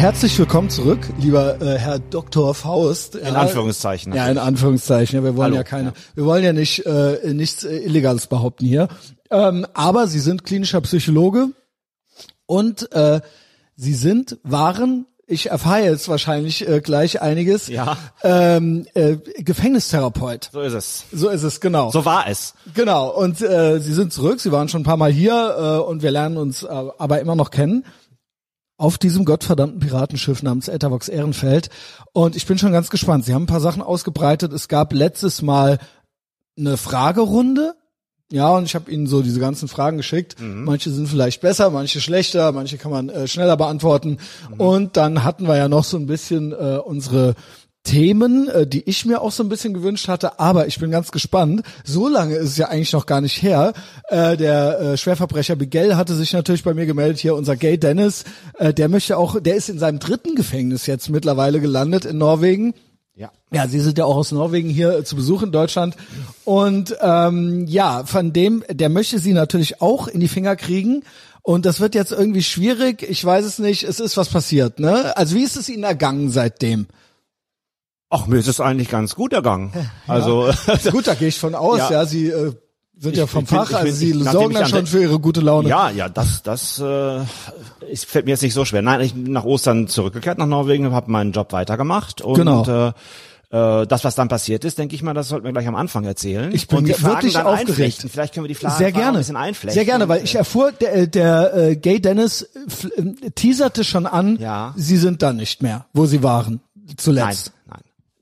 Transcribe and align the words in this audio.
herzlich 0.00 0.38
willkommen 0.38 0.70
zurück, 0.70 1.00
lieber 1.18 1.60
äh, 1.60 1.76
Herr 1.78 1.98
Dr. 1.98 2.54
Faust. 2.54 3.16
In 3.16 3.36
Anführungszeichen. 3.36 4.14
Ja, 4.14 4.28
in 4.30 4.38
Anführungszeichen. 4.38 5.18
Ja, 5.18 5.22
wir 5.22 5.36
wollen 5.36 5.48
Hallo. 5.52 5.56
ja 5.56 5.62
keine, 5.62 5.92
wir 6.14 6.24
wollen 6.24 6.42
ja 6.42 6.54
nicht 6.54 6.86
äh, 6.86 7.34
nichts 7.34 7.64
äh, 7.64 7.76
Illegales 7.76 8.26
behaupten 8.26 8.64
hier. 8.64 8.88
Ähm, 9.30 9.66
aber 9.74 10.06
Sie 10.06 10.20
sind 10.20 10.44
klinischer 10.44 10.80
Psychologe 10.80 11.48
und 12.46 12.90
äh, 12.92 13.20
Sie 13.76 13.92
sind, 13.92 14.38
waren, 14.42 15.04
ich 15.26 15.50
erfahre 15.50 15.82
jetzt 15.82 16.08
wahrscheinlich 16.08 16.66
äh, 16.66 16.80
gleich 16.80 17.20
einiges, 17.20 17.68
Ja. 17.68 17.98
ähm, 18.22 18.86
äh, 18.94 19.16
Gefängnistherapeut. 19.42 20.48
So 20.50 20.62
ist 20.62 20.72
es. 20.72 21.04
So 21.12 21.28
ist 21.28 21.42
es, 21.42 21.60
genau. 21.60 21.90
So 21.90 22.06
war 22.06 22.26
es. 22.26 22.54
Genau, 22.72 23.10
und 23.10 23.42
äh, 23.42 23.78
Sie 23.80 23.92
sind 23.92 24.14
zurück, 24.14 24.40
Sie 24.40 24.50
waren 24.50 24.70
schon 24.70 24.80
ein 24.80 24.84
paar 24.84 24.96
Mal 24.96 25.12
hier 25.12 25.56
äh, 25.58 25.86
und 25.86 26.00
wir 26.02 26.10
lernen 26.10 26.38
uns 26.38 26.62
äh, 26.62 26.68
aber 26.68 27.20
immer 27.20 27.36
noch 27.36 27.50
kennen. 27.50 27.84
Auf 28.80 28.96
diesem 28.96 29.26
gottverdammten 29.26 29.78
Piratenschiff 29.78 30.42
namens 30.42 30.68
Etavox 30.68 31.10
Ehrenfeld. 31.10 31.68
Und 32.14 32.34
ich 32.34 32.46
bin 32.46 32.56
schon 32.56 32.72
ganz 32.72 32.88
gespannt. 32.88 33.26
Sie 33.26 33.34
haben 33.34 33.42
ein 33.42 33.46
paar 33.46 33.60
Sachen 33.60 33.82
ausgebreitet. 33.82 34.54
Es 34.54 34.68
gab 34.68 34.94
letztes 34.94 35.42
Mal 35.42 35.78
eine 36.56 36.78
Fragerunde. 36.78 37.74
Ja, 38.32 38.56
und 38.56 38.64
ich 38.64 38.74
habe 38.74 38.90
Ihnen 38.90 39.06
so 39.06 39.20
diese 39.20 39.38
ganzen 39.38 39.68
Fragen 39.68 39.98
geschickt. 39.98 40.36
Manche 40.64 40.88
sind 40.90 41.08
vielleicht 41.08 41.42
besser, 41.42 41.68
manche 41.68 42.00
schlechter, 42.00 42.52
manche 42.52 42.78
kann 42.78 42.90
man 42.90 43.10
äh, 43.10 43.28
schneller 43.28 43.58
beantworten. 43.58 44.16
Und 44.56 44.96
dann 44.96 45.24
hatten 45.24 45.46
wir 45.46 45.58
ja 45.58 45.68
noch 45.68 45.84
so 45.84 45.98
ein 45.98 46.06
bisschen 46.06 46.52
äh, 46.52 46.78
unsere 46.82 47.34
Themen, 47.82 48.48
äh, 48.48 48.66
die 48.66 48.88
ich 48.88 49.06
mir 49.06 49.20
auch 49.20 49.32
so 49.32 49.42
ein 49.42 49.48
bisschen 49.48 49.74
gewünscht 49.74 50.08
hatte, 50.08 50.38
aber 50.38 50.66
ich 50.66 50.78
bin 50.78 50.90
ganz 50.90 51.10
gespannt. 51.12 51.62
So 51.84 52.08
lange 52.08 52.34
ist 52.34 52.50
es 52.50 52.56
ja 52.56 52.68
eigentlich 52.68 52.92
noch 52.92 53.06
gar 53.06 53.20
nicht 53.20 53.42
her. 53.42 53.72
Äh, 54.08 54.36
der 54.36 54.80
äh, 54.80 54.96
Schwerverbrecher 54.96 55.56
Miguel 55.56 55.96
hatte 55.96 56.14
sich 56.14 56.32
natürlich 56.32 56.62
bei 56.62 56.74
mir 56.74 56.86
gemeldet, 56.86 57.18
hier 57.18 57.34
unser 57.34 57.56
Gay 57.56 57.78
Dennis, 57.78 58.24
äh, 58.58 58.74
der 58.74 58.88
möchte 58.88 59.16
auch, 59.16 59.40
der 59.40 59.56
ist 59.56 59.68
in 59.68 59.78
seinem 59.78 59.98
dritten 59.98 60.34
Gefängnis 60.34 60.86
jetzt 60.86 61.08
mittlerweile 61.08 61.60
gelandet 61.60 62.04
in 62.04 62.18
Norwegen. 62.18 62.74
Ja. 63.14 63.30
Ja, 63.52 63.66
Sie 63.66 63.80
sind 63.80 63.98
ja 63.98 64.04
auch 64.04 64.16
aus 64.16 64.32
Norwegen 64.32 64.70
hier 64.70 64.98
äh, 64.98 65.04
zu 65.04 65.16
Besuch 65.16 65.42
in 65.42 65.52
Deutschland. 65.52 65.96
Und 66.44 66.96
ähm, 67.00 67.66
ja, 67.66 68.04
von 68.04 68.32
dem, 68.32 68.64
der 68.70 68.88
möchte 68.88 69.18
Sie 69.18 69.32
natürlich 69.32 69.82
auch 69.82 70.08
in 70.08 70.20
die 70.20 70.28
Finger 70.28 70.56
kriegen. 70.56 71.02
Und 71.42 71.66
das 71.66 71.80
wird 71.80 71.94
jetzt 71.94 72.12
irgendwie 72.12 72.42
schwierig. 72.42 73.02
Ich 73.02 73.24
weiß 73.24 73.44
es 73.44 73.58
nicht. 73.58 73.84
Es 73.84 74.00
ist 74.00 74.16
was 74.16 74.28
passiert, 74.28 74.78
ne? 74.78 75.16
Also 75.16 75.34
wie 75.36 75.42
ist 75.42 75.56
es 75.56 75.68
Ihnen 75.68 75.84
ergangen 75.84 76.30
seitdem? 76.30 76.86
Ach, 78.10 78.26
mir 78.26 78.38
ist 78.38 78.48
es 78.48 78.60
eigentlich 78.60 78.88
ganz 78.90 79.14
gut 79.14 79.32
ergangen. 79.32 79.72
Also, 80.08 80.50
Gut, 80.90 81.06
da 81.06 81.14
gehe 81.18 81.28
ich 81.28 81.38
von 81.38 81.54
aus, 81.54 81.78
ja. 81.78 81.90
Ja. 81.90 82.04
Sie 82.06 82.26
äh, 82.28 82.52
sind 82.98 83.12
Ich- 83.12 83.18
ja 83.18 83.26
vom 83.26 83.46
Fach, 83.46 83.72
also 83.72 83.92
Sie 83.94 84.10
ich- 84.10 84.24
sorgen 84.24 84.52
dann 84.54 84.64
an 84.64 84.68
schon 84.68 84.86
für 84.86 85.00
Ihre 85.00 85.20
gute 85.20 85.40
Laune. 85.40 85.68
ja, 85.68 85.90
ja, 85.90 86.08
das, 86.08 86.42
das 86.42 86.80
äh, 86.80 87.20
ist, 87.88 88.06
fällt 88.06 88.24
mir 88.26 88.32
jetzt 88.32 88.42
nicht 88.42 88.52
so 88.54 88.64
schwer. 88.64 88.82
Nein, 88.82 89.00
ich 89.00 89.14
bin 89.14 89.32
nach 89.32 89.44
Ostern 89.44 89.86
zurückgekehrt 89.88 90.38
nach 90.38 90.46
Norwegen, 90.46 90.90
habe 90.92 91.10
meinen 91.10 91.32
Job 91.32 91.52
weitergemacht 91.52 92.20
und 92.20 92.34
Genau. 92.34 92.64
äh, 92.66 92.92
äh, 93.52 93.86
das, 93.86 94.04
was 94.04 94.14
dann 94.16 94.28
passiert 94.28 94.64
ist, 94.64 94.78
denke 94.78 94.94
ich 94.94 95.02
mal, 95.02 95.14
das 95.14 95.28
sollten 95.28 95.44
wir 95.44 95.52
gleich 95.52 95.66
am 95.68 95.74
Anfang 95.76 96.04
erzählen. 96.04 96.52
Ich 96.52 96.68
bin 96.68 96.86
wirklich 96.86 97.32
dann 97.34 97.46
aufgeregt. 97.46 98.04
Vielleicht 98.10 98.34
können 98.34 98.44
wir 98.44 98.48
die 98.48 98.54
Fragen, 98.54 98.76
Sehr 98.76 98.92
gerne. 98.92 99.18
ein 99.18 99.20
bisschen 99.20 99.36
einflechten. 99.36 99.74
Sehr 99.74 99.84
gerne, 99.84 100.08
weil 100.08 100.22
ich 100.24 100.34
erfuhr, 100.34 100.72
der, 100.72 100.94
äh, 100.96 101.08
der 101.08 101.54
äh, 101.56 101.76
Gay 101.76 102.00
Dennis 102.00 102.42
äh, 102.42 103.30
teaserte 103.34 103.82
schon 103.84 104.06
an, 104.06 104.36
Ja. 104.40 104.74
Sie 104.76 104.96
sind 104.96 105.22
da 105.22 105.32
nicht 105.32 105.62
mehr, 105.62 105.86
wo 105.92 106.06
Sie 106.06 106.22
waren 106.24 106.60
zuletzt. 106.96 107.46
nein. 107.46 107.54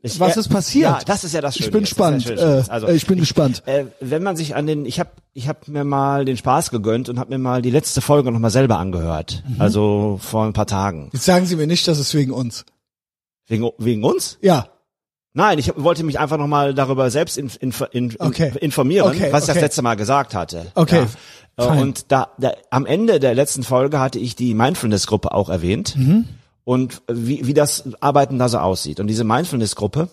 Ich, 0.00 0.20
Was 0.20 0.36
äh, 0.36 0.40
ist 0.40 0.48
passiert? 0.48 0.90
Ja, 0.90 0.98
das 1.04 1.24
ist 1.24 1.34
ja 1.34 1.40
das 1.40 1.56
Schöne. 1.56 1.66
Ich 1.66 1.72
bin 1.72 1.80
gespannt. 1.80 2.24
ja. 2.26 2.58
Äh, 2.60 2.62
Also, 2.68 2.86
äh, 2.86 2.94
ich 2.94 3.06
bin 3.06 3.18
gespannt. 3.18 3.62
Äh, 3.66 3.86
wenn 4.00 4.22
man 4.22 4.36
sich 4.36 4.54
an 4.54 4.66
den, 4.66 4.86
ich 4.86 5.00
habe 5.00 5.10
ich 5.32 5.48
hab 5.48 5.66
mir 5.66 5.82
mal 5.84 6.24
den 6.24 6.36
Spaß 6.36 6.70
gegönnt 6.70 7.08
und 7.08 7.18
habe 7.18 7.30
mir 7.30 7.38
mal 7.38 7.62
die 7.62 7.70
letzte 7.70 8.00
Folge 8.00 8.30
noch 8.30 8.38
mal 8.38 8.50
selber 8.50 8.78
angehört. 8.78 9.42
Mhm. 9.48 9.60
Also 9.60 10.18
vor 10.22 10.44
ein 10.44 10.52
paar 10.52 10.66
Tagen. 10.66 11.10
Jetzt 11.12 11.24
sagen 11.24 11.46
Sie 11.46 11.56
mir 11.56 11.66
nicht, 11.66 11.88
das 11.88 11.98
ist 11.98 12.14
wegen 12.14 12.32
uns. 12.32 12.64
Wegen, 13.48 13.68
wegen 13.78 14.04
uns? 14.04 14.38
Ja. 14.40 14.68
Nein, 15.32 15.58
ich 15.58 15.72
wollte 15.76 16.04
mich 16.04 16.18
einfach 16.18 16.38
noch 16.38 16.46
mal 16.48 16.74
darüber 16.74 17.10
selbst 17.10 17.36
in, 17.38 17.50
in, 17.60 17.72
in, 17.92 18.14
Okay. 18.18 18.52
informieren, 18.60 19.08
Okay, 19.08 19.28
was 19.32 19.44
ich 19.44 19.50
okay. 19.50 19.54
das 19.58 19.62
letzte 19.62 19.82
Mal 19.82 19.94
gesagt 19.96 20.34
hatte. 20.34 20.66
Okay, 20.74 21.06
Ja. 21.58 21.74
Äh. 21.74 21.80
Und 21.80 22.12
da, 22.12 22.28
da 22.38 22.52
am 22.70 22.86
Ende 22.86 23.18
der 23.18 23.34
letzten 23.34 23.64
Folge 23.64 23.98
hatte 23.98 24.18
ich 24.20 24.36
die 24.36 24.54
Mindfulness-Gruppe 24.54 25.32
auch 25.32 25.48
erwähnt 25.48 25.96
Mhm. 25.96 26.24
Und 26.68 27.00
wie, 27.10 27.46
wie 27.46 27.54
das 27.54 27.84
Arbeiten 28.02 28.38
da 28.38 28.46
so 28.50 28.58
aussieht. 28.58 29.00
Und 29.00 29.06
diese 29.06 29.24
Mindfulness-Gruppe, 29.24 30.10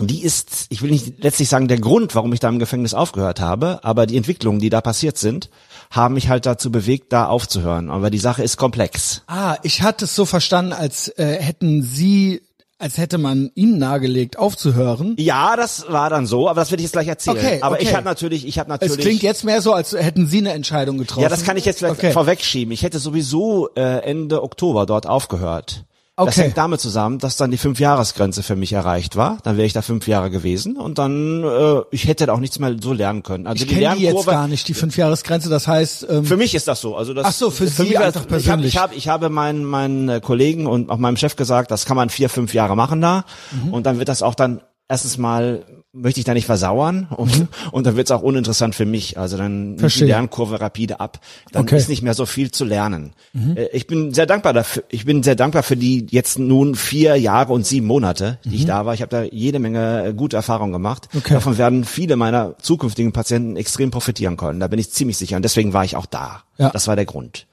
die 0.00 0.24
ist, 0.24 0.66
ich 0.68 0.82
will 0.82 0.90
nicht 0.90 1.22
letztlich 1.22 1.48
sagen, 1.48 1.68
der 1.68 1.78
Grund, 1.78 2.16
warum 2.16 2.32
ich 2.32 2.40
da 2.40 2.48
im 2.48 2.58
Gefängnis 2.58 2.92
aufgehört 2.92 3.38
habe, 3.38 3.84
aber 3.84 4.06
die 4.06 4.16
Entwicklungen, 4.16 4.58
die 4.58 4.68
da 4.68 4.80
passiert 4.80 5.16
sind, 5.16 5.48
haben 5.92 6.14
mich 6.14 6.28
halt 6.28 6.44
dazu 6.44 6.72
bewegt, 6.72 7.12
da 7.12 7.28
aufzuhören. 7.28 7.88
Aber 7.88 8.10
die 8.10 8.18
Sache 8.18 8.42
ist 8.42 8.56
komplex. 8.56 9.22
Ah, 9.28 9.58
ich 9.62 9.82
hatte 9.82 10.06
es 10.06 10.16
so 10.16 10.24
verstanden, 10.24 10.72
als 10.72 11.06
äh, 11.18 11.40
hätten 11.40 11.84
Sie, 11.84 12.42
als 12.78 12.98
hätte 12.98 13.18
man 13.18 13.50
Ihnen 13.54 13.78
nahegelegt, 13.78 14.38
aufzuhören. 14.38 15.16
Ja, 15.18 15.56
das 15.56 15.86
war 15.88 16.10
dann 16.10 16.26
so, 16.26 16.48
aber 16.48 16.60
das 16.60 16.70
werde 16.70 16.82
ich 16.82 16.86
jetzt 16.86 16.92
gleich 16.92 17.08
erzählen. 17.08 17.38
Okay, 17.38 17.58
aber 17.62 17.76
okay. 17.76 17.84
ich 17.84 17.94
habe 17.94 18.04
natürlich, 18.04 18.46
ich 18.46 18.58
habe 18.58 18.68
natürlich. 18.68 18.98
Es 18.98 19.00
klingt 19.00 19.22
jetzt 19.22 19.44
mehr 19.44 19.62
so, 19.62 19.72
als 19.72 19.92
hätten 19.92 20.26
Sie 20.26 20.38
eine 20.38 20.52
Entscheidung 20.52 20.98
getroffen. 20.98 21.22
Ja, 21.22 21.28
das 21.28 21.44
kann 21.44 21.56
ich 21.56 21.64
jetzt 21.64 21.78
vielleicht 21.78 21.98
Okay. 21.98 22.12
vorwegschieben. 22.12 22.72
Ich 22.72 22.82
hätte 22.82 22.98
sowieso 22.98 23.70
äh, 23.76 24.00
Ende 24.02 24.42
Oktober 24.42 24.84
dort 24.84 25.06
aufgehört. 25.06 25.84
Das 26.18 26.28
Okay. 26.28 26.42
hängt 26.44 26.56
damit 26.56 26.80
zusammen, 26.80 27.18
dass 27.18 27.36
dann 27.36 27.50
die 27.50 27.58
Fünfjahresgrenze 27.58 28.42
für 28.42 28.56
mich 28.56 28.72
erreicht 28.72 29.16
war. 29.16 29.36
Dann 29.42 29.58
wäre 29.58 29.66
ich 29.66 29.74
da 29.74 29.82
fünf 29.82 30.08
Jahre 30.08 30.30
gewesen 30.30 30.78
und 30.78 30.96
dann, 30.96 31.44
äh, 31.44 31.82
ich 31.90 32.08
hätte 32.08 32.24
da 32.24 32.32
auch 32.32 32.40
nichts 32.40 32.58
mehr 32.58 32.74
so 32.80 32.94
lernen 32.94 33.22
können. 33.22 33.46
Also 33.46 33.66
Ich 33.66 33.70
kenne 33.70 33.94
die 33.96 34.04
jetzt 34.04 34.24
gar 34.26 34.48
nicht, 34.48 34.66
die 34.66 34.72
Fünfjahresgrenze. 34.72 35.50
Das 35.50 35.68
heißt, 35.68 36.06
ähm, 36.08 36.24
für 36.24 36.38
mich 36.38 36.54
ist 36.54 36.68
das 36.68 36.80
so. 36.80 36.96
Also 36.96 37.12
das, 37.12 37.26
Ach 37.26 37.32
so, 37.32 37.50
für 37.50 37.66
Sie 37.66 37.82
mich 37.82 37.98
einfach 37.98 38.20
das- 38.22 38.26
persönlich. 38.28 38.68
Ich 38.74 38.78
habe, 38.78 38.94
ich, 38.94 39.08
habe, 39.08 39.18
ich 39.20 39.26
habe 39.26 39.28
meinen, 39.28 39.64
meinen 39.66 40.22
Kollegen 40.22 40.66
und 40.66 40.88
auch 40.88 40.96
meinem 40.96 41.18
Chef 41.18 41.36
gesagt, 41.36 41.70
das 41.70 41.84
kann 41.84 41.98
man 41.98 42.08
vier, 42.08 42.30
fünf 42.30 42.54
Jahre 42.54 42.76
machen 42.76 43.02
da. 43.02 43.26
Mhm. 43.52 43.74
Und 43.74 43.84
dann 43.84 43.98
wird 43.98 44.08
das 44.08 44.22
auch 44.22 44.34
dann 44.34 44.62
erstens 44.88 45.18
mal 45.18 45.64
möchte 45.92 46.20
ich 46.20 46.26
da 46.26 46.34
nicht 46.34 46.44
versauern 46.44 47.08
und, 47.16 47.48
und 47.72 47.86
dann 47.86 47.96
wird 47.96 48.06
es 48.08 48.10
auch 48.10 48.20
uninteressant 48.20 48.74
für 48.74 48.84
mich. 48.84 49.18
Also 49.18 49.38
dann 49.38 49.70
nimmt 49.76 49.82
Mhm. 49.82 49.88
Die 49.88 50.04
Lernkurve 50.04 50.60
rapide 50.60 51.00
ab. 51.00 51.20
Dann 51.52 51.62
Okay. 51.62 51.74
Mhm. 51.74 51.78
ist 51.78 51.88
nicht 51.88 52.02
mehr 52.02 52.12
so 52.12 52.26
viel 52.26 52.50
zu 52.50 52.64
lernen. 52.66 53.14
Äh, 53.34 53.68
Ich 53.72 53.86
bin 53.86 54.12
sehr 54.12 54.26
dankbar 54.26 54.52
dafür. 54.52 54.84
Ich 54.90 55.06
bin 55.06 55.22
sehr 55.22 55.36
dankbar 55.36 55.62
für 55.62 55.76
die 55.76 56.06
jetzt 56.10 56.38
nun 56.38 56.74
vier 56.74 57.16
Jahre 57.16 57.52
und 57.54 57.66
sieben 57.66 57.86
Monate, 57.86 58.38
die 58.44 58.56
ich 58.56 58.66
da 58.66 58.84
war. 58.84 58.92
Ich 58.92 59.00
habe 59.00 59.08
da 59.08 59.22
jede 59.22 59.58
Menge 59.58 60.04
äh, 60.08 60.12
gute 60.12 60.36
Erfahrungen 60.36 60.72
gemacht. 60.72 61.08
Mhm. 61.12 61.18
Okay. 61.20 61.34
Davon 61.34 61.56
werden 61.56 61.84
viele 61.84 62.16
meiner 62.16 62.58
zukünftigen 62.58 63.12
Patienten 63.12 63.56
extrem 63.56 63.90
profitieren 63.90 64.36
können. 64.36 64.60
Da 64.60 64.68
bin 64.68 64.78
ich 64.78 64.90
ziemlich 64.92 65.16
sicher. 65.16 65.36
Und 65.36 65.42
deswegen 65.46 65.72
war 65.72 65.84
ich 65.86 65.96
auch 65.96 66.06
da. 66.06 66.42
Ja. 66.58 66.68
Das 66.70 66.86
war 66.88 66.94
der 66.96 67.06
Grund. 67.06 67.46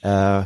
Äh, 0.00 0.44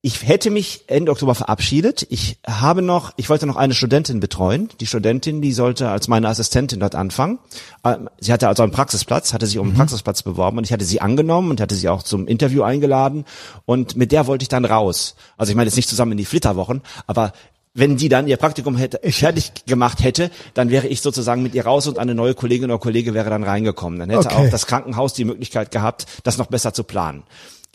ich 0.00 0.26
hätte 0.28 0.50
mich 0.50 0.84
Ende 0.86 1.10
Oktober 1.10 1.34
verabschiedet. 1.34 2.06
Ich 2.08 2.38
habe 2.46 2.82
noch, 2.82 3.12
ich 3.16 3.28
wollte 3.28 3.46
noch 3.46 3.56
eine 3.56 3.74
Studentin 3.74 4.20
betreuen. 4.20 4.68
Die 4.80 4.86
Studentin, 4.86 5.42
die 5.42 5.52
sollte 5.52 5.88
als 5.90 6.06
meine 6.06 6.28
Assistentin 6.28 6.78
dort 6.78 6.94
anfangen. 6.94 7.40
Äh, 7.82 7.96
Sie 8.20 8.32
hatte 8.32 8.46
also 8.46 8.62
einen 8.62 8.70
Praxisplatz, 8.70 9.32
hatte 9.32 9.46
sich 9.48 9.58
um 9.58 9.68
einen 9.68 9.76
Praxisplatz 9.76 10.22
beworben 10.22 10.58
und 10.58 10.64
ich 10.64 10.72
hatte 10.72 10.84
sie 10.84 11.00
angenommen 11.00 11.50
und 11.50 11.60
hatte 11.60 11.74
sie 11.74 11.88
auch 11.88 12.04
zum 12.04 12.28
Interview 12.28 12.62
eingeladen 12.62 13.24
und 13.66 13.96
mit 13.96 14.12
der 14.12 14.28
wollte 14.28 14.44
ich 14.44 14.48
dann 14.48 14.64
raus. 14.64 15.16
Also 15.36 15.50
ich 15.50 15.56
meine 15.56 15.66
jetzt 15.68 15.76
nicht 15.76 15.88
zusammen 15.88 16.12
in 16.12 16.18
die 16.18 16.24
Flitterwochen, 16.24 16.82
aber 17.08 17.32
wenn 17.74 17.96
die 17.96 18.08
dann 18.08 18.26
ihr 18.28 18.36
Praktikum 18.38 18.76
hätte, 18.76 19.00
fertig 19.12 19.52
gemacht 19.66 20.02
hätte, 20.02 20.30
dann 20.54 20.70
wäre 20.70 20.86
ich 20.88 21.00
sozusagen 21.00 21.42
mit 21.42 21.54
ihr 21.54 21.64
raus 21.64 21.86
und 21.88 21.98
eine 21.98 22.14
neue 22.14 22.34
Kollegin 22.34 22.70
oder 22.70 22.78
Kollege 22.80 23.14
wäre 23.14 23.30
dann 23.30 23.44
reingekommen. 23.44 23.98
Dann 23.98 24.10
hätte 24.10 24.28
Okay. 24.28 24.46
auch 24.46 24.50
das 24.50 24.66
Krankenhaus 24.66 25.12
die 25.12 25.24
Möglichkeit 25.24 25.70
gehabt, 25.70 26.06
das 26.24 26.38
noch 26.38 26.46
besser 26.46 26.72
zu 26.72 26.82
planen. 26.84 27.22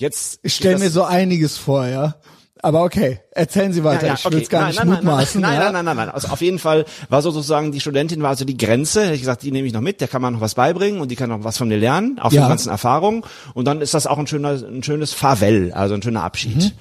Jetzt 0.04 0.40
ich 0.44 0.54
stelle 0.56 0.80
mir 0.80 0.90
so 0.90 1.04
einiges 1.04 1.58
vor, 1.58 1.88
ja. 1.88 2.16
Aber 2.62 2.84
okay, 2.84 3.20
erzählen 3.32 3.72
Sie 3.72 3.84
weiter. 3.86 4.02
ja, 4.08 4.14
ja, 4.14 4.20
ich 4.20 4.32
will 4.32 4.42
es 4.42 4.50
gar 4.50 4.60
nein, 4.62 4.70
nicht 4.70 4.80
nein, 4.80 4.88
nein, 4.90 5.04
mutmaßen. 5.06 5.42
Nein, 5.42 5.54
ja? 5.54 5.60
nein, 5.64 5.74
nein, 5.74 5.86
nein, 5.86 5.96
nein. 5.96 6.10
Also 6.10 6.28
auf 6.28 6.42
jeden 6.42 6.60
Fall 6.60 6.84
war 7.10 7.22
so 7.22 7.32
sozusagen 7.32 7.72
die 7.72 7.80
Studentin 7.80 8.22
war 8.22 8.30
also 8.30 8.44
die 8.44 8.58
Grenze. 8.58 9.04
Hätte 9.04 9.14
ich 9.16 9.22
gesagt, 9.22 9.44
die 9.44 9.52
nehme 9.52 9.66
ich 9.66 9.74
noch 9.74 9.82
mit, 9.82 10.02
der 10.02 10.10
kann 10.10 10.22
man 10.22 10.34
noch 10.34 10.42
was 10.42 10.56
beibringen 10.56 11.00
und 11.00 11.10
die 11.10 11.16
kann 11.16 11.30
noch 11.30 11.46
was 11.46 11.58
von 11.58 11.70
mir 11.70 11.78
lernen, 11.78 12.20
auch 12.20 12.30
von 12.32 12.38
Ja. 12.40 12.50
ganzen 12.50 12.70
Erfahrungen. 12.70 13.24
Und 13.54 13.66
dann 13.66 13.80
ist 13.80 13.94
das 13.94 14.08
auch 14.08 14.18
ein 14.18 14.28
schöner, 14.28 14.52
ein 14.62 14.84
schönes 14.84 15.14
Farewell, 15.14 15.72
also 15.72 15.94
ein 15.96 16.04
schöner 16.04 16.24
Abschied. 16.24 16.74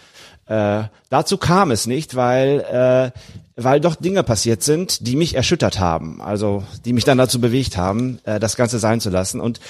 Äh, 0.47 0.85
dazu 1.11 1.37
kam 1.37 1.71
es 1.71 1.87
nicht, 1.87 2.17
weil 2.17 3.13
äh, 3.15 3.19
weil 3.57 3.81
doch 3.81 3.95
Dinge 3.95 4.23
passiert 4.25 4.63
sind, 4.65 5.07
die 5.07 5.15
mich 5.15 5.35
erschüttert 5.37 5.79
haben, 5.79 6.21
also 6.21 6.65
die 6.85 6.93
mich 6.93 7.05
dann 7.05 7.19
dazu 7.19 7.41
bewegt 7.41 7.77
haben, 7.77 8.19
äh, 8.25 8.41
das 8.41 8.57
Ganze 8.57 8.79
sein 8.81 9.01
zu 9.01 9.11
lassen. 9.11 9.41
Und 9.41 9.61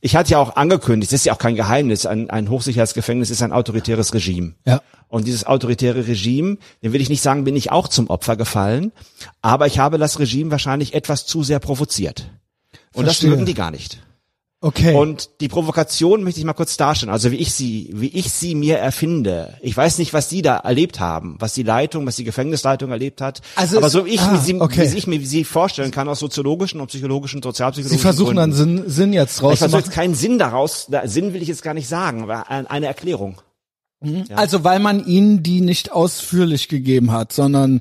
ich 0.00 0.16
hatte 0.16 0.32
ja 0.32 0.38
auch 0.38 0.56
angekündigt, 0.56 1.12
das 1.12 1.20
ist 1.20 1.26
ja 1.26 1.32
auch 1.32 1.38
kein 1.38 1.56
Geheimnis, 1.56 2.06
ein, 2.06 2.30
ein 2.30 2.50
Hochsicherheitsgefängnis 2.50 3.30
ist 3.30 3.42
ein 3.42 3.52
autoritäres 3.52 4.14
Regime. 4.14 4.54
Ja. 4.64 4.82
Und 5.08 5.26
dieses 5.26 5.44
autoritäre 5.44 6.06
Regime, 6.06 6.58
dem 6.82 6.92
will 6.92 7.00
ich 7.00 7.08
nicht 7.08 7.22
sagen, 7.22 7.44
bin 7.44 7.56
ich 7.56 7.72
auch 7.72 7.88
zum 7.88 8.08
Opfer 8.08 8.36
gefallen, 8.36 8.92
aber 9.42 9.66
ich 9.66 9.78
habe 9.78 9.98
das 9.98 10.18
Regime 10.18 10.50
wahrscheinlich 10.50 10.94
etwas 10.94 11.26
zu 11.26 11.42
sehr 11.42 11.58
provoziert. 11.58 12.30
Und 12.92 13.04
Verstehe. 13.04 13.30
das 13.30 13.36
mögen 13.36 13.46
die 13.46 13.54
gar 13.54 13.70
nicht. 13.70 14.00
Okay. 14.60 14.92
Und 14.96 15.30
die 15.40 15.46
Provokation 15.46 16.24
möchte 16.24 16.40
ich 16.40 16.44
mal 16.46 16.52
kurz 16.52 16.76
darstellen, 16.76 17.12
also 17.12 17.30
wie 17.30 17.36
ich 17.36 17.52
sie, 17.52 17.90
wie 17.94 18.08
ich 18.08 18.32
sie 18.32 18.56
mir 18.56 18.78
erfinde. 18.78 19.54
Ich 19.62 19.76
weiß 19.76 19.98
nicht, 19.98 20.12
was 20.12 20.28
die 20.28 20.42
da 20.42 20.56
erlebt 20.56 20.98
haben, 20.98 21.36
was 21.38 21.54
die 21.54 21.62
Leitung, 21.62 22.04
was 22.06 22.16
die 22.16 22.24
Gefängnisleitung 22.24 22.90
erlebt 22.90 23.20
hat. 23.20 23.40
Also 23.54 23.76
aber 23.78 23.88
so 23.88 24.04
wie 24.04 24.10
ich, 24.10 24.20
ah, 24.20 24.36
sie, 24.36 24.60
okay. 24.60 24.90
wie 24.92 24.96
ich 24.98 25.06
mir 25.06 25.24
sie 25.24 25.44
vorstellen 25.44 25.92
kann, 25.92 26.08
aus 26.08 26.18
soziologischen 26.18 26.80
und 26.80 26.88
psychologischen, 26.88 27.40
sozialpsychologischen 27.40 27.98
Sie 27.98 28.02
versuchen 28.02 28.34
dann 28.34 28.50
Gründen. 28.50 28.78
Sinn, 28.82 28.90
Sinn 28.90 29.12
jetzt 29.12 29.40
Ich 29.48 29.58
versuche 29.58 29.78
jetzt 29.80 29.92
keinen 29.92 30.14
Sinn 30.16 30.38
daraus, 30.40 30.88
da- 30.90 31.06
Sinn 31.06 31.32
will 31.34 31.42
ich 31.42 31.48
jetzt 31.48 31.62
gar 31.62 31.74
nicht 31.74 31.86
sagen, 31.88 32.24
aber 32.24 32.50
ein- 32.50 32.66
eine 32.66 32.86
Erklärung. 32.86 33.40
Also 34.34 34.64
weil 34.64 34.80
man 34.80 35.06
ihnen 35.06 35.42
die 35.44 35.60
nicht 35.60 35.92
ausführlich 35.92 36.66
gegeben 36.68 37.12
hat, 37.12 37.32
sondern 37.32 37.80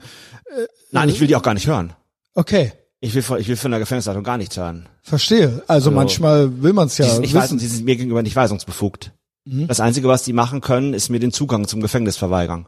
Nein, 0.91 1.09
ich 1.09 1.19
will 1.19 1.27
die 1.27 1.35
auch 1.35 1.41
gar 1.43 1.53
nicht 1.55 1.65
hören. 1.67 1.93
okay, 2.35 2.71
Ich 2.99 3.13
will, 3.13 3.21
von- 3.21 3.39
ich 3.39 3.47
will 3.47 3.55
von 3.57 3.71
der 3.71 3.79
Gefängnisleitung 3.79 4.23
gar 4.23 4.37
nichts 4.37 4.57
hören. 4.57 4.87
verstehe. 5.03 5.63
Also 5.67 5.91
manchmal 5.91 6.61
will 6.63 6.73
man 6.73 6.87
es 6.87 6.97
ja 6.97 7.05
Die 7.05 7.11
sind, 7.11 7.23
ich 7.25 7.33
weiß, 7.33 7.43
wissen. 7.45 7.59
sie 7.59 7.67
sind 7.67 7.85
mir 7.85 7.95
gegenüber 7.95 8.23
nicht 8.23 8.35
weisungsbefugt. 8.35 9.11
Mhm. 9.45 9.67
Das 9.67 9.79
Einzige, 9.79 10.07
was 10.07 10.23
die 10.23 10.33
machen 10.33 10.61
können, 10.61 10.93
ist 10.93 11.09
mir 11.09 11.19
den 11.19 11.31
Zugang 11.31 11.67
zum 11.67 11.79
Gefängnis 11.81 12.17
verweigern. 12.17 12.65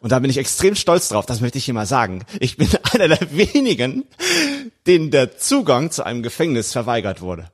Und 0.00 0.12
da 0.12 0.18
bin 0.20 0.30
ich 0.30 0.38
extrem 0.38 0.74
stolz 0.74 1.08
drauf, 1.08 1.26
das 1.26 1.40
möchte 1.40 1.58
ich 1.58 1.64
hier 1.64 1.74
mal 1.74 1.86
sagen. 1.86 2.24
Ich 2.40 2.56
bin 2.56 2.68
einer 2.92 3.08
der 3.08 3.32
wenigen, 3.36 4.04
denen 4.86 5.10
der 5.10 5.36
Zugang 5.38 5.90
zu 5.90 6.04
einem 6.04 6.22
Gefängnis 6.22 6.72
verweigert 6.72 7.20
wurde. 7.20 7.50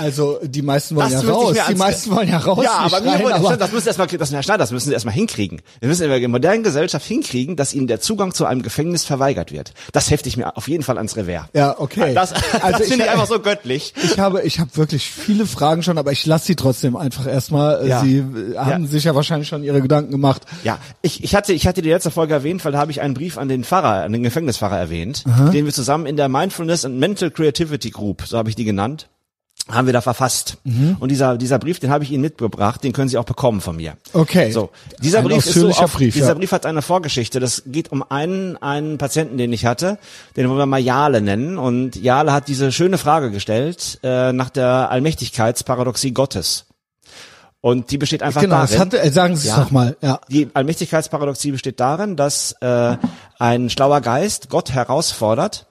Also 0.00 0.38
die 0.42 0.62
meisten 0.62 0.96
wollen 0.96 1.10
Das 1.10 1.22
ja 1.22 1.30
raus. 1.30 1.56
Die 1.68 1.74
meisten 1.74 2.10
wollen 2.10 2.28
ja 2.28 2.38
raus. 2.38 2.64
Ja, 2.64 2.72
aber, 2.78 3.00
mir 3.00 3.10
rein, 3.12 3.22
wollen, 3.22 3.32
aber 3.34 3.56
das 3.56 3.70
müssen 3.72 3.86
erstmal, 3.88 4.06
das, 4.08 4.32
Herr 4.32 4.42
Schneider, 4.42 4.58
das 4.58 4.70
müssen 4.70 4.88
sie 4.88 4.94
erstmal 4.94 5.14
hinkriegen. 5.14 5.60
Wir 5.80 5.88
müssen 5.88 6.04
in 6.04 6.10
der 6.10 6.28
modernen 6.28 6.62
Gesellschaft 6.62 7.04
hinkriegen, 7.06 7.56
dass 7.56 7.74
ihnen 7.74 7.86
der 7.86 8.00
Zugang 8.00 8.32
zu 8.32 8.46
einem 8.46 8.62
Gefängnis 8.62 9.04
verweigert 9.04 9.52
wird. 9.52 9.72
Das 9.92 10.10
hefte 10.10 10.28
ich 10.28 10.36
mir 10.36 10.56
auf 10.56 10.68
jeden 10.68 10.82
Fall 10.82 10.96
ans 10.96 11.16
Revers. 11.16 11.46
ja, 11.52 11.78
okay. 11.78 12.14
Das, 12.14 12.32
also 12.62 12.78
das 12.78 12.88
finde 12.88 13.04
ich 13.04 13.10
einfach 13.10 13.26
so 13.28 13.38
göttlich. 13.40 13.92
ich 14.02 14.18
habe, 14.18 14.42
ich 14.42 14.58
habe 14.58 14.70
wirklich 14.76 15.06
viele 15.10 15.46
Fragen 15.46 15.82
schon, 15.82 15.98
aber 15.98 16.12
ich 16.12 16.24
lasse 16.26 16.46
sie 16.46 16.56
trotzdem 16.56 16.96
einfach 16.96 17.26
erstmal. 17.26 17.86
Ja. 17.86 18.00
Sie 18.00 18.24
haben 18.56 18.84
Ja. 18.84 18.88
sich 18.90 19.04
ja 19.04 19.14
wahrscheinlich 19.14 19.48
schon 19.48 19.62
ihre 19.62 19.82
Gedanken 19.82 20.10
gemacht. 20.10 20.42
Ja, 20.64 20.78
ich, 21.02 21.22
ich 21.22 21.34
hatte 21.34 21.52
ich 21.52 21.66
hatte 21.66 21.82
die 21.82 21.90
letzte 21.90 22.10
Folge 22.10 22.32
erwähnt, 22.34 22.64
weil 22.64 22.72
da 22.72 22.78
habe 22.78 22.90
ich 22.90 23.00
einen 23.00 23.14
Brief 23.14 23.36
an 23.38 23.48
den 23.48 23.64
Pfarrer, 23.64 24.02
an 24.04 24.12
den 24.12 24.22
Gefängnispfarrer 24.22 24.78
erwähnt, 24.78 25.24
den 25.52 25.64
wir 25.66 25.72
zusammen 25.72 26.06
in 26.06 26.16
der 26.16 26.28
Mindfulness 26.28 26.84
and 26.84 26.98
Mental 26.98 27.30
Creativity 27.30 27.90
Group, 27.90 28.22
so 28.26 28.38
habe 28.38 28.48
ich 28.48 28.56
die 28.56 28.64
genannt, 28.64 29.08
haben 29.72 29.86
wir 29.86 29.92
da 29.92 30.00
verfasst. 30.00 30.58
Mhm. 30.64 30.96
Und 31.00 31.08
dieser 31.10 31.36
dieser 31.36 31.58
Brief, 31.58 31.78
den 31.80 31.90
habe 31.90 32.04
ich 32.04 32.10
Ihnen 32.10 32.22
mitgebracht, 32.22 32.82
den 32.84 32.92
können 32.92 33.08
Sie 33.08 33.18
auch 33.18 33.24
bekommen 33.24 33.60
von 33.60 33.76
mir. 33.76 33.94
Okay. 34.12 34.50
So, 34.52 34.70
dieser 35.02 35.18
Ein 35.18 35.24
Brief 35.24 35.46
ist 35.46 35.54
so 35.54 35.68
auf, 35.70 35.92
Brief, 35.94 36.14
dieser 36.14 36.28
ja. 36.28 36.34
Brief 36.34 36.52
hat 36.52 36.66
eine 36.66 36.82
Vorgeschichte. 36.82 37.40
Das 37.40 37.62
geht 37.66 37.92
um 37.92 38.02
einen 38.08 38.56
einen 38.58 38.98
Patienten, 38.98 39.38
den 39.38 39.52
ich 39.52 39.66
hatte, 39.66 39.98
den 40.36 40.48
wollen 40.48 40.58
wir 40.58 40.66
mal 40.66 40.78
Jale 40.80 41.20
nennen. 41.20 41.58
Und 41.58 41.96
Jale 41.96 42.32
hat 42.32 42.48
diese 42.48 42.72
schöne 42.72 42.98
Frage 42.98 43.30
gestellt 43.30 43.98
äh, 44.02 44.32
nach 44.32 44.50
der 44.50 44.90
Allmächtigkeitsparadoxie 44.90 46.12
Gottes. 46.12 46.66
Und 47.62 47.90
die 47.90 47.98
besteht 47.98 48.22
einfach 48.22 48.40
Genau, 48.40 48.56
darin. 48.56 48.70
das 48.70 48.78
hat, 48.80 48.94
äh, 48.94 49.10
sagen 49.10 49.36
Sie 49.36 49.46
es 49.48 49.54
Ja. 49.54 49.60
nochmal. 49.60 49.96
Ja. 50.00 50.20
Die 50.28 50.48
Allmächtigkeitsparadoxie 50.54 51.52
besteht 51.52 51.78
darin, 51.78 52.16
dass 52.16 52.52
äh, 52.62 52.96
ein 53.38 53.68
schlauer 53.68 54.00
Geist 54.00 54.48
Gott 54.48 54.72
herausfordert 54.72 55.66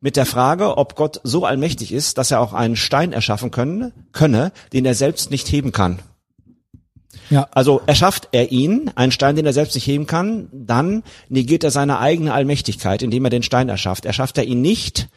mit 0.00 0.16
der 0.16 0.26
Frage, 0.26 0.78
ob 0.78 0.96
Gott 0.96 1.20
so 1.24 1.44
allmächtig 1.44 1.92
ist, 1.92 2.18
dass 2.18 2.30
er 2.30 2.40
auch 2.40 2.52
einen 2.52 2.76
Stein 2.76 3.12
erschaffen 3.12 3.50
können, 3.50 3.92
könne, 4.12 4.52
den 4.72 4.84
er 4.84 4.94
selbst 4.94 5.30
nicht 5.30 5.48
heben 5.48 5.72
kann. 5.72 6.00
Ja. 7.28 7.48
Also 7.52 7.82
erschafft 7.86 8.28
er 8.32 8.50
ihn, 8.50 8.90
einen 8.94 9.12
Stein, 9.12 9.36
den 9.36 9.46
er 9.46 9.52
selbst 9.52 9.74
nicht 9.74 9.86
heben 9.86 10.06
kann, 10.06 10.48
dann 10.52 11.02
negiert 11.28 11.64
er 11.64 11.70
seine 11.70 11.98
eigene 11.98 12.32
Allmächtigkeit, 12.32 13.02
indem 13.02 13.24
er 13.24 13.30
den 13.30 13.42
Stein 13.42 13.68
erschafft. 13.68 14.04
Erschafft 14.04 14.38
er 14.38 14.44
ihn 14.44 14.62
nicht, 14.62 15.08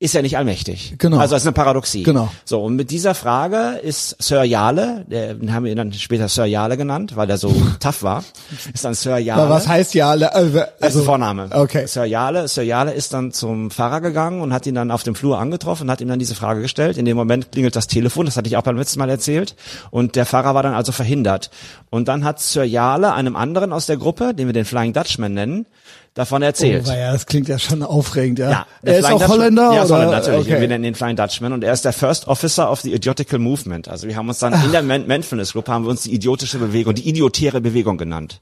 ist 0.00 0.14
er 0.14 0.22
nicht 0.22 0.38
allmächtig. 0.38 0.94
Genau. 0.96 1.18
Also 1.18 1.34
das 1.34 1.42
ist 1.42 1.46
eine 1.46 1.52
Paradoxie. 1.52 2.02
Genau. 2.04 2.32
So, 2.46 2.62
und 2.62 2.74
mit 2.74 2.90
dieser 2.90 3.14
Frage 3.14 3.78
ist 3.82 4.16
Sir 4.18 4.44
Jale, 4.44 5.04
der, 5.10 5.34
den 5.34 5.52
haben 5.52 5.66
wir 5.66 5.76
dann 5.76 5.92
später 5.92 6.26
Sir 6.26 6.46
Jale 6.46 6.78
genannt, 6.78 7.16
weil 7.16 7.28
er 7.28 7.36
so 7.36 7.54
tough 7.80 8.02
war, 8.02 8.24
ist 8.72 8.82
dann 8.82 8.94
Sir 8.94 9.18
Jale. 9.18 9.42
Aber 9.42 9.50
was 9.50 9.68
heißt 9.68 9.92
ja 9.92 10.14
ist 10.14 10.24
also, 10.24 11.00
ein 11.00 11.04
Vorname. 11.04 11.50
Okay. 11.52 11.86
Sir 11.86 12.04
Jale, 12.04 12.48
Sir 12.48 12.62
Jale 12.62 12.94
ist 12.94 13.12
dann 13.12 13.30
zum 13.32 13.70
Pfarrer 13.70 14.00
gegangen 14.00 14.40
und 14.40 14.54
hat 14.54 14.66
ihn 14.66 14.74
dann 14.74 14.90
auf 14.90 15.02
dem 15.02 15.14
Flur 15.14 15.38
angetroffen 15.38 15.86
und 15.86 15.90
hat 15.90 16.00
ihm 16.00 16.08
dann 16.08 16.18
diese 16.18 16.34
Frage 16.34 16.62
gestellt. 16.62 16.96
In 16.96 17.04
dem 17.04 17.18
Moment 17.18 17.52
klingelt 17.52 17.76
das 17.76 17.86
Telefon, 17.86 18.24
das 18.24 18.38
hatte 18.38 18.48
ich 18.48 18.56
auch 18.56 18.62
beim 18.62 18.78
letzten 18.78 19.00
Mal 19.00 19.10
erzählt. 19.10 19.54
Und 19.90 20.16
der 20.16 20.24
Pfarrer 20.24 20.54
war 20.54 20.62
dann 20.62 20.72
also 20.72 20.92
verhindert. 20.92 21.50
Und 21.90 22.06
dann 22.06 22.22
hat 22.24 22.40
Sir 22.40 22.62
Jale 22.64 23.12
einem 23.14 23.34
anderen 23.34 23.72
aus 23.72 23.86
der 23.86 23.96
Gruppe, 23.96 24.32
den 24.32 24.46
wir 24.46 24.52
den 24.52 24.64
Flying 24.64 24.92
Dutchman 24.92 25.34
nennen, 25.34 25.66
davon 26.14 26.40
erzählt. 26.42 26.86
Oh, 26.88 26.92
ja, 26.92 27.12
das 27.12 27.26
klingt 27.26 27.48
ja 27.48 27.58
schon 27.58 27.82
aufregend, 27.82 28.38
ja. 28.38 28.50
Ja, 28.50 28.66
er 28.82 28.98
ist 28.98 29.06
Flying 29.06 29.16
auch 29.16 29.20
Dutchman- 29.22 29.38
Holländer, 29.38 29.62
Ja, 29.74 29.82
ist 29.82 29.90
oder? 29.90 29.98
Holländer, 29.98 30.16
natürlich. 30.18 30.46
Okay. 30.52 30.60
Wir 30.60 30.68
nennen 30.68 30.84
ihn 30.84 30.94
Flying 30.94 31.16
Dutchman 31.16 31.52
und 31.52 31.64
er 31.64 31.72
ist 31.72 31.84
der 31.84 31.92
First 31.92 32.28
Officer 32.28 32.70
of 32.70 32.80
the 32.82 32.92
Idiotical 32.94 33.40
Movement. 33.40 33.88
Also 33.88 34.06
wir 34.06 34.14
haben 34.14 34.28
uns 34.28 34.38
dann 34.38 34.52
in 34.64 34.70
der 34.70 34.82
Man- 34.82 35.08
Mindfulness 35.08 35.52
Group 35.52 35.66
haben 35.68 35.84
wir 35.84 35.90
uns 35.90 36.02
die 36.02 36.14
idiotische 36.14 36.58
Bewegung, 36.58 36.94
die 36.94 37.08
idiotäre 37.08 37.60
Bewegung 37.60 37.98
genannt. 37.98 38.40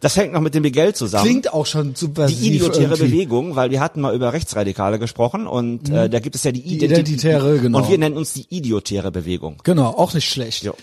Das 0.00 0.16
hängt 0.16 0.32
noch 0.32 0.40
mit 0.40 0.54
dem 0.54 0.62
Miguel 0.62 0.94
zusammen. 0.94 1.24
Klingt 1.24 1.52
auch 1.52 1.66
schon 1.66 1.96
super 1.96 2.26
die 2.26 2.34
idiotäre 2.54 2.96
Bewegung, 2.96 3.56
weil 3.56 3.72
wir 3.72 3.80
hatten 3.80 4.00
mal 4.00 4.14
über 4.14 4.32
Rechtsradikale 4.32 5.00
gesprochen 5.00 5.48
und 5.48 5.90
äh, 5.90 6.08
da 6.08 6.20
gibt 6.20 6.36
es 6.36 6.44
ja 6.44 6.52
die, 6.52 6.60
Identi- 6.62 6.84
identitäre, 6.92 7.58
genau. 7.58 7.78
Und 7.78 7.90
wir 7.90 7.98
nennen 7.98 8.16
uns 8.16 8.34
die 8.34 8.46
idiotäre 8.50 9.10
Bewegung. 9.10 9.56
Genau, 9.64 9.88
auch 9.88 10.14
nicht 10.14 10.28
schlecht. 10.30 10.62
Jo. 10.62 10.74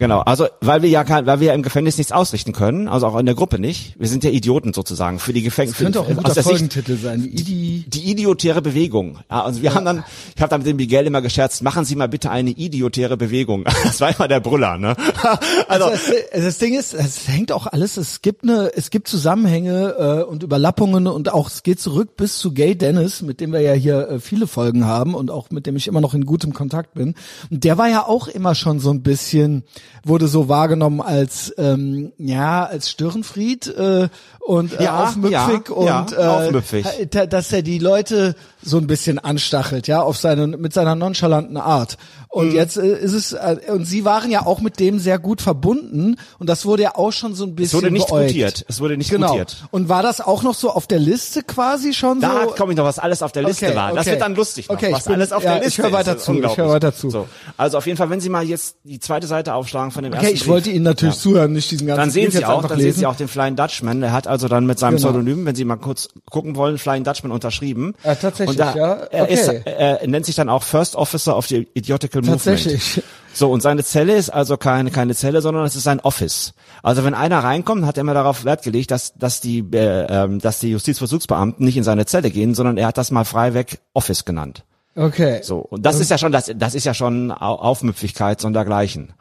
Genau, 0.00 0.20
also 0.20 0.46
weil 0.60 0.82
wir 0.82 0.88
ja 0.88 1.02
kein, 1.02 1.26
weil 1.26 1.40
wir 1.40 1.48
ja 1.48 1.54
im 1.54 1.62
Gefängnis 1.62 1.98
nichts 1.98 2.12
ausrichten 2.12 2.52
können, 2.52 2.86
also 2.86 3.06
auch 3.08 3.18
in 3.18 3.26
der 3.26 3.34
Gruppe 3.34 3.58
nicht. 3.58 3.94
Wir 3.98 4.06
sind 4.08 4.22
ja 4.22 4.30
Idioten 4.30 4.72
sozusagen 4.72 5.18
für 5.18 5.32
die 5.32 5.42
Gefängnis. 5.42 5.76
Könnte 5.76 6.00
auch 6.00 6.08
ein 6.08 6.16
guter 6.16 6.34
der 6.34 6.42
Sicht- 6.42 6.48
Folgentitel 6.48 6.96
sein. 6.96 7.22
Die 7.22 7.28
Idi 7.30 7.84
die 7.88 8.10
idiotäre 8.10 8.62
Bewegung. 8.62 9.18
Ja, 9.30 9.42
also 9.44 9.60
wir 9.62 9.74
haben 9.74 9.84
dann, 9.84 10.04
ich 10.36 10.40
habe 10.42 10.50
dann 10.50 10.60
mit 10.60 10.68
dem 10.68 10.76
Miguel 10.76 11.06
immer 11.06 11.20
gescherzt, 11.20 11.62
machen 11.62 11.84
Sie 11.84 11.96
mal 11.96 12.08
bitte 12.08 12.30
eine 12.30 12.50
idiotäre 12.50 13.16
Bewegung. 13.16 13.64
Das 13.84 14.00
war 14.00 14.14
immer 14.14 14.28
der 14.28 14.40
Brüller, 14.40 14.78
ne? 14.78 14.94
Also, 15.68 15.86
Also 15.86 16.12
das, 16.32 16.44
das 16.44 16.58
Ding 16.58 16.78
ist, 16.78 16.94
es 16.94 17.26
hängt 17.26 17.50
auch 17.52 17.66
alles, 17.66 17.96
es 17.96 18.22
gibt 18.22 18.42
eine, 18.44 18.70
es 18.76 18.90
gibt 18.90 19.08
Zusammenhänge 19.08 19.94
äh, 19.98 20.22
und 20.24 20.42
Überlappungen 20.42 21.06
und 21.08 21.32
auch 21.32 21.48
es 21.48 21.62
geht 21.62 21.80
zurück 21.80 22.16
bis 22.16 22.38
zu 22.38 22.52
Gay 22.52 22.76
Dennis, 22.76 23.22
mit 23.22 23.40
dem 23.40 23.52
wir 23.52 23.60
ja 23.60 23.72
hier 23.72 24.08
äh, 24.08 24.20
viele 24.20 24.46
Folgen 24.46 24.84
haben 24.84 25.14
und 25.14 25.30
auch 25.30 25.50
mit 25.50 25.66
dem 25.66 25.74
ich 25.76 25.88
immer 25.88 26.00
noch 26.00 26.14
in 26.14 26.24
gutem 26.26 26.52
Kontakt 26.52 26.94
bin. 26.94 27.14
Und 27.50 27.64
der 27.64 27.78
war 27.78 27.88
ja 27.88 28.06
auch 28.06 28.28
immer 28.28 28.54
schon 28.54 28.78
so 28.78 28.90
ein 28.90 29.02
bisschen, 29.02 29.64
wurde 30.04 30.28
so 30.28 30.48
wahrgenommen 30.48 31.00
als 31.00 31.52
ähm, 31.58 32.12
ja 32.18 32.64
als 32.64 32.90
Störenfried 32.90 33.66
äh, 33.68 34.08
und 34.40 34.78
äh, 34.78 34.84
Ja, 34.84 35.04
aufmüpfig 35.04 35.32
ja, 35.68 35.74
und 35.74 35.86
ja, 35.86 36.06
äh, 36.12 36.26
aufmüpfig. 36.46 36.86
da- 37.10 37.26
dass 37.26 37.52
er 37.52 37.62
die 37.62 37.78
Leute 37.78 38.34
so 38.62 38.78
ein 38.78 38.86
bisschen 38.86 39.18
anstachelt, 39.18 39.86
ja, 39.88 40.02
auf 40.02 40.16
seine 40.16 40.46
mit 40.46 40.72
seiner 40.72 40.94
nonchalanten 40.94 41.56
Art. 41.56 41.96
Mhm. 41.98 42.24
Und 42.30 42.52
jetzt 42.52 42.76
äh, 42.76 42.86
ist 42.98 43.12
es 43.12 43.32
äh, 43.32 43.56
und 43.68 43.84
sie 43.84 44.04
waren 44.04 44.30
ja 44.30 44.44
auch 44.46 44.60
mit 44.60 44.80
dem 44.80 44.98
sehr 44.98 45.18
gut 45.18 45.40
verbunden 45.42 46.16
und 46.38 46.48
das 46.48 46.64
wurde 46.66 46.82
ja 46.84 46.94
auch 46.94 47.12
schon 47.12 47.34
so 47.34 47.44
ein 47.44 47.50
es 47.50 47.56
bisschen 47.56 47.78
wurde 47.82 47.90
nicht 47.90 48.06
beäugt. 48.08 48.28
gutiert. 48.28 48.64
Es 48.68 48.80
wurde 48.80 48.96
nicht 48.96 49.10
Genau. 49.10 49.28
gutiert. 49.30 49.56
Und 49.70 49.88
war 49.88 50.02
das 50.02 50.20
auch 50.20 50.42
noch 50.42 50.54
so 50.54 50.70
auf 50.70 50.86
der 50.86 50.98
Liste 50.98 51.42
quasi 51.42 51.92
schon 51.94 52.20
Da 52.20 52.44
so? 52.44 52.50
komme 52.54 52.72
ich 52.72 52.76
noch, 52.78 52.84
was 52.84 52.98
alles 52.98 53.22
auf 53.22 53.32
der 53.32 53.42
Liste 53.44 53.66
Okay, 53.66 53.76
war. 53.76 53.90
Das 53.92 54.00
okay. 54.02 54.10
wird 54.12 54.20
dann 54.22 54.34
lustig 54.34 54.68
noch, 54.68 54.76
Okay, 54.76 54.88
ich 54.88 54.92
was 54.94 55.04
bin- 55.04 55.14
alles 55.14 55.32
auf 55.32 55.42
ja, 55.42 55.50
der 55.54 55.58
ich 55.60 55.64
Liste 55.66 55.82
höre 55.84 55.92
weiter 55.92 56.16
ist. 56.16 56.24
zu, 56.24 56.32
ich 56.34 56.56
höre 56.56 56.68
weiter 56.68 56.94
zu. 56.94 57.10
So. 57.10 57.28
Also 57.56 57.78
auf 57.78 57.86
jeden 57.86 57.96
Fall, 57.96 58.10
wenn 58.10 58.20
Sie 58.20 58.28
mal 58.28 58.44
jetzt 58.44 58.76
die 58.84 59.00
zweite 59.00 59.26
Seite 59.26 59.54
aufschlagen 59.54 59.77
von 59.90 60.02
dem 60.04 60.12
Okay, 60.12 60.20
ersten 60.22 60.34
ich 60.34 60.40
Brief, 60.42 60.48
wollte 60.50 60.70
Ihnen 60.70 60.84
natürlich 60.84 61.16
zuhören, 61.16 61.52
nicht 61.52 61.70
diesen 61.70 61.86
ganzen 61.86 62.00
Dann 62.00 62.10
sehen 62.10 62.24
Brief 62.30 62.34
Sie 62.38 62.44
auch, 62.44 62.62
dann 62.62 62.76
sehen 62.76 62.86
lesen. 62.86 62.98
Sie 63.00 63.06
auch 63.06 63.16
den 63.16 63.28
Flying 63.28 63.56
Dutchman. 63.56 64.00
Der 64.00 64.12
hat 64.12 64.26
also 64.26 64.48
dann 64.48 64.66
mit 64.66 64.78
seinem 64.78 64.96
Genau. 64.96 65.08
Pseudonym, 65.08 65.46
wenn 65.46 65.54
Sie 65.54 65.64
mal 65.64 65.76
kurz 65.76 66.08
gucken 66.30 66.56
wollen, 66.56 66.76
Flying 66.78 67.04
Dutchman 67.04 67.32
unterschrieben. 67.32 67.94
Ja, 68.04 68.14
tatsächlich, 68.14 68.48
Und 68.48 68.58
da, 68.58 68.74
ja. 68.76 68.92
Er, 69.10 69.28
ist, 69.28 69.48
Okay. 69.48 69.62
er 69.64 70.06
nennt 70.06 70.26
sich 70.26 70.34
dann 70.34 70.48
auch 70.48 70.62
First 70.62 70.96
Officer 70.96 71.36
of 71.36 71.46
the 71.46 71.68
Idiotical 71.74 72.20
Movement. 72.22 72.42
Tatsächlich. 72.44 73.02
So, 73.32 73.50
und 73.52 73.62
seine 73.62 73.84
Zelle 73.84 74.16
ist 74.16 74.30
also 74.30 74.56
keine, 74.56 74.90
keine 74.90 75.14
Zelle, 75.14 75.40
sondern 75.42 75.64
es 75.64 75.76
ist 75.76 75.84
sein 75.84 76.00
Office. 76.00 76.54
Also 76.82 77.04
wenn 77.04 77.14
einer 77.14 77.38
reinkommt, 77.38 77.86
hat 77.86 77.96
er 77.96 78.00
immer 78.00 78.14
darauf 78.14 78.44
Wert 78.44 78.62
gelegt, 78.64 78.90
dass, 78.90 79.14
dass 79.14 79.40
die, 79.40 79.60
äh, 79.72 80.06
ähm, 80.08 80.40
dass 80.40 80.58
die 80.58 80.70
Justizvollzugsbeamten 80.70 81.64
nicht 81.64 81.76
in 81.76 81.84
seine 81.84 82.04
Zelle 82.06 82.30
gehen, 82.30 82.54
sondern 82.54 82.76
er 82.78 82.88
hat 82.88 82.98
das 82.98 83.10
mal 83.12 83.24
frei 83.24 83.64
Office 83.94 84.24
genannt. 84.24 84.64
Okay. 84.96 85.40
So, 85.42 85.58
und 85.58 85.86
das 85.86 86.00
ist 86.00 86.10
ja 86.10 86.18
schon, 86.18 86.32
das, 86.32 86.50
das 86.56 86.74
ist 86.74 86.82
ja 86.84 86.92
schon 86.94 87.30
Au- 87.30 87.36
Aufmüpfigkeit 87.60 88.40
sondergleichen. 88.40 89.12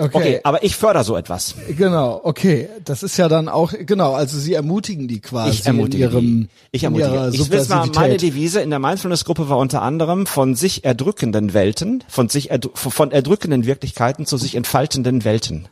Okay. 0.00 0.16
Okay, 0.16 0.40
aber 0.44 0.62
ich 0.62 0.76
fördere 0.76 1.02
so 1.02 1.16
etwas. 1.16 1.56
Genau, 1.76 2.20
okay. 2.22 2.68
Das 2.84 3.02
ist 3.02 3.16
ja 3.16 3.28
dann 3.28 3.48
auch, 3.48 3.72
genau, 3.76 4.14
also 4.14 4.38
sie 4.38 4.54
ermutigen 4.54 5.08
die 5.08 5.18
quasi 5.18 5.50
Ich 5.50 5.66
ermutige 5.66 6.04
in 6.04 6.10
ihrem, 6.10 6.22
die. 6.42 6.48
Ich 6.70 6.84
ermutige. 6.84 7.30
Ich 7.32 7.50
will 7.50 7.64
mal, 7.66 7.88
meine. 7.92 8.16
Devise 8.16 8.60
in 8.60 8.70
der 8.70 8.78
Mindfulness-Gruppe 8.78 9.48
war 9.48 9.58
unter 9.58 9.82
anderem 9.82 10.26
von 10.26 10.54
sich 10.54 10.84
erdrückenden 10.84 11.52
Welten, 11.52 12.04
von 12.06 12.28
sich 12.28 12.50
erdr 12.50 12.70
von 12.74 13.10
erdrückenden 13.10 13.66
Wirklichkeiten 13.66 14.24
zu 14.24 14.36
sich 14.36 14.54
entfaltenden 14.54 15.24
Welten. 15.24 15.66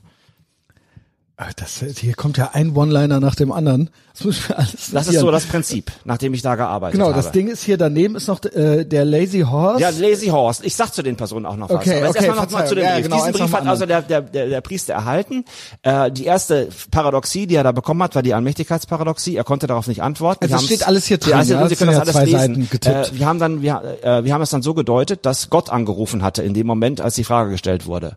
Ah, 1.38 1.49
Das, 1.55 1.85
hier 1.99 2.14
kommt 2.14 2.38
ja 2.38 2.52
ein 2.55 2.75
One-Liner 2.75 3.21
nach 3.21 3.35
dem 3.35 3.52
anderen. 3.52 3.90
Das 4.14 4.25
muss 4.25 4.50
alles 4.50 4.90
Das 4.90 5.07
ist 5.07 5.21
so 5.21 5.31
das 5.31 5.45
Prinzip, 5.45 5.93
nach 6.07 6.16
dem 6.16 6.33
ich 6.33 6.40
da 6.40 6.55
gearbeitet 6.55 6.95
Genau, 6.95 7.09
habe. 7.12 7.16
das 7.23 7.31
Ding 7.31 7.49
ist 7.49 7.62
hier 7.62 7.76
daneben 7.76 8.16
ist 8.16 8.26
noch 8.28 8.43
äh, 8.43 8.87
der 8.87 9.05
Lazy 9.05 9.40
Horse. 9.40 9.83
Ja, 9.83 9.90
Lazy 9.90 10.28
Horse. 10.28 10.64
Ich 10.64 10.75
sag 10.75 10.95
zu 10.95 11.02
den 11.02 11.16
Personen 11.16 11.45
auch 11.45 11.57
noch 11.57 11.69
was. 11.69 11.76
Okay, 11.76 11.99
Aber 12.00 12.09
okay, 12.09 12.25
erstmal 12.25 12.47
noch 12.47 12.50
mal 12.50 12.66
zu 12.66 12.75
dem 12.75 12.85
Ja, 12.85 12.95
Brief. 12.95 13.02
genau, 13.02 13.16
Diesen 13.26 13.33
Brief 13.35 13.52
hat 13.52 13.66
also 13.66 13.85
der, 13.85 14.00
der, 14.00 14.23
der, 14.23 14.47
der 14.49 14.61
Priester 14.62 14.95
erhalten. 14.95 15.45
Äh, 15.83 16.11
die 16.11 16.25
erste 16.25 16.71
Paradoxie, 16.90 17.47
die 17.47 17.57
er 17.57 17.64
da 17.64 17.73
bekommen 17.73 18.02
hat, 18.02 18.14
war 18.14 18.23
die 18.23 18.33
Allmächtigkeitsparadoxie. 18.33 19.37
Er 19.37 19.45
konnte 19.45 19.66
darauf 19.66 19.88
nicht 19.88 20.02
antworten. 20.02 20.43
Also 20.45 20.55
Wir 20.55 20.61
steht 20.64 20.87
alles 20.88 21.05
hier 21.05 21.19
drin, 21.19 21.33
Ja, 21.33 21.38
also 21.40 21.52
ja? 21.52 21.69
Sie 21.69 21.76
können 21.76 21.93
das 21.93 22.16
alles 22.16 22.31
lesen. 22.31 22.66
Äh, 22.83 23.05
wir 23.12 23.26
haben 23.26 23.38
dann, 23.38 23.61
wir, 23.61 23.83
äh, 24.02 24.25
wir 24.25 24.33
haben 24.33 24.40
es 24.40 24.49
dann 24.49 24.62
so 24.62 24.73
gedeutet, 24.73 25.26
dass 25.26 25.50
Gott 25.50 25.69
angerufen 25.69 26.23
hatte 26.23 26.43
in 26.43 26.55
dem 26.55 26.66
Moment, 26.66 27.02
als 27.02 27.14
die 27.16 27.25
Frage 27.25 27.50
gestellt 27.50 27.85
wurde. 27.85 28.16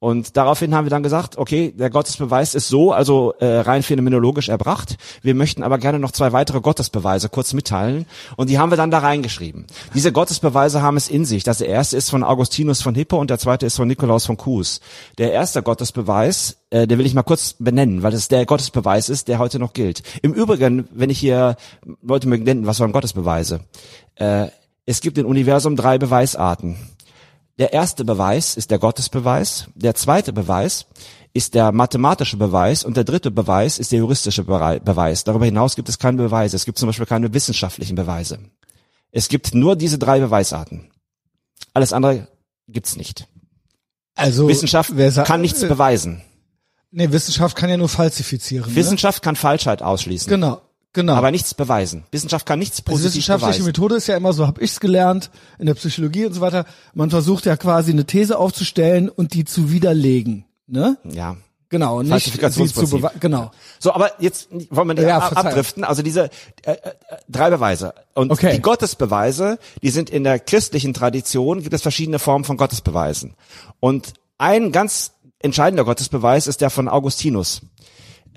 Und 0.00 0.36
daraufhin 0.36 0.74
haben 0.74 0.84
wir 0.84 0.90
dann 0.90 1.02
gesagt, 1.02 1.38
okay, 1.38 1.72
der 1.76 1.90
Gottesbeweis 1.90 2.54
ist 2.54 2.68
so, 2.68 2.92
also 2.92 3.32
äh, 3.40 3.46
rein 3.46 3.82
phänomenologisch 3.82 4.48
erbracht. 4.48 4.96
Wir 5.22 5.34
möchten 5.34 5.64
aber 5.64 5.78
gerne 5.78 5.98
noch 5.98 6.12
zwei 6.12 6.32
weitere 6.32 6.60
Gottesbeweise 6.60 7.28
kurz 7.28 7.52
mitteilen. 7.52 8.06
Und 8.36 8.48
die 8.48 8.60
haben 8.60 8.70
wir 8.70 8.76
dann 8.76 8.92
da 8.92 8.98
reingeschrieben. 8.98 9.66
Diese 9.94 10.12
Gottesbeweise 10.12 10.82
haben 10.82 10.96
es 10.96 11.08
in 11.08 11.24
sich. 11.24 11.42
Das 11.42 11.60
erste 11.60 11.96
ist 11.96 12.10
von 12.10 12.22
Augustinus 12.22 12.80
von 12.80 12.94
Hippo 12.94 13.18
und 13.18 13.28
der 13.28 13.40
zweite 13.40 13.66
ist 13.66 13.74
von 13.74 13.88
Nikolaus 13.88 14.24
von 14.24 14.36
Kues. 14.36 14.80
Der 15.18 15.32
erste 15.32 15.64
Gottesbeweis, 15.64 16.58
äh, 16.70 16.86
den 16.86 17.00
will 17.00 17.06
ich 17.06 17.14
mal 17.14 17.24
kurz 17.24 17.56
benennen, 17.58 18.04
weil 18.04 18.12
das 18.12 18.28
der 18.28 18.46
Gottesbeweis 18.46 19.08
ist, 19.08 19.26
der 19.26 19.40
heute 19.40 19.58
noch 19.58 19.72
gilt. 19.72 20.04
Im 20.22 20.32
Übrigen, 20.32 20.88
wenn 20.92 21.10
ich 21.10 21.18
hier 21.18 21.56
Leute 22.02 22.28
mögen 22.28 22.44
nennen, 22.44 22.66
was 22.66 22.78
waren 22.78 22.92
Gottesbeweise? 22.92 23.64
Äh, 24.14 24.46
es 24.86 25.00
gibt 25.00 25.18
im 25.18 25.26
Universum 25.26 25.74
drei 25.74 25.98
Beweisarten. 25.98 26.76
Der 27.58 27.72
erste 27.72 28.04
Beweis 28.04 28.56
ist 28.56 28.70
der 28.70 28.78
Gottesbeweis, 28.78 29.66
der 29.74 29.94
zweite 29.94 30.32
Beweis 30.32 30.86
ist 31.32 31.54
der 31.54 31.72
mathematische 31.72 32.36
Beweis 32.36 32.84
und 32.84 32.96
der 32.96 33.04
dritte 33.04 33.30
Beweis 33.30 33.78
ist 33.78 33.92
der 33.92 33.98
juristische 33.98 34.44
Beweis. 34.44 35.24
Darüber 35.24 35.44
hinaus 35.44 35.76
gibt 35.76 35.88
es 35.88 35.98
keine 35.98 36.16
Beweise. 36.16 36.56
Es 36.56 36.64
gibt 36.64 36.78
zum 36.78 36.88
Beispiel 36.88 37.06
keine 37.06 37.32
wissenschaftlichen 37.34 37.96
Beweise. 37.96 38.38
Es 39.10 39.28
gibt 39.28 39.54
nur 39.54 39.76
diese 39.76 39.98
drei 39.98 40.20
Beweisarten. 40.20 40.90
Alles 41.74 41.92
andere 41.92 42.28
gibt's 42.68 42.96
nicht. 42.96 43.26
Also 44.14 44.48
Wissenschaft 44.48 44.92
kann 45.24 45.40
nichts 45.40 45.62
äh, 45.62 45.68
beweisen. 45.68 46.22
Nee, 46.90 47.10
Wissenschaft 47.12 47.56
kann 47.56 47.70
ja 47.70 47.76
nur 47.76 47.88
falsifizieren. 47.88 48.74
Wissenschaft 48.74 49.22
kann 49.22 49.36
Falschheit 49.36 49.82
ausschließen. 49.82 50.30
Ne? 50.30 50.36
Genau. 50.36 50.62
Genau. 50.94 51.14
Aber 51.14 51.30
nichts 51.30 51.54
beweisen. 51.54 52.04
Wissenschaft 52.10 52.46
kann 52.46 52.58
nichts 52.58 52.76
Die 52.78 52.82
positiv 52.82 53.08
wissenschaftliche 53.18 53.58
beweisen. 53.58 53.66
Methode 53.66 53.96
ist 53.96 54.06
ja 54.06 54.16
immer 54.16 54.32
so, 54.32 54.46
habe 54.46 54.60
ich's 54.62 54.80
gelernt 54.80 55.30
in 55.58 55.66
der 55.66 55.74
Psychologie 55.74 56.24
und 56.26 56.32
so 56.32 56.40
weiter. 56.40 56.64
Man 56.94 57.10
versucht 57.10 57.44
ja 57.46 57.56
quasi 57.56 57.92
eine 57.92 58.06
These 58.06 58.38
aufzustellen 58.38 59.08
und 59.08 59.34
die 59.34 59.44
zu 59.44 59.70
widerlegen, 59.70 60.44
ne? 60.66 60.96
Ja. 61.04 61.36
Genau, 61.70 62.00
nicht 62.00 62.06
sie 62.24 62.30
zu 62.30 62.38
Falsifikationsprinzip. 62.38 63.04
bewe- 63.04 63.18
genau. 63.20 63.50
So, 63.78 63.92
aber 63.92 64.12
jetzt 64.20 64.48
wollen 64.70 64.96
wir 64.96 65.06
Ja, 65.06 65.18
abdriften. 65.18 65.84
Also 65.84 66.00
diese 66.00 66.30
äh, 66.64 66.72
äh, 66.72 66.76
drei 67.28 67.50
Beweise. 67.50 67.92
Und 68.14 68.32
Okay. 68.32 68.54
die 68.56 68.62
Gottesbeweise, 68.62 69.58
die 69.82 69.90
sind 69.90 70.08
in 70.08 70.24
der 70.24 70.38
christlichen 70.38 70.94
Tradition, 70.94 71.60
gibt 71.62 71.74
es 71.74 71.82
verschiedene 71.82 72.18
Formen 72.18 72.44
von 72.46 72.56
Gottesbeweisen. 72.56 73.34
Und 73.80 74.14
ein 74.38 74.72
ganz 74.72 75.12
entscheidender 75.40 75.84
Gottesbeweis 75.84 76.46
ist 76.46 76.62
der 76.62 76.70
von 76.70 76.88
Augustinus. 76.88 77.60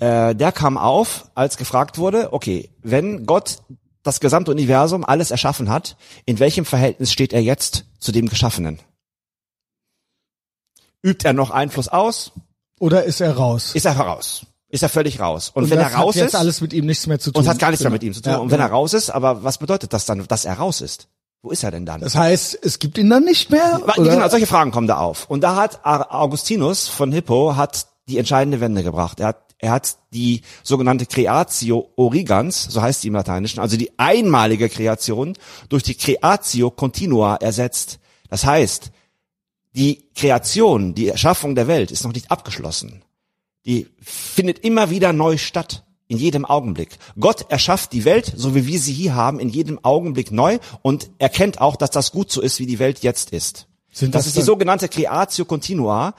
Äh, 0.01 0.35
der 0.35 0.51
kam 0.51 0.79
auf, 0.79 1.29
als 1.35 1.57
gefragt 1.57 1.99
wurde, 1.99 2.33
okay, 2.33 2.71
wenn 2.81 3.27
Gott 3.27 3.59
das 4.01 4.19
gesamte 4.19 4.49
Universum, 4.49 5.05
alles 5.05 5.29
erschaffen 5.29 5.69
hat, 5.69 5.95
in 6.25 6.39
welchem 6.39 6.65
Verhältnis 6.65 7.11
steht 7.11 7.33
er 7.33 7.41
jetzt 7.41 7.85
zu 7.99 8.11
dem 8.11 8.27
Geschaffenen? 8.27 8.79
Übt 11.03 11.23
er 11.27 11.33
noch 11.33 11.51
Einfluss 11.51 11.87
aus? 11.87 12.31
Oder 12.79 13.03
ist 13.03 13.21
er 13.21 13.37
raus? 13.37 13.75
Ist 13.75 13.85
er 13.85 13.95
raus? 13.95 14.47
Ist 14.69 14.81
er 14.81 14.89
völlig 14.89 15.19
raus? 15.19 15.51
Und, 15.53 15.69
wenn 15.69 15.77
das 15.77 15.91
er 15.91 15.99
raus 15.99 16.15
ist, 16.15 16.35
alles 16.35 16.61
mit 16.61 16.73
ihm 16.73 16.87
nichts 16.87 17.05
mehr 17.05 17.19
zu 17.19 17.31
tun. 17.31 17.43
und 17.43 17.47
hat 17.47 17.59
gar 17.59 17.69
nichts 17.69 17.81
Genau. 17.81 17.91
mehr 17.91 17.95
mit 17.97 18.03
ihm 18.03 18.13
zu 18.13 18.21
tun. 18.23 18.33
Ja, 18.33 18.39
und 18.39 18.49
wenn 18.49 18.59
er 18.59 18.67
genau. 18.67 18.79
raus 18.79 18.93
ist, 18.95 19.11
aber 19.11 19.43
was 19.43 19.59
bedeutet 19.59 19.93
das 19.93 20.05
dann, 20.05 20.25
dass 20.27 20.45
er 20.45 20.55
raus 20.55 20.81
ist? 20.81 21.09
Wo 21.43 21.51
ist 21.51 21.63
er 21.63 21.69
denn 21.69 21.85
dann? 21.85 22.01
Das 22.01 22.15
heißt, 22.15 22.57
es 22.63 22.79
gibt 22.79 22.97
ihn 22.97 23.09
dann 23.09 23.23
nicht 23.23 23.51
mehr? 23.51 23.81
Oder? 23.83 23.93
Genau, 24.15 24.27
solche 24.29 24.47
Fragen 24.47 24.71
kommen 24.71 24.87
da 24.87 24.97
auf. 24.97 25.29
Und 25.29 25.41
da 25.41 25.55
hat 25.57 25.85
Augustinus 25.85 26.87
von 26.87 27.11
Hippo 27.11 27.55
hat 27.55 27.85
die 28.07 28.17
entscheidende 28.17 28.59
Wende 28.59 28.81
gebracht. 28.83 29.19
Er 29.19 29.27
hat, 29.27 29.50
er 29.61 29.71
hat 29.71 29.97
die 30.11 30.41
sogenannte 30.63 31.05
Creatio 31.05 31.91
Origans, 31.95 32.63
so 32.63 32.81
heißt 32.81 33.03
die 33.03 33.09
im 33.09 33.13
Lateinischen, 33.13 33.59
also 33.59 33.77
die 33.77 33.91
einmalige 33.97 34.69
Kreation 34.69 35.37
durch 35.69 35.83
die 35.83 35.93
Creatio 35.93 36.71
Continua 36.71 37.35
ersetzt. 37.35 37.99
Das 38.27 38.43
heißt, 38.43 38.91
die 39.75 40.09
Kreation, 40.15 40.95
die 40.95 41.07
Erschaffung 41.07 41.53
der 41.53 41.67
Welt 41.67 41.91
ist 41.91 42.03
noch 42.03 42.13
nicht 42.13 42.31
abgeschlossen. 42.31 43.03
Die 43.65 43.87
findet 44.01 44.59
immer 44.59 44.89
wieder 44.89 45.13
neu 45.13 45.37
statt. 45.37 45.85
In 46.07 46.17
jedem 46.17 46.43
Augenblick. 46.43 46.97
Gott 47.17 47.49
erschafft 47.49 47.93
die 47.93 48.03
Welt, 48.03 48.33
so 48.35 48.53
wie 48.53 48.67
wir 48.67 48.79
sie 48.79 48.91
hier 48.91 49.15
haben, 49.15 49.39
in 49.39 49.47
jedem 49.47 49.79
Augenblick 49.85 50.29
neu 50.29 50.59
und 50.81 51.09
erkennt 51.19 51.61
auch, 51.61 51.77
dass 51.77 51.89
das 51.89 52.11
gut 52.11 52.29
so 52.29 52.41
ist, 52.41 52.59
wie 52.59 52.65
die 52.65 52.79
Welt 52.79 52.99
jetzt 52.99 53.29
ist. 53.31 53.67
Sind 53.93 54.13
das, 54.13 54.23
das 54.23 54.27
ist 54.27 54.35
die 54.35 54.41
sogenannte 54.41 54.89
Creatio 54.89 55.45
Continua. 55.45 56.13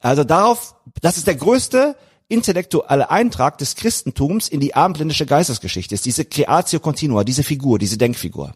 Also 0.00 0.24
darauf, 0.24 0.76
das 1.02 1.18
ist 1.18 1.26
der 1.26 1.34
größte 1.34 1.94
intellektuelle 2.28 3.10
Eintrag 3.10 3.58
des 3.58 3.76
Christentums 3.76 4.48
in 4.48 4.60
die 4.60 4.74
abendländische 4.74 5.26
Geistesgeschichte, 5.26 5.94
ist 5.94 6.06
diese 6.06 6.24
Creatio 6.24 6.80
Continua, 6.80 7.24
diese 7.24 7.42
Figur, 7.42 7.78
diese 7.78 7.98
Denkfigur. 7.98 8.52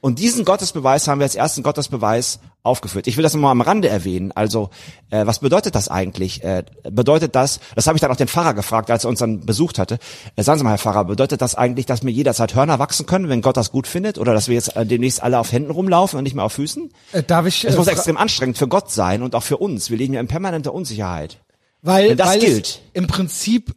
Und 0.00 0.20
diesen 0.20 0.44
Gottesbeweis 0.44 1.08
haben 1.08 1.18
wir 1.18 1.24
als 1.24 1.34
ersten 1.34 1.64
Gottesbeweis 1.64 2.38
aufgeführt. 2.62 3.08
Ich 3.08 3.16
will 3.16 3.24
das 3.24 3.34
nochmal 3.34 3.50
am 3.50 3.62
Rande 3.62 3.88
erwähnen. 3.88 4.30
Also, 4.30 4.70
äh, 5.10 5.26
was 5.26 5.40
bedeutet 5.40 5.74
das 5.74 5.88
eigentlich? 5.88 6.44
Äh, 6.44 6.62
bedeutet 6.88 7.34
das, 7.34 7.58
das 7.74 7.88
habe 7.88 7.96
ich 7.96 8.00
dann 8.00 8.12
auch 8.12 8.16
den 8.16 8.28
Pfarrer 8.28 8.54
gefragt, 8.54 8.92
als 8.92 9.04
er 9.04 9.10
uns 9.10 9.18
dann 9.18 9.44
besucht 9.44 9.76
hatte. 9.76 9.98
Äh, 10.36 10.44
sagen 10.44 10.58
Sie 10.58 10.64
mal, 10.64 10.70
Herr 10.70 10.78
Pfarrer, 10.78 11.04
bedeutet 11.04 11.42
das 11.42 11.56
eigentlich, 11.56 11.86
dass 11.86 12.04
mir 12.04 12.12
jederzeit 12.12 12.54
Hörner 12.54 12.78
wachsen 12.78 13.06
können, 13.06 13.28
wenn 13.28 13.42
Gott 13.42 13.56
das 13.56 13.72
gut 13.72 13.88
findet? 13.88 14.18
Oder 14.18 14.34
dass 14.34 14.46
wir 14.46 14.54
jetzt 14.54 14.76
äh, 14.76 14.86
demnächst 14.86 15.20
alle 15.20 15.36
auf 15.40 15.50
Händen 15.50 15.72
rumlaufen 15.72 16.16
und 16.16 16.22
nicht 16.22 16.34
mehr 16.34 16.44
auf 16.44 16.52
Füßen? 16.52 16.92
Äh, 17.10 17.24
darf 17.24 17.46
ich? 17.46 17.64
Es 17.64 17.74
äh, 17.74 17.76
muss 17.76 17.86
fra- 17.86 17.92
extrem 17.94 18.16
anstrengend 18.16 18.56
für 18.56 18.68
Gott 18.68 18.92
sein 18.92 19.22
und 19.22 19.34
auch 19.34 19.42
für 19.42 19.56
uns. 19.56 19.90
Wir 19.90 19.98
leben 19.98 20.14
ja 20.14 20.20
in 20.20 20.28
permanenter 20.28 20.72
Unsicherheit. 20.72 21.38
Weil, 21.82 22.10
wenn 22.10 22.16
das 22.16 22.28
weil 22.28 22.40
gilt. 22.40 22.80
Im 22.92 23.06
Prinzip, 23.06 23.74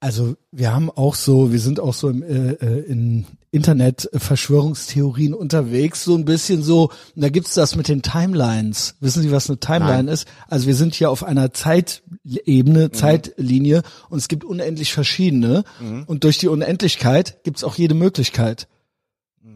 also 0.00 0.36
wir 0.50 0.72
haben 0.72 0.90
auch 0.90 1.14
so, 1.14 1.52
wir 1.52 1.60
sind 1.60 1.80
auch 1.80 1.94
so 1.94 2.08
im, 2.08 2.22
äh, 2.22 2.52
äh, 2.52 2.80
in 2.86 3.26
Internet-Verschwörungstheorien 3.52 5.34
unterwegs, 5.34 6.04
so 6.04 6.14
ein 6.14 6.24
bisschen 6.24 6.62
so. 6.62 6.90
Und 7.14 7.22
da 7.22 7.28
gibt's 7.28 7.54
das 7.54 7.74
mit 7.76 7.88
den 7.88 8.00
Timelines. 8.00 8.94
Wissen 9.00 9.22
Sie, 9.22 9.32
was 9.32 9.50
eine 9.50 9.58
Timeline 9.58 10.04
Nein. 10.04 10.08
ist? 10.08 10.28
Also 10.48 10.66
wir 10.66 10.74
sind 10.74 10.94
hier 10.94 11.10
auf 11.10 11.24
einer 11.24 11.52
Zeitebene, 11.52 12.92
Zeitlinie 12.92 13.82
und 14.08 14.18
es 14.18 14.28
gibt 14.28 14.44
unendlich 14.44 14.92
verschiedene. 14.92 15.64
Und 16.06 16.22
durch 16.24 16.38
die 16.38 16.48
Unendlichkeit 16.48 17.42
gibt's 17.42 17.64
auch 17.64 17.74
jede 17.74 17.94
Möglichkeit. 17.94 18.68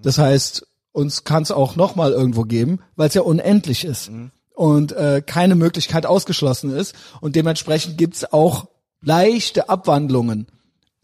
Das 0.03 0.19
heißt, 0.19 0.67
uns 0.91 1.23
kann 1.23 1.45
es 1.45 1.53
auch 1.53 1.77
nochmal 1.77 2.11
irgendwo 2.13 2.43
geben, 2.43 2.81
weil 2.97 3.09
es 3.09 3.15
ja 3.15 3.23
unendlich 3.23 3.85
ist 3.85 4.11
und 4.55 4.93
äh, 4.93 5.21
keine 5.25 5.55
Möglichkeit 5.57 6.07
ausgeschlossen 6.07 6.71
ist. 6.75 6.95
Und 7.21 7.37
dementsprechend 7.37 7.99
gibt's 7.99 8.25
auch 8.33 8.67
leichte 9.03 9.69
Abwandlungen. 9.69 10.47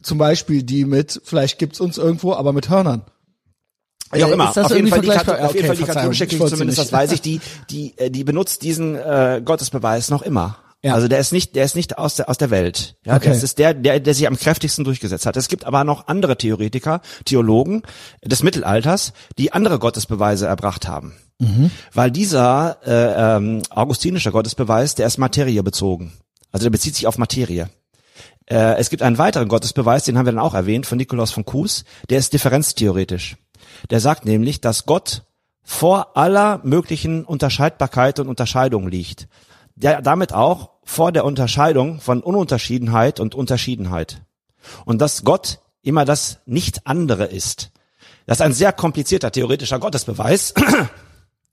Zum 0.03 0.17
Beispiel 0.17 0.63
die 0.63 0.87
mit, 0.87 1.21
vielleicht 1.25 1.59
gibt's 1.59 1.81
uns 1.81 1.99
irgendwo, 1.99 2.33
aber 2.33 2.53
mit 2.55 2.71
Hörnern. 2.71 3.03
Wie 4.13 4.25
auch 4.25 4.29
Äh, 4.31 4.33
immer. 4.33 4.49
auf 4.57 4.75
jeden 4.75 4.89
Fall 4.89 5.03
die? 5.03 5.09
Kathol 5.09 5.35
auf 5.35 5.55
jeden 5.55 5.59
Okay, 5.59 5.67
Fall 5.67 5.77
die 5.77 5.85
katholische 5.85 6.27
Kirche, 6.27 6.47
zumindest 6.47 6.79
das 6.79 6.93
weiß 6.93 7.13
ich, 7.13 7.21
die, 7.21 7.41
die, 7.69 7.93
äh, 7.99 8.11
die 8.11 8.25
benutzt 8.25 8.63
diesen 8.63 8.97
äh, 8.97 9.43
Gottesbeweis 9.45 10.11
noch 10.11 10.23
immer. 10.23 10.57
Ja. 10.83 10.95
Also 10.95 11.09
der 11.09 11.19
ist 11.19 11.31
nicht, 11.33 11.55
der 11.57 11.65
ist 11.67 11.77
nicht 11.77 11.99
aus 11.99 12.15
der 12.17 12.31
aus 12.31 12.39
der 12.39 12.49
Welt. 12.51 12.97
Ja, 13.05 13.17
Okay. 13.17 13.29
das 13.29 13.43
ist 13.43 13.59
der, 13.59 13.75
der, 13.75 14.01
der 14.01 14.15
sich 14.15 14.27
am 14.27 14.37
kräftigsten 14.39 14.83
durchgesetzt 14.83 15.27
hat. 15.27 15.37
Es 15.37 15.49
gibt 15.49 15.65
aber 15.65 15.85
noch 15.85 16.07
andere 16.09 16.39
Theoretiker, 16.39 17.03
Theologen 17.27 17.83
des 18.25 18.43
Mittelalters, 18.43 19.13
die 19.37 19.53
andere 19.53 19.79
Gottesbeweise 19.79 20.47
erbracht 20.47 20.89
haben. 20.89 21.13
Mhm. 21.41 21.71
Weil 21.93 22.11
dieser 22.11 22.77
äh, 22.87 23.37
ähm, 23.37 23.63
augustinische 23.71 24.31
Gottesbeweis, 24.31 24.95
der 24.95 25.07
ist 25.07 25.19
materiebezogen. 25.19 26.13
Also 26.53 26.65
der 26.65 26.71
bezieht 26.71 26.95
sich 26.95 27.07
auf 27.07 27.19
Materie. 27.19 27.71
Äh, 28.47 28.77
es 28.79 28.91
gibt 28.91 29.03
einen 29.03 29.19
weiteren 29.19 29.49
Gottesbeweis, 29.49 30.05
den 30.05 30.19
haben 30.19 30.27
wir 30.27 30.33
dann 30.33 30.43
auch 30.43 30.55
erwähnt, 30.55 30.87
von 30.87 30.99
Nikolaus 30.99 31.31
von 31.31 31.45
Kues, 31.45 31.85
der 32.11 32.19
ist 32.19 32.33
differenztheoretisch. 32.33 33.37
Der 33.89 34.01
sagt 34.01 34.27
nämlich, 34.27 34.61
dass 34.61 34.85
Gott 34.85 35.23
vor 35.63 36.17
aller 36.17 36.61
möglichen 36.63 37.25
Unterscheidbarkeit 37.25 38.19
und 38.19 38.29
Unterscheidung 38.29 38.89
liegt. 38.89 39.29
Der 39.77 40.03
damit 40.03 40.35
auch 40.35 40.71
vor 40.85 41.13
der 41.13 41.25
Unterscheidung 41.25 42.01
von 42.01 42.23
Ununterschiedenheit 42.23 43.19
und 43.19 43.35
Unterschiedenheit. 43.35 44.23
Und 44.85 45.01
dass 45.01 45.25
Gott 45.25 45.61
immer 45.83 46.05
das 46.05 46.41
nicht 46.45 46.87
andere 46.87 47.25
ist. 47.25 47.71
Das 48.27 48.39
ist 48.39 48.43
ein 48.43 48.53
sehr 48.53 48.73
komplizierter 48.73 49.33
theoretischer 49.33 49.79
Gottesbeweis. 49.79 50.53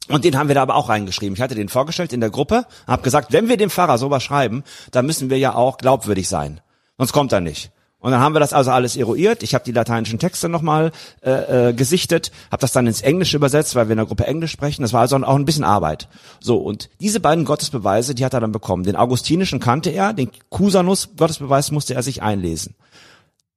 Und 0.10 0.24
den 0.24 0.38
haben 0.38 0.48
wir 0.48 0.56
da 0.56 0.62
aber 0.62 0.76
auch 0.76 0.90
reingeschrieben. 0.90 1.36
Ich 1.36 1.42
hatte 1.42 1.56
den 1.56 1.70
vorgestellt 1.70 2.14
in 2.14 2.22
der 2.22 2.30
Gruppe, 2.30 2.66
habe 2.88 3.04
gesagt, 3.04 3.34
wenn 3.34 3.50
wir 3.50 3.58
dem 3.58 3.70
Pfarrer 3.70 3.98
sowas 3.98 4.24
schreiben, 4.24 4.64
dann 4.92 5.06
müssen 5.06 5.30
wir 5.30 5.38
ja 5.38 5.54
auch 5.56 5.78
glaubwürdig 5.78 6.28
sein. 6.30 6.62
Sonst 6.98 7.14
kommt 7.14 7.32
er 7.32 7.42
nicht. 7.42 7.72
Und 8.00 8.12
dann 8.12 8.22
haben 8.22 8.36
wir 8.36 8.40
das 8.40 8.54
also 8.54 8.72
alles 8.72 8.96
eruiert. 8.96 9.42
Ich 9.42 9.56
habe 9.56 9.66
die 9.66 9.72
lateinischen 9.72 10.20
Texte 10.20 10.50
nochmal 10.50 10.92
äh, 11.24 11.70
äh, 11.70 11.74
gesichtet, 11.74 12.32
habe 12.52 12.62
das 12.62 12.72
dann 12.72 12.86
ins 12.86 13.02
Englische 13.02 13.38
übersetzt, 13.38 13.74
weil 13.76 13.88
wir 13.88 13.94
in 13.94 13.98
der 13.98 14.06
Gruppe 14.06 14.28
Englisch 14.28 14.52
sprechen. 14.52 14.84
Das 14.84 14.94
war 14.94 15.02
also 15.02 15.18
auch 15.18 15.36
ein 15.36 15.46
bisschen 15.46 15.64
Arbeit. 15.64 16.08
So, 16.40 16.58
und 16.58 16.90
diese 17.02 17.20
beiden 17.20 17.44
Gottesbeweise, 17.44 18.14
die 18.14 18.24
hat 18.24 18.36
er 18.36 18.40
dann 18.40 18.52
bekommen. 18.52 18.84
Den 18.84 18.96
augustinischen 18.96 19.60
kannte 19.60 19.90
er, 19.90 20.14
den 20.14 20.30
Cusanus-Gottesbeweis 20.52 21.72
musste 21.72 21.96
er 21.96 22.04
sich 22.04 22.22
einlesen. 22.22 22.76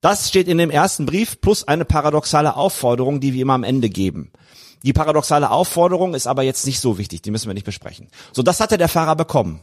Das 0.01 0.31
steht 0.31 0.49
in 0.49 0.57
dem 0.57 0.71
ersten 0.71 1.05
Brief 1.05 1.43
plus 1.43 1.69
eine 1.69 1.85
paradoxale 1.85 2.57
Aufforderung, 2.57 3.21
die 3.21 3.35
wir 3.35 3.43
immer 3.43 3.53
am 3.53 3.65
Ende 3.65 3.91
geben. 3.91 4.33
Die 4.83 4.93
paradoxale 4.93 5.51
Aufforderung 5.51 6.15
ist 6.15 6.27
aber 6.27 6.43
jetzt 6.43 6.67
nicht 6.67 6.81
so 6.81 6.99
wichtig, 6.99 7.23
die 7.23 7.31
müssen 7.31 7.49
wir 7.49 7.55
nicht 7.55 7.67
besprechen. 7.67 8.09
So, 8.33 8.43
das 8.43 8.61
hatte 8.61 8.79
der 8.79 8.89
Pfarrer 8.89 9.17
bekommen. 9.17 9.61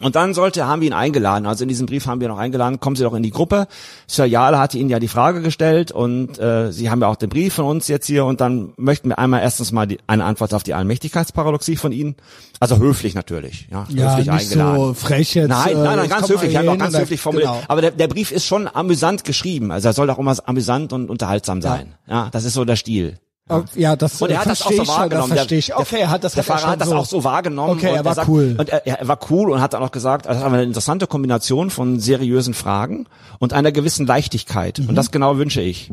Und 0.00 0.16
dann 0.16 0.34
sollte, 0.34 0.66
haben 0.66 0.80
wir 0.80 0.88
ihn 0.88 0.94
eingeladen, 0.94 1.46
also 1.46 1.62
in 1.62 1.68
diesem 1.68 1.86
Brief 1.86 2.06
haben 2.06 2.20
wir 2.20 2.26
noch 2.26 2.38
eingeladen, 2.38 2.80
kommen 2.80 2.96
Sie 2.96 3.04
doch 3.04 3.14
in 3.14 3.22
die 3.22 3.30
Gruppe. 3.30 3.68
Sir 4.08 4.24
Jale 4.24 4.58
hatte 4.58 4.78
Ihnen 4.78 4.90
ja 4.90 4.98
die 4.98 5.06
Frage 5.06 5.42
gestellt 5.42 5.92
und 5.92 6.40
äh, 6.40 6.72
Sie 6.72 6.90
haben 6.90 7.00
ja 7.00 7.06
auch 7.06 7.16
den 7.16 7.28
Brief 7.28 7.54
von 7.54 7.66
uns 7.66 7.86
jetzt 7.86 8.06
hier 8.06 8.24
und 8.24 8.40
dann 8.40 8.72
möchten 8.76 9.10
wir 9.10 9.18
einmal 9.18 9.42
erstens 9.42 9.70
mal 9.70 9.86
die, 9.86 9.98
eine 10.08 10.24
Antwort 10.24 10.54
auf 10.54 10.64
die 10.64 10.74
Allmächtigkeitsparadoxie 10.74 11.76
von 11.76 11.92
Ihnen. 11.92 12.16
Also 12.58 12.78
höflich 12.78 13.14
natürlich, 13.14 13.68
ja, 13.70 13.86
Ja, 13.90 14.16
höflich 14.16 14.32
nicht 14.32 14.50
so 14.50 14.94
frech 14.94 15.34
jetzt. 15.34 15.48
Nein, 15.48 15.70
äh, 15.70 15.74
nein, 15.74 15.96
nein, 15.96 16.04
ich 16.06 16.10
ganz 16.10 16.28
höflich, 16.28 16.56
hat 16.56 16.62
hier 16.62 16.72
auch 16.72 16.78
ganz 16.78 16.98
höflich 16.98 17.20
formuliert. 17.20 17.50
Genau. 17.52 17.62
Aber 17.68 17.80
der, 17.80 17.90
der 17.92 18.08
Brief 18.08 18.32
ist 18.32 18.46
schon 18.46 18.66
amüsant 18.66 19.24
geschrieben, 19.24 19.70
also 19.70 19.88
er 19.88 19.92
soll 19.92 20.10
auch 20.10 20.18
immer 20.18 20.34
amüsant 20.44 20.92
und 20.92 21.10
unterhaltsam 21.10 21.62
sein. 21.62 21.94
Ja, 22.08 22.28
das 22.32 22.44
ist 22.44 22.54
so 22.54 22.64
der 22.64 22.76
Stil. 22.76 23.18
Oh, 23.48 23.62
Ja, 23.74 23.96
das 23.96 24.22
Und 24.22 24.30
er 24.30 24.38
hat 24.38 24.46
das 24.46 24.62
auch 24.62 24.70
so 24.70 24.84
schon, 24.84 24.88
wahrgenommen. 24.88 25.30
Das 25.30 25.38
verstehe 25.38 25.58
ich. 25.58 25.74
Okay, 25.74 26.00
er 26.00 26.10
hat 26.10 26.24
das 26.24 26.34
der 26.34 26.42
er 26.42 26.44
Fahrer 26.44 26.70
hat 26.70 26.80
das 26.80 26.88
schon 26.88 26.96
auch 26.96 27.04
so 27.06 27.24
wahrgenommen. 27.24 27.72
Okay, 27.72 27.90
und 27.90 27.96
er 27.96 28.04
war 28.04 28.14
sagt, 28.14 28.28
cool. 28.28 28.54
Und 28.56 28.68
er, 28.68 28.86
er 28.86 29.08
war 29.08 29.18
cool 29.30 29.50
und 29.50 29.60
hat 29.60 29.74
dann 29.74 29.82
auch 29.82 29.90
gesagt, 29.90 30.26
also 30.26 30.40
das 30.40 30.50
war 30.50 30.56
eine 30.56 30.64
interessante 30.64 31.06
Kombination 31.06 31.70
von 31.70 31.98
seriösen 31.98 32.54
Fragen 32.54 33.06
und 33.40 33.52
einer 33.52 33.72
gewissen 33.72 34.06
Leichtigkeit. 34.06 34.78
Mhm. 34.78 34.90
Und 34.90 34.94
das 34.94 35.10
genau 35.10 35.38
wünsche 35.38 35.60
ich. 35.60 35.92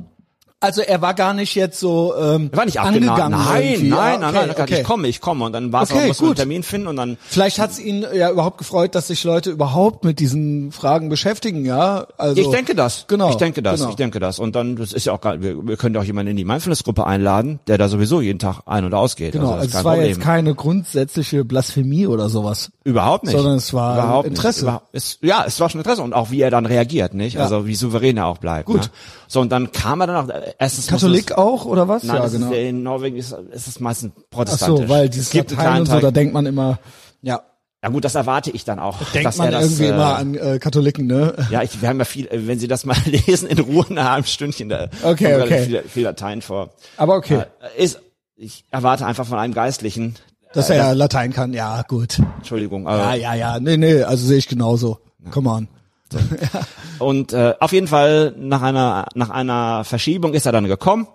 Also 0.61 0.81
er 0.81 1.01
war 1.01 1.13
gar 1.13 1.33
nicht 1.33 1.55
jetzt 1.55 1.79
so 1.79 2.13
ähm, 2.19 2.49
Er 2.51 2.57
war 2.57 2.65
nicht 2.65 2.81
angegangen. 2.81 3.31
Nein, 3.31 3.79
nein, 3.87 3.89
nein, 3.89 4.15
okay, 4.15 4.21
nein, 4.21 4.31
gesagt, 4.49 4.59
okay. 4.59 4.77
ich 4.81 4.83
komme, 4.83 5.07
ich 5.07 5.21
komme. 5.21 5.45
Und 5.45 5.53
dann 5.53 5.71
war 5.71 5.83
es 5.83 5.91
Okay, 5.91 6.03
auch, 6.03 6.07
muss 6.07 6.19
man 6.19 6.29
einen. 6.31 6.35
Termin 6.35 6.63
finden 6.63 6.87
und 6.87 6.97
dann 6.97 7.17
Vielleicht 7.27 7.59
hat's 7.59 7.79
ihn 7.79 8.05
ja 8.13 8.29
überhaupt 8.29 8.57
gefreut, 8.57 8.93
dass 8.93 9.07
sich 9.07 9.23
Leute 9.23 9.51
überhaupt 9.51 10.03
mit 10.03 10.19
diesen 10.19 10.73
Fragen 10.73 11.07
beschäftigen, 11.07 11.63
ja? 11.63 12.07
Also 12.17 12.41
Ich 12.41 12.49
denke 12.49 12.75
das. 12.75 13.05
Genau. 13.07 13.29
Ich 13.29 13.37
denke 13.37 13.61
das. 13.61 13.79
Genau. 13.79 13.89
Ich 13.91 13.95
denke 13.95 14.19
das. 14.19 14.37
Und 14.37 14.53
dann, 14.57 14.75
das 14.75 14.91
ist 14.91 15.05
ja 15.05 15.13
auch 15.13 15.21
gar, 15.21 15.41
wir, 15.41 15.65
wir 15.65 15.77
können 15.77 15.95
ja 15.95 16.01
auch 16.01 16.05
jemanden 16.05 16.31
in 16.31 16.35
die 16.37 16.43
Mindfulness-Gruppe 16.43 17.07
einladen, 17.07 17.61
der 17.67 17.77
da 17.77 17.87
sowieso 17.87 18.19
jeden 18.19 18.39
Tag 18.39 18.59
ein- 18.65 18.83
und 18.83 18.93
ausgeht. 18.93 19.31
Genau, 19.31 19.51
also, 19.51 19.59
also 19.59 19.77
es 19.77 19.83
war 19.85 19.93
Problem. 19.93 20.09
jetzt 20.09 20.19
keine 20.19 20.55
grundsätzliche 20.55 21.45
Blasphemie 21.45 22.05
oder 22.05 22.27
sowas. 22.27 22.69
Überhaupt 22.83 23.23
nicht. 23.23 23.37
Sondern 23.37 23.55
es 23.55 23.73
war 23.73 23.97
Überhaupt 23.97 24.27
Interesse. 24.27 24.65
Nicht. 24.65 24.81
Es, 24.91 25.19
ja, 25.21 25.45
es 25.47 25.57
war 25.61 25.69
schon 25.69 25.79
Interesse 25.79 26.01
und 26.01 26.11
auch 26.11 26.31
wie 26.31 26.41
er 26.41 26.51
dann 26.51 26.65
reagiert, 26.65 27.13
nicht? 27.13 27.35
Ja. 27.35 27.43
Also 27.43 27.65
wie 27.65 27.75
souverän 27.75 28.17
er 28.17 28.25
auch 28.25 28.39
bleibt. 28.39 28.65
Gut. 28.65 28.81
Ne? 28.81 28.89
So 29.29 29.39
und 29.39 29.51
dann 29.51 29.71
kam 29.71 30.01
er 30.01 30.07
dann 30.07 30.29
auch. 30.29 30.35
Erstens 30.57 30.87
Katholik 30.87 31.31
es- 31.31 31.37
auch 31.37 31.65
oder 31.65 31.87
was? 31.87 32.03
Nein, 32.03 32.17
ja, 32.17 32.21
das 32.23 32.31
genau. 32.33 32.51
ist, 32.51 32.57
in 32.57 32.83
Norwegen 32.83 33.17
ist, 33.17 33.35
ist 33.51 33.67
es 33.67 33.79
meistens 33.79 34.11
Ach 34.17 34.21
protestantisch. 34.31 34.87
so, 34.87 34.89
weil 34.93 35.05
es 35.05 35.11
dieses 35.11 35.33
Latein 35.33 35.81
und 35.81 35.85
so, 35.87 35.99
da 35.99 36.11
denkt 36.11 36.33
man 36.33 36.45
immer, 36.45 36.79
ja, 37.21 37.41
ja 37.83 37.89
gut, 37.89 38.03
das 38.03 38.15
erwarte 38.15 38.51
ich 38.51 38.65
dann 38.65 38.77
auch. 38.79 38.97
denkt 39.13 39.25
dass 39.25 39.37
man 39.37 39.47
er 39.47 39.51
das, 39.53 39.63
irgendwie 39.63 39.85
äh, 39.85 39.89
immer 39.89 40.17
an 40.17 40.35
äh, 40.35 40.59
Katholiken, 40.59 41.07
ne? 41.07 41.33
Ja, 41.49 41.61
ich, 41.63 41.81
wir 41.81 41.87
haben 41.89 41.99
ja 41.99 42.05
viel, 42.05 42.27
äh, 42.27 42.45
wenn 42.47 42.59
Sie 42.59 42.67
das 42.67 42.85
mal 42.85 42.97
lesen 43.05 43.47
in 43.47 43.59
Ruhe 43.59 43.85
in 43.89 43.97
einem 43.97 44.25
Stündchen, 44.25 44.67
da 44.69 44.89
Okay, 45.03 45.41
okay. 45.41 45.63
Viel, 45.65 45.83
viel 45.83 46.03
Latein 46.03 46.41
vor. 46.41 46.71
Aber 46.97 47.15
okay, 47.15 47.43
Äh, 47.77 47.83
Ist, 47.83 48.01
ich 48.35 48.65
erwarte 48.71 49.05
einfach 49.05 49.25
von 49.25 49.37
einem 49.39 49.53
Geistlichen, 49.53 50.15
dass 50.53 50.69
äh, 50.69 50.75
er 50.75 50.95
Latein 50.95 51.31
kann, 51.31 51.53
ja, 51.53 51.81
gut. 51.83 52.19
Entschuldigung, 52.37 52.83
Ja, 52.85 53.13
äh, 53.13 53.21
ja, 53.21 53.33
ja, 53.35 53.59
nee, 53.59 53.77
nee, 53.77 54.03
also 54.03 54.25
sehe 54.27 54.37
ich 54.39 54.47
genauso. 54.47 54.99
Come 55.31 55.49
on. 55.49 55.67
Und 56.99 57.33
äh, 57.33 57.53
auf 57.59 57.71
jeden 57.71 57.87
Fall 57.87 58.33
nach 58.37 58.61
einer 58.61 59.07
nach 59.15 59.29
einer 59.29 59.83
Verschiebung 59.83 60.33
ist 60.33 60.45
er 60.45 60.51
dann 60.51 60.67
gekommen 60.67 61.07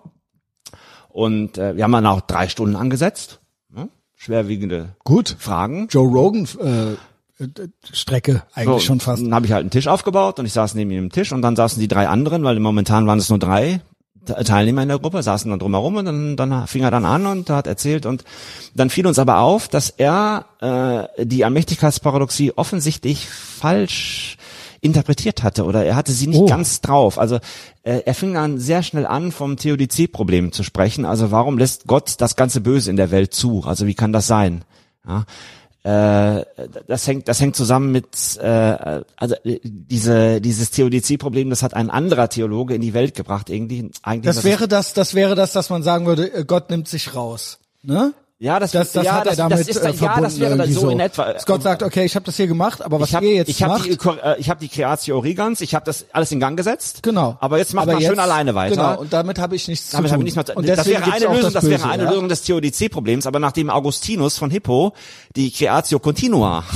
und 1.09 1.57
äh, 1.57 1.75
wir 1.77 1.83
haben 1.83 1.91
dann 1.91 2.05
auch 2.07 2.21
drei 2.21 2.47
Stunden 2.49 2.75
angesetzt, 2.75 3.39
ne? 3.69 3.89
schwerwiegende 4.15 4.95
Gut. 5.03 5.35
Fragen. 5.39 5.87
Joe 5.89 6.07
Rogan 6.07 6.47
äh, 6.61 7.43
äh, 7.43 7.47
Strecke 7.93 8.43
eigentlich 8.53 8.81
So, 8.81 8.87
schon 8.87 8.99
fast. 8.99 9.23
Dann 9.23 9.33
habe 9.33 9.45
ich 9.45 9.51
halt 9.51 9.61
einen 9.61 9.69
Tisch 9.69 9.87
aufgebaut 9.87 10.39
und 10.39 10.45
ich 10.45 10.53
saß 10.53 10.75
neben 10.75 10.91
ihm 10.91 11.03
am 11.05 11.11
Tisch 11.11 11.31
und 11.31 11.41
dann 11.41 11.55
saßen 11.55 11.79
die 11.79 11.87
drei 11.87 12.07
anderen, 12.07 12.43
weil 12.43 12.59
momentan 12.59 13.07
waren 13.07 13.19
es 13.19 13.29
nur 13.29 13.39
drei 13.39 13.81
Te- 14.25 14.43
Teilnehmer 14.43 14.81
in 14.81 14.89
der 14.89 14.99
Gruppe, 14.99 15.21
saßen 15.21 15.49
dann 15.51 15.59
drumherum 15.59 15.97
und 15.97 16.05
dann, 16.05 16.35
dann 16.35 16.67
fing 16.67 16.81
er 16.83 16.89
dann 16.91 17.05
an 17.05 17.27
und 17.27 17.49
hat 17.51 17.67
erzählt 17.67 18.05
und 18.07 18.23
dann 18.73 18.89
fiel 18.89 19.05
uns 19.05 19.19
aber 19.19 19.37
auf, 19.39 19.67
dass 19.67 19.91
er 19.91 20.45
äh, 21.17 21.25
die 21.25 21.45
Allmächtigkeitsparadoxie 21.45 22.53
offensichtlich 22.55 23.29
falsch 23.29 24.37
interpretiert 24.85 25.43
hatte 25.43 25.65
oder 25.65 25.83
er 25.85 25.95
hatte 25.95 26.11
sie 26.11 26.27
nicht 26.27 26.39
Oh. 26.39 26.45
ganz 26.45 26.81
drauf. 26.81 27.19
Also 27.19 27.35
äh, 27.83 28.01
er 28.05 28.13
fing 28.13 28.33
dann 28.33 28.59
sehr 28.59 28.83
schnell 28.83 29.05
an, 29.05 29.31
vom 29.31 29.57
Theodizee-Problem 29.57 30.51
zu 30.51 30.63
sprechen. 30.63 31.05
Also 31.05 31.31
warum 31.31 31.57
lässt 31.57 31.87
Gott 31.87 32.15
das 32.19 32.35
ganze 32.35 32.61
Böse 32.61 32.89
in 32.89 32.95
der 32.97 33.11
Welt 33.11 33.33
zu? 33.33 33.63
Also 33.65 33.87
wie 33.87 33.95
kann 33.95 34.13
das 34.13 34.27
sein? 34.27 34.63
Ja. 35.07 35.25
Äh, 35.83 36.45
das 36.87 37.05
hängt, 37.05 37.27
das 37.27 37.39
hängt 37.39 37.55
zusammen 37.55 37.91
mit, 37.91 38.07
äh, 38.41 39.01
also 39.17 39.35
äh, 39.43 39.59
diese, 39.63 40.41
dieses 40.41 40.71
Theodizee-Problem, 40.71 41.51
das 41.51 41.61
hat 41.61 41.75
ein 41.75 41.91
anderer 41.91 42.27
Theologe 42.27 42.73
in 42.73 42.81
die 42.81 42.95
Welt 42.95 43.13
gebracht, 43.13 43.51
irgendwie. 43.51 43.91
Eigentlich 44.01 44.33
Das 44.35 44.43
wäre 44.43 44.67
das, 44.67 44.93
das 44.93 45.13
wäre 45.13 45.35
das, 45.35 45.53
dass 45.53 45.69
man 45.69 45.83
sagen 45.83 46.07
würde, 46.07 46.33
äh, 46.33 46.43
Gott 46.43 46.71
nimmt 46.71 46.87
sich 46.87 47.13
raus. 47.13 47.59
Ne? 47.83 48.13
Ja, 48.45 48.59
das, 48.59 48.71
Das, 48.71 48.91
das 48.91 49.05
ja, 49.05 49.13
hat 49.13 49.25
er 49.25 49.29
das, 49.29 49.37
damit 49.37 49.59
das 49.59 49.67
ist, 49.67 49.77
äh, 49.77 49.91
ja, 49.91 50.21
das 50.21 50.39
wäre 50.39 50.55
dann 50.55 50.71
so 50.71 50.89
in 50.89 50.99
etwa. 50.99 51.33
Dass 51.33 51.45
Gott 51.45 51.63
sagt, 51.63 51.81
okay, 51.81 52.05
ich 52.05 52.15
habe 52.15 52.25
das 52.25 52.35
hier 52.37 52.45
gemacht, 52.45 52.83
aber 52.83 52.99
was 52.99 53.09
ich 53.09 53.15
habe 53.15 53.25
ihr 53.25 53.33
jetzt 53.33 53.49
ich 53.49 53.63
hab 53.63 53.69
macht, 53.69 53.85
die, 53.85 53.91
äh, 53.91 54.39
ich 54.39 54.49
hab 54.49 54.59
die 54.59 54.67
Creatio 54.67 55.17
Origans, 55.17 55.61
ich 55.61 55.73
habe 55.73 55.83
das 55.85 56.05
alles 56.11 56.31
in 56.31 56.39
Gang 56.39 56.55
gesetzt. 56.55 57.01
genau. 57.01 57.37
Aber 57.39 57.57
jetzt 57.57 57.73
macht 57.73 57.87
man 57.87 57.99
schön 58.01 58.19
alleine 58.19 58.53
weiter. 58.53 58.75
Genau, 58.75 58.99
und 59.01 59.11
damit 59.11 59.39
habe 59.39 59.55
ich 59.55 59.67
nichts 59.67 59.89
Damit 59.89 60.09
zu 60.09 60.13
habe 60.13 60.21
tun. 60.21 60.27
ich 60.27 60.35
nicht 60.35 60.47
mehr, 60.47 60.57
und 60.57 60.69
das 60.69 60.85
wäre 60.85 61.03
eine 61.11 61.25
Lösung, 61.25 61.53
das, 61.53 61.63
Böse, 61.63 61.71
wäre 61.71 61.89
eine 61.89 62.03
ja? 62.03 62.09
Lösung 62.11 62.29
des 62.29 62.43
Theodizee-Problems, 62.43 63.25
aber 63.25 63.39
nachdem 63.39 63.69
Augustinus 63.69 64.37
von 64.37 64.51
Hippo 64.51 64.93
die 65.35 65.51
Creatio 65.51 65.99
Continua 65.99 66.63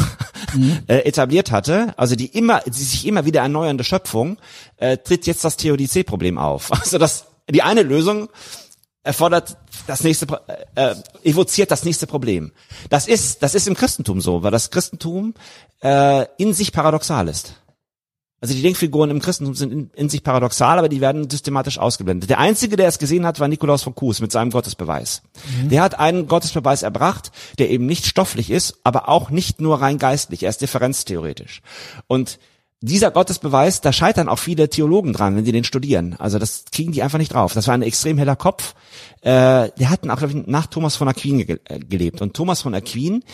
Mhm. 0.53 0.79
äh, 0.88 0.99
etabliert 0.99 1.51
hatte, 1.51 1.93
also 1.97 2.15
die 2.15 2.25
immer, 2.27 2.62
die 2.65 2.71
sich 2.84 3.05
immer 3.05 3.25
wieder 3.25 3.41
erneuernde 3.41 3.84
Schöpfung, 3.84 4.38
äh, 4.77 4.97
tritt 4.97 5.27
jetzt 5.27 5.43
das 5.43 5.58
Theodizee-Problem 5.58 6.38
auf. 6.38 6.71
Also 6.79 6.97
das, 6.97 7.25
die 7.49 7.62
eine 7.62 7.84
Lösung 7.84 8.29
erfordert 9.03 9.57
das 9.88 10.03
nächste, 10.03 10.25
Pro- 10.25 10.39
äh, 10.75 10.95
evoziert 11.23 11.71
das 11.71 11.85
nächste 11.85 12.07
Problem. 12.07 12.51
Das 12.89 13.07
ist, 13.07 13.41
das 13.43 13.55
ist 13.55 13.67
im 13.67 13.75
Christentum 13.75 14.21
so, 14.21 14.43
weil 14.43 14.51
das 14.51 14.71
Christentum 14.71 15.33
äh, 15.81 16.25
in 16.38 16.53
sich 16.53 16.71
paradoxal 16.71 17.27
ist. 17.27 17.55
Also 18.41 18.53
die 18.53 18.62
Denkfiguren 18.62 19.09
im 19.09 19.19
Christentum 19.19 19.53
sind 19.53 19.73
in, 19.73 19.89
in 19.93 20.07
sich 20.07 20.23
paradoxal, 20.23 20.77
aber 20.79 20.88
die 20.88 21.01
werden 21.01 21.29
systematisch 21.29 21.77
ausgeblendet. 21.77 22.29
Der 22.29 22.39
einzige, 22.39 22.77
der 22.77 22.88
es 22.88 22.97
gesehen 22.97 23.25
hat, 23.25 23.39
war 23.41 23.49
Nikolaus 23.49 23.83
von 23.83 23.95
Kues 23.95 24.21
mit 24.21 24.31
seinem 24.31 24.51
Gottesbeweis. 24.51 25.23
Der 25.65 25.81
hat 25.81 25.99
einen 25.99 26.27
Gottesbeweis 26.27 26.81
erbracht, 26.81 27.31
der 27.57 27.69
eben 27.69 27.85
nicht 27.85 28.05
stofflich 28.05 28.49
ist, 28.49 28.79
aber 28.85 29.09
auch 29.09 29.29
nicht 29.29 29.59
nur 29.59 29.81
rein 29.81 29.97
geistlich. 29.97 30.43
Er 30.43 30.51
ist 30.51 30.62
differenztheoretisch. 30.62 31.62
Und 32.07 32.39
dieser 32.82 33.12
Gottesbeweis, 33.12 33.82
da 33.82 33.92
scheitern 33.92 34.30
auch 34.30 34.39
viele 34.39 34.70
Theologen 34.70 35.12
dran, 35.12 35.36
wenn 35.36 35.44
sie 35.44 35.52
den 35.52 35.65
studieren. 35.65 36.15
Also 36.18 36.39
das 36.39 36.63
kriegen 36.72 36.94
die 36.94 37.04
einfach 37.04 37.18
nicht 37.18 37.34
drauf. 37.34 37.54
Das 37.54 37.68
war 37.68 37.74
ein 37.74 37.82
extrem 37.82 38.18
heller 38.18 38.38
Kopf. 38.38 38.74
Äh, 39.22 39.70
der 39.78 39.89
hat 39.89 40.10
auch 40.10 40.18
glaub 40.18 40.34
ich, 40.34 40.48
nach 40.48 40.68
Thomas 40.68 40.96
von 40.96 41.10
Aquin 41.10 41.46
ge 41.46 41.60
äh, 41.65 41.80
gelebt. 41.80 42.22
Und 42.22 42.34
Thomas 42.36 42.62
von 42.62 42.74
Aquin, 42.74 43.26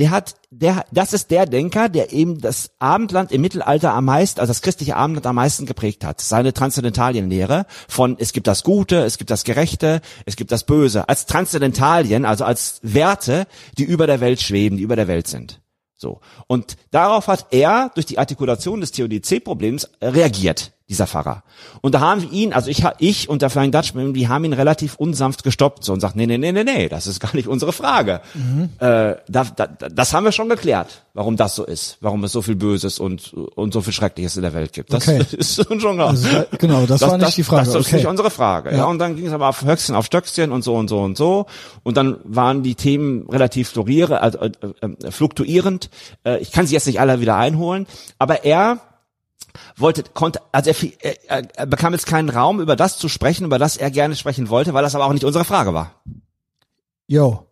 der 0.00 0.10
hat, 0.10 0.34
der, 0.50 0.84
das 0.90 1.12
ist 1.12 1.30
der 1.30 1.46
Denker, 1.46 1.88
der 1.88 2.12
eben 2.12 2.40
das 2.40 2.72
Abendland 2.80 3.30
im 3.30 3.40
Mittelalter 3.40 3.94
am 3.94 4.06
meisten, 4.06 4.40
also 4.40 4.50
das 4.50 4.62
christliche 4.62 4.96
Abendland 4.96 5.26
am 5.26 5.36
meisten 5.36 5.64
geprägt 5.64 6.04
hat. 6.04 6.20
Seine 6.20 6.52
Transzendentalienlehre 6.52 7.66
von 7.86 8.16
es 8.18 8.32
gibt 8.32 8.48
das 8.48 8.64
Gute, 8.64 9.04
es 9.04 9.16
gibt 9.16 9.30
das 9.30 9.44
Gerechte, 9.44 10.00
es 10.26 10.34
gibt 10.34 10.50
das 10.50 10.64
Böse. 10.64 11.08
Als 11.08 11.26
Transzendentalien, 11.26 12.24
also 12.24 12.44
als 12.44 12.80
Werte, 12.82 13.46
die 13.76 13.84
über 13.84 14.08
der 14.08 14.20
Welt 14.20 14.40
schweben, 14.40 14.76
die 14.76 14.82
über 14.82 14.96
der 14.96 15.06
Welt 15.06 15.28
sind. 15.28 15.60
So. 15.98 16.20
Und 16.46 16.76
darauf 16.92 17.26
hat 17.26 17.48
er 17.50 17.90
durch 17.94 18.06
die 18.06 18.18
Artikulation 18.18 18.80
des 18.80 18.92
Theodizee-Problems 18.92 19.90
äh, 20.00 20.06
reagiert, 20.06 20.72
dieser 20.88 21.06
Pfarrer. 21.06 21.42
Und 21.82 21.94
da 21.94 22.00
haben 22.00 22.22
wir 22.22 22.32
ihn, 22.32 22.52
also 22.54 22.70
ich, 22.70 22.82
ich 22.98 23.28
und 23.28 23.42
der 23.42 23.50
Flying 23.50 23.72
Dutchman, 23.72 24.14
die 24.14 24.28
haben 24.28 24.44
ihn 24.44 24.54
relativ 24.54 24.94
unsanft 24.96 25.44
gestoppt 25.44 25.84
so 25.84 25.92
und 25.92 26.00
sagt, 26.00 26.16
nee, 26.16 26.26
nee, 26.26 26.38
nee, 26.38 26.52
nee, 26.52 26.64
nee, 26.64 26.88
das 26.88 27.06
ist 27.06 27.20
gar 27.20 27.34
nicht 27.34 27.46
unsere 27.46 27.72
Frage. 27.74 28.20
Äh, 28.78 29.16
da, 29.28 29.44
da, 29.54 29.66
das 29.66 30.14
haben 30.14 30.24
wir 30.24 30.32
schon 30.32 30.48
geklärt, 30.48 31.02
warum 31.12 31.36
das 31.36 31.54
so 31.56 31.64
ist, 31.64 31.98
warum 32.00 32.24
es 32.24 32.32
so 32.32 32.40
viel 32.40 32.56
Böses 32.56 32.98
und, 32.98 33.34
und 33.34 33.74
so 33.74 33.82
viel 33.82 33.92
Schreckliches 33.92 34.36
in 34.36 34.42
der 34.42 34.54
Welt 34.54 34.72
gibt. 34.72 34.92
Das 34.92 35.06
Okay. 35.08 35.24
ist 35.36 35.54
schon 35.56 35.78
klar. 35.78 36.08
Also, 36.08 36.28
genau, 36.58 36.86
das 36.86 37.00
war 37.02 37.18
nicht 37.18 37.36
die 37.36 37.42
Frage, 37.44 37.66
Das 37.66 37.74
ist 37.74 37.86
okay. 37.86 37.96
nicht 37.96 38.06
unsere 38.06 38.30
Frage. 38.30 38.74
Ja. 38.74 38.86
und 38.86 38.98
dann 38.98 39.14
ging 39.16 39.26
es 39.26 39.32
aber 39.32 39.48
auf 39.48 39.62
Höchstchen 39.62 39.94
auf 39.94 40.06
Stöckchen 40.06 40.52
und 40.52 40.62
so 40.62 40.74
und 40.74 40.88
so 40.88 41.00
und 41.00 41.16
so. 41.18 41.46
Und 41.82 41.96
dann 41.96 42.16
waren 42.24 42.62
die 42.62 42.74
Themen 42.74 43.28
relativ 43.28 43.68
floriere, 43.68 44.22
also, 44.22 44.38
äh, 44.38 44.50
äh, 44.80 45.10
fluktuierend. 45.10 45.90
Äh, 46.24 46.38
ich 46.38 46.50
kann 46.52 46.66
sie 46.66 46.74
jetzt 46.74 46.86
nicht 46.86 47.00
alle 47.00 47.20
wieder 47.20 47.36
einholen, 47.36 47.86
aber 48.18 48.44
er 48.44 48.78
wollte, 49.76 50.02
konnte, 50.14 50.40
also 50.52 50.70
er, 50.70 51.30
er, 51.30 51.56
er 51.56 51.66
bekam 51.66 51.92
jetzt 51.92 52.06
keinen 52.06 52.28
Raum, 52.30 52.60
über 52.60 52.76
das 52.76 52.98
zu 52.98 53.08
sprechen, 53.08 53.44
über 53.44 53.58
das 53.58 53.76
er 53.76 53.90
gerne 53.90 54.16
sprechen 54.16 54.48
wollte, 54.48 54.74
weil 54.74 54.82
das 54.82 54.94
aber 54.94 55.06
auch 55.06 55.12
nicht 55.12 55.24
unsere 55.24 55.44
Frage 55.44 55.74
war. 55.74 55.94
Yo. 57.06 57.46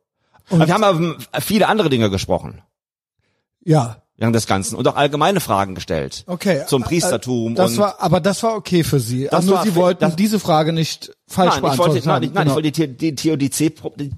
Und 0.50 0.64
wir 0.66 0.72
haben 0.72 0.84
aber 0.84 1.16
viele 1.40 1.68
andere 1.68 1.88
Dinge 1.88 2.08
gesprochen 2.10 2.62
ja, 3.64 4.02
während 4.16 4.36
des 4.36 4.46
Ganzen 4.46 4.76
und 4.76 4.86
auch 4.86 4.94
allgemeine 4.96 5.40
Fragen 5.40 5.74
gestellt. 5.74 6.22
okay. 6.28 6.62
Zum 6.68 6.82
Priestertum 6.84 7.54
Das 7.56 7.72
und 7.72 7.78
war, 7.78 8.00
aber 8.00 8.20
das 8.20 8.42
war 8.44 8.54
okay 8.54 8.84
für 8.84 9.00
Sie. 9.00 9.24
Das 9.24 9.32
Also 9.34 9.48
nur 9.48 9.56
war 9.58 9.64
Sie 9.64 9.74
wollten 9.74 10.00
das- 10.00 10.14
diese 10.16 10.38
Frage 10.38 10.72
nicht 10.72 11.10
falsch 11.26 11.48
Nein, 11.50 11.56
ich 11.56 11.62
beantwortet 11.62 11.94
wollte, 11.94 12.08
nein, 12.08 12.22
ich, 12.22 12.32
nein, 12.32 12.44
genau. 12.44 12.58
ich 12.58 12.64
wollte 12.64 12.86
die, 12.88 12.96
die 12.96 13.14
Theodizee, 13.16 13.74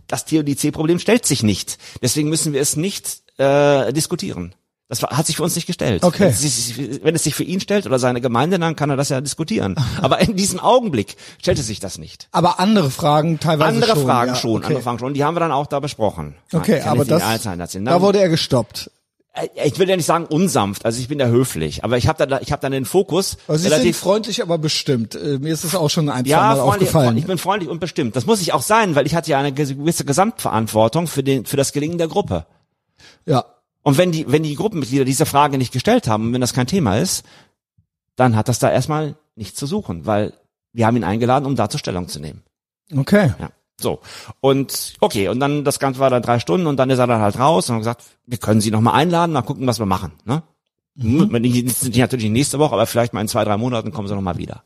das 0.07 0.24
Theodizee-Problem 0.27 0.98
stellt 0.98 1.24
sich 1.24 1.42
nicht. 1.42 1.79
Deswegen 2.03 2.29
müssen 2.29 2.53
wir 2.53 2.61
es 2.61 2.77
nicht 2.77 3.22
äh, 3.38 3.92
diskutieren. 3.92 4.55
Das 4.88 5.03
war, 5.03 5.11
hat 5.11 5.27
sich 5.27 5.37
für 5.37 5.42
uns 5.42 5.55
nicht 5.55 5.66
gestellt. 5.66 6.03
Okay. 6.03 6.20
Wenn 6.20 6.29
es, 6.31 6.40
sich, 6.40 7.05
wenn 7.05 7.14
es 7.14 7.22
sich 7.22 7.35
für 7.35 7.44
ihn 7.44 7.61
stellt 7.61 7.85
oder 7.85 7.98
seine 7.98 8.22
Gemeinde, 8.22 8.59
dann 8.59 8.74
kann 8.74 8.88
er 8.88 8.96
das 8.96 9.11
ja 9.11 9.20
diskutieren. 9.20 9.77
Aber 10.01 10.20
in 10.20 10.35
diesem 10.35 10.61
Augenblick 10.61 11.16
stellte 11.40 11.62
sich 11.62 11.79
das 11.79 11.98
nicht. 11.98 12.29
aber 12.33 12.59
andere 12.59 12.90
Fragen 12.90 13.38
teilweise 13.38 13.68
Andere 13.68 13.92
schon. 13.92 14.05
Fragen 14.05 14.31
ja, 14.31 14.37
schon, 14.37 14.57
okay. 14.57 14.66
andere 14.66 14.83
Fragen 14.83 14.98
schon. 14.98 15.14
Die 15.14 15.24
haben 15.24 15.37
wir 15.37 15.40
dann 15.40 15.53
auch 15.53 15.66
da 15.66 15.81
besprochen. 15.81 16.37
Okay, 16.53 16.81
aber 16.81 17.05
das, 17.05 17.22
erzählen. 17.22 17.85
da 17.85 18.01
wurde 18.01 18.20
er 18.20 18.31
gestoppt. 18.31 18.90
Äh, 19.35 19.48
ich 19.66 19.79
will 19.79 19.88
ja 19.88 19.96
nicht 19.96 20.07
sagen 20.07 20.24
unsanft, 20.24 20.87
also 20.87 20.98
ich 21.01 21.09
bin 21.09 21.20
ja 21.20 21.27
höflich, 21.27 21.85
aber 21.85 21.98
ich 21.98 22.09
habe 22.09 22.27
da, 22.27 22.40
ich 22.40 22.51
habe 22.51 22.62
dann 22.62 22.72
den 22.72 22.87
Fokus 22.87 23.37
Also 23.46 23.68
Sie 23.68 23.74
sind 23.74 23.94
freundlich, 23.96 24.42
aber 24.42 24.57
bestimmt. 24.57 25.14
Äh, 25.14 25.38
Mir 25.38 25.53
ist 25.53 25.64
es 25.64 25.74
auch 25.74 25.90
schon 25.90 26.09
ein, 26.09 26.24
ja, 26.24 26.40
Mal 26.40 26.61
aufgefallen. 26.61 27.16
ich 27.18 27.27
bin 27.27 27.37
freundlich 27.37 27.70
und 27.70 27.79
bestimmt. 27.79 28.16
Das 28.16 28.24
muss 28.24 28.40
ich 28.40 28.55
auch 28.55 28.62
sein, 28.62 28.94
weil 28.94 29.07
ich 29.07 29.14
hatte 29.14 29.31
ja 29.31 29.38
eine 29.38 29.53
gewisse 29.53 30.07
Gesamtverantwortung 30.07 31.07
für 31.07 31.22
den, 31.22 31.44
für 31.44 31.59
das 31.59 31.72
Gelingen 31.72 31.98
der 31.98 32.09
Gruppe. 32.09 32.46
ja. 33.27 33.44
Und 33.88 33.96
wenn 33.96 34.12
die, 34.12 34.31
wenn 34.31 34.42
die 34.42 34.55
Gruppenmitglieder 34.55 35.07
diese 35.07 35.24
Frage 35.24 35.57
nicht 35.57 35.72
gestellt 35.72 36.09
haben, 36.09 36.35
wenn 36.35 36.42
das 36.42 36.53
kein 36.53 36.66
Thema 36.66 36.98
ist, 36.98 37.24
dann 38.16 38.37
hat 38.37 38.46
das 38.46 38.59
da 38.59 38.70
erstmal 38.70 39.16
nichts 39.35 39.59
zu 39.59 39.64
suchen, 39.64 40.05
weil 40.05 40.35
wir 40.74 40.85
haben 40.87 40.98
ihn 40.98 41.05
eingeladen, 41.05 41.46
um 41.46 41.57
dazu 41.57 41.79
Stellung 41.79 42.07
zu 42.07 42.20
nehmen. 42.20 42.42
Okay. 42.94 43.33
Ja. 43.40 43.48
So. 43.81 44.01
Und 44.40 44.92
okay, 45.01 45.29
und 45.29 45.40
dann 45.40 45.64
das 45.64 45.79
Ganze 45.79 46.01
war 46.01 46.11
dann 46.11 46.20
drei 46.20 46.38
Stunden 46.38 46.66
und 46.66 46.77
dann 46.77 46.90
ist 46.90 46.98
er 46.98 47.07
dann 47.07 47.22
halt 47.22 47.38
raus 47.38 47.70
und 47.70 47.77
hat 47.77 47.81
gesagt, 47.81 48.05
wir 48.27 48.37
können 48.37 48.61
Sie 48.61 48.70
noch 48.70 48.83
mal 48.83 48.92
einladen, 48.92 49.33
mal 49.33 49.40
gucken, 49.40 49.66
was 49.66 49.79
wir 49.79 49.87
machen. 49.87 50.12
Ne? 50.27 50.42
Mhm. 50.94 51.29
Nicht, 51.40 51.96
natürlich 51.96 52.29
nächste 52.29 52.59
Woche, 52.59 52.74
aber 52.74 52.85
vielleicht 52.85 53.14
mal 53.14 53.22
in 53.22 53.29
zwei, 53.29 53.44
drei 53.44 53.57
Monaten 53.57 53.90
kommen 53.90 54.07
Sie 54.07 54.14
noch 54.14 54.20
mal 54.20 54.37
wieder. 54.37 54.64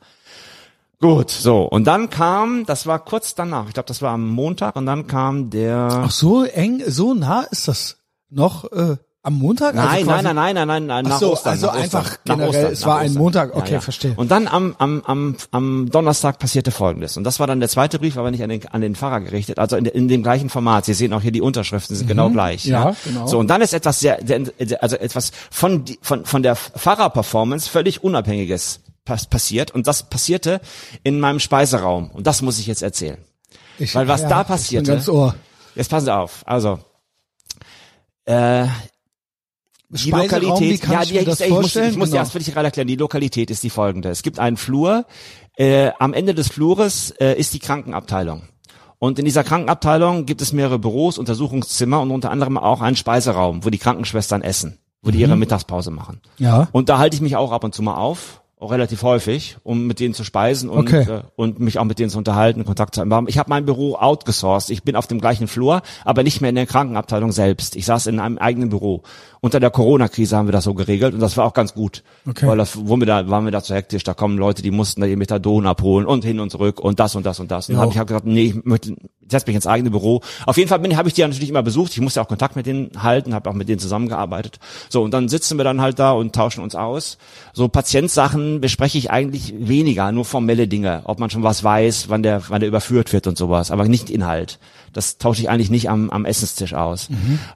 Gut, 1.00 1.30
so. 1.30 1.62
Und 1.62 1.87
dann 1.87 2.11
kam, 2.11 2.66
das 2.66 2.88
war 2.88 2.98
kurz 2.98 3.37
danach, 3.37 3.68
ich 3.68 3.74
glaube, 3.74 3.87
das 3.87 4.02
war 4.02 4.14
am 4.14 4.28
Montag 4.28 4.74
und 4.74 4.87
dann 4.87 5.06
kam 5.06 5.48
der. 5.50 5.87
Ach 6.06 6.11
so 6.11 6.42
eng, 6.42 6.82
so 6.88 7.14
nah 7.14 7.42
ist 7.42 7.68
das 7.68 7.98
noch 8.28 8.64
äh, 8.72 8.96
am 9.24 9.35
Montag? 9.38 9.74
Nein, 9.74 10.08
also 10.08 10.11
nein, 10.11 10.35
nein, 10.35 10.54
nein, 10.54 10.66
nein, 10.66 10.87
nein, 10.87 11.06
Ach 11.06 11.11
nach 11.11 11.18
so, 11.20 11.32
Ostern. 11.32 11.52
also 11.52 11.68
Ostern, 11.68 11.82
einfach 11.82 12.11
nach 12.24 12.35
generell, 12.37 12.48
Ostern, 12.48 12.72
es 12.72 12.87
war 12.87 12.98
ein 12.98 13.06
Ostern. 13.11 13.22
Montag, 13.22 13.56
okay, 13.56 13.80
verstehe. 13.80 14.14
Und 14.16 14.30
dann 14.30 14.48
am, 14.48 14.74
am, 14.78 15.02
am, 15.06 15.37
am 15.52 15.88
Donnerstag 15.90 16.38
passierte 16.40 16.70
Folgendes. 16.72 17.16
Und 17.16 17.24
das 17.24 17.38
war 17.38 17.46
dann 17.46 17.61
der 17.61 17.68
zweite 17.68 17.98
Brief, 18.00 18.16
aber 18.16 18.30
nicht 18.32 18.42
an 18.42 18.48
den, 18.50 18.66
an 18.68 18.80
den 18.80 18.96
Pfarrer 18.96 19.20
gerichtet, 19.20 19.58
also 19.61 19.76
in, 19.76 19.85
in 19.87 20.08
dem 20.08 20.22
gleichen 20.24 20.48
Format. 20.50 20.85
Sie 20.87 20.94
sehen 20.94 21.12
auch 21.12 21.22
hier 21.22 21.30
die 21.32 21.40
Unterschriften 21.40 21.94
sind 21.94 22.08
genau 22.08 22.30
gleich. 22.30 22.64
Mhm. 22.64 22.70
Ja, 22.72 22.96
genau. 23.04 23.26
So, 23.28 23.38
und 23.38 23.48
dann 23.48 23.61
ist 23.62 23.72
etwas 23.74 24.00
sehr, 24.00 24.18
also 24.80 24.96
etwas 24.96 25.30
von, 25.50 25.85
von, 26.00 26.24
von 26.24 26.42
der 26.42 26.56
Pfarrer-Performance 26.56 27.70
völlig 27.70 28.02
Unabhängiges 28.02 28.80
pass- 29.04 29.26
passiert. 29.26 29.70
Und 29.70 29.87
das 29.87 30.02
passierte 30.02 30.61
in 31.04 31.20
meinem 31.20 31.38
Speiseraum. 31.38 32.11
Und 32.11 32.26
das 32.26 32.42
muss 32.42 32.58
ich 32.58 32.66
jetzt 32.66 32.82
erzählen. 32.82 33.18
Ich- 33.78 33.94
weil 33.94 34.08
was 34.08 34.22
ja, 34.22 34.28
da 34.28 34.40
ich 34.40 34.46
bin 34.48 34.54
passierte- 34.56 34.90
Ganz 34.92 35.08
Ohr. 35.08 35.35
Jetzt 35.76 35.90
passen 35.90 36.04
Sie 36.06 36.14
auf. 36.14 36.42
Also, 36.44 36.80
äh, 38.24 38.66
die 39.92 39.98
Speiseraum, 40.11 40.42
Lokalität, 40.48 40.88
ja, 40.90 41.02
ich 41.02 41.09
die, 41.11 41.24
das 41.24 41.40
ich, 41.40 41.46
ich 41.46 41.52
muss, 41.52 41.76
ich 41.76 41.96
muss 41.96 42.09
Genau. 42.11 42.20
erst 42.20 42.35
wirklich 42.35 42.52
gerade 42.55 42.66
erklären, 42.66 42.88
die 42.88 42.96
Lokalität 42.96 43.50
ist 43.50 43.62
die 43.62 43.70
folgende. 43.70 44.09
Es 44.11 44.22
gibt 44.22 44.38
einen 44.38 44.57
Flur, 44.57 45.05
äh, 45.57 45.90
am 45.98 46.12
Ende 46.14 46.35
des 46.35 46.48
Flures 46.48 47.11
äh, 47.20 47.35
ist 47.38 47.52
die 47.55 47.59
Krankenabteilung. 47.59 48.42
Und 48.98 49.18
in 49.18 49.24
dieser 49.24 49.42
Krankenabteilung 49.44 50.26
gibt 50.26 50.42
es 50.42 50.52
mehrere 50.52 50.78
Büros, 50.78 51.18
Untersuchungszimmer 51.18 52.00
und 52.00 52.11
unter 52.11 52.31
anderem 52.31 52.57
auch 52.57 52.81
einen 52.81 52.96
Speiseraum, 52.96 53.64
wo 53.64 53.70
die 53.70 53.78
Krankenschwestern 53.78 54.42
essen, 54.42 54.78
wo 55.02 55.11
die 55.11 55.18
Mhm. 55.18 55.22
ihre 55.24 55.37
Mittagspause 55.37 55.90
machen. 55.90 56.20
Ja. 56.38 56.68
Und 56.72 56.88
da 56.88 56.98
halte 56.98 57.14
ich 57.16 57.20
mich 57.20 57.37
auch 57.37 57.50
ab 57.52 57.64
und 57.64 57.74
zu 57.74 57.83
mal 57.83 57.96
auf, 57.96 58.40
auch 58.61 58.70
relativ 58.70 59.02
häufig, 59.02 59.57
um 59.64 59.88
mit 59.88 59.98
denen 59.98 60.14
zu 60.14 60.22
speisen 60.22 60.70
und, 60.70 60.87
Okay. 60.87 61.02
äh, 61.11 61.22
und 61.35 61.59
mich 61.59 61.81
auch 61.81 61.85
mit 61.85 61.98
denen 61.98 62.11
zu 62.11 62.18
unterhalten, 62.18 62.64
Kontakt 62.64 62.94
zu 62.94 63.00
haben. 63.00 63.26
Ich 63.28 63.37
habe 63.38 63.50
mein 63.50 63.66
Büro 63.66 63.96
outgesourced. 63.96 64.70
Ich 64.70 64.85
bin 64.85 64.94
auf 64.94 65.09
dem 65.09 65.20
gleichen 65.20 65.48
Flur, 65.48 65.83
aber 66.05 66.22
nicht 66.22 66.40
mehr 66.40 66.50
in 66.50 66.55
der 66.55 66.66
Krankenabteilung 66.66 67.33
selbst. 67.33 67.74
Ich 67.74 67.87
saß 67.87 68.07
in 68.07 68.20
einem 68.20 68.38
eigenen 68.38 68.68
Büro. 68.68 69.02
Unter 69.44 69.59
der 69.59 69.70
Corona-Krise 69.70 70.37
haben 70.37 70.46
wir 70.46 70.52
das 70.52 70.62
so 70.62 70.72
geregelt 70.72 71.14
und 71.14 71.18
das 71.18 71.37
war 71.37 71.44
auch 71.44 71.52
ganz 71.52 71.74
gut. 71.74 72.05
Okay. 72.28 72.46
Weil 72.46 72.59
das, 72.59 72.78
wo 72.87 72.96
wir 72.96 73.07
da, 73.07 73.28
waren 73.28 73.44
wir 73.44 73.50
da 73.50 73.61
zu 73.61 73.74
hektisch, 73.74 74.05
da 74.05 74.14
kommen 74.14 74.38
Leute, 74.38 74.62
die 74.62 74.70
mussten 74.70 75.00
da 75.00 75.07
ihr 75.09 75.16
Methadon 75.16 75.66
abholen 75.66 76.07
und 76.07 76.24
hin 76.24 76.38
und 76.38 76.50
zurück 76.50 76.78
und 76.78 77.00
das 77.00 77.16
und 77.16 77.26
das 77.26 77.40
und 77.40 77.50
das. 77.50 77.68
Und 77.68 77.74
dann 77.74 77.83
habe 77.83 77.90
ich 77.90 77.98
halt 77.98 78.07
gesagt, 78.07 78.24
nee, 78.24 78.44
ich 78.44 78.64
möchte, 78.64 78.94
setz 79.28 79.44
mich 79.48 79.57
ins 79.57 79.66
eigene 79.66 79.90
Büro. 79.90 80.20
Auf 80.46 80.59
jeden 80.59 80.68
Fall 80.68 80.78
bin, 80.78 80.96
habe 80.96 81.09
ich 81.09 81.14
die 81.14 81.22
ja 81.22 81.26
natürlich 81.26 81.50
immer 81.50 81.64
besucht. 81.64 81.90
Ich 81.90 82.00
musste 82.00 82.22
auch 82.22 82.28
Kontakt 82.28 82.55
mit 82.55 82.66
denen 82.66 83.02
halten, 83.02 83.35
habe 83.35 83.50
auch 83.50 83.55
mit 83.55 83.68
denen 83.68 83.81
zusammengearbeitet. 83.81 84.61
So, 84.88 85.02
und 85.02 85.12
dann 85.12 85.28
sitzen 85.28 85.59
wir 85.59 85.64
dann 85.64 85.81
halt 85.81 85.98
da 85.98 86.12
und 86.12 86.33
tauschen 86.37 86.62
uns 86.62 86.76
aus. 86.76 87.18
So 87.52 87.66
Patientsachen 87.66 88.61
bespreche 88.61 88.96
ich 88.96 89.11
eigentlich 89.11 89.55
weniger, 89.59 90.12
nur 90.12 90.24
formelle 90.24 90.68
Dinge. 90.68 91.00
Ob 91.02 91.18
man 91.18 91.31
schon 91.31 91.42
was 91.42 91.64
weiß, 91.64 92.09
wann 92.11 92.22
der, 92.22 92.42
wann 92.48 92.61
der 92.61 92.68
überführt 92.68 93.12
wird 93.12 93.26
und 93.26 93.37
sowas, 93.37 93.72
aber 93.72 93.88
nicht 93.88 94.09
Inhalt. 94.09 94.61
Das 94.92 95.18
tausche 95.18 95.42
ich 95.42 95.50
eigentlich 95.50 95.70
nicht 95.70 95.88
am, 95.88 96.11
am 96.11 96.24
Essenstisch 96.24 96.74
aus. 96.74 97.09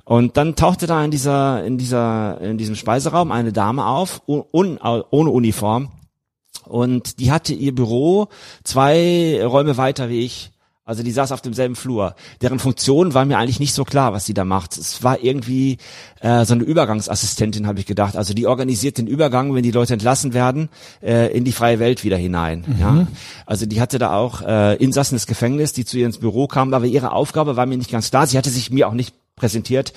Und 0.05 0.37
dann 0.37 0.57
tauchte 0.57 0.87
da 0.87 1.05
in 1.05 1.11
dieser, 1.11 1.64
in 1.64 1.79
dieser, 1.79 2.40
in 2.40 2.59
diesem 2.59 2.75
Speiseraum 2.77 3.31
eine 3.33 3.53
Dame 3.53 3.87
auf, 3.87 4.22
un, 4.27 4.79
ohne 4.79 5.31
Uniform. 5.31 5.90
Und 6.64 7.20
die 7.20 7.31
hatte 7.31 7.55
ihr 7.55 7.75
Büro 7.75 8.29
zwei 8.64 9.40
Räume 9.44 9.77
weiter 9.77 10.09
wie 10.09 10.25
ich. 10.25 10.51
Also 10.88 11.03
die 11.03 11.11
saß 11.11 11.33
auf 11.33 11.40
demselben 11.40 11.75
Flur. 11.75 12.14
Deren 12.40 12.61
Funktion 12.61 13.12
war 13.12 13.25
mir 13.25 13.38
eigentlich 13.38 13.59
nicht 13.59 13.75
so 13.75 13.85
klar, 13.85 14.12
was 14.12 14.25
sie 14.25 14.35
da 14.35 14.44
macht. 14.44 14.79
Es 14.79 15.03
war 15.03 15.20
irgendwie 15.20 15.79
äh, 16.20 16.44
so 16.44 16.55
eine 16.55 16.62
Übergangsassistentin, 16.62 17.66
habe 17.66 17.81
ich 17.81 17.87
gedacht. 17.87 18.16
Also 18.16 18.35
die 18.35 18.46
organisiert 18.46 18.96
den 18.96 19.09
Übergang, 19.09 19.53
wenn 19.53 19.64
die 19.64 19.72
Leute 19.72 19.94
entlassen 19.94 20.33
werden, 20.33 20.68
äh, 21.03 21.37
in 21.37 21.42
die 21.42 21.51
freie 21.51 21.81
Welt 21.81 22.05
wieder 22.05 22.16
hinein. 22.16 22.64
Ja? 22.79 23.09
Also 23.46 23.66
die 23.66 23.81
hatte 23.81 23.99
da 23.99 24.14
auch 24.14 24.42
äh, 24.42 24.77
Insassen 24.77 25.16
des 25.16 25.27
Gefängnisses, 25.27 25.72
die 25.72 25.85
zu 25.85 25.99
ihr 25.99 26.07
ins 26.07 26.18
Büro 26.18 26.46
kamen, 26.46 26.72
aber 26.72 26.87
ihre 26.87 27.11
Aufgabe 27.11 27.57
war 27.57 27.66
mir 27.66 27.77
nicht 27.77 27.90
ganz 27.90 28.11
klar. 28.11 28.29
Sie 28.29 28.38
hatte 28.38 28.51
sich 28.51 28.70
mir 28.70 28.87
auch 28.87 28.94
nicht 28.94 29.12
präsentiert. 29.37 29.92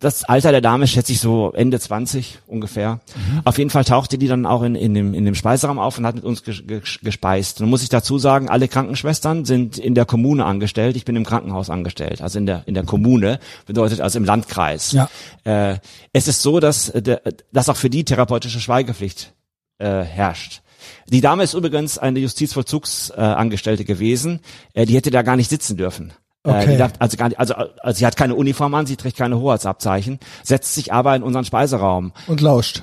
Das 0.00 0.24
Alter 0.24 0.52
der 0.52 0.62
Dame 0.62 0.86
schätze 0.86 1.12
ich 1.12 1.20
so 1.20 1.52
Ende 1.52 1.78
20 1.78 2.38
ungefähr. 2.46 3.00
Auf 3.44 3.58
jeden 3.58 3.68
Fall 3.68 3.84
tauchte 3.84 4.16
die 4.16 4.26
dann 4.26 4.46
auch 4.46 4.62
in, 4.62 4.74
in, 4.74 4.94
dem, 4.94 5.12
in 5.12 5.26
dem 5.26 5.34
Speiseraum 5.34 5.78
auf 5.78 5.98
und 5.98 6.06
hat 6.06 6.14
mit 6.14 6.24
uns 6.24 6.42
ges, 6.42 6.62
ges, 6.66 7.00
gespeist. 7.02 7.60
Nun 7.60 7.68
muss 7.68 7.82
ich 7.82 7.90
dazu 7.90 8.18
sagen, 8.18 8.48
alle 8.48 8.66
Krankenschwestern 8.66 9.44
sind 9.44 9.76
in 9.76 9.94
der 9.94 10.06
Kommune 10.06 10.46
angestellt. 10.46 10.96
Ich 10.96 11.04
bin 11.04 11.14
im 11.14 11.26
Krankenhaus 11.26 11.68
angestellt, 11.68 12.22
also 12.22 12.38
in 12.38 12.46
der, 12.46 12.62
in 12.66 12.72
der 12.72 12.84
Kommune, 12.84 13.38
bedeutet 13.66 14.00
also 14.00 14.18
im 14.18 14.24
Landkreis. 14.24 14.92
Ja. 14.92 15.10
Äh, 15.44 15.78
es 16.14 16.26
ist 16.26 16.40
so, 16.40 16.58
dass, 16.58 16.88
äh, 16.88 17.18
dass 17.52 17.68
auch 17.68 17.76
für 17.76 17.90
die 17.90 18.04
therapeutische 18.04 18.60
Schweigepflicht 18.60 19.34
äh, 19.76 20.02
herrscht. 20.02 20.62
Die 21.08 21.20
Dame 21.20 21.42
ist 21.42 21.52
übrigens 21.52 21.98
eine 21.98 22.20
Justizvollzugsangestellte 22.20 23.20
äh, 23.20 23.34
Angestellte 23.34 23.84
gewesen. 23.84 24.40
Äh, 24.72 24.86
die 24.86 24.94
hätte 24.94 25.10
da 25.10 25.20
gar 25.20 25.36
nicht 25.36 25.50
sitzen 25.50 25.76
dürfen. 25.76 26.14
Äh, 26.44 26.50
Okay. 26.50 26.66
die 26.72 26.76
darf, 26.78 26.92
also, 26.98 27.16
gar 27.16 27.28
nicht, 27.28 27.38
also, 27.40 27.54
also 27.54 27.98
sie 27.98 28.06
hat 28.06 28.16
keine 28.16 28.34
Uniform 28.34 28.72
an, 28.74 28.86
sie 28.86 28.96
trägt 28.96 29.16
keine 29.18 29.38
Hoheitsabzeichen, 29.38 30.18
setzt 30.44 30.74
sich 30.74 30.92
aber 30.92 31.14
in 31.16 31.22
unseren 31.22 31.44
Speiseraum. 31.44 32.12
Und 32.26 32.40
lauscht. 32.40 32.82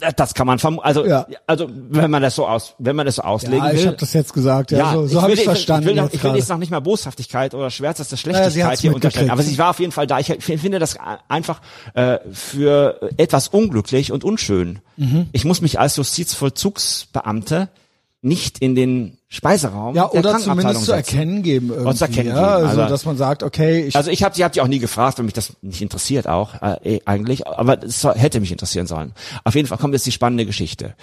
Da- 0.00 0.10
Das 0.10 0.34
kann 0.34 0.46
man 0.48 0.58
vermuten. 0.58 0.84
Also, 0.84 1.06
Ja. 1.06 1.26
also 1.46 1.70
wenn 1.72 2.10
man 2.10 2.20
das 2.20 2.34
so 2.34 2.46
aus, 2.48 2.74
wenn 2.80 2.96
man 2.96 3.06
das 3.06 3.14
so 3.16 3.22
auslegen 3.22 3.58
Ja, 3.64 3.70
ich 3.70 3.78
will. 3.78 3.86
habe 3.86 3.96
das 3.96 4.12
jetzt 4.12 4.32
gesagt. 4.34 4.72
Ja, 4.72 4.92
so, 4.92 5.06
so 5.06 5.22
habe 5.22 5.32
ich 5.34 5.44
verstanden. 5.44 5.88
Ich 5.90 5.94
will, 5.96 6.02
jetzt 6.02 6.14
ich 6.14 6.24
will 6.24 6.34
jetzt 6.34 6.48
noch 6.48 6.58
nicht 6.58 6.70
mal 6.72 6.80
Boshaftigkeit 6.80 7.54
oder 7.54 7.70
schwärzeste 7.70 8.14
Ja, 8.14 8.16
sie 8.16 8.20
Schlechtigkeit 8.22 8.70
hat's 8.72 8.80
hier 8.80 8.92
unterstellen. 8.94 9.30
Aber 9.30 9.42
sie 9.44 9.56
war 9.56 9.70
auf 9.70 9.78
jeden 9.78 9.92
Fall 9.92 10.08
da. 10.08 10.18
Ich 10.18 10.26
finde 10.26 10.80
das 10.80 10.98
einfach 11.28 11.60
äh, 11.94 12.18
für 12.32 12.98
etwas 13.18 13.46
unglücklich 13.48 14.10
und 14.10 14.24
unschön. 14.24 14.80
Mhm. 14.96 15.28
Ich 15.30 15.44
muss 15.44 15.60
mich 15.60 15.78
als 15.78 15.94
Justizvollzugsbeamte 15.96 17.68
nicht 18.28 18.58
in 18.58 18.74
den 18.74 19.18
Speiseraum 19.30 19.94
ja, 19.94 20.08
der 20.08 20.20
oder 20.20 20.38
zumindest 20.38 20.84
zu 20.84 20.92
erkennen 20.92 21.42
geben. 21.42 21.70
Irgendwie, 21.70 21.96
zu 21.96 22.04
erkennen 22.04 22.28
ja, 22.28 22.34
geben, 22.34 22.68
Also, 22.68 22.80
also- 22.80 22.92
dass 22.92 23.04
man 23.04 23.16
sagt, 23.16 23.42
okay, 23.42 23.84
ich, 23.86 23.96
Also 23.96 24.10
ich 24.10 24.22
habe 24.22 24.34
sie 24.34 24.44
habt 24.44 24.56
ihr 24.56 24.62
auch 24.62 24.68
nie 24.68 24.78
gefragt, 24.78 25.18
weil 25.18 25.24
mich 25.24 25.34
das 25.34 25.52
nicht 25.60 25.82
interessiert 25.82 26.26
auch 26.26 26.54
äh, 26.62 26.96
eh, 26.96 27.00
eigentlich, 27.04 27.46
aber 27.46 27.82
es 27.82 28.04
hätte 28.04 28.40
mich 28.40 28.52
interessieren 28.52 28.86
sollen. 28.86 29.12
Auf 29.44 29.54
jeden 29.54 29.68
Fall 29.68 29.78
kommt 29.78 29.94
jetzt 29.94 30.06
die 30.06 30.12
spannende 30.12 30.46
Geschichte. 30.46 30.94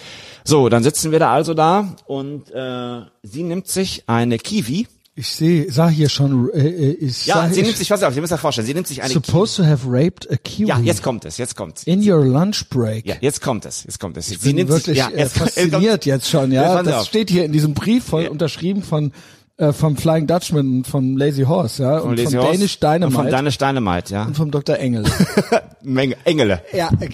So, 0.44 0.70
dann 0.70 0.84
sitzen 0.84 1.12
wir 1.12 1.20
da 1.20 1.32
also 1.34 1.54
da 1.54 1.96
und 2.06 2.50
äh, 2.52 3.02
sie 3.24 3.44
nimmt 3.44 3.68
sich 3.68 4.04
eine 4.08 4.38
Kiwi. 4.40 4.88
Ich 5.18 5.30
sehe, 5.30 5.72
sah 5.72 5.88
hier 5.88 6.10
schon, 6.10 6.50
äh, 6.54 6.68
äh, 6.68 6.92
ich 6.92 7.26
Ja, 7.26 7.48
sie 7.50 7.62
nimmt 7.62 7.78
sich, 7.78 7.88
pass 7.88 8.04
auf, 8.04 8.14
Sie 8.14 8.20
müssen 8.20 8.34
sich 8.34 8.42
vorstellen, 8.42 8.68
sie 8.68 8.74
nimmt 8.74 8.86
sich 8.88 9.02
eine 9.02 9.14
supposed 9.14 9.56
to 9.56 9.64
have 9.64 9.88
raped 9.90 10.30
a 10.30 10.36
kiwi 10.36 10.68
Ja, 10.68 10.78
jetzt 10.80 11.02
kommt 11.04 11.24
es, 11.24 11.38
jetzt 11.38 11.56
kommt 11.56 11.78
es. 11.78 11.84
in 11.86 12.02
your 12.08 12.26
lunch 12.26 12.68
break. 12.70 13.06
Ja, 13.06 13.16
jetzt 13.22 13.42
kommt 13.42 13.66
es, 13.66 13.86
jetzt 13.86 14.00
kommt 14.00 14.18
es. 14.18 14.30
Ich 14.30 14.40
sie 14.40 14.48
bin 14.50 14.58
nimmt 14.58 14.70
wirklich 14.72 14.98
sich, 14.98 14.98
ja, 14.98 15.10
äh, 15.10 15.20
jetzt, 15.20 15.38
fasziniert 15.38 16.06
jetzt 16.06 16.30
schon, 16.30 16.52
ja. 16.52 16.64
Jetzt 16.64 16.72
passen 16.74 16.86
Sie 16.86 16.92
Das 16.92 17.08
steht 17.08 17.30
hier 17.30 17.46
in 17.46 17.54
diesem 17.54 17.74
Brief 17.74 18.04
voll 18.04 18.24
Ja. 18.24 18.30
unterschrieben 18.30 18.84
von 18.84 19.14
äh, 19.58 19.72
vom 19.72 19.96
Flying 19.96 20.28
Dutchman, 20.28 20.84
vom 20.84 21.16
Lazy 21.18 21.44
Horse, 21.44 21.82
ja, 21.82 22.00
und 22.00 22.18
Lazy 22.18 22.36
von 22.36 22.46
Horse 22.46 22.58
Danish 22.58 22.76
und 22.76 22.84
Dynamite 22.84 23.16
Von 23.16 23.30
Danish 23.30 23.58
Dynamite, 23.58 24.14
ja. 24.14 24.24
und 24.24 24.36
vom 24.36 24.52
Dr. 24.52 24.78
Engel. 24.78 25.06
Menge, 25.82 26.18
Engele, 26.26 26.62
ja, 26.74 26.90
äh, 27.00 27.10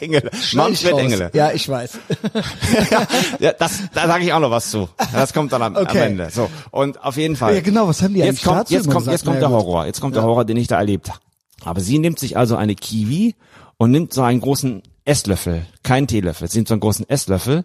Engele, 0.04 0.30
Manfred 0.54 0.92
raus. 0.92 1.00
Engele. 1.00 1.30
Ja, 1.34 1.52
ich 1.52 1.68
weiß. 1.68 1.98
ja, 3.40 3.52
das, 3.52 3.82
da 3.92 4.06
sage 4.06 4.24
ich 4.24 4.32
auch 4.32 4.40
noch 4.40 4.50
was 4.50 4.70
zu. 4.70 4.88
Das 5.12 5.32
kommt 5.32 5.52
dann 5.52 5.62
am, 5.62 5.76
Okay. 5.76 5.98
am 6.00 6.06
Ende. 6.06 6.30
So 6.30 6.48
und 6.70 7.04
auf 7.04 7.16
jeden 7.16 7.36
Fall. 7.36 7.54
Ja, 7.54 7.60
genau, 7.60 7.86
was 7.88 8.02
haben 8.02 8.14
die 8.14 8.20
jetzt 8.20 8.28
eigentlich 8.28 8.44
kommt, 8.44 8.60
dazu 8.60 8.74
jetzt 8.74 8.90
kommt, 8.90 9.06
jetzt 9.06 9.24
kommt 9.24 9.42
der 9.42 9.48
gut. 9.48 9.58
Horror. 9.58 9.86
Jetzt 9.86 10.00
kommt 10.00 10.16
der 10.16 10.22
Horror, 10.22 10.44
den 10.44 10.56
ich 10.56 10.68
da 10.68 10.78
erlebt 10.78 11.10
habe. 11.10 11.20
Aber 11.64 11.80
sie 11.80 11.98
nimmt 11.98 12.18
sich 12.18 12.36
also 12.36 12.56
eine 12.56 12.74
Kiwi 12.74 13.34
und 13.76 13.90
nimmt 13.90 14.12
so 14.12 14.22
einen 14.22 14.40
großen 14.40 14.82
Esslöffel, 15.04 15.66
keinen 15.82 16.06
Teelöffel, 16.06 16.48
sie 16.48 16.58
nimmt 16.58 16.68
so 16.68 16.74
einen 16.74 16.80
großen 16.80 17.08
Esslöffel 17.08 17.64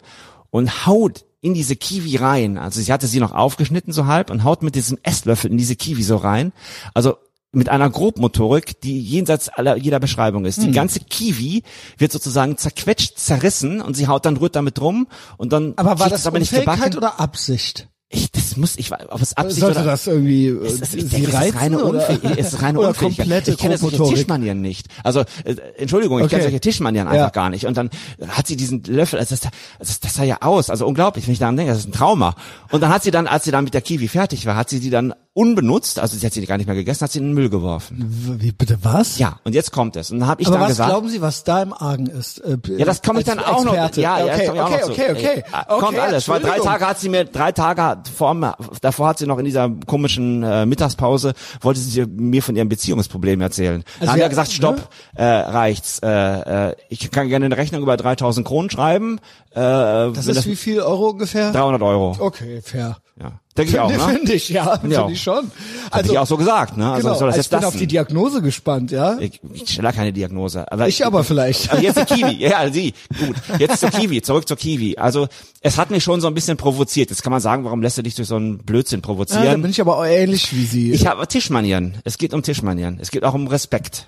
und 0.50 0.86
haut 0.86 1.26
in 1.44 1.54
diese 1.54 1.76
Kiwi 1.76 2.16
rein. 2.16 2.58
Also 2.58 2.82
sie 2.82 2.92
hatte 2.92 3.06
sie 3.06 3.20
noch 3.20 3.34
aufgeschnitten 3.34 3.92
so 3.94 4.08
halb 4.08 4.32
und 4.32 4.44
haut 4.46 4.64
mit 4.64 4.76
diesem 4.76 4.98
Esslöffel 5.04 5.52
in 5.52 5.58
diese 5.58 5.76
Kiwi 5.76 6.02
so 6.02 6.16
rein. 6.16 6.54
Also 6.94 7.18
mit 7.52 7.70
einer 7.70 7.90
Grobmotorik, 7.90 8.82
die 8.82 9.00
jenseits 9.00 9.50
aller, 9.50 9.76
jeder 9.78 10.00
Beschreibung 10.00 10.46
ist. 10.46 10.62
Die 10.62 10.68
Hm. 10.68 10.74
ganze 10.74 11.02
Kiwi 11.02 11.62
wird 11.98 12.12
sozusagen 12.12 12.58
zerquetscht, 12.58 13.20
zerrissen 13.20 13.82
und 13.82 13.96
sie 13.96 14.08
haut 14.08 14.26
dann 14.26 14.38
rührt 14.38 14.56
damit 14.56 14.82
rum 14.82 15.08
und 15.38 15.54
dann 15.54 15.74
Aber 15.76 16.00
war 16.00 16.10
das 16.10 16.26
aber 16.26 16.40
nicht 16.40 16.52
gebacken. 16.52 16.98
oder 16.98 17.20
Absicht? 17.20 17.90
Ich, 18.16 18.32
das 18.32 18.58
muss, 18.58 18.78
ich, 18.78 18.92
ob 18.92 19.22
es 19.22 19.36
Absicht 19.36 19.62
Sollte 19.62 19.80
oder, 19.82 19.90
das 19.90 20.06
irgendwie 20.06 20.48
äh, 20.48 20.66
Es 20.66 20.74
ist, 20.74 20.94
ich 20.94 21.02
sie 21.04 21.10
denke, 21.10 21.30
es 21.30 21.34
ist 21.34 21.40
reizen 21.42 21.58
reine, 21.58 21.84
Unfäh 21.84 22.40
ist 22.40 22.62
reine 22.62 22.80
oder 22.80 22.90
Unfähigkeit. 22.90 23.18
komplette 23.26 23.52
Ich 23.52 23.58
kenne 23.58 23.78
solche? 23.78 24.04
Tischmanieren 24.04 24.62
nicht. 24.62 24.88
Also, 25.04 25.22
äh, 25.44 25.56
Entschuldigung, 25.78 26.20
ich 26.20 26.26
Okay. 26.26 26.36
kenne 26.36 26.44
solche 26.44 26.60
Tischmanieren 26.60 27.08
Ja. 27.08 27.14
einfach 27.14 27.32
gar 27.32 27.50
nicht. 27.50 27.66
Und 27.66 27.76
dann 27.76 27.90
hat 28.28 28.46
sie 28.46 28.56
diesen 28.56 28.84
Löffel, 28.84 29.18
also 29.18 29.36
das, 29.36 29.50
das, 29.80 30.00
das 30.00 30.14
sah 30.14 30.24
ja 30.24 30.38
aus, 30.42 30.70
also 30.70 30.86
unglaublich, 30.86 31.26
wenn 31.26 31.34
ich 31.34 31.40
daran 31.40 31.58
denke, 31.58 31.72
das 31.72 31.80
ist 31.80 31.88
ein 31.88 31.92
Trauma. 31.92 32.36
Und 32.72 32.82
dann 32.82 32.94
hat 32.94 33.02
sie 33.04 33.10
dann, 33.12 33.26
als 33.26 33.46
sie 33.46 33.52
dann 33.52 33.64
mit 33.64 33.74
der 33.74 33.82
Kiwi 33.82 34.08
fertig 34.08 34.46
war, 34.46 34.56
hat 34.56 34.70
sie 34.70 34.80
die 34.80 34.92
dann 34.92 35.14
unbenutzt, 35.36 35.98
also 35.98 36.16
sie 36.16 36.26
hat 36.26 36.34
sie 36.34 36.46
gar 36.46 36.58
nicht 36.58 36.68
mehr 36.68 36.76
gegessen, 36.76 37.04
hat 37.04 37.12
sie 37.12 37.18
in 37.18 37.26
den 37.26 37.34
Müll 37.34 37.50
geworfen. 37.50 38.38
Wie 38.40 38.52
bitte 38.52 38.78
was? 38.84 39.18
Ja, 39.18 39.40
und 39.44 39.56
jetzt 39.56 39.72
kommt 39.72 39.96
es. 39.96 40.12
Und 40.12 40.20
dann 40.20 40.30
habe 40.30 40.42
ich 40.42 40.48
Aber 40.48 40.58
dann 40.58 40.64
was 40.64 40.70
gesagt, 40.70 40.90
glauben 40.92 41.10
Sie, 41.10 41.22
was 41.22 41.44
da 41.44 41.64
im 41.64 41.74
Argen 41.74 42.06
ist? 42.06 42.38
Äh, 42.40 42.58
ja, 42.78 42.86
das 42.86 43.02
komme 43.02 43.20
ich 43.22 43.26
dann 43.26 43.40
auch 43.40 43.64
noch. 43.64 43.74
Experte. 43.74 44.02
Ja, 44.02 44.20
ja, 44.20 44.26
okay, 44.26 44.38
das 44.38 44.48
komme 44.48 44.58
ich 44.58 44.62
auch 44.62 44.68
okay, 44.68 44.80
noch 44.80 44.86
zu. 44.86 44.92
okay, 44.92 45.12
okay, 45.12 45.44
Kommt 45.80 45.84
okay, 45.84 46.00
alles. 46.00 46.30
Weil 46.30 46.42
drei. 46.42 46.60
Tage 46.60 46.88
hat 46.88 47.00
sie 47.00 47.10
mir, 47.10 47.26
drei 47.26 47.52
Tage 47.52 48.10
vor, 48.12 48.56
davor 48.82 49.08
hat 49.08 49.18
sie 49.18 49.26
noch 49.26 49.40
in 49.40 49.46
dieser 49.46 49.70
komischen 49.88 50.44
äh, 50.44 50.68
Mittagspause, 50.68 51.34
wollte 51.62 51.80
sie 51.80 52.06
mir 52.06 52.44
von 52.44 52.56
ihrem 52.56 52.70
Beziehungsproblem 52.70 53.42
erzählen. 53.42 53.84
Also 53.96 54.06
da 54.06 54.12
haben 54.12 54.20
ja, 54.20 54.26
wir 54.26 54.30
gesagt, 54.30 54.52
stopp, 54.52 54.90
äh, 55.16 55.24
reicht's. 55.24 56.00
Äh, 56.04 56.70
äh, 56.70 56.76
ich 56.90 57.10
kann 57.10 57.28
gerne 57.28 57.46
eine 57.46 57.58
Rechnung 57.58 57.82
über 57.82 57.98
3000 57.98 58.46
Kronen 58.46 58.70
schreiben. 58.70 59.20
Äh, 59.52 59.56
Das 59.56 60.28
ist 60.28 60.46
wie 60.46 60.56
viel 60.56 60.80
Euro 60.82 61.10
ungefähr? 61.10 61.52
300 61.52 61.82
Euro. 61.82 62.16
Okay, 62.20 62.62
fair. 62.62 62.98
Ja. 63.20 63.40
Denke 63.56 63.72
ich 63.74 63.80
auch, 63.80 63.90
Finde 63.92 64.06
ne? 64.08 64.14
finde 64.14 64.34
ich, 64.34 64.50
ja, 64.50 64.78
finde 64.80 65.04
auch. 65.04 65.10
ich 65.12 65.22
schon. 65.22 65.52
Hab 65.86 65.96
Also, 65.96 66.12
ich 66.14 66.18
auch 66.18 66.26
so 66.26 66.38
gesagt, 66.38 66.76
ne? 66.76 66.92
Also 66.92 67.08
genau, 67.08 67.20
soll 67.20 67.28
das 67.28 67.36
ich 67.36 67.44
jetzt 67.44 67.50
bin 67.52 67.58
lassen. 67.58 67.68
auf 67.68 67.76
die 67.78 67.86
Diagnose 67.86 68.42
gespannt, 68.42 68.90
ja? 68.90 69.18
Ich, 69.20 69.40
ich 69.54 69.70
stelle 69.70 69.94
keine 69.94 70.12
Diagnose. 70.12 70.72
Aber 70.72 70.88
Ich 70.88 71.06
aber 71.06 71.24
vielleicht. 71.24 71.72
Aber 71.72 71.80
jetzt 71.82 72.00
die 72.00 72.06
Kiwi. 72.16 72.36
Ja, 72.44 72.72
sie. 72.72 72.94
Gut. 73.20 73.36
Jetzt 73.60 73.80
zur 73.80 73.92
Kiwi. 73.92 74.24
Zurück 74.24 74.48
zur 74.48 74.58
Kiwi. 74.58 74.98
Also, 74.98 75.28
es 75.62 75.78
hat 75.78 75.92
mich 75.92 76.04
schon 76.04 76.20
so 76.20 76.26
ein 76.28 76.34
bisschen 76.34 76.58
provoziert. 76.58 77.12
Jetzt 77.12 77.22
kann 77.22 77.32
man 77.32 77.42
sagen, 77.42 77.64
warum 77.64 77.84
lässt 77.84 77.98
du 77.98 78.02
dich 78.02 78.16
durch 78.16 78.28
so 78.28 78.38
einen 78.38 78.58
Blödsinn 78.58 78.98
Ja, 78.98 79.02
da 79.02 79.06
provozieren? 79.08 79.62
bin 79.62 79.70
ich 79.70 79.80
aber 79.82 79.98
auch 80.00 80.06
ähnlich 80.06 80.52
wie 80.56 80.66
Sie. 80.66 80.92
ich 80.92 81.06
habe 81.06 81.28
Tischmanieren. 81.28 81.98
Es 82.06 82.18
geht 82.18 82.34
um 82.34 82.42
Tischmanieren. 82.42 82.98
Es 83.00 83.12
geht 83.12 83.24
auch 83.24 83.36
um 83.36 83.46
Respekt. 83.46 84.08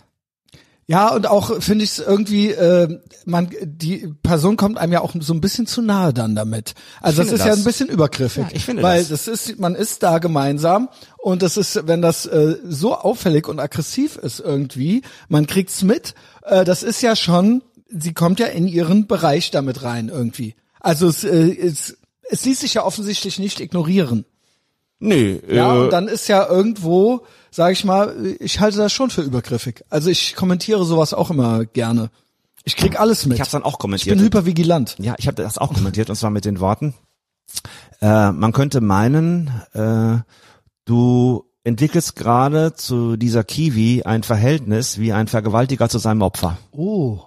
Ja, 0.88 1.16
und 1.16 1.26
auch 1.26 1.62
finde 1.64 1.84
ich 1.84 1.92
es 1.92 2.00
irgendwie, 2.00 2.52
äh, 2.52 3.00
man, 3.26 3.50
die 3.64 4.14
Person 4.22 4.56
kommt 4.56 4.78
einem 4.78 4.94
ja 4.94 5.02
auch 5.02 5.16
so 5.20 5.34
ein 5.34 5.42
bisschen 5.42 5.66
zu 5.66 5.82
nahe 5.82 6.14
dann 6.14 6.36
damit. 6.36 6.76
Also 7.02 7.24
das 7.24 7.32
ist 7.32 7.40
ja 7.40 7.48
das. 7.48 7.58
ein 7.58 7.64
bisschen 7.64 7.90
übergriffig. 7.90 8.44
Ja, 8.44 8.50
ich 8.54 8.66
finde 8.66 8.84
weil 8.84 9.00
das. 9.04 9.26
das 9.26 9.28
ist, 9.28 9.60
man 9.60 9.74
ist 9.74 10.04
da 10.04 10.20
gemeinsam 10.20 10.90
und 11.18 11.42
das 11.42 11.58
ist, 11.58 11.88
wenn 11.88 12.04
das 12.04 12.28
äh, 12.28 12.58
so 12.66 12.96
auffällig 12.96 13.48
und 13.48 13.60
aggressiv 13.60 14.18
ist 14.18 14.40
irgendwie, 14.40 15.02
man 15.28 15.48
kriegt's 15.48 15.82
mit. 15.82 16.14
Äh, 16.44 16.66
das 16.66 16.84
ist 16.84 17.02
ja 17.02 17.16
schon, 17.16 17.64
sie 17.90 18.14
kommt 18.14 18.40
ja 18.40 18.46
in 18.46 18.68
ihren 18.68 19.08
Bereich 19.08 19.50
damit 19.50 19.82
rein 19.82 20.10
irgendwie. 20.10 20.54
Also 20.80 21.08
es, 21.08 21.24
äh, 21.24 21.52
es, 21.52 21.98
es 22.30 22.46
ließ 22.46 22.60
sich 22.60 22.76
ja 22.76 22.86
offensichtlich 22.86 23.40
nicht 23.40 23.60
ignorieren. 23.60 24.26
Nö. 25.00 25.40
Ja, 25.50 25.76
äh, 25.76 25.80
und 25.80 25.94
dann 25.94 26.08
ist 26.08 26.28
ja 26.28 26.48
irgendwo, 26.48 27.26
sage 27.56 27.72
ich 27.72 27.86
mal, 27.86 28.36
ich 28.42 28.60
halte 28.60 28.78
das 28.78 28.92
schon 28.92 29.10
für 29.10 29.22
übergriffig. 29.22 29.86
Also 29.90 30.10
ich 30.10 30.36
kommentiere 30.36 30.84
sowas 30.84 31.14
auch 31.14 31.32
immer 31.32 31.64
gerne. 31.66 32.10
Ich 32.66 32.76
krieg 32.76 33.00
alles 33.00 33.26
mit. 33.26 33.36
ich 33.36 33.40
habe 33.42 33.50
dann 33.52 33.64
auch 33.64 33.74
ich 33.74 33.80
kommentiert. 33.80 34.18
bin 34.18 34.26
hypervigilant. 34.26 34.98
Ja, 35.00 35.16
ich 35.18 35.28
habe 35.28 35.42
das 35.42 35.58
auch 35.58 35.74
kommentiert 35.74 36.10
und 36.10 36.18
zwar 36.18 36.32
mit 36.32 36.44
den 36.44 36.60
Worten. 36.60 36.96
Äh, 38.02 38.32
man 38.34 38.52
könnte 38.52 38.82
meinen, 38.82 39.52
äh, 39.72 40.18
du 40.84 41.46
entwickelst 41.64 42.18
gerade 42.18 42.74
zu 42.74 43.16
dieser 43.16 43.46
Kiwi 43.46 44.04
ein 44.04 44.24
Verhältnis 44.24 45.00
wie 45.00 45.14
ein 45.14 45.28
Vergewaltiger 45.28 45.88
zu 45.88 45.98
seinem 45.98 46.24
Opfer. 46.24 46.58
Oh. 46.72 47.22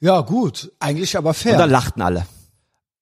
Ja, 0.00 0.22
gut. 0.22 0.72
Eigentlich 0.80 1.16
aber 1.16 1.30
Und 1.30 1.44
da 1.44 1.50
fair. 1.50 1.66
lachten 1.68 2.02
alle. 2.02 2.26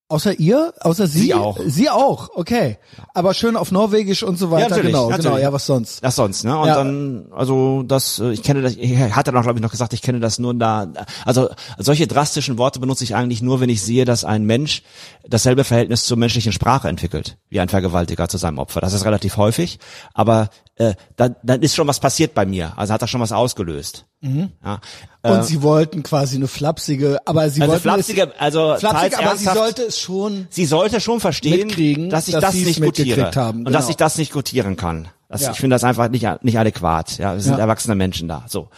Außer 0.09 0.38
ihr? 0.38 0.73
Außer 0.81 1.09
sie? 1.09 1.19
Sie 1.23 1.35
auch. 1.35 1.59
Sie 1.66 1.90
auch, 1.90 2.29
okay. 2.35 2.79
Aber 3.12 3.35
schön 3.35 3.57
auf 3.57 3.73
Norwegisch 3.73 4.23
und 4.23 4.38
so 4.38 4.53
weiter. 4.53 4.69
natürlich, 4.69 4.92
genau, 4.92 5.09
genau. 5.09 5.16
natürlich. 5.16 5.42
Ja, 5.42 5.53
was 5.53 5.66
sonst? 5.66 6.05
Das 6.05 6.14
sonst, 6.14 6.45
ne? 6.45 6.57
Und 6.57 6.69
Ja. 6.69 6.75
dann, 6.77 7.27
also 7.35 7.83
das, 7.83 8.21
äh, 8.21 8.31
ich 8.31 8.45
kenne 8.45 8.62
das, 8.62 8.77
ich 8.77 8.97
hatte 8.97 9.33
noch, 9.33 9.42
glaube 9.42 9.59
ich, 9.59 9.62
noch 9.64 9.73
gesagt, 9.73 9.92
ich 9.95 10.03
kenne 10.03 10.21
das 10.21 10.38
nur 10.38 10.55
da. 10.55 10.87
Also 11.25 11.49
solche 11.79 12.07
drastischen 12.07 12.57
Worte 12.57 12.79
benutze 12.79 13.03
ich 13.03 13.16
eigentlich 13.16 13.42
nur, 13.42 13.59
wenn 13.61 13.69
ich 13.69 13.83
sehe, 13.83 14.05
dass 14.05 14.25
ein 14.25 14.45
Mensch 14.45 14.83
dasselbe 15.29 15.65
Verhältnis 15.65 16.05
zur 16.05 16.17
menschlichen 16.17 16.53
Sprache 16.53 16.89
entwickelt, 16.89 17.37
wie 17.49 17.61
ein 17.61 17.69
Vergewaltiger 17.69 18.29
zu 18.29 18.39
seinem 18.39 18.59
Opfer. 18.59 18.81
Das 18.81 18.93
ist 18.93 19.05
relativ 19.05 19.37
häufig, 19.37 19.79
aber 20.15 20.49
äh, 20.77 20.95
dann, 21.17 21.37
dann 21.43 21.62
ist 21.62 21.75
schon 21.75 21.87
was 21.89 22.01
passiert 22.01 22.35
bei 22.35 22.47
mir. 22.47 22.73
Also 22.77 22.93
hat 22.93 23.03
das 23.03 23.11
schon 23.11 23.21
was 23.21 23.33
ausgelöst. 23.33 24.07
Ja. 24.21 24.81
Und 25.23 25.45
sie 25.45 25.62
wollten 25.62 26.03
quasi 26.03 26.37
eine 26.37 26.49
flapsige, 26.49 27.19
aber 27.27 27.49
sie 27.51 27.61
Also 27.61 27.73
wollten 27.73 27.83
flapsige, 27.83 28.33
also 28.41 28.73
es, 28.73 28.81
flapsig, 28.81 29.12
teils 29.12 29.27
aber 29.27 29.37
sie 29.37 29.45
sollte 29.45 29.83
es 29.83 29.99
schon 30.01 30.47
sie 30.51 30.67
sollte 30.67 31.01
schon 31.01 31.21
verstehen, 31.21 32.11
dass 32.11 32.27
ich 32.27 32.35
dass 32.35 32.43
das 32.43 32.55
nicht 32.55 32.81
gutiere 32.81 33.31
haben, 33.35 33.59
und 33.59 33.65
genau. 33.67 33.79
dass 33.79 33.89
ich 33.89 33.97
das 33.97 34.19
nicht 34.19 34.33
gutieren 34.33 34.77
kann. 34.77 35.09
Das, 35.29 35.43
Ja. 35.43 35.51
Ich 35.53 35.59
finde 35.59 35.75
das 35.75 35.85
einfach 35.85 36.09
nicht 36.09 36.27
nicht 36.43 36.59
adäquat. 36.59 37.19
Ja, 37.19 37.35
es 37.35 37.45
sind 37.45 37.55
Ja. 37.55 37.59
erwachsene 37.59 37.95
Menschen 37.95 38.29
da. 38.29 38.45
So, 38.49 38.69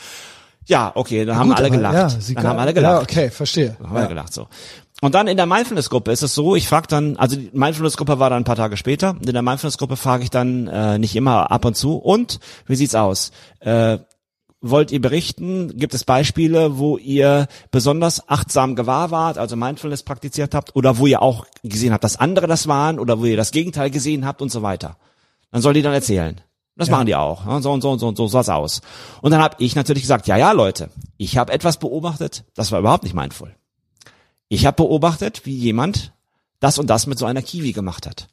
ja, 0.68 0.92
okay, 0.94 1.24
dann 1.24 1.38
haben 1.38 1.48
Gut, 1.48 1.58
alle 1.58 1.68
aber 1.68 1.76
gelacht. 1.76 1.94
Ja, 1.94 2.08
sie 2.10 2.34
dann 2.34 2.46
haben 2.46 2.58
alle 2.58 2.74
gelacht. 2.74 2.92
Ja, 2.92 3.00
okay, 3.20 3.30
verstehe. 3.30 3.76
Haben 3.82 3.96
alle 3.96 4.08
gelacht. 4.08 4.34
So. 4.34 4.48
Und 5.00 5.14
dann 5.14 5.28
in 5.28 5.36
der 5.36 5.46
Mindfulness-Gruppe 5.46 6.10
ist 6.10 6.22
es 6.22 6.34
so, 6.34 6.56
ich 6.56 6.66
frage 6.66 6.88
dann, 6.88 7.16
also 7.16 7.36
die 7.36 7.50
Mindfulness-Gruppe 7.52 8.18
war 8.18 8.30
dann 8.30 8.42
ein 8.42 8.44
paar 8.44 8.56
Tage 8.56 8.76
später, 8.76 9.16
in 9.24 9.32
der 9.32 9.42
Mindfulness-Gruppe 9.42 9.96
frage 9.96 10.24
ich 10.24 10.30
dann 10.30 10.66
äh, 10.66 10.98
nicht 10.98 11.14
immer 11.14 11.52
ab 11.52 11.64
und 11.64 11.76
zu, 11.76 11.96
und 11.96 12.40
wie 12.66 12.74
sieht's 12.74 12.96
aus? 12.96 13.30
Äh, 13.60 13.98
wollt 14.60 14.90
ihr 14.90 15.00
berichten? 15.00 15.76
Gibt 15.76 15.94
es 15.94 16.02
Beispiele, 16.02 16.78
wo 16.78 16.98
ihr 16.98 17.46
besonders 17.70 18.28
achtsam 18.28 18.74
gewahr 18.74 19.12
wart, 19.12 19.38
also 19.38 19.54
Mindfulness 19.54 20.02
praktiziert 20.02 20.52
habt, 20.52 20.74
oder 20.74 20.98
wo 20.98 21.06
ihr 21.06 21.22
auch 21.22 21.46
gesehen 21.62 21.92
habt, 21.92 22.02
dass 22.02 22.16
andere 22.16 22.48
das 22.48 22.66
waren, 22.66 22.98
oder 22.98 23.20
wo 23.20 23.24
ihr 23.24 23.36
das 23.36 23.52
Gegenteil 23.52 23.90
gesehen 23.90 24.26
habt 24.26 24.42
und 24.42 24.50
so 24.50 24.62
weiter? 24.62 24.96
Dann 25.52 25.62
soll 25.62 25.74
die 25.74 25.82
dann 25.82 25.94
erzählen. 25.94 26.40
Das 26.74 26.90
machen 26.90 27.06
die 27.06 27.16
auch. 27.16 27.44
Ja, 27.44 27.60
So 27.60 27.72
und 27.72 27.82
so 27.82 27.90
und 27.90 27.98
so 27.98 28.08
und 28.08 28.16
so 28.16 28.28
sah's 28.28 28.48
aus. 28.48 28.82
Und 29.20 29.32
dann 29.32 29.42
habe 29.42 29.56
ich 29.58 29.74
natürlich 29.74 30.04
gesagt, 30.04 30.28
ja, 30.28 30.36
ja, 30.36 30.52
Leute, 30.52 30.90
ich 31.16 31.36
habe 31.36 31.52
etwas 31.52 31.78
beobachtet, 31.78 32.44
das 32.54 32.70
war 32.70 32.78
überhaupt 32.78 33.02
nicht 33.02 33.14
mindful. 33.14 33.54
Ich 34.48 34.66
habe 34.66 34.76
beobachtet, 34.76 35.44
wie 35.44 35.54
jemand 35.54 36.12
das 36.60 36.78
und 36.78 36.88
das 36.88 37.06
mit 37.06 37.18
so 37.18 37.26
einer 37.26 37.42
Kiwi 37.42 37.72
gemacht 37.72 38.06
hat. 38.06 38.28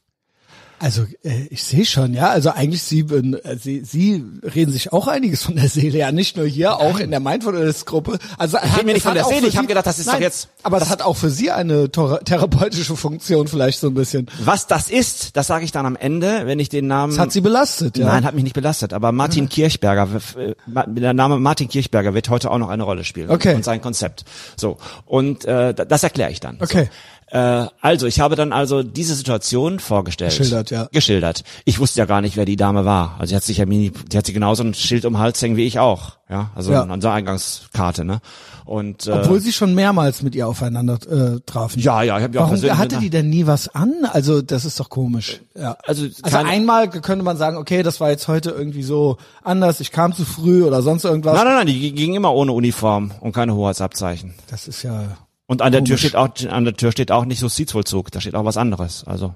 Also 0.78 1.04
äh, 1.24 1.46
ich 1.50 1.64
sehe 1.64 1.86
schon, 1.86 2.14
ja. 2.14 2.30
Also 2.30 2.50
eigentlich 2.52 2.84
Sie, 2.84 3.00
äh, 3.00 3.58
Sie, 3.58 3.82
Sie 3.86 4.24
reden 4.44 4.72
sich 4.74 4.92
auch 4.92 5.08
einiges 5.08 5.44
von 5.44 5.56
der 5.56 5.70
Seele, 5.70 5.98
ja, 6.00 6.12
nicht 6.12 6.36
nur 6.36 6.46
hier, 6.46 6.78
auch 6.80 7.00
in 7.00 7.12
der 7.12 7.22
Mindfulness-Gruppe. 7.22 8.20
Also 8.38 8.58
Ich 8.64 8.76
rede 8.76 8.86
mir 8.86 8.94
nicht 8.94 9.04
von 9.04 9.14
der 9.14 9.24
Seele, 9.24 9.48
ich 9.48 9.56
habe 9.58 9.68
gedacht, 9.68 9.86
das 9.88 10.00
ist 10.00 10.08
Nein, 10.08 10.16
doch 10.18 10.22
jetzt. 10.22 10.50
Aber 10.64 10.80
das 10.80 10.90
hat 10.90 11.02
auch 11.02 11.16
für 11.16 11.30
Sie 11.30 11.50
eine 11.50 11.86
thera- 11.88 12.22
therapeutische 12.24 12.96
Funktion 12.98 13.48
vielleicht 13.48 13.80
so 13.80 13.88
ein 13.88 13.94
bisschen. 13.94 14.28
Was 14.44 14.68
das 14.68 14.90
ist, 14.90 15.38
das 15.38 15.48
sage 15.48 15.64
ich 15.64 15.72
dann 15.72 15.86
am 15.86 15.96
Ende, 15.96 16.46
wenn 16.46 16.60
ich 16.60 16.68
den 16.70 16.88
Namen. 16.88 17.14
Das 17.14 17.20
hat 17.20 17.32
Sie 17.32 17.42
belastet, 17.42 17.98
ja. 17.98 18.08
Nein, 18.08 18.26
hat 18.26 18.36
mich 18.36 18.44
nicht 18.44 18.54
belastet. 18.56 18.92
Aber 18.94 19.12
Martin 19.14 19.48
Kirchberger, 19.48 20.10
äh, 20.38 20.54
der 20.88 21.14
Name 21.14 21.40
Martin 21.40 21.70
Kirchberger 21.70 22.14
wird 22.14 22.30
heute 22.30 22.52
auch 22.52 22.58
noch 22.58 22.70
eine 22.70 22.84
Rolle 22.84 23.06
spielen. 23.06 23.30
Okay. 23.30 23.56
Und 23.56 23.64
sein 23.64 23.82
Konzept. 23.82 24.26
So 24.58 24.78
und 25.06 25.46
äh, 25.46 25.74
da- 25.74 25.86
das 25.86 26.04
erkläre 26.04 26.32
ich 26.32 26.42
dann. 26.42 26.58
Okay. 26.62 26.84
So. 26.86 26.90
Äh, 27.28 27.66
also 27.82 28.06
ich 28.06 28.20
habe 28.20 28.36
dann 28.36 28.54
also 28.54 28.84
diese 28.84 29.16
Situation 29.16 29.80
vorgestellt. 29.80 30.38
Geschildert, 30.38 30.70
ja. 30.72 30.88
Geschildert. 30.92 31.44
Ich 31.66 31.80
wusste 31.80 32.00
ja 32.00 32.06
gar 32.06 32.22
nicht, 32.22 32.38
wer 32.38 32.46
die 32.46 32.56
Dame 32.56 32.86
war. 32.86 33.16
Also 33.20 33.30
sie 33.32 33.36
hat 33.36 33.44
sich 33.44 33.58
ja 33.58 33.66
mini, 33.66 33.92
die 34.12 34.18
hat 34.18 34.26
sie 34.26 34.34
genauso 34.34 34.64
ein 34.64 34.74
Schild 34.74 35.06
um 35.06 35.14
den 35.14 35.20
Hals 35.20 35.42
hängen 35.42 35.58
wie 35.58 35.66
ich 35.66 35.80
auch. 35.80 36.18
Ja, 36.30 36.52
also 36.56 36.72
Ja. 36.72 36.84
an 36.84 37.00
der 37.00 37.12
Eingangskarte. 37.12 38.06
Ne. 38.06 38.20
Und 38.66 39.06
äh, 39.06 39.12
Obwohl 39.12 39.40
Sie 39.40 39.52
schon 39.52 39.76
mehrmals 39.76 40.24
mit 40.24 40.34
ihr 40.34 40.48
aufeinander 40.48 40.98
äh, 41.08 41.40
trafen. 41.46 41.80
ja, 41.80 42.02
ja, 42.02 42.18
ich 42.18 42.24
habe 42.24 42.34
ja 42.36 42.46
auch 42.46 42.52
Warum 42.52 42.78
hatte 42.80 42.98
die 42.98 43.12
denn 43.12 43.30
nie 43.30 43.46
was 43.46 43.68
an? 43.68 43.94
Also 44.12 44.42
das 44.42 44.66
ist 44.66 44.80
doch 44.80 44.90
komisch. 44.90 45.42
Ja. 45.56 45.78
Also, 45.86 46.08
also 46.24 46.38
einmal 46.38 46.90
könnte 46.90 47.24
man 47.24 47.38
sagen, 47.38 47.58
okay, 47.58 47.84
das 47.84 48.00
war 48.00 48.10
jetzt 48.10 48.28
heute 48.28 48.50
irgendwie 48.52 48.82
so 48.82 49.18
anders, 49.44 49.80
ich 49.82 49.92
kam 49.92 50.14
zu 50.14 50.26
früh 50.26 50.64
oder 50.64 50.82
sonst 50.82 51.06
irgendwas. 51.06 51.36
Nein, 51.36 51.46
nein, 51.46 51.56
nein, 51.58 51.68
die 51.68 51.92
ging 51.94 52.16
immer 52.16 52.34
ohne 52.34 52.54
Uniform 52.54 53.12
und 53.22 53.34
keine 53.34 53.54
Hoheitsabzeichen. 53.54 54.34
Das 54.50 54.68
ist 54.68 54.82
ja 54.82 55.16
Und 55.48 55.62
an 55.62 55.72
der 55.72 55.84
Tür 55.84 55.98
steht 55.98 56.16
auch, 56.16 56.30
an 56.50 56.66
der 56.66 56.76
Tür 56.76 56.92
steht 56.92 57.12
auch 57.12 57.26
nicht 57.26 57.42
Justizvollzug, 57.42 58.12
da 58.12 58.20
steht 58.22 58.36
auch 58.36 58.46
was 58.46 58.58
anderes. 58.58 59.04
Also 59.06 59.36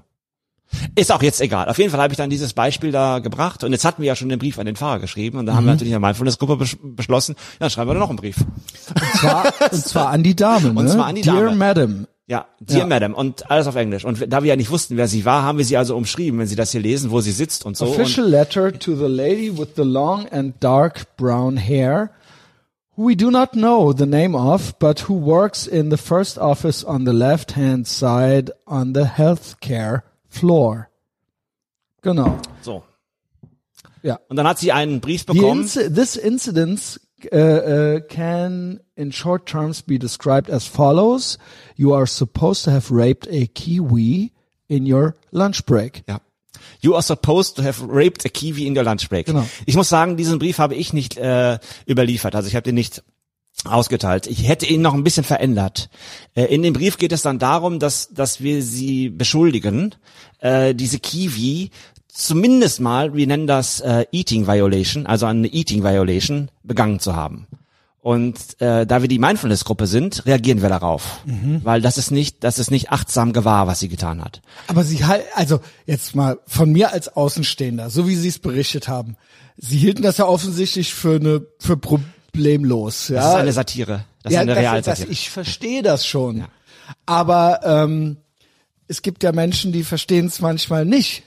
ist 0.94 1.10
auch 1.10 1.22
jetzt 1.22 1.40
egal. 1.40 1.68
Auf 1.68 1.78
jeden 1.78 1.90
Fall 1.90 2.00
habe 2.00 2.12
ich 2.12 2.16
dann 2.16 2.30
dieses 2.30 2.52
Beispiel 2.52 2.92
da 2.92 3.18
gebracht 3.18 3.64
und 3.64 3.72
jetzt 3.72 3.84
hatten 3.84 4.02
wir 4.02 4.06
ja 4.08 4.14
schon 4.16 4.28
den 4.28 4.38
Brief 4.38 4.58
an 4.58 4.66
den 4.66 4.76
Fahrer 4.76 5.00
geschrieben 5.00 5.38
und 5.38 5.46
da 5.46 5.52
Mhm. 5.52 5.56
haben 5.56 5.64
wir 5.66 5.72
natürlich 5.72 5.92
in 5.92 6.00
der 6.00 6.08
Mindfulness-Gruppe 6.08 6.56
besch 6.56 6.76
beschlossen, 6.80 7.34
ja, 7.38 7.56
dann 7.60 7.70
schreiben 7.70 7.90
wir 7.90 7.94
da 7.94 8.00
noch 8.00 8.08
einen 8.08 8.18
Brief. 8.18 8.36
und 8.38 9.18
zwar, 9.20 9.52
und 9.72 9.84
zwar 9.84 10.08
an 10.10 10.22
die 10.22 10.36
Dame, 10.36 10.68
ne? 10.72 10.80
Und 10.80 10.88
zwar 10.88 11.06
an 11.06 11.14
die 11.16 11.22
Dear 11.22 11.44
Dame. 11.44 11.56
Madam. 11.56 12.06
Ja, 12.28 12.46
Dear 12.60 12.78
Ja. 12.80 12.86
Madam 12.86 13.14
und 13.14 13.50
alles 13.50 13.66
auf 13.66 13.74
Englisch. 13.74 14.04
Und 14.04 14.32
da 14.32 14.44
wir 14.44 14.48
ja 14.50 14.54
nicht 14.56 14.70
wussten, 14.70 14.96
wer 14.96 15.08
sie 15.08 15.24
war, 15.24 15.42
haben 15.42 15.58
wir 15.58 15.64
sie 15.64 15.76
also 15.76 15.96
umschrieben, 15.96 16.38
wenn 16.38 16.46
Sie 16.46 16.54
das 16.54 16.70
hier 16.70 16.80
lesen, 16.80 17.10
wo 17.10 17.20
sie 17.20 17.32
sitzt 17.32 17.66
und 17.66 17.76
so. 17.76 17.86
Official 17.86 18.24
letter 18.28 18.72
to 18.72 18.94
the 18.94 19.06
lady 19.12 19.56
with 19.58 19.70
the 19.74 19.82
long 19.82 20.28
and 20.28 20.54
dark 20.60 21.16
brown 21.16 21.56
hair, 21.56 22.10
who 23.00 23.06
we 23.06 23.14
do 23.14 23.30
not 23.30 23.54
know 23.54 23.94
the 23.94 24.04
name 24.06 24.34
of, 24.34 24.78
but 24.78 25.00
who 25.08 25.14
works 25.14 25.66
in 25.66 25.88
the 25.88 25.96
first 25.96 26.38
office 26.38 26.84
on 26.84 27.04
the 27.04 27.14
left-hand 27.14 27.86
side 27.86 28.50
on 28.66 28.92
the 28.92 29.04
healthcare 29.04 30.02
floor. 30.28 30.90
Genau. 32.02 32.38
So. 32.60 32.82
Ja. 34.02 34.18
Und 34.28 34.36
dann 34.36 34.46
hat 34.46 34.58
sie 34.58 34.72
einen 34.72 35.00
Brief 35.00 35.24
bekommen. 35.24 35.64
inci- 35.64 35.88
this 35.88 36.16
incident 36.16 37.00
uh, 37.32 37.36
uh, 37.36 38.00
can, 38.00 38.80
in 38.96 39.12
short 39.12 39.46
terms, 39.46 39.82
be 39.82 39.98
described 39.98 40.50
as 40.50 40.66
follows: 40.66 41.38
You 41.76 41.94
are 41.94 42.06
supposed 42.06 42.64
to 42.64 42.70
have 42.70 42.90
raped 42.90 43.26
a 43.30 43.46
kiwi 43.46 44.32
in 44.68 44.86
your 44.86 45.16
lunch 45.30 45.64
break. 45.64 46.02
Ja. 46.06 46.20
You 46.80 46.94
are 46.94 47.02
supposed 47.02 47.56
to 47.56 47.62
have 47.62 47.82
raped 47.86 48.24
a 48.24 48.28
kiwi 48.28 48.66
in 48.66 48.76
your 48.76 48.84
lunch 48.84 49.08
break. 49.08 49.26
Genau. 49.26 49.46
Ich 49.66 49.76
muss 49.76 49.88
sagen, 49.88 50.16
diesen 50.16 50.38
Brief 50.38 50.58
habe 50.58 50.74
ich 50.74 50.92
nicht 50.92 51.16
äh, 51.16 51.58
überliefert. 51.86 52.34
Also 52.34 52.48
ich 52.48 52.54
habe 52.54 52.64
den 52.64 52.74
nicht 52.74 53.02
ausgeteilt. 53.64 54.26
Ich 54.26 54.48
hätte 54.48 54.66
ihn 54.66 54.80
noch 54.80 54.94
ein 54.94 55.04
bisschen 55.04 55.24
verändert. 55.24 55.90
Äh, 56.34 56.44
in 56.46 56.62
dem 56.62 56.72
Brief 56.72 56.96
geht 56.96 57.12
es 57.12 57.22
dann 57.22 57.38
darum, 57.38 57.78
dass, 57.78 58.08
dass 58.08 58.40
wir 58.40 58.62
sie 58.62 59.10
beschuldigen, 59.10 59.94
äh, 60.38 60.74
diese 60.74 60.98
Kiwi 60.98 61.70
zumindest 62.08 62.80
mal, 62.80 63.14
wir 63.14 63.26
nennen 63.26 63.46
das 63.46 63.80
äh, 63.80 64.06
Eating 64.12 64.46
Violation, 64.46 65.06
also 65.06 65.26
eine 65.26 65.48
Eating 65.48 65.82
Violation 65.82 66.50
begangen 66.62 67.00
zu 67.00 67.14
haben. 67.14 67.46
Und 68.02 68.60
äh, 68.62 68.86
da 68.86 69.02
wir 69.02 69.08
die 69.08 69.18
Mindfulness-Gruppe 69.18 69.86
sind, 69.86 70.24
reagieren 70.24 70.62
wir 70.62 70.70
darauf, 70.70 71.20
weil 71.62 71.82
das 71.82 71.98
ist 71.98 72.10
nicht, 72.10 72.42
das 72.42 72.58
ist 72.58 72.70
nicht 72.70 72.90
achtsam 72.90 73.34
gewahr, 73.34 73.66
was 73.66 73.78
sie 73.80 73.88
getan 73.88 74.24
hat. 74.24 74.40
Aber 74.68 74.84
sie 74.84 75.04
halt, 75.04 75.24
also 75.34 75.60
jetzt 75.84 76.14
mal 76.14 76.38
von 76.46 76.72
mir 76.72 76.92
als 76.94 77.14
Außenstehender, 77.14 77.90
so 77.90 78.08
wie 78.08 78.16
Sie 78.16 78.28
es 78.28 78.38
berichtet 78.38 78.88
haben, 78.88 79.16
Sie 79.58 79.76
hielten 79.76 80.00
das 80.00 80.16
ja 80.16 80.24
offensichtlich 80.24 80.94
für 80.94 81.16
eine 81.16 81.42
für 81.58 81.76
problemlos. 81.76 83.08
Ja? 83.08 83.16
Das 83.16 83.26
ist 83.26 83.34
eine 83.34 83.52
Satire, 83.52 84.04
das 84.22 84.32
ja, 84.32 84.38
ist 84.40 84.42
eine 84.42 84.54
das, 84.54 84.62
Realsatire. 84.62 85.08
ich 85.10 85.28
verstehe 85.28 85.82
das 85.82 86.06
schon. 86.06 86.46
Aber 87.04 87.60
ähm, 87.64 88.16
es 88.88 89.02
gibt 89.02 89.22
ja 89.22 89.32
Menschen, 89.32 89.72
die 89.72 89.84
verstehen 89.84 90.26
es 90.26 90.40
manchmal 90.40 90.86
nicht. 90.86 91.22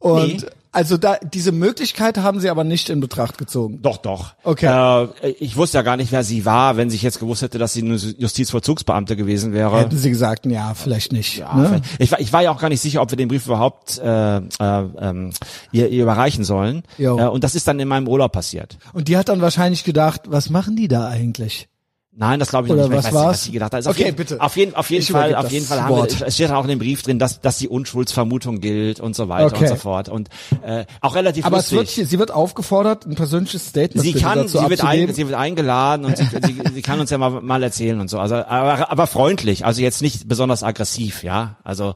Und 0.00 0.42
Nee. 0.42 0.50
Also 0.78 0.96
da 0.96 1.16
diese 1.16 1.50
Möglichkeit 1.50 2.18
haben 2.18 2.38
sie 2.38 2.48
aber 2.50 2.62
nicht 2.62 2.88
in 2.88 3.00
Betracht 3.00 3.36
gezogen. 3.36 3.82
Doch, 3.82 3.96
doch. 3.96 4.34
Okay. 4.44 5.08
Äh, 5.22 5.30
ich 5.40 5.56
wusste 5.56 5.78
ja 5.78 5.82
gar 5.82 5.96
nicht, 5.96 6.12
wer 6.12 6.22
sie 6.22 6.44
war, 6.44 6.76
wenn 6.76 6.88
ich 6.92 7.02
jetzt 7.02 7.18
gewusst 7.18 7.42
hätte, 7.42 7.58
dass 7.58 7.72
sie 7.72 7.82
eine 7.82 7.96
Justizvollzugsbeamte 7.96 9.16
gewesen 9.16 9.52
wäre. 9.52 9.76
Hätten 9.80 9.98
sie 9.98 10.08
gesagt, 10.10 10.46
ja, 10.46 10.74
vielleicht 10.74 11.12
nicht. 11.12 11.38
Ja, 11.38 11.52
ne? 11.52 11.66
vielleicht- 11.68 11.84
ich, 12.00 12.12
war, 12.12 12.20
ich 12.20 12.32
war 12.32 12.42
ja 12.42 12.52
auch 12.52 12.60
gar 12.60 12.68
nicht 12.68 12.80
sicher, 12.80 13.02
ob 13.02 13.10
wir 13.10 13.16
den 13.16 13.26
Brief 13.26 13.46
überhaupt 13.46 13.98
äh, 13.98 14.36
äh, 14.36 14.40
ähm, 14.60 15.32
ihr, 15.72 15.88
ihr 15.88 16.02
überreichen 16.04 16.44
sollen. 16.44 16.84
Jo. 16.96 17.18
Äh, 17.18 17.24
und 17.26 17.42
das 17.42 17.56
ist 17.56 17.66
dann 17.66 17.80
in 17.80 17.88
meinem 17.88 18.06
Urlaub 18.06 18.30
passiert. 18.30 18.78
Und 18.92 19.08
die 19.08 19.16
hat 19.16 19.28
dann 19.28 19.40
wahrscheinlich 19.40 19.82
gedacht, 19.82 20.22
was 20.28 20.48
machen 20.48 20.76
die 20.76 20.86
da 20.86 21.08
eigentlich? 21.08 21.68
Nein, 22.20 22.40
das 22.40 22.50
glaube 22.50 22.66
ich 22.66 22.72
Oder 22.72 22.88
nicht. 22.88 22.96
was 22.96 23.06
ich 23.06 23.12
weiß 23.12 23.20
nicht, 23.20 23.28
was 23.30 23.44
sie 23.44 23.52
gedacht 23.52 23.72
hat. 23.72 23.76
Also 23.76 23.90
Okay, 23.90 24.00
auf 24.00 24.06
jeden, 24.06 24.16
bitte. 24.16 24.40
Auf 24.40 24.56
jeden, 24.56 24.74
auf 24.74 24.90
jeden 24.90 25.02
Ich 25.04 25.12
Fall, 25.12 25.36
auf 25.36 25.52
jeden 25.52 25.64
Fall 25.64 25.82
haben 25.84 25.90
Wort. 25.94 26.18
wir, 26.18 26.26
es 26.26 26.34
steht 26.34 26.50
auch 26.50 26.62
in 26.64 26.68
dem 26.68 26.80
Brief 26.80 27.02
drin, 27.02 27.20
dass, 27.20 27.40
dass 27.40 27.58
die 27.58 27.68
Unschuldsvermutung 27.68 28.60
gilt 28.60 28.98
und 28.98 29.14
so 29.14 29.28
weiter 29.28 29.46
Okay. 29.46 29.62
und 29.64 29.68
so 29.68 29.76
fort. 29.76 30.08
Und 30.08 30.28
äh, 30.64 30.84
auch 31.00 31.14
relativ 31.14 31.44
Aber 31.46 31.58
es 31.58 31.70
lustig. 31.70 31.98
wird, 31.98 32.08
sie 32.08 32.18
wird 32.18 32.30
aufgefordert, 32.32 33.06
ein 33.06 33.14
persönliches 33.14 33.68
Statement 33.68 34.04
Sie 34.04 34.14
kann, 34.14 34.38
dazu 34.38 34.58
sie 34.58 34.68
wird, 34.68 34.80
ein, 34.80 34.86
abzugeben. 34.88 35.14
sie 35.14 35.28
wird 35.28 35.38
eingeladen 35.38 36.06
und 36.06 36.16
sie, 36.16 36.24
sie, 36.42 36.56
sie 36.74 36.82
kann 36.82 36.98
uns 36.98 37.10
ja 37.10 37.18
mal, 37.18 37.40
mal 37.40 37.62
erzählen 37.62 38.00
und 38.00 38.10
so. 38.10 38.18
Also, 38.18 38.34
aber, 38.34 38.90
aber 38.90 39.06
freundlich, 39.06 39.64
also 39.64 39.80
jetzt 39.80 40.02
nicht 40.02 40.26
besonders 40.26 40.64
aggressiv, 40.64 41.22
ja. 41.22 41.54
Also 41.62 41.94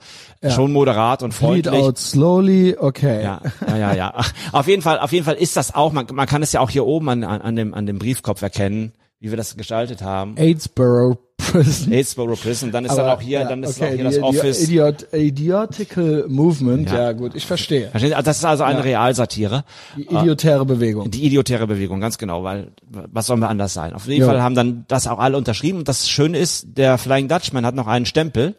schon 0.48 0.72
moderat 0.72 1.24
und 1.24 1.34
freundlich. 1.34 1.74
out 1.74 1.98
slowly, 1.98 2.76
okay. 2.78 3.24
Ja, 3.24 3.40
ja, 3.66 3.76
ja, 3.76 3.94
ja. 3.94 4.14
Auf 4.52 4.68
jeden 4.68 4.82
Fall, 4.82 5.00
auf 5.00 5.10
jeden 5.12 5.24
Fall 5.24 5.34
ist 5.34 5.56
das 5.56 5.74
auch. 5.74 5.92
Man, 5.92 6.06
man 6.12 6.26
kann 6.28 6.42
es 6.42 6.52
ja 6.52 6.60
auch 6.60 6.70
hier 6.70 6.86
oben 6.86 7.08
an, 7.08 7.24
an, 7.24 7.40
an 7.42 7.56
dem, 7.56 7.74
an 7.74 7.86
dem 7.86 7.98
Briefkopf 7.98 8.40
erkennen, 8.42 8.92
wie 9.22 9.30
wir 9.30 9.36
das 9.36 9.56
gestaltet 9.56 10.02
haben. 10.02 10.34
Aidsborough 10.36 11.16
Prison. 11.36 11.92
Aidsborough 11.92 12.40
Prison. 12.42 12.72
Dann 12.72 12.84
ist 12.84 12.96
dann 12.96 13.08
auch 13.08 13.20
hier, 13.20 13.40
ja, 13.40 13.48
dann 13.48 13.62
ist 13.62 13.80
okay, 13.80 13.84
auch 13.86 13.88
hier 13.94 13.98
die, 13.98 14.16
das 14.16 14.18
Office. 14.22 14.62
Idiot, 14.64 15.06
Idiotical 15.12 16.24
Movement, 16.28 16.90
ja. 16.90 16.96
Ja. 17.02 17.12
gut, 17.12 17.36
ich 17.36 17.46
verstehe. 17.46 17.88
Verstehen 17.90 18.10
Sie? 18.10 18.14
Also 18.16 18.24
Das 18.26 18.38
ist 18.38 18.44
also 18.44 18.64
eine 18.64 18.78
Ja. 18.78 18.84
Realsatire. 18.84 19.64
Die 19.96 20.02
idiotäre 20.12 20.64
Bewegung. 20.66 21.08
Die 21.10 21.24
idiotäre 21.24 21.68
Bewegung, 21.68 22.00
ganz 22.00 22.18
genau, 22.18 22.42
weil 22.42 22.72
was 22.90 23.26
sollen 23.26 23.38
wir 23.38 23.48
anders 23.48 23.72
sein? 23.74 23.92
Auf 23.92 24.06
jeden 24.08 24.22
Ja. 24.22 24.26
Fall 24.26 24.42
haben 24.42 24.56
dann 24.56 24.84
das 24.88 25.06
auch 25.06 25.20
alle 25.20 25.36
unterschrieben. 25.36 25.78
Und 25.78 25.88
das 25.88 26.08
Schöne 26.08 26.38
ist, 26.38 26.66
der 26.76 26.98
Flying 26.98 27.28
Dutchman 27.28 27.64
hat 27.64 27.76
noch 27.76 27.86
einen 27.86 28.06
Stempel. 28.06 28.56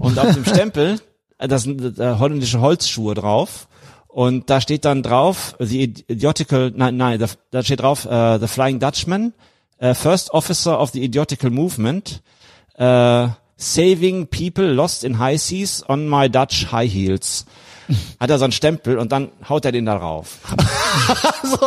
Und 0.00 0.18
auf 0.18 0.34
dem 0.34 0.44
Stempel, 0.44 0.98
äh, 1.38 1.46
das 1.46 1.62
sind 1.62 1.98
äh, 2.00 2.14
holländische 2.18 2.60
Holzschuhe 2.60 3.14
drauf. 3.14 3.68
Und 4.08 4.50
da 4.50 4.60
steht 4.60 4.84
dann 4.84 5.02
drauf, 5.02 5.54
the 5.60 5.84
idiotical, 5.84 6.72
nein, 6.74 6.96
nein, 6.98 7.24
da, 7.50 7.62
steht 7.62 7.80
drauf, 7.80 8.04
äh, 8.04 8.38
the 8.40 8.46
Flying 8.46 8.78
Dutchman, 8.78 9.32
äh, 9.82 9.94
First 9.94 10.32
Officer 10.32 10.80
of 10.80 10.90
the 10.90 11.02
Idiotical 11.02 11.50
Movement, 11.50 12.22
äh, 12.78 13.28
Saving 13.56 14.28
People 14.28 14.72
Lost 14.72 15.04
in 15.04 15.18
High 15.18 15.40
Seas 15.40 15.84
on 15.88 16.08
my 16.08 16.30
Dutch 16.30 16.68
High 16.72 16.90
Heels. 16.90 17.44
Hat 18.20 18.30
er 18.30 18.38
so 18.38 18.44
einen 18.44 18.52
Stempel 18.52 18.96
und 18.96 19.12
dann 19.12 19.32
haut 19.48 19.64
er 19.64 19.72
den 19.72 19.84
da 19.84 19.98
drauf. 19.98 20.38
so, 21.42 21.58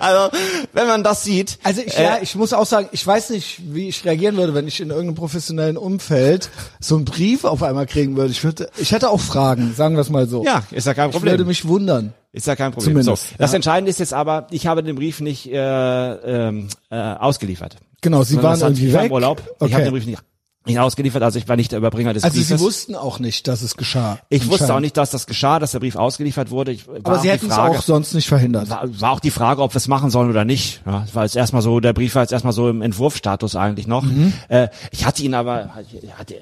also, 0.00 0.36
wenn 0.72 0.86
man 0.88 1.04
das 1.04 1.22
sieht. 1.22 1.58
Also 1.62 1.80
ich, 1.80 1.96
äh, 1.96 2.02
ja, 2.02 2.18
ich 2.20 2.34
muss 2.34 2.52
auch 2.52 2.66
sagen, 2.66 2.88
ich 2.92 3.06
weiß 3.06 3.30
nicht, 3.30 3.60
wie 3.72 3.88
ich 3.88 4.04
reagieren 4.04 4.36
würde, 4.36 4.52
wenn 4.52 4.66
ich 4.66 4.80
in 4.80 4.90
irgendeinem 4.90 5.14
professionellen 5.14 5.76
Umfeld 5.76 6.50
so 6.80 6.96
einen 6.96 7.04
Brief 7.04 7.44
auf 7.44 7.62
einmal 7.62 7.86
kriegen 7.86 8.16
würde. 8.16 8.32
Ich 8.32 8.42
würde, 8.42 8.68
ich 8.78 8.90
hätte 8.90 9.10
auch 9.10 9.20
Fragen, 9.20 9.72
sagen 9.74 9.94
wir 9.94 10.00
es 10.00 10.10
mal 10.10 10.26
so. 10.26 10.44
ja, 10.44 10.64
ist 10.72 10.86
ja 10.88 10.94
kein 10.94 11.10
ich 11.10 11.14
würde 11.14 11.30
Problem. 11.30 11.46
mich 11.46 11.66
wundern. 11.66 12.14
Ist 12.32 12.46
ja 12.46 12.54
kein 12.56 12.70
Problem. 12.72 12.92
Zumindest, 13.02 13.28
so, 13.30 13.34
das 13.38 13.50
ja. 13.52 13.56
Entscheidende 13.56 13.90
ist 13.90 13.98
jetzt 13.98 14.14
aber, 14.14 14.46
ich 14.50 14.66
habe 14.66 14.82
den 14.84 14.94
Brief 14.96 15.20
nicht 15.20 15.46
äh, 15.50 16.12
ähm, 16.48 16.68
äh, 16.90 16.96
ausgeliefert. 16.96 17.76
Genau, 18.02 18.22
sie 18.22 18.34
Sondern 18.34 18.52
waren 18.60 18.60
irgendwie 18.72 18.86
ich 18.86 18.92
war 18.94 19.00
weg. 19.02 19.08
im 19.10 19.12
Urlaub. 19.14 19.42
Ich 19.42 19.62
Okay. 19.62 19.74
habe 19.74 19.84
den 19.84 19.92
Brief 19.92 20.06
nicht, 20.06 20.22
nicht 20.64 20.78
ausgeliefert, 20.78 21.22
also 21.22 21.38
ich 21.38 21.48
war 21.48 21.56
nicht 21.56 21.72
der 21.72 21.78
Überbringer 21.78 22.12
des 22.14 22.22
Also 22.22 22.34
Briefes. 22.36 22.58
sie 22.60 22.64
wussten 22.64 22.94
auch 22.94 23.18
nicht, 23.18 23.48
dass 23.48 23.62
es 23.62 23.76
geschah. 23.76 24.18
ich 24.28 24.48
wusste 24.48 24.72
auch 24.72 24.78
nicht, 24.80 24.96
dass 24.96 25.10
das 25.10 25.26
geschah, 25.26 25.58
dass 25.58 25.72
der 25.72 25.80
Brief 25.80 25.96
ausgeliefert 25.96 26.50
wurde. 26.50 26.70
Ich, 26.70 26.86
war 26.86 26.96
Aber 27.02 27.18
sie 27.18 27.30
hätten 27.30 27.46
es 27.48 27.54
Frage, 27.54 27.78
auch 27.78 27.82
sonst 27.82 28.14
nicht 28.14 28.28
verhindert. 28.28 28.68
war, 28.70 28.82
war 29.00 29.10
auch 29.12 29.20
die 29.20 29.30
Frage, 29.32 29.60
ob 29.62 29.72
wir 29.74 29.78
es 29.78 29.88
machen 29.88 30.10
sollen 30.10 30.30
oder 30.30 30.44
nicht. 30.44 30.82
Ja, 30.86 31.02
es 31.06 31.14
war 31.14 31.24
jetzt 31.24 31.34
erstmal 31.34 31.62
so, 31.62 31.80
der 31.80 31.94
Brief 31.94 32.14
war 32.14 32.22
jetzt 32.22 32.32
erstmal 32.32 32.52
so 32.52 32.68
im 32.68 32.80
Entwurfsstatus 32.82 33.56
eigentlich 33.56 33.86
noch. 33.88 34.04
Mhm. 34.04 34.32
Äh, 34.48 34.68
ich 34.92 35.04
hatte 35.04 35.22
ihn 35.24 35.34
aber, 35.34 35.70
hatte, 36.16 36.34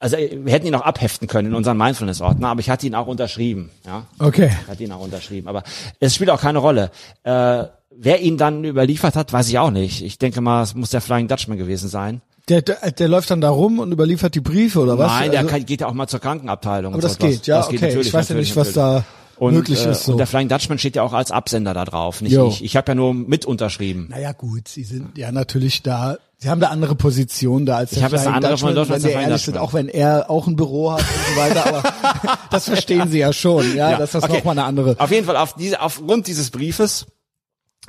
also 0.00 0.16
wir 0.16 0.52
hätten 0.52 0.66
ihn 0.66 0.74
auch 0.74 0.82
abheften 0.82 1.26
können 1.28 1.48
in 1.48 1.54
unseren 1.54 1.76
Mindfulness-Ordner, 1.76 2.48
aber 2.48 2.60
ich 2.60 2.70
hatte 2.70 2.86
ihn 2.86 2.94
auch 2.94 3.06
unterschrieben. 3.06 3.70
Ja, 3.86 4.04
Okay. 4.18 4.50
ich 4.62 4.68
hatte 4.68 4.84
ihn 4.84 4.92
auch 4.92 5.00
unterschrieben. 5.00 5.48
Aber 5.48 5.62
es 6.00 6.14
spielt 6.14 6.30
auch 6.30 6.40
keine 6.40 6.58
Rolle. 6.58 6.90
Äh, 7.24 7.64
wer 7.90 8.20
ihn 8.20 8.36
dann 8.38 8.64
überliefert 8.64 9.16
hat, 9.16 9.32
weiß 9.32 9.48
ich 9.48 9.58
auch 9.58 9.70
nicht. 9.72 10.02
Ich 10.04 10.18
denke 10.18 10.40
mal, 10.40 10.62
es 10.62 10.74
muss 10.74 10.90
der 10.90 11.00
Flying 11.00 11.26
Dutchman 11.28 11.58
gewesen 11.58 11.88
sein. 11.88 12.20
Der, 12.48 12.62
der, 12.62 12.92
der 12.92 13.08
läuft 13.08 13.30
dann 13.30 13.40
da 13.42 13.50
rum 13.50 13.78
und 13.78 13.92
überliefert 13.92 14.34
die 14.34 14.40
Briefe 14.40 14.80
oder 14.80 14.96
was? 14.98 15.10
Nein, 15.12 15.30
der 15.32 15.40
Also- 15.40 15.50
kann, 15.50 15.66
geht 15.66 15.80
ja 15.82 15.88
auch 15.88 15.92
mal 15.92 16.06
zur 16.06 16.20
Krankenabteilung. 16.20 16.94
aber 16.94 17.02
das 17.02 17.18
geht, 17.18 17.46
ja, 17.46 17.58
Das 17.58 17.68
geht 17.68 17.78
okay. 17.78 17.86
natürlich, 17.88 18.06
ich 18.08 18.14
weiß 18.14 18.28
ja 18.30 18.36
nicht, 18.36 18.56
was 18.56 18.74
natürlich. 18.74 19.04
da 19.04 19.04
und, 19.40 19.54
möglich 19.54 19.84
äh, 19.84 19.90
ist. 19.90 20.04
So. 20.04 20.12
Und 20.12 20.18
der 20.18 20.26
Flying 20.26 20.48
Dutchman 20.48 20.78
steht 20.78 20.96
ja 20.96 21.02
auch 21.02 21.12
als 21.12 21.30
Absender 21.30 21.74
da 21.74 21.84
drauf, 21.84 22.20
nicht 22.20 22.32
Jo. 22.32 22.48
ich. 22.48 22.64
Ich 22.64 22.76
habe 22.76 22.90
ja 22.90 22.94
nur 22.94 23.14
mit 23.14 23.44
unterschrieben. 23.44 24.08
Naja 24.10 24.32
gut, 24.32 24.68
sie 24.68 24.84
sind 24.84 25.16
ja 25.16 25.32
natürlich 25.32 25.82
da, 25.82 26.18
sie 26.38 26.48
haben 26.48 26.60
da 26.60 26.68
andere 26.68 26.94
Position 26.94 27.66
da 27.66 27.76
als 27.76 27.92
Ich 27.92 27.98
der 27.98 28.08
Flying 28.08 28.26
andere 28.26 28.58
von 28.58 28.74
Dutchman, 28.74 28.74
Deutschland 28.74 28.88
wenn 28.88 28.94
als 28.94 29.02
wir 29.02 29.08
der 29.08 29.18
Flying 29.18 29.28
ehrlich 29.30 29.44
sind, 29.44 29.54
Dutchman. 29.54 29.68
auch 29.68 29.74
wenn 29.74 29.88
er 29.88 30.30
auch 30.30 30.46
ein 30.46 30.56
Büro 30.56 30.92
hat 30.92 31.00
und 31.00 31.34
so 31.34 31.40
weiter, 31.40 31.66
aber 31.66 32.38
das 32.50 32.64
verstehen 32.64 33.08
sie 33.10 33.18
ja 33.18 33.32
schon, 33.32 33.76
ja, 33.76 33.96
dass 33.96 34.12
das 34.12 34.24
okay. 34.24 34.34
nochmal 34.38 34.58
eine 34.58 34.64
andere. 34.64 34.96
Auf 34.98 35.10
jeden 35.10 35.26
Fall 35.26 35.36
auf 35.36 35.54
diese, 35.54 35.80
aufgrund 35.80 36.26
dieses 36.26 36.50
Briefes, 36.50 37.06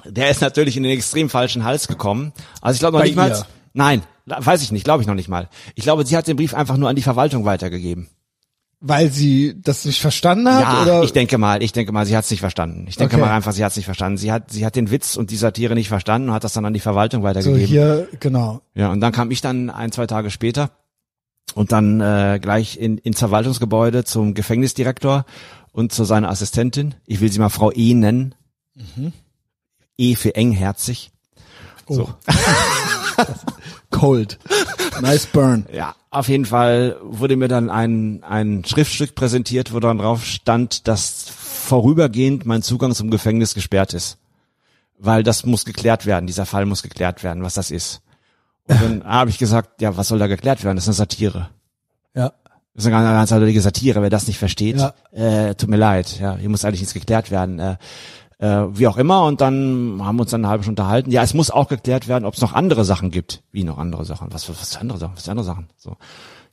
der 0.06 0.30
ist 0.30 0.42
natürlich 0.42 0.78
in 0.78 0.84
den 0.84 0.94
extrem 0.94 1.30
falschen 1.30 1.64
Hals 1.64 1.88
gekommen. 1.88 2.34
Also 2.62 2.76
ich 2.76 2.80
glaube 2.80 2.98
noch 2.98 3.02
Bei 3.02 3.08
nicht 3.08 3.16
mal. 3.16 3.30
ihr? 3.30 3.46
Nein, 3.74 4.04
weiß 4.26 4.62
ich 4.62 4.72
nicht, 4.72 4.84
glaube 4.84 5.02
ich 5.02 5.08
noch 5.08 5.16
nicht 5.16 5.30
mal. 5.30 5.50
Ich 5.76 5.84
glaube, 5.84 6.06
sie 6.06 6.16
hat 6.18 6.28
den 6.28 6.38
Brief 6.38 6.54
einfach 6.54 6.78
nur 6.78 6.90
an 6.90 6.96
die 6.96 7.02
Verwaltung 7.02 7.46
weitergegeben. 7.46 8.10
Weil 8.82 9.12
sie 9.12 9.56
das 9.62 9.84
nicht 9.84 10.00
verstanden 10.00 10.48
hat? 10.48 10.62
Ja, 10.62 10.82
oder? 10.84 11.04
ich 11.04 11.12
denke 11.12 11.38
mal, 11.38 11.62
ich 11.62 11.74
denke 11.74 11.92
mal, 11.92 12.06
sie 12.06 12.16
hat 12.16 12.24
es 12.24 12.32
nicht 12.32 12.40
verstanden. 12.40 12.86
Ich 12.88 12.96
denke 12.96 13.16
Okay. 13.18 13.26
mal 13.26 13.32
einfach, 13.36 13.52
sie 13.52 13.64
hat 13.66 13.72
es 13.72 13.76
nicht 13.78 13.86
verstanden. 13.86 14.18
Sie 14.18 14.32
hat, 14.32 14.52
sie 14.52 14.66
hat 14.66 14.78
den 14.78 14.90
Witz 14.90 15.18
und 15.18 15.32
die 15.32 15.36
Satire 15.36 15.76
nicht 15.76 15.90
verstanden 15.90 16.30
und 16.30 16.36
hat 16.36 16.46
das 16.46 16.54
dann 16.54 16.64
an 16.66 16.74
die 16.74 16.80
Verwaltung 16.80 17.22
so 17.22 17.28
weitergegeben. 17.28 17.66
hier, 17.68 18.08
genau. 18.22 18.62
Ja, 18.76 18.90
und 18.92 19.02
dann 19.02 19.12
kam 19.12 19.32
ich 19.32 19.42
dann 19.42 19.70
ein, 19.70 19.92
zwei 19.92 20.08
Tage 20.08 20.30
später 20.32 20.72
und 21.56 21.74
dann 21.74 22.00
äh, 22.00 22.40
gleich 22.42 22.78
in, 22.80 22.98
ins 23.00 23.20
Verwaltungsgebäude 23.20 24.06
zum 24.06 24.34
Gefängnisdirektor 24.34 25.26
und 25.74 25.92
zu 25.92 26.06
seiner 26.06 26.30
Assistentin. 26.30 26.96
Ich 27.06 27.20
will 27.20 27.30
sie 27.32 27.40
mal 27.40 27.50
Frau 27.50 27.72
E 27.74 27.94
nennen. 27.94 28.34
E 29.98 30.16
für 30.16 30.36
engherzig. 30.36 31.12
Oh. 31.88 32.08
Cold. 33.90 34.40
Nice 35.02 35.26
burn. 35.26 35.66
Ja, 35.74 35.96
auf 36.12 36.28
jeden 36.28 36.46
Fall 36.46 36.98
wurde 37.02 37.36
mir 37.36 37.48
dann 37.48 37.70
ein, 37.70 38.24
ein 38.24 38.64
Schriftstück 38.66 39.14
präsentiert, 39.16 39.74
wo 39.74 39.80
dann 39.80 40.00
drauf 40.00 40.26
stand, 40.26 40.88
dass 40.88 41.30
vorübergehend 41.30 42.46
mein 42.46 42.64
Zugang 42.64 42.96
zum 42.96 43.12
Gefängnis 43.12 43.54
gesperrt 43.54 43.94
ist. 43.94 44.18
Weil 44.98 45.24
das 45.24 45.46
muss 45.46 45.66
geklärt 45.66 46.06
werden, 46.06 46.28
dieser 46.28 46.46
Fall 46.46 46.66
muss 46.66 46.84
geklärt 46.84 47.24
werden, 47.24 47.44
was 47.44 47.54
das 47.54 47.72
ist. 47.72 48.02
Und 48.68 48.82
dann 48.82 49.04
habe 49.06 49.30
ich 49.30 49.38
gesagt, 49.38 49.82
ja, 49.82 49.96
was 49.98 50.08
soll 50.08 50.20
da 50.20 50.28
geklärt 50.28 50.64
werden? 50.64 50.78
Das 50.78 50.86
ist 50.86 50.90
eine 50.90 50.96
Satire. 50.96 51.50
Ja. 52.16 52.34
Das 52.74 52.86
ist 52.86 52.88
eine 52.88 52.96
ganz, 52.96 53.06
ganz 53.06 53.32
eindeutige 53.32 53.62
Satire, 53.62 54.02
wer 54.02 54.10
das 54.10 54.28
nicht 54.28 54.40
versteht. 54.40 54.78
Ja. 54.78 54.94
Äh, 55.12 55.56
tut 55.56 55.70
mir 55.70 55.78
leid, 55.78 56.20
ja, 56.20 56.38
hier 56.38 56.50
muss 56.50 56.66
eigentlich 56.66 56.82
nichts 56.82 56.94
geklärt 56.94 57.30
werden. 57.30 57.60
Äh, 57.60 57.78
äh, 58.40 58.66
wie 58.72 58.88
auch 58.88 58.98
immer, 58.98 59.26
und 59.26 59.42
dann 59.42 60.00
haben 60.02 60.16
wir 60.18 60.22
uns 60.24 60.32
dann 60.32 60.42
eine 60.42 60.50
halbe 60.50 60.64
Stunde 60.64 60.82
unterhalten. 60.82 61.12
Ja, 61.12 61.22
es 61.24 61.34
muss 61.34 61.52
auch 61.52 61.68
geklärt 61.68 62.08
werden, 62.08 62.26
ob 62.26 62.34
es 62.34 62.42
noch 62.42 62.54
andere 62.54 62.84
Sachen 62.86 63.12
gibt. 63.12 63.44
Wie 63.52 63.64
noch 63.64 63.78
andere 63.78 64.06
Sachen? 64.06 64.28
Was, 64.32 64.50
was, 64.50 64.60
was 64.62 64.74
für 64.76 64.80
andere 64.82 64.98
Sachen? 64.98 65.14
Was 65.16 65.26
für 65.26 65.32
andere 65.32 65.46
Sachen? 65.46 65.68
So. 65.78 65.98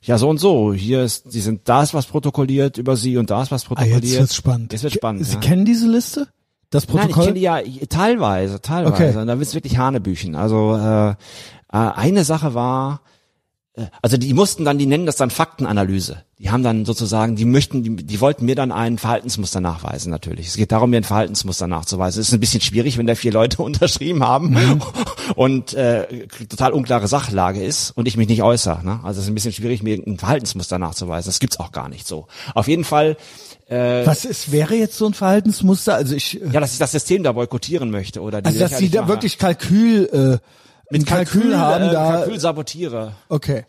Ja, 0.01 0.17
so 0.17 0.29
und 0.29 0.37
so. 0.37 0.73
Hier 0.73 1.03
ist, 1.03 1.31
sie 1.31 1.41
sind, 1.41 1.67
da 1.67 1.81
ist 1.83 1.93
was 1.93 2.05
protokolliert 2.05 2.77
über 2.77 2.95
sie 2.95 3.17
und 3.17 3.29
da 3.29 3.41
ist 3.41 3.51
was 3.51 3.63
Ah, 3.65 3.67
protokolliert. 3.69 4.03
jetzt 4.03 4.19
wird's 4.19 4.35
spannend. 4.35 4.71
Jetzt 4.73 4.83
wird 4.83 4.93
spannend. 4.93 5.25
Sie 5.25 5.33
ja. 5.33 5.39
kennen 5.39 5.65
diese 5.65 5.87
Liste? 5.89 6.27
Das 6.69 6.87
Nein, 6.87 6.95
ich 6.97 7.01
Protokoll? 7.03 7.23
kenne 7.23 7.33
die 7.35 7.41
ja 7.41 7.59
teilweise, 7.89 8.61
teilweise. 8.61 8.93
Okay. 8.93 9.17
Und 9.17 9.27
da 9.27 9.39
wird's 9.39 9.55
wirklich 9.55 9.77
Hanebüchen. 9.77 10.35
Also 10.35 10.75
äh, 10.75 11.09
äh, 11.11 11.15
eine 11.71 12.25
Sache 12.25 12.53
war, 12.53 13.01
äh, 13.73 13.85
also 14.01 14.17
die 14.17 14.33
mussten 14.33 14.65
dann, 14.65 14.77
die 14.77 14.85
nennen 14.85 15.05
das 15.05 15.15
dann 15.15 15.29
Faktenanalyse. 15.29 16.23
Die 16.39 16.51
haben 16.51 16.61
dann 16.61 16.85
sozusagen, 16.85 17.35
die 17.35 17.45
möchten, 17.45 17.81
die, 17.81 17.95
die 17.95 18.21
wollten 18.21 18.45
mir 18.45 18.53
dann 18.55 18.71
ein 18.71 18.99
Verhaltensmuster 18.99 19.59
nachweisen 19.59 20.11
natürlich. 20.11 20.47
Es 20.47 20.55
geht 20.55 20.71
darum, 20.71 20.91
mir 20.91 20.97
ein 20.97 21.03
Verhaltensmuster 21.03 21.65
nachzuweisen. 21.67 22.21
Es 22.21 22.27
ist 22.27 22.33
ein 22.35 22.39
bisschen 22.39 22.61
schwierig, 22.61 22.97
wenn 22.99 23.07
da 23.07 23.15
vier 23.15 23.31
Leute 23.31 23.61
unterschrieben 23.63 24.23
haben 24.23 24.49
Mhm. 24.51 24.81
und 25.35 25.73
äh, 25.73 26.27
total 26.49 26.73
unklare 26.73 27.07
Sachlage 27.07 27.63
ist 27.63 27.91
und 27.91 28.07
ich 28.07 28.17
mich 28.17 28.27
nicht 28.27 28.43
äußere. 28.43 28.85
Ne? 28.85 28.99
Also 29.03 29.19
es 29.19 29.25
ist 29.25 29.31
ein 29.31 29.33
bisschen 29.35 29.51
schwierig, 29.51 29.81
mir 29.81 29.95
ein 29.95 30.19
Verhaltensmuster 30.19 30.77
nachzuweisen. 30.77 31.27
Das 31.29 31.39
gibt's 31.39 31.59
auch 31.59 31.71
gar 31.71 31.89
nicht 31.89 32.07
so. 32.07 32.27
Auf 32.53 32.67
jeden 32.67 32.83
Fall, 32.83 33.17
Was 33.67 34.23
ist, 34.23 34.51
wäre 34.51 34.75
jetzt 34.75 34.97
so 34.97 35.07
ein 35.07 35.13
Verhaltensmuster? 35.15 35.95
Also 35.95 36.15
ich, 36.15 36.39
äh, 36.41 36.49
ja, 36.51 36.59
dass 36.59 36.73
ich 36.73 36.79
das 36.79 36.91
System 36.91 37.23
da 37.23 37.31
boykottieren 37.31 37.89
möchte 37.89 38.21
oder 38.21 38.41
die 38.43 38.47
also 38.47 38.59
dass 38.59 38.77
sie 38.77 38.89
da 38.89 39.01
mache. 39.01 39.09
wirklich 39.13 39.37
Kalkül, 39.39 40.39
äh, 40.41 40.93
mit 40.93 41.05
Kalkül, 41.07 41.57
haben 41.57 41.85
äh, 41.85 41.91
da, 41.91 42.11
Kalkül 42.11 42.39
sabotiere. 42.39 43.13
okay. 43.27 43.65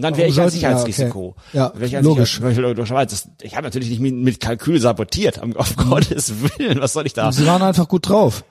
Und 0.00 0.02
dann 0.02 0.16
wäre 0.16 0.28
ich 0.28 0.32
ein 0.40 0.48
sollten- 0.48 0.60
ja, 0.60 0.78
Sicherheitsrisiko. 0.78 1.36
okay. 1.36 1.56
Ja, 1.56 1.72
ich 1.80 1.92
logisch. 2.02 2.36
Sicherheits- 2.40 2.56
logischerweise. 2.58 3.06
Das- 3.10 3.28
Ich 3.42 3.54
habe 3.54 3.64
natürlich 3.64 3.90
nicht 3.90 4.00
mit, 4.00 4.14
mit 4.14 4.40
Kalkül 4.40 4.80
sabotiert, 4.80 5.40
auf 5.56 5.76
Mhm. 5.76 5.90
Gottes 5.90 6.32
Willen. 6.58 6.80
Was 6.80 6.94
soll 6.94 7.06
ich 7.06 7.12
da? 7.12 7.30
Sie 7.32 7.46
waren 7.46 7.62
einfach 7.62 7.86
gut 7.86 8.08
drauf. 8.08 8.44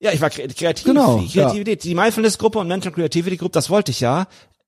Ja, 0.00 0.12
ich 0.12 0.20
war 0.20 0.28
kre- 0.28 0.52
kreativ. 0.56 0.84
Genau, 0.84 1.18
Die 1.18 1.28
Kreativität. 1.32 1.82
Die 1.84 1.94
Mindfulness-Gruppe 1.94 2.58
und 2.58 2.68
Mental 2.68 2.92
Creativity 2.92 3.36
Group, 3.38 3.52
das 3.52 3.70
wollte 3.70 3.90
ich 3.90 4.00
ja. 4.00 4.26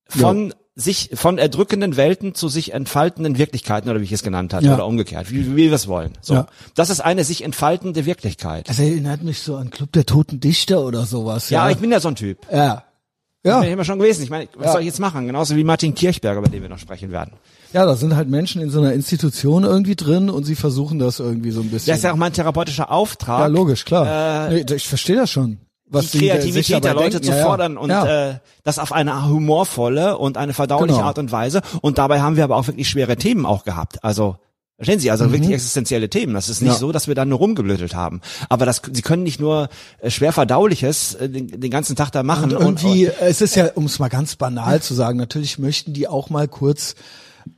Von 0.08 0.54
sich, 0.76 1.10
von 1.14 1.38
erdrückenden 1.38 1.96
Welten 1.96 2.34
zu 2.34 2.48
sich 2.48 2.72
entfaltenden 2.74 3.38
Wirklichkeiten, 3.38 3.88
oder 3.90 4.00
wie 4.00 4.04
ich 4.04 4.12
es 4.12 4.22
genannt 4.22 4.52
hatte, 4.54 4.66
Ja. 4.66 4.74
oder 4.74 4.86
umgekehrt, 4.86 5.30
wie, 5.30 5.56
wie 5.56 5.70
wir 5.70 5.72
es 5.72 5.88
wollen. 5.88 6.12
So. 6.20 6.34
Ja. 6.34 6.46
Das 6.74 6.90
ist 6.90 7.00
eine 7.00 7.24
sich 7.24 7.42
entfaltende 7.42 8.04
Wirklichkeit. 8.06 8.68
Das 8.68 8.78
erinnert 8.78 9.22
mich 9.22 9.40
so 9.40 9.56
an 9.56 9.70
Club 9.70 9.90
der 9.92 10.04
Toten 10.06 10.38
Dichter 10.38 10.84
oder 10.84 11.06
sowas. 11.06 11.50
Ja, 11.50 11.64
Ja, 11.66 11.70
ich 11.70 11.78
bin 11.78 11.90
ja 11.90 12.00
so 12.00 12.08
ein 12.08 12.14
Typ. 12.16 12.38
ja. 12.52 12.84
Ja. 13.46 13.62
Ich 13.62 13.70
immer 13.70 13.84
schon 13.84 13.98
gewesen. 13.98 14.22
Ich 14.22 14.30
meine, 14.30 14.48
was 14.56 14.66
Ja. 14.66 14.72
soll 14.72 14.80
ich 14.82 14.86
jetzt 14.88 15.00
machen? 15.00 15.26
Genauso 15.26 15.56
wie 15.56 15.64
Martin 15.64 15.94
Kirchberger, 15.94 16.40
über 16.40 16.48
den 16.48 16.62
wir 16.62 16.68
noch 16.68 16.78
sprechen 16.78 17.10
werden. 17.10 17.32
ja, 17.72 17.84
da 17.86 17.94
sind 17.96 18.16
halt 18.16 18.28
Menschen 18.28 18.60
in 18.62 18.70
so 18.70 18.80
einer 18.80 18.92
Institution 18.92 19.64
irgendwie 19.64 19.96
drin 19.96 20.30
und 20.30 20.44
sie 20.44 20.54
versuchen 20.54 20.98
das 20.98 21.20
irgendwie 21.20 21.50
so 21.50 21.60
ein 21.60 21.70
bisschen. 21.70 21.88
Das 21.92 21.98
ist 21.98 22.04
ja 22.04 22.12
auch 22.12 22.16
mein 22.16 22.32
therapeutischer 22.32 22.90
Auftrag. 22.90 23.40
ja, 23.40 23.46
logisch, 23.46 23.84
klar. 23.84 24.48
Äh, 24.50 24.64
nee, 24.64 24.74
ich 24.74 24.88
verstehe 24.88 25.16
das 25.16 25.30
schon. 25.30 25.58
Was 25.88 26.10
die 26.10 26.18
Kreativität 26.18 26.84
dabei 26.84 26.88
der 26.88 26.94
Leute 26.94 27.10
denken. 27.20 27.26
zu 27.28 27.32
ja. 27.38 27.44
fordern 27.44 27.76
und 27.78 27.90
ja. 27.90 28.30
äh, 28.30 28.38
das 28.64 28.80
auf 28.80 28.92
eine 28.92 29.28
humorvolle 29.28 30.18
und 30.18 30.36
eine 30.36 30.52
verdauliche 30.52 30.94
Genau. 30.96 31.06
Art 31.06 31.18
und 31.18 31.30
Weise. 31.30 31.60
Und 31.80 31.98
dabei 31.98 32.20
haben 32.20 32.34
wir 32.36 32.42
aber 32.42 32.56
auch 32.56 32.66
wirklich 32.66 32.88
schwere 32.88 33.16
Themen 33.16 33.46
auch 33.46 33.62
gehabt. 33.64 34.02
Also 34.02 34.36
Verstehen 34.76 35.00
Sie, 35.00 35.10
also 35.10 35.32
wirklich 35.32 35.52
existenzielle 35.52 36.10
Themen. 36.10 36.34
Das 36.34 36.50
ist 36.50 36.60
nicht 36.60 36.68
Mhm. 36.68 36.74
Ja. 36.74 36.78
so, 36.78 36.92
dass 36.92 37.08
wir 37.08 37.14
da 37.14 37.24
nur 37.24 37.38
rumgeblödelt 37.38 37.94
haben. 37.94 38.20
Aber 38.50 38.66
das, 38.66 38.82
Sie 38.92 39.00
können 39.00 39.22
nicht 39.22 39.40
nur 39.40 39.68
äh, 40.00 40.10
schwer 40.10 40.32
verdauliches 40.32 41.14
äh, 41.14 41.30
den, 41.30 41.48
den 41.48 41.70
ganzen 41.70 41.96
Tag 41.96 42.10
da 42.10 42.22
machen. 42.22 42.54
Und 42.54 42.60
irgendwie, 42.62 43.06
es 43.06 43.40
ist 43.40 43.56
ja, 43.56 43.70
um 43.74 43.86
es 43.86 43.98
mal 43.98 44.08
ganz 44.08 44.36
banal 44.36 44.82
zu 44.82 44.92
sagen, 44.92 45.16
natürlich 45.18 45.58
möchten 45.58 45.94
die 45.94 46.08
auch 46.08 46.28
mal 46.28 46.46
kurz 46.46 46.94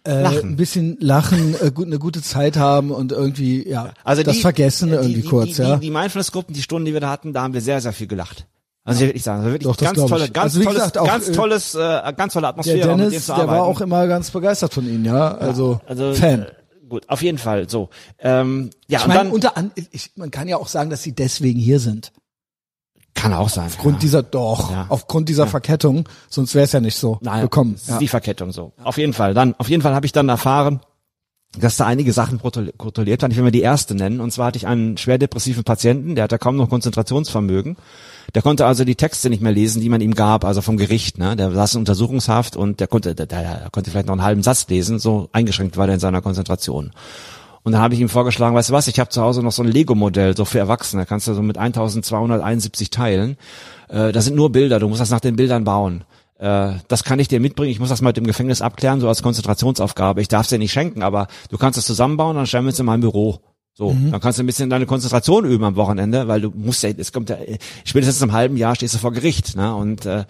äh, 0.05 0.23
Lachen. 0.23 0.51
ein 0.51 0.57
bisschen 0.57 0.97
lachen, 1.01 1.57
äh, 1.61 1.73
gut, 1.73 1.87
eine 1.87 1.99
gute 1.99 2.23
Zeit 2.23 2.57
haben 2.57 2.93
und 2.93 3.11
irgendwie, 3.11 3.69
ja, 3.69 3.93
also 4.05 4.23
das 4.23 4.37
die, 4.37 4.43
Vergessen 4.43 4.91
die, 4.91 4.95
irgendwie 4.95 5.23
die, 5.23 5.29
kurz, 5.29 5.57
die, 5.57 5.63
ja. 5.63 5.75
Die, 5.77 5.87
die 5.87 5.91
Mindfulness-Gruppen, 5.91 6.55
die 6.55 6.63
Stunden, 6.63 6.85
die 6.87 6.93
wir 6.93 7.01
da 7.01 7.11
hatten, 7.11 7.33
da 7.33 7.43
haben 7.43 7.55
wir 7.55 7.63
sehr, 7.63 7.81
sehr 7.81 7.93
viel 7.93 8.07
gelacht. 8.07 8.47
Also 8.85 8.99
ich 8.99 9.01
will 9.01 9.09
wirklich 9.09 9.23
sagen, 9.25 9.41
also 9.41 9.51
wirklich 9.53 9.67
Doch, 9.67 9.77
ganz 9.77 9.99
tolle, 9.99 10.25
ich. 10.27 10.33
ganz 10.33 10.55
Also 10.55 10.63
tolles, 10.63 10.79
gesagt, 10.79 10.99
auch, 10.99 11.07
ganz 11.07 11.29
äh, 11.29 11.33
tolles, 11.33 11.75
äh, 11.75 12.13
ganz 12.17 12.33
tolle 12.33 12.43
der 12.43 12.49
Atmosphäre, 12.51 12.89
dem 12.89 12.99
Dennis, 12.99 13.27
der 13.27 13.49
war 13.49 13.63
auch 13.65 13.81
immer 13.81 14.07
ganz 14.07 14.31
begeistert 14.31 14.73
von 14.73 14.87
Ihnen, 14.87 15.05
ja, 15.05 15.35
also, 15.37 15.81
also 15.87 16.15
Fan. 16.15 16.47
Gut, 16.89 17.09
auf 17.09 17.23
jeden 17.23 17.39
Fall. 17.39 17.69
So, 17.69 17.91
ähm, 18.19 18.71
ja 18.89 18.99
Ich 18.99 19.05
und 19.05 19.09
meine, 19.09 19.21
dann 19.25 19.31
unter 19.33 19.57
an, 19.57 19.73
ich, 19.91 20.13
man 20.17 20.31
kann 20.31 20.49
ja 20.49 20.57
auch 20.57 20.69
sagen, 20.69 20.91
dass 20.91 21.03
sie 21.03 21.13
deswegen 21.15 21.61
hier 21.61 21.81
sind. 21.81 22.13
kann 23.15 23.35
auch 23.35 23.49
sein. 23.49 23.67
Aufgrund 23.67 23.97
ja. 23.97 24.01
dieser, 24.01 24.23
doch, 24.23 24.71
Ja. 24.71 24.87
aufgrund 24.89 25.29
dieser 25.29 25.47
Verkettung, 25.49 26.09
sonst 26.29 26.55
wäre 26.55 26.65
es 26.65 26.73
ja 26.73 26.81
nicht 26.81 26.97
so 26.97 27.19
Nein, 27.21 27.43
gekommen. 27.43 27.75
ist 27.75 27.89
Ja. 27.89 27.99
die 27.99 28.09
Verkettung 28.09 28.53
so. 28.53 28.73
Auf 28.83 28.97
jeden 28.97 29.13
Fall. 29.13 29.35
Dann, 29.35 29.55
auf 29.59 29.69
jeden 29.69 29.83
Fall 29.83 29.95
habe 29.95 30.07
ich 30.07 30.13
dann 30.13 30.29
erfahren, 30.29 30.81
dass 31.59 31.77
da 31.79 31.87
einige 31.87 32.13
Sachen 32.13 32.41
kontrolliert 32.41 33.23
waren. 33.23 33.31
Ich 33.31 33.37
will 33.37 33.45
mir 33.45 33.51
die 33.51 33.63
erste 33.63 33.95
nennen. 33.95 34.21
Und 34.21 34.31
zwar 34.33 34.47
hatte 34.49 34.59
ich 34.59 34.67
einen 34.67 34.99
schwer 34.99 35.19
depressiven 35.19 35.65
Patienten, 35.65 36.15
der 36.15 36.25
hatte 36.25 36.39
kaum 36.39 36.57
noch 36.57 36.69
Konzentrationsvermögen. 36.69 37.77
Der 38.35 38.43
konnte 38.43 38.67
also 38.67 38.85
die 38.85 38.95
Texte 38.95 39.31
nicht 39.31 39.43
mehr 39.43 39.53
lesen, 39.53 39.81
die 39.81 39.89
man 39.89 40.01
ihm 40.01 40.15
gab, 40.15 40.45
also 40.45 40.61
vom 40.61 40.77
Gericht. 40.77 41.19
Ne? 41.19 41.35
Der 41.35 41.51
saß 41.51 41.75
in 41.75 41.81
Untersuchungshaft 41.81 42.57
und 42.57 42.81
der 42.81 42.87
konnte, 42.87 43.15
der, 43.15 43.27
der 43.27 43.69
konnte 43.73 43.91
vielleicht 43.91 44.07
noch 44.07 44.15
einen 44.15 44.23
halben 44.23 44.43
Satz 44.43 44.69
lesen. 44.69 44.99
So 44.99 45.29
eingeschränkt 45.33 45.77
war 45.77 45.87
der 45.87 45.95
in 45.95 46.01
seiner 46.01 46.21
Konzentration. 46.21 46.93
Und 47.63 47.73
dann 47.73 47.81
habe 47.81 47.95
ich 47.95 48.01
ihm 48.01 48.09
vorgeschlagen, 48.09 48.55
weißt 48.55 48.71
du 48.71 48.73
was, 48.73 48.87
ich 48.87 49.01
habe 49.01 49.11
zu 49.11 49.21
Hause 49.21 49.43
noch 49.43 49.53
so 49.53 49.63
ein 49.63 49.69
Lego-Modell, 49.69 50.37
so 50.37 50.45
für 50.45 50.59
Erwachsene, 50.59 51.07
kannst 51.07 51.27
du 51.29 51.35
so 51.35 51.43
mit 51.43 51.59
1271 51.59 52.91
teilen. 52.91 53.37
Äh, 53.89 54.13
da 54.13 54.21
sind 54.21 54.37
nur 54.37 54.53
Bilder, 54.53 54.79
du 54.79 54.89
musst 54.89 55.01
das 55.01 55.11
nach 55.11 55.21
den 55.21 55.37
Bildern 55.37 55.65
bauen. 55.65 56.05
Äh, 56.39 56.73
das 56.89 57.05
kann 57.05 57.19
ich 57.19 57.29
dir 57.29 57.41
mitbringen, 57.41 57.71
ich 57.71 57.81
muss 57.81 57.89
das 57.89 58.01
mal 58.01 58.11
mit 58.11 58.17
dem 58.17 58.27
Gefängnis 58.27 58.63
abklären, 58.63 59.01
so 59.01 59.09
als 59.09 59.23
Konzentrationsaufgabe. 59.23 60.21
Ich 60.21 60.29
darf 60.29 60.43
es 60.45 60.51
dir 60.51 60.59
nicht 60.59 60.73
schenken, 60.73 61.03
aber 61.03 61.27
du 61.51 61.59
kannst 61.59 61.79
es 61.79 61.85
zusammenbauen, 61.85 62.37
dann 62.37 62.47
stellen 62.47 62.65
wir 62.65 62.71
es 62.71 62.79
in 62.79 62.87
mein 62.87 63.01
Büro. 63.01 63.41
So, 63.79 63.97
dann 64.11 64.21
kannst 64.21 64.41
du 64.41 64.43
ein 64.43 64.47
bisschen 64.47 64.71
deine 64.71 64.87
Konzentration 64.87 65.45
üben 65.45 65.63
am 65.63 65.77
Wochenende, 65.77 66.27
weil 66.27 66.41
du 66.41 66.51
musst 66.53 66.83
ja, 66.83 66.91
es 66.99 67.13
kommt 67.13 67.31
ja, 67.31 67.37
spätestens 67.85 68.21
im 68.23 68.33
halben 68.33 68.57
Jahr 68.57 68.75
stehst 68.75 68.95
du 68.95 68.99
vor 68.99 69.13
Gericht, 69.13 69.55
ne? 69.57 69.73
Und 69.73 70.05
äh, 70.05 70.25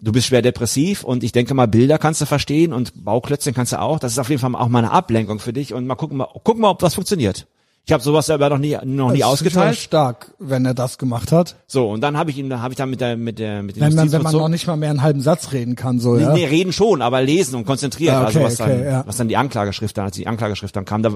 du 0.00 0.12
bist 0.12 0.28
schwer 0.28 0.40
depressiv 0.40 1.02
und 1.02 1.24
ich 1.24 1.32
denke 1.32 1.52
mal, 1.52 1.66
Bilder 1.66 1.98
kannst 1.98 2.20
du 2.20 2.26
verstehen 2.26 2.72
und 2.72 3.04
Bauklötzchen 3.04 3.54
kannst 3.54 3.72
du 3.72 3.80
auch. 3.80 3.98
Das 3.98 4.12
ist 4.12 4.18
auf 4.20 4.28
jeden 4.28 4.40
Fall 4.40 4.54
auch 4.54 4.68
mal 4.68 4.78
eine 4.78 4.92
Ablenkung 4.92 5.40
für 5.40 5.52
dich 5.52 5.74
und 5.74 5.84
mal 5.84 5.96
gucken 5.96 6.16
mal, 6.16 6.28
gucken 6.44 6.60
mal, 6.62 6.70
ob 6.70 6.78
das 6.78 6.94
funktioniert. 6.94 7.48
Ich 7.84 7.92
habe 7.92 8.04
sowas 8.04 8.26
selber 8.26 8.48
noch 8.50 8.58
nie 8.58 8.78
noch 8.84 9.10
nie 9.10 9.18
Das 9.18 9.26
ist 9.26 9.32
ausgeteilt. 9.32 9.76
stark, 9.78 10.32
wenn 10.38 10.64
er 10.64 10.74
das 10.74 10.96
gemacht 10.96 11.32
hat. 11.32 11.56
So 11.66 11.90
und 11.90 12.02
dann 12.02 12.16
habe 12.16 12.30
ich 12.30 12.38
ihn, 12.38 12.56
habe 12.62 12.72
ich 12.72 12.78
dann 12.78 12.88
mit 12.88 13.00
der 13.00 13.16
mit 13.16 13.40
der 13.40 13.64
mit 13.64 13.74
dem 13.74 13.80
Wenn 13.82 13.94
man, 13.96 14.12
wenn 14.12 14.22
man 14.22 14.32
noch 14.32 14.48
nicht 14.48 14.68
mal 14.68 14.76
mehr 14.76 14.90
einen 14.90 15.02
halben 15.02 15.20
Satz 15.22 15.50
reden 15.50 15.74
kann, 15.74 15.98
so, 15.98 16.14
Nee, 16.14 16.22
ja. 16.22 16.32
nee, 16.34 16.46
reden 16.46 16.72
schon, 16.72 17.02
aber 17.02 17.20
lesen 17.20 17.56
und 17.56 17.64
konzentriert. 17.66 18.14
Ah, 18.14 18.28
okay, 18.28 18.38
also 18.38 18.42
was 18.42 18.56
dann, 18.58 18.70
okay, 18.70 18.84
ja. 18.84 19.02
was 19.04 19.16
dann 19.16 19.26
die 19.26 19.36
Anklageschrift 19.36 19.98
dann, 19.98 20.04
als 20.04 20.14
die 20.14 20.28
Anklageschrift 20.28 20.76
dann 20.76 20.84
kam, 20.84 21.02
da, 21.02 21.10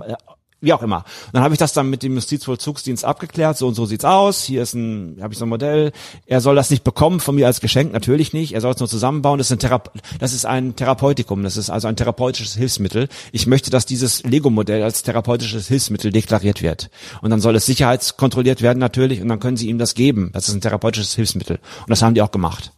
wie 0.67 0.73
auch 0.73 0.83
immer. 0.83 0.99
Und 0.99 1.35
dann 1.35 1.43
habe 1.43 1.55
ich 1.55 1.59
das 1.59 1.73
dann 1.73 1.89
mit 1.89 2.03
dem 2.03 2.14
Justizvollzugsdienst 2.14 3.05
abgeklärt. 3.05 3.57
So 3.57 3.69
und 3.69 3.75
so 3.75 3.87
sieht's 3.87 4.05
aus. 4.05 4.45
Hier 4.45 4.62
ist 4.62 4.75
ein, 4.75 5.17
habe 5.23 5.33
ich 5.33 5.39
so 5.39 5.47
ein 5.47 5.49
Modell. 5.49 5.93
Er 6.27 6.41
soll 6.41 6.57
das 6.57 6.71
nicht 6.71 6.85
bekommen 6.85 7.21
von 7.21 7.35
mir 7.35 7.47
als 7.47 7.61
Geschenk, 7.61 7.93
natürlich 7.93 8.33
nicht. 8.33 8.53
Er 8.53 8.61
soll 8.61 8.73
es 8.73 8.81
nur 8.81 8.89
zusammenbauen. 8.89 9.39
Das 9.39 9.47
ist 9.47 9.53
ein 9.53 9.59
Therape 9.61 9.91
das 10.19 10.33
ist 10.33 10.45
ein 10.45 10.77
Therapeutikum. 10.77 11.43
Das 11.43 11.57
ist 11.57 11.71
also 11.71 11.89
ein 11.89 11.97
therapeutisches 11.97 12.55
Hilfsmittel. 12.57 13.09
Ich 13.33 13.47
möchte, 13.47 13.71
dass 13.71 13.87
dieses 13.87 14.23
Lego-Modell 14.25 14.83
als 14.83 15.03
therapeutisches 15.03 15.69
Hilfsmittel 15.69 16.12
deklariert 16.12 16.62
wird. 16.62 16.91
Und 17.23 17.31
dann 17.31 17.41
soll 17.41 17.57
es 17.57 17.67
sicherheitskontrolliert 17.67 18.61
werden 18.61 18.79
natürlich. 18.79 19.23
Und 19.23 19.29
dann 19.29 19.41
können 19.41 19.57
sie 19.57 19.69
ihm 19.69 19.79
das 19.79 19.95
geben. 19.95 20.31
Das 20.33 20.49
ist 20.49 20.55
ein 20.55 20.61
therapeutisches 20.61 21.14
Hilfsmittel. 21.14 21.59
Und 21.81 21.91
das 21.91 22.03
haben 22.03 22.14
die 22.14 22.23
auch 22.23 22.33
gemacht. 22.33 22.73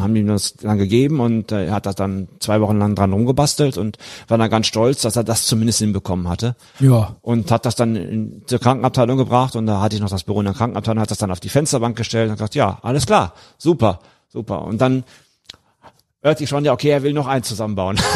Haben 0.00 0.16
ihm 0.16 0.26
das 0.26 0.54
dann 0.54 0.76
gegeben 0.76 1.20
und 1.20 1.52
äh, 1.52 1.66
er 1.66 1.74
hat 1.74 1.86
das 1.86 1.94
dann 1.94 2.26
zwei 2.40 2.60
Wochen 2.60 2.78
lang 2.78 2.96
dran 2.96 3.12
rumgebastelt 3.12 3.78
und 3.78 3.96
war 4.26 4.36
dann 4.36 4.50
ganz 4.50 4.66
stolz, 4.66 5.02
dass 5.02 5.14
er 5.14 5.22
das 5.22 5.46
zumindest 5.46 5.78
hinbekommen 5.78 6.28
hatte. 6.28 6.56
Ja. 6.80 7.14
Und 7.22 7.50
hat 7.52 7.64
das 7.64 7.76
dann 7.76 7.94
in, 7.94 8.42
zur 8.46 8.58
Krankenabteilung 8.58 9.16
gebracht 9.16 9.54
und 9.54 9.66
da 9.66 9.80
hatte 9.80 9.94
ich 9.94 10.02
noch 10.02 10.10
das 10.10 10.24
Büro 10.24 10.40
in 10.40 10.46
der 10.46 10.54
Krankenabteilung, 10.54 11.00
hat 11.00 11.12
das 11.12 11.18
dann 11.18 11.30
auf 11.30 11.38
die 11.38 11.48
Fensterbank 11.48 11.96
gestellt 11.96 12.28
und 12.28 12.36
gesagt, 12.36 12.56
ja, 12.56 12.80
alles 12.82 13.06
klar, 13.06 13.34
super, 13.56 14.00
super. 14.28 14.62
Und 14.62 14.80
dann 14.80 15.04
hörte 16.22 16.44
ich 16.44 16.48
schon, 16.48 16.64
ja, 16.64 16.72
okay, 16.72 16.90
er 16.90 17.02
will 17.02 17.12
noch 17.12 17.26
eins 17.26 17.48
zusammenbauen. 17.48 17.98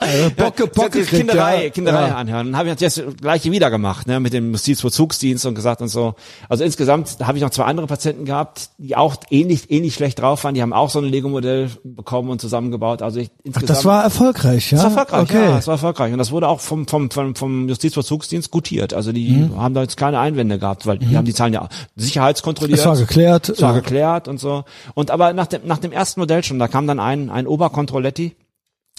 Äh, 0.00 0.30
Bocke, 0.36 0.66
Bocke 0.66 0.98
Jetzt 0.98 1.08
kriegt, 1.08 1.28
Kinderei, 1.28 1.64
ja. 1.64 1.70
Kinderei 1.70 2.08
ja. 2.08 2.14
anhören. 2.16 2.46
Dann 2.46 2.56
habe 2.56 2.70
ich 2.70 2.76
das 2.76 3.02
gleiche 3.20 3.50
wieder 3.50 3.70
gemacht, 3.70 4.06
ne, 4.06 4.20
mit 4.20 4.32
dem 4.32 4.52
Justizvollzugsdienst 4.52 5.44
und 5.46 5.54
gesagt 5.54 5.82
und 5.82 5.88
so. 5.88 6.14
Also 6.48 6.64
insgesamt 6.64 7.18
habe 7.22 7.36
ich 7.36 7.44
noch 7.44 7.50
zwei 7.50 7.64
andere 7.64 7.86
Patienten 7.86 8.24
gehabt, 8.24 8.70
die 8.78 8.96
auch 8.96 9.16
ähnlich, 9.30 9.70
ähnlich 9.70 9.94
schlecht 9.94 10.18
drauf 10.20 10.44
waren. 10.44 10.54
Die 10.54 10.62
haben 10.62 10.72
auch 10.72 10.90
so 10.90 11.00
ein 11.00 11.04
Lego-Modell 11.04 11.70
bekommen 11.84 12.30
und 12.30 12.40
zusammengebaut. 12.40 13.02
Also 13.02 13.20
ich, 13.20 13.30
insgesamt. 13.44 13.70
Das 13.70 13.84
war 13.84 14.02
erfolgreich, 14.02 14.72
ja? 14.72 14.82
Das 14.82 14.94
war 14.94 15.02
erfolgreich, 15.02 15.36
okay. 15.36 15.44
ja, 15.44 15.56
das 15.56 15.66
war 15.66 15.74
erfolgreich. 15.74 16.12
Und 16.12 16.18
das 16.18 16.30
wurde 16.30 16.48
auch 16.48 16.60
vom, 16.60 16.86
vom, 16.86 17.10
vom, 17.10 17.34
vom 17.34 17.68
Justizvollzugsdienst 17.68 18.50
gutiert. 18.50 18.94
Also 18.94 19.12
die 19.12 19.26
Mhm. 19.26 19.60
haben 19.60 19.74
da 19.74 19.82
jetzt 19.82 19.96
keine 19.96 20.18
Einwände 20.20 20.58
gehabt, 20.58 20.86
weil 20.86 20.98
die 20.98 21.16
haben 21.16 21.24
die 21.24 21.34
Zahlen 21.34 21.52
ja 21.52 21.68
sicherheitskontrolliert. 21.96 22.78
Es 22.78 22.86
war 22.86 22.96
geklärt. 22.96 23.48
Es 23.50 23.60
war 23.60 23.74
ja. 23.74 23.80
geklärt 23.80 24.28
und 24.28 24.38
so. 24.38 24.64
Und 24.94 25.10
aber 25.10 25.32
nach 25.32 25.46
dem, 25.46 25.62
nach 25.66 25.78
dem 25.78 25.92
ersten 25.92 26.20
Modell 26.20 26.35
schon, 26.44 26.58
da 26.58 26.68
kam 26.68 26.86
dann 26.86 27.00
ein, 27.00 27.30
ein 27.30 27.46
Oberkontrolletti, 27.46 28.36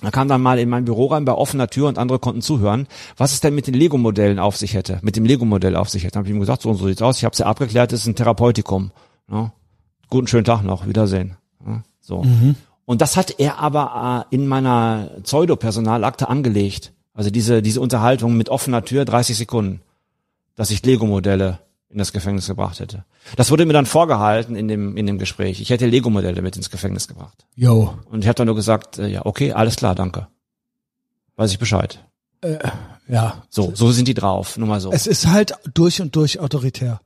er 0.01 0.11
kam 0.11 0.27
dann 0.27 0.41
mal 0.41 0.59
in 0.59 0.69
mein 0.69 0.85
Büro 0.85 1.07
rein 1.07 1.25
bei 1.25 1.33
offener 1.33 1.67
Tür 1.67 1.87
und 1.87 1.97
andere 1.97 2.19
konnten 2.19 2.41
zuhören, 2.41 2.87
was 3.17 3.33
es 3.33 3.39
denn 3.39 3.55
mit 3.55 3.67
den 3.67 3.73
Lego-Modellen 3.73 4.37
auf 4.37 4.55
sich 4.55 4.73
hätte, 4.75 4.99
mit 5.01 5.15
dem 5.15 5.25
Lego-Modell 5.25 5.75
auf 5.75 5.89
sich 5.89 6.03
hätte. 6.03 6.13
Dann 6.13 6.21
habe 6.21 6.29
ich 6.29 6.35
ihm 6.35 6.39
gesagt, 6.39 6.61
so 6.61 6.69
und 6.69 6.77
so 6.77 6.87
sieht's 6.87 7.01
aus, 7.01 7.17
ich 7.17 7.25
habe 7.25 7.33
es 7.33 7.39
ja 7.39 7.47
abgeklärt, 7.47 7.91
das 7.91 8.01
ist 8.01 8.07
ein 8.07 8.15
Therapeutikum. 8.15 8.91
Ja. 9.31 9.53
Guten 10.09 10.27
schönen 10.27 10.45
Tag 10.45 10.63
noch, 10.63 10.87
Wiedersehen. 10.87 11.35
Ja, 11.65 11.83
so. 11.99 12.23
Und 12.85 13.01
das 13.01 13.17
hat 13.17 13.39
er 13.39 13.59
aber 13.59 14.27
äh, 14.31 14.35
in 14.35 14.47
meiner 14.47 15.09
Pseudo-Personalakte 15.23 16.29
angelegt. 16.29 16.93
Also 17.13 17.31
diese, 17.31 17.61
diese 17.61 17.81
Unterhaltung 17.81 18.37
mit 18.37 18.49
offener 18.49 18.85
Tür, 18.85 19.03
30 19.03 19.35
Sekunden, 19.35 19.81
dass 20.55 20.69
ich 20.69 20.85
Lego-Modelle 20.85 21.59
in 21.89 21.97
das 21.97 22.11
Gefängnis 22.11 22.47
gebracht 22.47 22.79
hätte. 22.79 23.05
Das 23.37 23.49
wurde 23.49 23.65
mir 23.65 23.73
dann 23.73 23.85
vorgehalten 23.85 24.55
in 24.55 24.67
dem, 24.67 24.97
in 24.97 25.05
dem 25.05 25.17
Gespräch. 25.17 25.61
Ich 25.61 25.69
hätte 25.69 25.85
Lego-Modelle 25.87 26.41
mit 26.41 26.57
ins 26.57 26.69
Gefängnis 26.69 27.07
gebracht. 27.07 27.45
Yo. 27.55 27.97
Und 28.09 28.23
ich 28.23 28.27
habe 28.27 28.35
dann 28.35 28.47
nur 28.47 28.55
gesagt, 28.55 28.97
äh, 28.97 29.07
ja, 29.07 29.25
okay, 29.25 29.53
alles 29.53 29.77
klar, 29.77 29.95
danke. 29.95 30.27
Weiß 31.37 31.51
ich 31.51 31.59
Bescheid. 31.59 32.03
Ja. 33.07 33.43
So, 33.49 33.73
so 33.73 33.91
sind 33.91 34.07
die 34.07 34.13
drauf, 34.13 34.57
nur 34.57 34.67
mal 34.67 34.81
so. 34.81 34.91
Es 34.91 35.07
ist 35.07 35.27
halt 35.27 35.53
durch 35.73 36.01
und 36.01 36.15
durch 36.15 36.39
autoritär. 36.39 36.99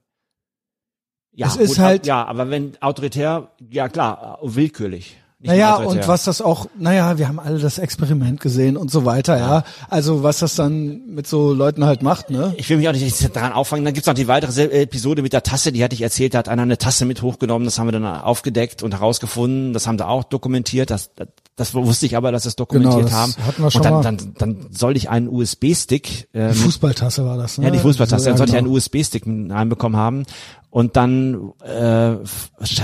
ja, 1.34 1.48
es 1.48 1.56
ist 1.58 1.70
gut, 1.76 1.80
halt- 1.80 2.06
Ja, 2.08 2.26
aber 2.26 2.50
wenn 2.50 2.82
autoritär, 2.82 3.52
ja 3.70 3.88
klar, 3.88 4.40
äh, 4.42 4.56
willkürlich. 4.56 5.21
Naja, 5.44 5.78
und 5.78 6.08
was 6.08 6.24
das 6.26 6.42
auch, 6.42 6.68
naja, 6.78 7.18
wir 7.18 7.28
haben 7.28 7.40
alle 7.40 7.58
das 7.58 7.80
Experiment 7.80 8.40
gesehen 8.40 8.78
und 8.78 8.92
so 8.92 9.06
weiter, 9.06 9.38
ja. 9.38 9.64
Also 9.90 10.22
was 10.22 10.40
das 10.40 10.56
dann 10.56 11.02
mit 11.08 11.26
so 11.26 11.52
Leuten 11.52 11.84
halt 11.84 12.04
macht, 12.04 12.30
ne? 12.30 12.54
Ich 12.58 12.70
will 12.70 12.78
mich 12.78 12.88
auch 12.88 12.94
nicht 12.94 13.36
daran 13.36 13.52
auffangen. 13.52 13.84
Dann 13.84 13.94
gibt's 13.94 14.08
noch 14.08 14.14
die 14.14 14.28
weitere 14.28 14.66
Episode 14.82 15.24
mit 15.24 15.34
der 15.34 15.42
Tasse, 15.42 15.72
die 15.72 15.84
hatte 15.84 15.96
ich 15.96 16.02
erzählt, 16.02 16.36
da 16.36 16.40
hat 16.40 16.50
einer 16.50 16.62
eine 16.62 16.78
Tasse 16.78 17.06
mit 17.06 17.22
hochgenommen, 17.24 17.66
das 17.66 17.80
haben 17.80 17.88
wir 17.88 17.92
dann 17.92 18.06
aufgedeckt 18.06 18.84
und 18.84 18.94
herausgefunden, 18.94 19.74
das 19.74 19.88
haben 19.88 19.98
wir 19.98 20.10
auch 20.10 20.24
dokumentiert, 20.24 20.92
das, 20.92 21.10
das 21.56 21.74
wusste 21.74 22.06
ich 22.06 22.16
aber, 22.16 22.32
dass 22.32 22.44
sie 22.44 22.50
es 22.50 22.56
dokumentiert 22.56 22.98
Genau, 22.98 23.08
das 23.08 23.14
haben. 23.14 23.36
hatten 23.46 23.64
wir 23.64 23.72
schon 23.72 23.82
und 23.82 23.86
dann, 23.86 23.94
mal. 23.94 24.04
dann, 24.38 24.58
dann 24.58 24.68
soll 24.72 24.96
ich 24.96 25.10
einen 25.10 25.28
USB-Stick, 25.28 26.30
äh, 26.34 26.50
Die 26.50 26.56
Fußballtasse 26.56 27.26
war 27.26 27.38
das, 27.38 27.58
ne? 27.58 27.66
ja 27.66 27.72
die 27.72 27.80
Fußballtaste, 27.80 28.26
dann 28.26 28.34
ja, 28.34 28.38
sollte 28.38 28.52
ich 28.52 28.58
einen 28.58 28.68
genau. 28.68 28.78
USB-Stick 28.78 29.26
reinbekommen 29.26 30.00
haben 30.00 30.24
und 30.72 30.96
dann 30.96 31.52
äh, 31.64 32.16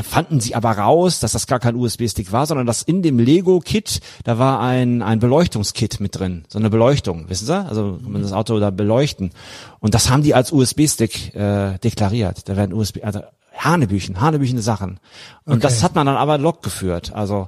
fanden 0.03 0.41
sie 0.41 0.53
aber 0.55 0.71
raus, 0.71 1.21
dass 1.21 1.31
das 1.31 1.47
gar 1.47 1.59
kein 1.59 1.75
USB-Stick 1.75 2.33
war, 2.33 2.45
sondern 2.45 2.67
dass 2.67 2.81
in 2.81 3.01
dem 3.01 3.17
Lego-Kit, 3.17 4.01
da 4.25 4.37
war 4.37 4.59
ein, 4.59 5.01
ein 5.01 5.19
Beleuchtungskit 5.19 6.01
mit 6.01 6.19
drin, 6.19 6.43
so 6.49 6.59
eine 6.59 6.69
Beleuchtung, 6.69 7.29
wissen 7.29 7.45
Sie? 7.45 7.55
Also 7.55 7.97
kann 8.03 8.11
man 8.11 8.21
das 8.21 8.33
Auto 8.33 8.59
da 8.59 8.71
beleuchten. 8.71 9.31
Und 9.79 9.93
das 9.93 10.09
haben 10.09 10.21
die 10.21 10.35
als 10.35 10.51
USB-Stick 10.51 11.33
äh, 11.33 11.77
deklariert. 11.79 12.47
Da 12.49 12.57
werden 12.57 12.73
USB, 12.73 12.99
also 13.03 13.21
Hanebüchen, 13.57 14.19
hanebüchene 14.21 14.61
Sachen. 14.61 14.99
Und 15.45 15.53
Okay. 15.53 15.61
das 15.61 15.81
hat 15.81 15.95
man 15.95 16.05
dann 16.05 16.17
aber 16.17 16.37
log 16.37 16.61
geführt. 16.61 17.13
Also 17.13 17.47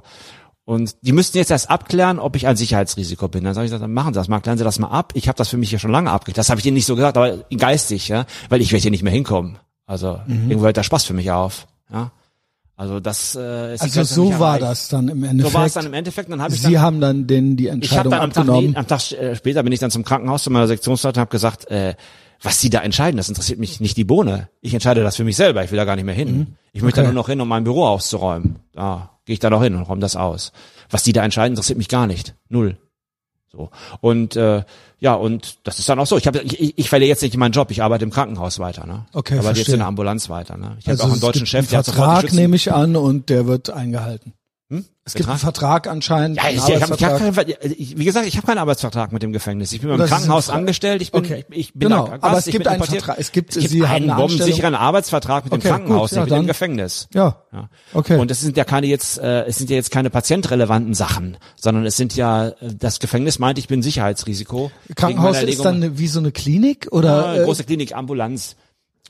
und 0.64 0.96
die 1.02 1.12
müssten 1.12 1.36
jetzt 1.36 1.50
erst 1.50 1.68
abklären, 1.68 2.18
ob 2.18 2.34
ich 2.36 2.46
ein 2.46 2.56
Sicherheitsrisiko 2.56 3.28
bin. 3.28 3.44
Dann 3.44 3.54
sage 3.54 3.66
ich, 3.66 3.72
dann 3.72 3.92
machen 3.92 4.14
Sie 4.14 4.18
das 4.20 4.28
mal, 4.28 4.40
klären 4.40 4.56
Sie 4.56 4.64
das 4.64 4.78
mal 4.78 4.88
ab. 4.88 5.12
Ich 5.14 5.28
habe 5.28 5.36
das 5.36 5.48
für 5.48 5.56
mich 5.56 5.70
ja 5.70 5.78
schon 5.78 5.90
lange 5.90 6.10
abgeklärt. 6.10 6.38
Das 6.38 6.48
habe 6.48 6.60
ich 6.60 6.66
Ihnen 6.66 6.74
nicht 6.74 6.86
so 6.86 6.94
gesagt, 6.96 7.16
aber 7.16 7.38
geistig, 7.56 8.08
ja, 8.08 8.24
weil 8.48 8.60
ich 8.60 8.72
werde 8.72 8.82
hier 8.82 8.90
nicht 8.90 9.02
mehr 9.02 9.12
hinkommen. 9.12 9.58
Also 9.90 10.20
Mhm. 10.26 10.50
irgendwo 10.50 10.66
hört 10.66 10.76
der 10.76 10.84
Spaß 10.84 11.04
für 11.04 11.14
mich 11.14 11.30
auf. 11.32 11.66
Ja, 11.92 12.12
also 12.76 13.00
das 13.00 13.34
äh, 13.34 13.74
ist 13.74 13.82
Also 13.82 13.94
Grenze 13.94 14.14
so 14.14 14.38
war 14.38 14.58
das 14.60 14.86
dann 14.88 15.08
im 15.08 15.20
So 15.40 15.52
war 15.52 15.66
es 15.66 15.74
Endeffekt. 15.74 15.76
dann 15.76 15.86
im 15.86 15.94
Endeffekt. 15.94 16.30
Dann 16.32 16.40
habe 16.42 16.54
ich 16.54 16.62
Sie 16.62 16.72
dann, 16.74 16.82
haben 16.82 17.00
dann 17.00 17.26
denen 17.26 17.56
die 17.56 17.64
ich 17.64 17.70
Entscheidung 17.72 18.12
dann 18.12 18.20
am 18.20 18.32
Tag, 18.32 18.42
abgenommen. 18.48 18.76
am 18.76 18.86
Tag 18.86 19.10
äh, 19.12 19.34
später 19.34 19.62
bin 19.64 19.72
ich 19.72 19.80
dann 19.80 19.90
zum 19.90 20.04
Krankenhaus 20.04 20.44
zu 20.44 20.50
meiner 20.50 20.68
Sektionsleiterin 20.68 21.18
und 21.18 21.26
habe 21.26 21.30
gesagt, 21.32 21.70
äh, 21.72 21.94
was 22.42 22.60
Sie 22.60 22.70
da 22.70 22.80
entscheiden, 22.82 23.16
das 23.18 23.28
interessiert 23.28 23.58
mich 23.58 23.80
nicht 23.80 23.96
die 23.96 24.04
Bohne. 24.04 24.48
Ich 24.62 24.72
entscheide 24.74 25.02
das 25.02 25.16
für 25.16 25.24
mich 25.24 25.36
selber. 25.36 25.62
Ich 25.64 25.72
will 25.72 25.76
da 25.76 25.84
gar 25.84 25.96
nicht 25.96 26.04
mehr 26.06 26.14
hin. 26.14 26.56
Ich 26.72 26.82
möchte 26.82 27.00
da 27.00 27.02
Mhm. 27.02 27.08
Okay. 27.08 27.14
nur 27.14 27.22
noch 27.22 27.28
hin, 27.28 27.40
um 27.40 27.48
mein 27.48 27.64
Büro 27.64 27.84
auszuräumen. 27.84 28.60
Da 28.72 29.10
gehe 29.26 29.34
ich 29.34 29.40
da 29.40 29.50
noch 29.50 29.62
hin 29.62 29.74
und 29.74 29.82
räume 29.82 30.00
das 30.00 30.14
aus. 30.16 30.52
Was 30.88 31.02
die 31.02 31.12
da 31.12 31.22
entscheiden, 31.24 31.52
interessiert 31.54 31.76
mich 31.78 31.88
gar 31.88 32.06
nicht. 32.06 32.34
Null. 32.48 32.78
So. 33.52 33.70
Und 34.00 34.36
äh, 34.36 34.62
ja, 35.00 35.14
und 35.14 35.58
das 35.64 35.78
ist 35.78 35.88
dann 35.88 35.98
auch 35.98 36.06
so. 36.06 36.16
Ich, 36.16 36.26
hab, 36.26 36.36
ich, 36.36 36.60
ich- 36.60 36.78
ich 36.78 36.88
verliere 36.88 37.08
jetzt 37.08 37.22
nicht 37.22 37.36
meinen 37.36 37.52
Job, 37.52 37.70
ich 37.70 37.82
arbeite 37.82 38.04
im 38.04 38.10
Krankenhaus 38.10 38.58
weiter. 38.58 38.86
Ne? 38.86 39.06
Okay, 39.12 39.38
Aber 39.38 39.48
jetzt 39.48 39.56
verstehe. 39.58 39.74
in 39.74 39.78
der 39.80 39.88
Ambulanz 39.88 40.28
weiter. 40.28 40.56
Ne? 40.56 40.76
Ich 40.78 40.86
habe 40.86 40.92
also 40.92 41.04
auch 41.04 41.10
einen 41.12 41.20
deutschen 41.20 41.46
Chef, 41.46 41.60
einen 41.60 41.68
der 41.70 41.82
Vertrag 41.84 42.32
nehme 42.32 42.56
ich 42.56 42.72
an 42.72 42.96
und 42.96 43.28
der 43.28 43.46
wird 43.46 43.70
eingehalten. 43.70 44.34
Es 45.10 45.14
gibt 45.14 45.28
einen 45.28 45.38
Vertrag? 45.38 45.86
Anscheinend. 45.86 46.36
Ja, 46.36 46.48
ich, 46.48 46.56
ich, 46.56 46.82
hab, 46.82 46.94
ich, 46.94 47.04
hab 47.04 47.18
keinen, 47.18 47.36
wie 47.36 48.04
gesagt, 48.04 48.26
ich 48.26 48.36
habe 48.36 48.46
keinen 48.46 48.58
Arbeitsvertrag 48.58 49.12
mit 49.12 49.22
dem 49.22 49.32
Gefängnis. 49.32 49.72
Ich 49.72 49.80
bin 49.80 49.90
beim 49.96 50.06
Krankenhaus 50.08 50.48
angestellt. 50.50 51.02
Ich 51.02 51.12
bin, 51.12 51.24
Okay. 51.24 51.44
ich, 51.50 51.56
ich 51.58 51.72
bin 51.74 51.88
Genau, 51.88 52.06
da 52.06 52.12
Gast, 52.18 52.24
aber 52.24 52.38
es 52.38 52.44
gibt 52.46 52.66
einen. 52.68 52.82
Vertrag. 52.82 53.16
Es 53.18 53.32
gibt- 53.32 53.56
es 53.56 53.62
gibt 53.62 53.70
Sie 53.70 53.82
haben 53.82 53.94
einen 53.94 54.04
eine 54.10 54.12
Anstellung. 54.22 54.38
bombensicheren 54.38 54.74
Arbeitsvertrag 54.74 55.44
mit 55.44 55.52
dem 55.52 55.56
Okay, 55.58 55.68
gut, 55.68 55.76
Krankenhaus, 55.78 56.10
ja, 56.12 56.16
nicht 56.18 56.24
mit 56.24 56.30
dem 56.30 56.36
dann- 56.36 56.46
Gefängnis. 56.46 57.08
Ja. 57.12 57.36
Ja. 57.52 57.68
Okay. 57.92 58.16
Und 58.18 58.30
es 58.30 58.40
sind 58.40 58.56
ja 58.56 58.64
keine 58.64 58.86
jetzt, 58.86 59.18
äh, 59.18 59.44
es 59.46 59.58
sind 59.58 59.68
ja 59.70 59.76
jetzt 59.76 59.90
keine 59.90 60.10
patientrelevanten 60.10 60.94
Sachen, 60.94 61.36
sondern 61.56 61.84
es 61.86 61.96
sind 61.96 62.14
ja, 62.16 62.48
äh, 62.48 62.54
das 62.78 63.00
Gefängnis 63.00 63.38
meint, 63.38 63.58
ich 63.58 63.66
bin 63.68 63.82
Sicherheitsrisiko. 63.82 64.70
Krankenhaus 64.94 65.42
ist 65.42 65.64
dann 65.64 65.98
wie 65.98 66.06
so 66.06 66.20
eine 66.20 66.30
Klinik 66.32 66.88
oder 66.92 67.34
ja, 67.36 67.42
äh, 67.42 67.44
große 67.44 67.64
Klinik, 67.64 67.94
Ambulanz. 67.94 68.56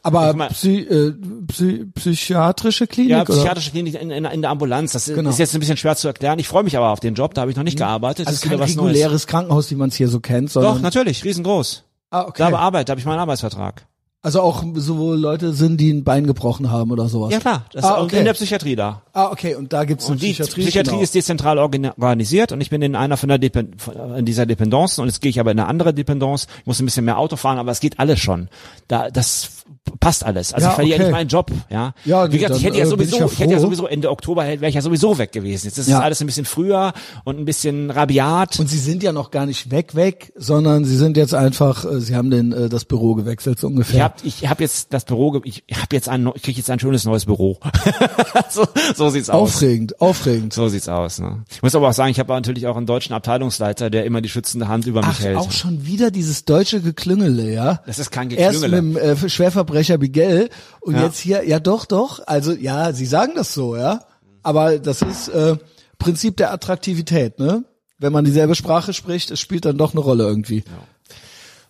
Aber 0.03 0.31
ich 0.31 0.37
mein- 0.37 0.49
Psy, 0.51 0.79
äh, 0.81 1.13
Psy, 1.49 1.87
psychiatrische 1.95 2.87
Klinik 2.87 3.11
Ja, 3.11 3.23
oder? 3.23 3.33
psychiatrische 3.35 3.71
Klinik 3.71 4.01
in, 4.01 4.11
in, 4.11 4.25
in 4.25 4.41
der 4.43 4.51
Ambulanz. 4.51 4.93
Das 4.93 5.09
ist- 5.09 5.15
Genau. 5.15 5.31
ist 5.31 5.39
jetzt 5.39 5.55
ein 5.55 5.61
bisschen 5.61 5.77
schwer 5.77 5.97
zu 5.97 6.09
erklären. 6.09 6.39
Ich 6.39 6.49
freue 6.49 6.63
mich 6.65 6.77
aber 6.77 6.91
auf 6.91 7.01
den 7.01 7.15
Job, 7.15 7.35
da 7.35 7.43
habe 7.43 7.51
ich 7.51 7.57
noch 7.57 7.65
nicht 7.65 7.79
gearbeitet. 7.79 8.27
Also 8.27 8.37
Das 8.37 8.45
ist 8.45 8.51
kein 8.51 8.59
was 8.61 8.75
Neues. 8.77 8.89
reguläres 8.97 9.27
Krankenhaus, 9.27 9.71
wie 9.71 9.75
man 9.77 9.89
es 9.91 9.95
hier 9.97 10.09
so 10.09 10.21
kennt, 10.21 10.51
sondern 10.51 10.75
Doch, 10.77 10.81
natürlich, 10.83 11.25
riesengroß. 11.25 11.85
ah, 12.11 12.23
Da 12.23 12.29
okay. 12.29 12.51
bearbeite, 12.51 12.87
da 12.87 12.91
habe 12.93 13.01
ich 13.01 13.07
meinen 13.07 13.19
Arbeitsvertrag. 13.21 13.87
Also 14.23 14.43
auch 14.43 14.63
so 14.75 15.15
Leute 15.15 15.55
sind, 15.55 15.79
die 15.81 15.91
ein 15.91 16.05
Bein 16.05 16.27
gebrochen 16.27 16.71
haben 16.71 16.91
oder 16.91 17.09
sowas. 17.09 17.33
Ja 17.33 17.39
klar, 17.41 17.65
das 17.73 17.83
Ah, 17.87 17.97
ist 17.97 18.03
okay. 18.05 18.19
in 18.19 18.27
der 18.27 18.35
Psychiatrie 18.35 18.77
da. 18.77 19.01
Ah, 19.15 19.31
okay, 19.33 19.55
und 19.55 19.73
da 19.73 19.85
gibt's 19.85 20.05
eine 20.05 20.13
Und 20.13 20.21
die 20.23 20.33
Psychiatrie. 20.35 20.61
Psychiatrie, 20.65 20.91
genau. 20.91 21.03
ist 21.03 21.15
dezentral 21.15 21.57
organ- 21.59 21.87
organisiert 21.99 22.53
und 22.53 22.61
ich 22.61 22.69
bin 22.69 22.83
in 22.83 22.97
einer 22.97 23.17
von 23.17 23.31
der 23.31 23.39
Depen 23.39 23.77
in 24.19 24.27
dieser 24.27 24.45
Dependance 24.45 25.01
und 25.01 25.09
jetzt 25.09 25.23
gehe 25.23 25.31
ich 25.31 25.41
aber 25.41 25.53
in 25.53 25.59
eine 25.59 25.69
andere 25.69 25.95
Dependance. 25.95 26.49
Ich 26.61 26.67
muss 26.67 26.79
ein 26.81 26.85
bisschen 26.85 27.07
mehr 27.07 27.17
Auto 27.17 27.37
fahren, 27.37 27.57
aber 27.59 27.71
es 27.73 27.81
geht 27.81 27.99
alles 27.99 28.21
schon. 28.21 28.51
Da 28.89 29.09
das 29.11 29.60
passt 30.01 30.25
alles. 30.25 30.53
Also 30.53 30.65
Ja, 30.67 30.71
ich 30.71 30.75
verliere 30.77 30.95
okay. 30.97 31.05
nicht 31.05 31.13
meinen 31.13 31.29
Job, 31.29 31.51
ja. 31.71 31.95
Ja, 32.05 32.31
Wie 32.33 32.39
gesagt, 32.39 32.57
ich 32.57 32.63
dann, 32.63 32.73
hätte 32.73 32.79
ja 32.79 32.85
äh, 32.85 32.89
sowieso, 32.89 33.17
ich 33.17 33.21
ja 33.21 33.27
ich 33.27 33.39
hätte 33.39 33.53
ja 33.53 33.61
sowieso 33.61 33.87
Ende 33.87 34.11
Oktober 34.11 34.43
wäre 34.47 34.69
ich 34.69 34.75
ja 34.75 34.83
sowieso 34.83 35.19
weg 35.19 35.33
gewesen. 35.33 35.67
Jetzt 35.67 35.79
ist 35.79 35.89
Ja. 35.89 35.99
es 35.99 36.05
alles 36.05 36.21
ein 36.21 36.27
bisschen 36.27 36.45
früher 36.45 36.93
und 37.25 37.39
ein 37.39 37.45
bisschen 37.45 37.91
rabiat. 37.91 38.59
Und 38.61 38.69
sie 38.69 38.79
sind 38.79 39.03
ja 39.03 39.13
noch 39.13 39.31
gar 39.31 39.47
nicht 39.47 39.71
weg, 39.71 39.95
weg, 39.95 40.33
sondern 40.37 40.85
sie 40.85 40.97
sind 40.97 41.17
jetzt 41.17 41.35
einfach, 41.35 41.85
äh, 41.85 42.01
sie 42.01 42.15
haben 42.17 42.31
den, 42.31 42.53
äh, 42.53 42.69
das 42.69 42.85
Büro 42.85 43.15
gewechselt, 43.15 43.59
so 43.59 43.67
ungefähr. 43.67 43.97
Ich 43.97 44.03
habe 44.03 44.15
ich 44.25 44.49
hab 44.49 44.61
jetzt 44.61 44.93
das 44.93 45.05
Büro, 45.05 45.41
ich 45.45 45.65
habe 45.73 45.89
jetzt 45.95 46.09
ein, 46.09 46.31
ich 46.35 46.43
kriege 46.43 46.59
jetzt 46.59 46.71
ein 46.71 46.79
schönes 46.81 47.05
neues 47.05 47.27
Büro. 47.27 47.59
so, 48.51 48.67
so 48.95 49.09
sieht's 49.11 49.31
aus. 49.31 49.55
aufregend, 49.55 50.01
aufregend. 50.01 50.53
So 50.53 50.69
sieht's 50.69 50.89
aus. 50.89 51.21
Ne? 51.21 51.45
Ich 51.51 51.63
muss 51.63 51.75
aber 51.75 51.89
auch 51.89 51.93
sagen, 51.93 52.11
ich 52.11 52.19
habe 52.19 52.33
natürlich 52.33 52.67
auch 52.67 52.77
einen 52.77 52.87
deutschen 52.87 53.13
Abteilungsleiter, 53.15 53.91
der 53.91 54.05
immer 54.05 54.21
die 54.21 54.29
schützende 54.29 54.69
Hand 54.69 54.87
über 54.87 55.01
mich 55.01 55.17
Ach, 55.19 55.25
hält. 55.25 55.37
auch 55.37 55.51
schon 55.53 55.87
wieder 55.87 56.11
dieses 56.11 56.45
deutsche 56.45 56.81
Geklüngele, 56.81 57.53
ja? 57.53 57.81
Das 57.87 57.99
ist 57.99 58.11
kein 58.11 58.31
Erst 58.31 58.61
Geklüngele. 58.63 58.83
mit 58.83 58.97
dem 59.03 59.11
äh, 59.27 59.29
Schwerverbrecher 59.61 59.99
Bigel 59.99 60.49
und 60.81 60.95
Ja. 60.95 61.05
jetzt 61.05 61.19
hier, 61.19 61.47
ja 61.47 61.61
doch, 61.61 61.85
doch. 61.85 62.21
Also 62.27 62.53
ja, 62.53 62.93
sie 62.93 63.07
sagen 63.07 63.33
das 63.35 63.53
so, 63.55 63.77
ja. 63.77 64.01
Aber 64.43 64.79
das 64.79 65.03
ist 65.03 65.29
äh, 65.29 65.57
Prinzip 65.99 66.37
der 66.39 66.53
Attraktivität, 66.53 67.39
ne? 67.39 67.65
Wenn 67.99 68.13
man 68.13 68.25
dieselbe 68.25 68.55
Sprache 68.55 68.95
spricht, 68.95 69.31
es 69.31 69.39
spielt 69.41 69.67
dann 69.67 69.77
doch 69.77 69.93
eine 69.93 70.01
Rolle 70.01 70.25
irgendwie. 70.25 70.65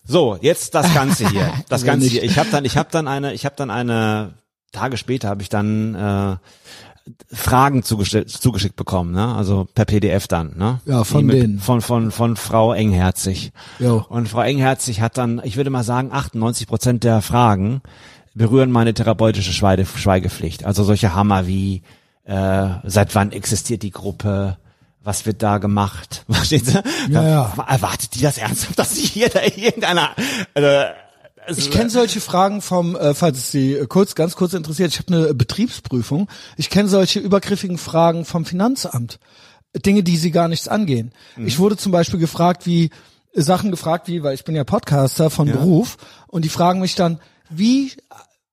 So, 0.05 0.39
jetzt 0.41 0.75
das 0.77 0.93
Ganze 0.95 1.29
hier. 1.29 1.53
Das 1.69 1.81
Also 1.83 1.87
Ganze 1.87 2.07
hier. 2.07 2.23
Ich 2.23 2.39
habe 2.39 2.49
dann, 2.51 2.65
ich 2.65 2.77
habe 2.77 2.89
dann 2.93 3.09
eine, 3.09 3.33
ich 3.35 3.45
habe 3.45 3.57
dann 3.57 3.71
eine 3.71 4.35
Tage 4.73 4.97
später 4.97 5.29
habe 5.29 5.43
ich 5.43 5.49
dann 5.49 5.95
äh, 5.97 6.37
Fragen 7.33 7.83
zugeschickt 7.83 8.77
bekommen, 8.77 9.13
ne? 9.13 9.35
Also 9.35 9.67
per 9.75 9.85
PDF 9.85 10.29
dann, 10.29 10.57
ne? 10.57 10.81
Ja, 10.85 11.05
von 11.05 11.27
mit- 11.27 11.37
denen. 11.37 11.59
Von 11.59 11.81
von 11.81 12.11
von 12.11 12.37
Frau 12.37 12.73
Engherzig. 12.73 13.53
Jo. 13.79 14.05
Und 14.09 14.29
Frau 14.29 14.43
Engherzig 14.43 15.01
hat 15.01 15.19
dann, 15.19 15.41
ich 15.45 15.57
würde 15.57 15.71
mal 15.71 15.83
sagen, 15.85 16.11
98 16.13 16.67
Prozent 16.67 17.05
der 17.05 17.23
Fragen 17.23 17.81
berühren 18.35 18.71
meine 18.71 18.95
therapeutische 18.95 19.53
Schweige, 19.53 19.87
Schweigepflicht. 19.87 20.65
Also 20.65 20.85
solche 20.85 21.15
Hammer 21.15 21.47
wie 21.47 21.83
äh, 22.25 22.69
seit 22.85 23.15
wann 23.15 23.33
existiert 23.33 23.83
die 23.83 23.91
Gruppe? 23.91 24.57
Was 25.03 25.25
wird 25.25 25.43
da 25.43 25.59
gemacht? 25.59 26.25
Verstehen 26.31 26.65
Sie? 26.65 26.79
Ja, 27.09 27.27
ja. 27.27 27.55
Erwartet 27.67 28.15
die 28.15 28.21
das 28.21 28.39
ernsthaft, 28.39 28.79
dass 28.79 28.95
sich 28.97 29.11
hier 29.11 29.31
da 29.31 29.41
irgendeiner 29.43 30.11
äh, 30.55 30.85
also, 31.51 31.61
Ich 31.61 31.71
kenne 31.71 31.91
solche 31.91 32.21
Fragen 32.21 32.63
vom, 32.63 32.97
äh, 32.97 33.15
falls 33.15 33.39
es 33.39 33.51
Sie 33.51 33.75
äh, 33.75 33.87
kurz, 33.87 34.15
ganz 34.15 34.37
kurz 34.37 34.55
interessiert, 34.55 34.93
ich 34.93 34.99
habe 34.99 35.15
eine 35.15 35.35
Betriebsprüfung. 35.35 36.29
Ich 36.57 36.71
kenne 36.71 36.89
solche 36.89 37.21
übergriffigen 37.21 37.79
Fragen 37.79 38.25
vom 38.25 38.45
Finanzamt. 38.45 39.19
Dinge, 39.75 40.03
die 40.03 40.17
Sie 40.17 40.31
gar 40.31 40.49
nichts 40.49 40.69
angehen. 40.69 41.13
Mhm. 41.37 41.47
Ich 41.47 41.59
wurde 41.59 41.77
zum 41.77 41.93
Beispiel 41.93 42.19
gefragt, 42.19 42.67
wie 42.67 42.91
Sachen 43.33 43.71
gefragt, 43.71 44.09
wie, 44.09 44.23
weil 44.23 44.35
ich 44.35 44.45
bin 44.45 44.57
ja 44.57 44.65
Podcaster 44.65 45.31
von 45.31 45.51
Beruf 45.51 45.97
und 46.27 46.45
die 46.45 46.49
fragen 46.49 46.81
mich 46.81 46.97
dann, 46.97 47.21
wie 47.49 47.93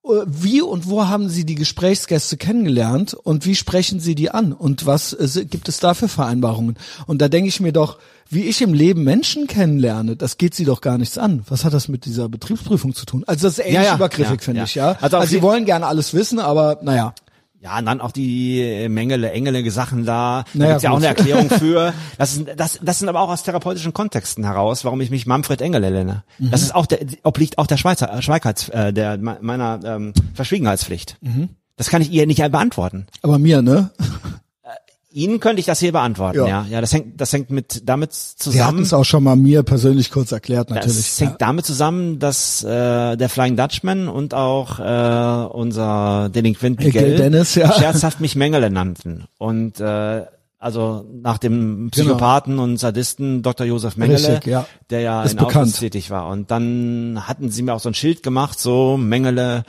äh, 0.03 0.23
wie 0.25 0.61
und 0.61 0.87
wo 0.87 1.07
haben 1.07 1.29
Sie 1.29 1.45
die 1.45 1.55
Gesprächsgäste 1.55 2.37
kennengelernt 2.37 3.13
und 3.13 3.45
wie 3.45 3.55
sprechen 3.55 3.99
Sie 3.99 4.15
die 4.15 4.31
an 4.31 4.53
und 4.53 4.85
was 4.85 5.13
äh, 5.13 5.45
gibt 5.45 5.69
es 5.69 5.79
da 5.79 5.93
für 5.93 6.07
Vereinbarungen? 6.07 6.77
Und 7.07 7.21
da 7.21 7.29
denke 7.29 7.49
ich 7.49 7.59
mir 7.59 7.73
doch, 7.73 7.97
wie 8.29 8.43
ich 8.43 8.61
im 8.61 8.73
Leben 8.73 9.03
Menschen 9.03 9.47
kennenlerne, 9.47 10.15
das 10.15 10.37
geht 10.37 10.53
Sie 10.55 10.65
doch 10.65 10.81
gar 10.81 10.97
nichts 10.97 11.17
an. 11.17 11.43
Was 11.49 11.63
hat 11.65 11.73
das 11.73 11.87
mit 11.87 12.05
dieser 12.05 12.29
Betriebsprüfung 12.29 12.93
zu 12.93 13.05
tun? 13.05 13.23
Also 13.27 13.47
das 13.47 13.53
ist 13.57 13.65
ähnlich 13.65 13.75
Ja, 13.75 13.83
ja, 13.83 13.95
übergriffig, 13.95 14.39
ja, 14.39 14.43
finde 14.43 14.63
ich, 14.63 14.75
ja. 14.75 14.97
Also 15.01 15.17
Also, 15.17 15.29
Sie 15.29 15.41
wollen 15.41 15.65
gerne 15.65 15.85
alles 15.87 16.13
wissen, 16.13 16.39
aber 16.39 16.79
naja. 16.81 17.13
Ja, 17.59 17.79
und 17.79 17.85
dann 17.87 18.01
auch 18.01 18.11
die 18.11 18.61
äh, 18.61 18.87
Mängele, 18.87 19.31
Engele 19.31 19.69
Sachen 19.71 20.05
da. 20.05 20.43
Da 20.53 20.59
Naja, 20.59 20.71
gibt's 20.73 20.83
ja 20.83 20.91
auch 20.91 20.97
eine 20.97 21.07
Erklärung 21.07 21.49
für. 21.59 21.91
Das, 22.19 22.37
ist, 22.37 22.45
das, 22.55 22.79
das 22.83 22.99
sind 22.99 23.09
aber 23.09 23.19
auch 23.19 23.29
aus 23.29 23.41
therapeutischen 23.43 23.93
Kontexten 23.93 24.43
heraus, 24.43 24.85
warum 24.85 25.01
ich 25.01 25.09
mich 25.09 25.25
Manfred 25.25 25.59
Engele 25.61 25.89
nenne. 25.89 26.23
Mhm. 26.37 26.51
Das 26.51 26.61
ist 26.61 26.75
auch 26.75 26.85
der, 26.85 26.99
obliegt 27.23 27.57
auch 27.57 27.65
der 27.65 27.77
Schweizer, 27.77 28.13
äh, 28.13 28.21
Schweigheits, 28.21 28.69
äh, 28.69 28.93
der, 28.93 29.17
me- 29.17 29.39
meiner 29.41 29.79
ähm, 29.83 30.13
Verschwiegenheitspflicht. 30.35 31.17
Mhm. 31.21 31.49
Das 31.77 31.89
kann 31.89 32.01
ich 32.03 32.11
ihr 32.11 32.27
nicht 32.27 32.39
beantworten. 32.51 33.07
Aber 33.23 33.39
mir, 33.39 33.61
ne? 33.63 33.89
Ihnen 35.17 35.39
könnte 35.39 35.59
ich 35.59 35.65
das 35.65 35.79
hier 35.79 35.91
beantworten, 35.91 36.37
Ja. 36.37 36.47
ja. 36.47 36.65
Ja, 36.69 36.81
das 36.81 36.93
hängt, 36.93 37.19
das 37.19 37.33
hängt 37.33 37.49
mit 37.49 37.81
damit 37.89 38.13
Sie 38.13 38.35
hatten 38.35 38.37
zusammen. 38.51 38.81
es 38.83 38.93
auch 38.93 39.03
schon 39.03 39.23
mal 39.23 39.35
mir 39.35 39.63
persönlich 39.63 40.11
kurz 40.11 40.31
erklärt, 40.31 40.69
natürlich. 40.69 40.97
Das 40.97 41.19
hängt 41.19 41.41
damit 41.41 41.65
zusammen, 41.65 42.19
dass 42.19 42.63
äh, 42.63 43.15
der 43.17 43.27
Flying 43.29 43.55
Dutchman 43.57 44.07
und 44.07 44.33
auch 44.33 44.79
äh, 44.79 45.47
unser 45.53 46.29
Delinquent 46.29 46.79
Miguel 46.79 47.17
Dennis, 47.17 47.55
ja. 47.55 47.71
scherzhaft 47.71 48.19
mich 48.21 48.35
Mengele 48.35 48.69
nannten. 48.69 49.25
Und 49.39 49.79
äh, 49.79 50.25
also 50.59 51.05
nach 51.21 51.37
dem 51.37 51.89
Psychopathen 51.91 52.59
und 52.59 52.77
Sadisten 52.77 53.41
Dr. 53.43 53.65
Josef 53.67 53.95
Mengele, 53.97 54.17
Genau. 54.19 54.33
Richtig, 54.33 54.51
ja. 54.51 54.65
der 54.89 55.01
ja 55.01 55.23
Ist 55.23 55.33
in 55.33 55.39
Auschwitz 55.39 55.79
tätig 55.79 56.09
war. 56.09 56.27
Und 56.29 56.49
dann 56.51 57.21
hatten 57.27 57.49
sie 57.49 57.61
mir 57.61 57.73
auch 57.73 57.79
so 57.79 57.89
ein 57.89 57.93
Schild 57.93 58.23
gemacht, 58.23 58.59
so 58.59 58.97
Mengele 58.97 59.63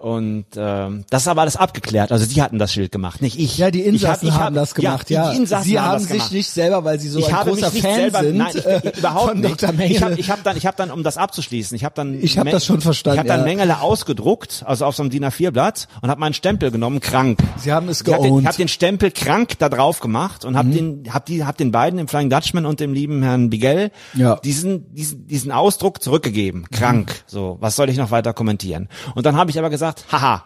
Und 0.00 0.46
ähm, 0.56 1.04
das 1.10 1.22
ist 1.22 1.28
aber 1.28 1.42
alles 1.42 1.56
abgeklärt. 1.56 2.10
Also 2.10 2.24
die 2.24 2.40
hatten 2.40 2.58
das 2.58 2.72
Schild 2.72 2.90
gemacht, 2.90 3.20
nicht 3.20 3.38
ich. 3.38 3.58
Ja, 3.58 3.70
die 3.70 3.82
Insassen 3.82 4.28
ich 4.28 4.32
hab, 4.32 4.38
ich 4.40 4.44
haben 4.46 4.54
das 4.54 4.74
gemacht, 4.74 5.10
ja. 5.10 5.30
Die 5.30 5.36
Insassen 5.36 5.68
Sie 5.68 5.78
haben, 5.78 5.88
haben 5.92 5.98
sich 6.00 6.08
gemacht. 6.12 6.32
nicht 6.32 6.48
selber, 6.50 6.84
weil 6.84 6.98
sie 6.98 7.10
so 7.10 7.18
ich 7.18 7.28
ein 7.28 7.36
habe 7.36 7.50
großer 7.50 7.66
mich 7.66 7.74
nicht 7.74 7.84
Fan 7.84 7.94
selber, 7.96 8.20
sind, 8.20 8.36
nein, 8.38 8.52
ich, 8.54 8.64
äh, 8.66 8.92
überhaupt 8.98 9.34
nicht. 9.36 9.62
Ich 9.62 10.02
habe 10.02 10.14
ich 10.16 10.30
hab 10.30 10.42
dann, 10.42 10.56
ich 10.56 10.64
habe 10.66 10.76
dann, 10.78 10.90
um 10.90 11.02
das 11.02 11.18
abzuschließen, 11.18 11.76
ich 11.76 11.84
habe 11.84 11.94
dann, 11.94 12.14
Ich 12.22 12.38
hab 12.38 12.44
Men- 12.44 12.52
das 12.54 12.64
schon 12.64 12.80
verstanden, 12.80 13.16
Ich 13.16 13.18
habe 13.18 13.28
dann 13.28 13.40
ja. 13.40 13.44
Mengele 13.46 13.80
ausgedruckt, 13.82 14.62
also 14.66 14.86
auf 14.86 14.96
so 14.96 15.02
einem 15.02 15.10
DIN 15.10 15.22
A4-Blatt 15.26 15.86
und 16.00 16.08
habe 16.08 16.18
meinen 16.18 16.32
Stempel 16.32 16.70
genommen, 16.70 17.00
krank. 17.00 17.38
Sie 17.58 17.70
haben 17.70 17.88
es 17.90 18.00
Ich 18.00 18.06
habe 18.10 18.22
den, 18.22 18.30
geowned. 18.32 18.46
hab 18.48 18.56
den 18.56 18.68
Stempel 18.68 19.10
krank 19.10 19.58
da 19.58 19.68
drauf 19.68 20.00
gemacht 20.00 20.46
und 20.46 20.56
habe 20.56 20.68
Mhm. 20.68 20.72
den, 21.04 21.12
hab 21.12 21.26
die, 21.26 21.44
hab 21.44 21.58
den 21.58 21.72
beiden, 21.72 21.98
dem 21.98 22.08
Flying 22.08 22.30
Dutchman 22.30 22.64
und 22.64 22.80
dem 22.80 22.94
lieben 22.94 23.22
Herrn 23.22 23.50
Bigel, 23.50 23.90
Ja. 24.14 24.36
diesen, 24.36 24.94
diesen, 24.94 25.26
diesen 25.26 25.52
Ausdruck 25.52 26.02
zurückgegeben, 26.02 26.66
krank. 26.70 27.10
Mhm. 27.10 27.14
So, 27.26 27.58
was 27.60 27.76
soll 27.76 27.90
ich 27.90 27.98
noch 27.98 28.10
weiter 28.10 28.32
kommentieren? 28.32 28.88
Und 29.14 29.26
dann 29.26 29.36
habe 29.36 29.50
ich 29.50 29.58
aber 29.58 29.68
gesagt, 29.68 29.89
haha, 30.10 30.44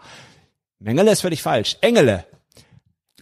Mengele 0.79 1.11
ist 1.11 1.21
völlig 1.21 1.41
falsch. 1.41 1.77
Engele. 1.81 2.25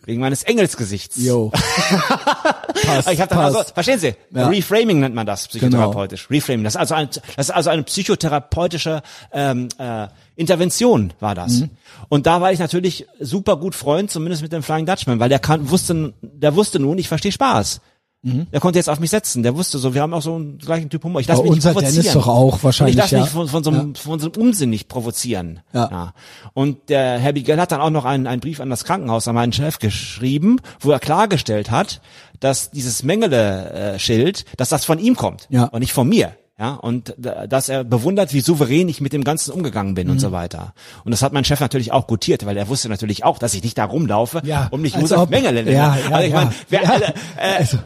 Wegen 0.06 0.20
meines 0.20 0.44
Engelsgesichts. 0.44 1.16
Jo. 1.18 1.50
passt, 2.86 3.10
Ich 3.10 3.22
hab 3.22 3.30
dann 3.30 3.38
passt. 3.38 3.56
also, 3.56 3.74
verstehen 3.74 4.00
Sie? 4.00 4.16
Ja. 4.32 4.48
Reframing 4.50 5.00
nennt 5.00 5.16
man 5.16 5.26
das 5.26 5.48
psychotherapeutisch. 5.48 6.30
Reframing. 6.30 6.66
Das 6.66 6.74
ist 6.76 6.80
also 6.80 6.96
ein, 6.96 7.10
das 7.38 7.48
ist 7.48 7.52
also 7.56 7.70
eine 7.70 7.84
psychotherapeutische 7.84 9.02
ähm, 9.32 9.70
äh, 9.78 10.08
Intervention 10.36 11.14
war 11.22 11.36
das. 11.36 11.62
Mhm. 11.62 11.70
Und 12.10 12.26
da 12.26 12.42
war 12.42 12.52
ich 12.52 12.60
natürlich 12.60 13.08
super 13.20 13.56
gut 13.56 13.76
Freund, 13.76 14.12
zumindest 14.12 14.42
mit 14.42 14.52
dem 14.52 14.62
Flying 14.62 14.86
Dutchman, 14.86 15.22
weil 15.22 15.30
der 15.30 15.40
kann, 15.40 15.70
wusste, 15.70 16.14
der 16.22 16.56
wusste 16.56 16.80
nun, 16.80 16.98
ich 16.98 17.08
verstehe 17.08 17.32
Spaß. 17.32 17.80
Der 18.24 18.62
konnte 18.62 18.80
jetzt 18.80 18.90
auf 18.90 19.02
mich 19.02 19.10
setzen. 19.10 19.44
Der 19.44 19.54
wusste 19.56 19.78
so, 19.80 19.94
wir 19.94 20.02
haben 20.02 20.14
auch 20.14 20.22
so 20.22 20.36
einen 20.36 20.58
gleichen 20.58 20.90
Typ 20.90 21.04
Humor. 21.04 21.20
Ich 21.20 21.28
lasse 21.28 21.42
mich 21.42 21.52
nicht 21.52 21.58
unser 21.58 21.74
provozieren. 21.74 21.96
Dennis 22.04 22.14
doch 22.14 22.28
auch 22.28 22.64
wahrscheinlich, 22.64 22.96
ich 22.96 23.02
lasse 23.02 23.16
ja. 23.16 23.22
mich 23.22 23.30
von, 23.30 23.50
von, 23.50 23.64
so 23.64 23.70
einem, 23.70 23.96
von 23.96 24.20
so 24.20 24.32
einem 24.32 24.42
Unsinn 24.42 24.70
nicht 24.70 24.88
provozieren. 24.88 25.60
Ja. 25.74 26.14
Und 26.54 26.90
der 26.90 27.20
Herr 27.20 27.34
Bigel 27.34 27.60
hat 27.60 27.74
dann 27.74 27.82
auch 27.82 27.90
noch 27.90 28.06
einen, 28.06 28.26
einen 28.26 28.40
Brief 28.40 28.62
an 28.62 28.70
das 28.70 28.86
Krankenhaus, 28.86 29.28
an 29.28 29.36
meinen 29.36 29.52
Chef 29.52 29.78
geschrieben, 29.80 30.60
wo 30.80 30.92
er 30.92 31.00
klargestellt 31.00 31.70
hat, 31.70 32.00
dass 32.40 32.72
dieses 32.72 33.04
Mengele-Schild, 33.04 34.46
dass 34.58 34.70
das 34.70 34.86
von 34.86 35.00
ihm 35.00 35.16
kommt 35.16 35.48
Ja. 35.50 35.66
und 35.66 35.82
nicht 35.82 35.94
von 35.94 36.08
mir. 36.08 36.34
Ja, 36.60 36.74
und 36.76 37.16
dass 37.18 37.68
er 37.68 37.84
bewundert, 37.84 38.32
wie 38.32 38.42
souverän 38.42 38.88
ich 38.88 39.02
mit 39.02 39.12
dem 39.12 39.24
Ganzen 39.24 39.52
umgegangen 39.52 39.96
bin 39.96 40.08
und 40.10 40.18
Mhm. 40.18 40.20
so 40.20 40.32
weiter. 40.32 40.74
Und 41.04 41.12
das 41.12 41.24
hat 41.24 41.34
mein 41.34 41.44
Chef 41.46 41.60
natürlich 41.60 41.92
auch 41.92 42.06
gutiert, 42.06 42.46
weil 42.46 42.56
er 42.58 42.68
wusste 42.68 42.90
natürlich 42.90 43.24
auch, 43.26 43.40
dass 43.40 43.56
ich 43.56 43.64
nicht 43.64 43.76
da 43.78 43.86
rumlaufe 43.86 44.42
Ja, 44.46 44.68
und 44.70 44.82
mich 44.82 44.94
Josef 44.96 45.18
ob- 45.18 45.30
Mengele 45.32 45.64
nenne. 45.64 45.76
Ja, 45.76 45.96
ja, 45.98 46.12
also 46.16 46.28
ich 46.28 46.32
ja. 46.32 46.38
meine, 46.40 46.52
wer, 46.70 46.84
Ja. 46.84 46.90
alle, 46.92 47.06
äh, 47.38 47.56
Also, 47.58 47.78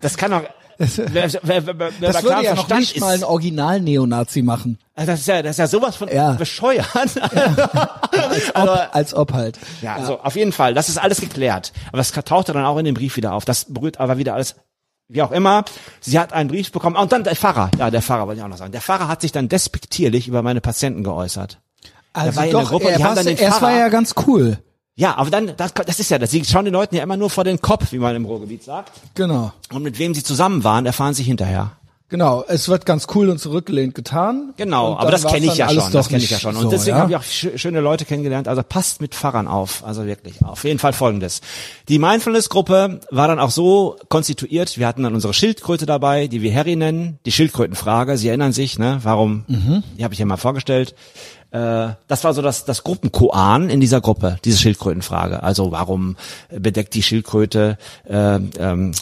das 0.00 0.16
kann 0.16 0.32
doch, 0.32 0.42
wer, 0.78 0.88
wer, 1.12 1.32
wer, 1.42 1.42
wer, 1.44 1.66
wer 1.66 1.74
bei 1.74 1.90
das 2.00 2.22
würde 2.24 2.42
ja 2.42 2.50
noch 2.54 2.66
Verstand 2.66 2.80
nicht 2.80 2.96
ist, 2.96 3.00
mal 3.00 3.14
ein 3.14 3.22
Original-Neonazi 3.22 4.42
machen. 4.42 4.78
also 4.96 5.12
das 5.12 5.20
ist 5.20 5.28
ja, 5.28 5.40
das 5.42 5.50
ist 5.52 5.58
ja 5.58 5.66
sowas 5.68 5.94
von 5.94 6.08
Ja. 6.12 6.32
bescheuert. 6.32 6.88
Als 8.12 8.54
ob, 8.56 8.88
als 8.92 9.14
ob 9.14 9.32
halt. 9.32 9.58
Ja, 9.80 10.04
so, 10.04 10.20
auf 10.20 10.34
jeden 10.36 10.52
Fall. 10.52 10.74
Das 10.74 10.88
ist 10.88 10.98
alles 10.98 11.20
geklärt. 11.20 11.72
Aber 11.88 11.98
das 11.98 12.10
tauchte 12.12 12.52
dann 12.52 12.64
auch 12.64 12.78
in 12.78 12.84
dem 12.84 12.94
Brief 12.94 13.16
wieder 13.16 13.32
auf. 13.32 13.44
Das 13.44 13.66
berührt 13.72 14.00
aber 14.00 14.18
wieder 14.18 14.34
alles, 14.34 14.56
wie 15.12 15.22
auch 15.22 15.30
immer. 15.32 15.64
Sie 16.00 16.18
hat 16.18 16.32
einen 16.32 16.48
Brief 16.48 16.72
bekommen. 16.72 16.96
Und 16.96 17.12
dann 17.12 17.24
der 17.24 17.36
Pfarrer. 17.36 17.70
Ja, 17.78 17.90
der 17.90 18.02
Pfarrer 18.02 18.26
wollte 18.26 18.38
ich 18.40 18.44
auch 18.44 18.48
noch 18.48 18.56
sagen. 18.56 18.72
Der 18.72 18.80
Pfarrer 18.80 19.08
hat 19.08 19.20
sich 19.20 19.32
dann 19.32 19.48
despektierlich 19.48 20.26
über 20.28 20.42
meine 20.42 20.60
Patienten 20.60 21.04
geäußert. 21.04 21.58
Also 22.12 22.36
war 22.36 22.46
doch, 22.48 22.68
Gruppe 22.70 22.90
er, 22.90 22.96
die 22.98 23.04
haben 23.04 23.10
war's- 23.16 23.24
dann 23.24 23.26
den 23.34 23.36
erst 23.38 23.62
war 23.62 23.72
ja 23.72 23.88
ganz 23.88 24.14
cool. 24.26 24.58
Ja, 24.94 25.16
aber 25.16 25.30
dann, 25.30 25.54
das, 25.56 25.72
das 25.72 26.00
ist 26.00 26.10
ja 26.10 26.18
das. 26.18 26.30
Sie 26.30 26.44
schauen 26.44 26.66
den 26.66 26.74
Leuten 26.74 26.94
ja 26.96 27.02
immer 27.02 27.16
nur 27.16 27.30
vor 27.30 27.44
den 27.44 27.60
Kopf, 27.60 27.92
wie 27.92 27.98
man 27.98 28.14
im 28.14 28.26
Ruhrgebiet 28.26 28.62
sagt. 28.62 28.92
Genau. 29.14 29.52
Und 29.72 29.82
mit 29.82 29.98
wem 29.98 30.12
sie 30.14 30.22
zusammen 30.22 30.64
waren, 30.64 30.84
erfahren 30.84 31.14
sie 31.14 31.22
hinterher. 31.22 31.72
Genau, 32.12 32.44
es 32.46 32.68
wird 32.68 32.84
ganz 32.84 33.06
cool 33.14 33.30
und 33.30 33.38
zurückgelehnt 33.38 33.94
getan. 33.94 34.52
Genau, 34.58 34.98
aber 34.98 35.10
das 35.10 35.24
kenne 35.26 35.46
ich 35.46 35.56
ja 35.56 35.70
schon. 35.70 35.90
Das 35.92 36.10
kenne 36.10 36.22
ich 36.22 36.28
ja 36.28 36.38
schon. 36.38 36.54
Und 36.56 36.64
so, 36.64 36.68
deswegen 36.68 36.98
ja? 36.98 37.02
habe 37.04 37.10
ich 37.10 37.16
auch 37.16 37.22
schö- 37.22 37.56
schöne 37.56 37.80
Leute 37.80 38.04
kennengelernt. 38.04 38.48
Also 38.48 38.62
passt 38.62 39.00
mit 39.00 39.14
Pfarrern 39.14 39.48
auf. 39.48 39.82
Also 39.82 40.04
wirklich. 40.04 40.44
Auf 40.44 40.62
jeden 40.64 40.78
Fall 40.78 40.92
folgendes. 40.92 41.40
Die 41.88 41.98
Mindfulness-Gruppe 41.98 43.00
war 43.10 43.28
dann 43.28 43.40
auch 43.40 43.50
so 43.50 43.96
konstituiert. 44.10 44.76
Wir 44.76 44.86
hatten 44.88 45.04
dann 45.04 45.14
unsere 45.14 45.32
Schildkröte 45.32 45.86
dabei, 45.86 46.26
die 46.26 46.42
wir 46.42 46.54
Harry 46.54 46.76
nennen. 46.76 47.18
Die 47.24 47.32
Schildkrötenfrage. 47.32 48.18
Sie 48.18 48.28
erinnern 48.28 48.52
sich, 48.52 48.78
ne? 48.78 49.00
Warum? 49.02 49.46
Mhm. 49.48 49.82
Die 49.96 50.04
habe 50.04 50.12
ich 50.12 50.20
ja 50.20 50.26
mal 50.26 50.36
vorgestellt. 50.36 50.94
Äh, 51.50 51.88
das 52.08 52.24
war 52.24 52.34
so 52.34 52.42
das, 52.42 52.66
das 52.66 52.84
Gruppenkoan 52.84 53.70
in 53.70 53.80
dieser 53.80 54.02
Gruppe, 54.02 54.36
diese 54.44 54.58
Schildkrötenfrage. 54.58 55.42
Also 55.42 55.72
warum 55.72 56.16
bedeckt 56.50 56.92
die 56.92 57.02
Schildkröte 57.02 57.78
äh, 58.06 58.34
ähm, 58.36 58.92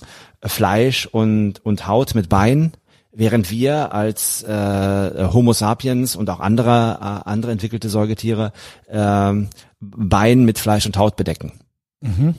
Fleisch 0.43 1.07
und, 1.07 1.63
und 1.67 1.87
Haut 1.87 2.15
mit 2.15 2.29
Bein? 2.31 2.73
Während 3.13 3.51
wir 3.51 3.93
als 3.93 4.43
äh, 4.43 5.29
Homo 5.33 5.53
sapiens 5.53 6.17
und 6.17 6.31
auch 6.31 6.41
andere 6.41 6.99
äh, 7.01 7.29
andere 7.29 7.53
entwickelte 7.53 7.89
Säugetiere 7.89 8.53
ähm, 8.89 9.49
Bein 9.81 10.45
mit 10.45 10.59
Fleisch 10.59 10.87
und 10.87 10.97
Haut 10.97 11.17
bedecken. 11.17 11.53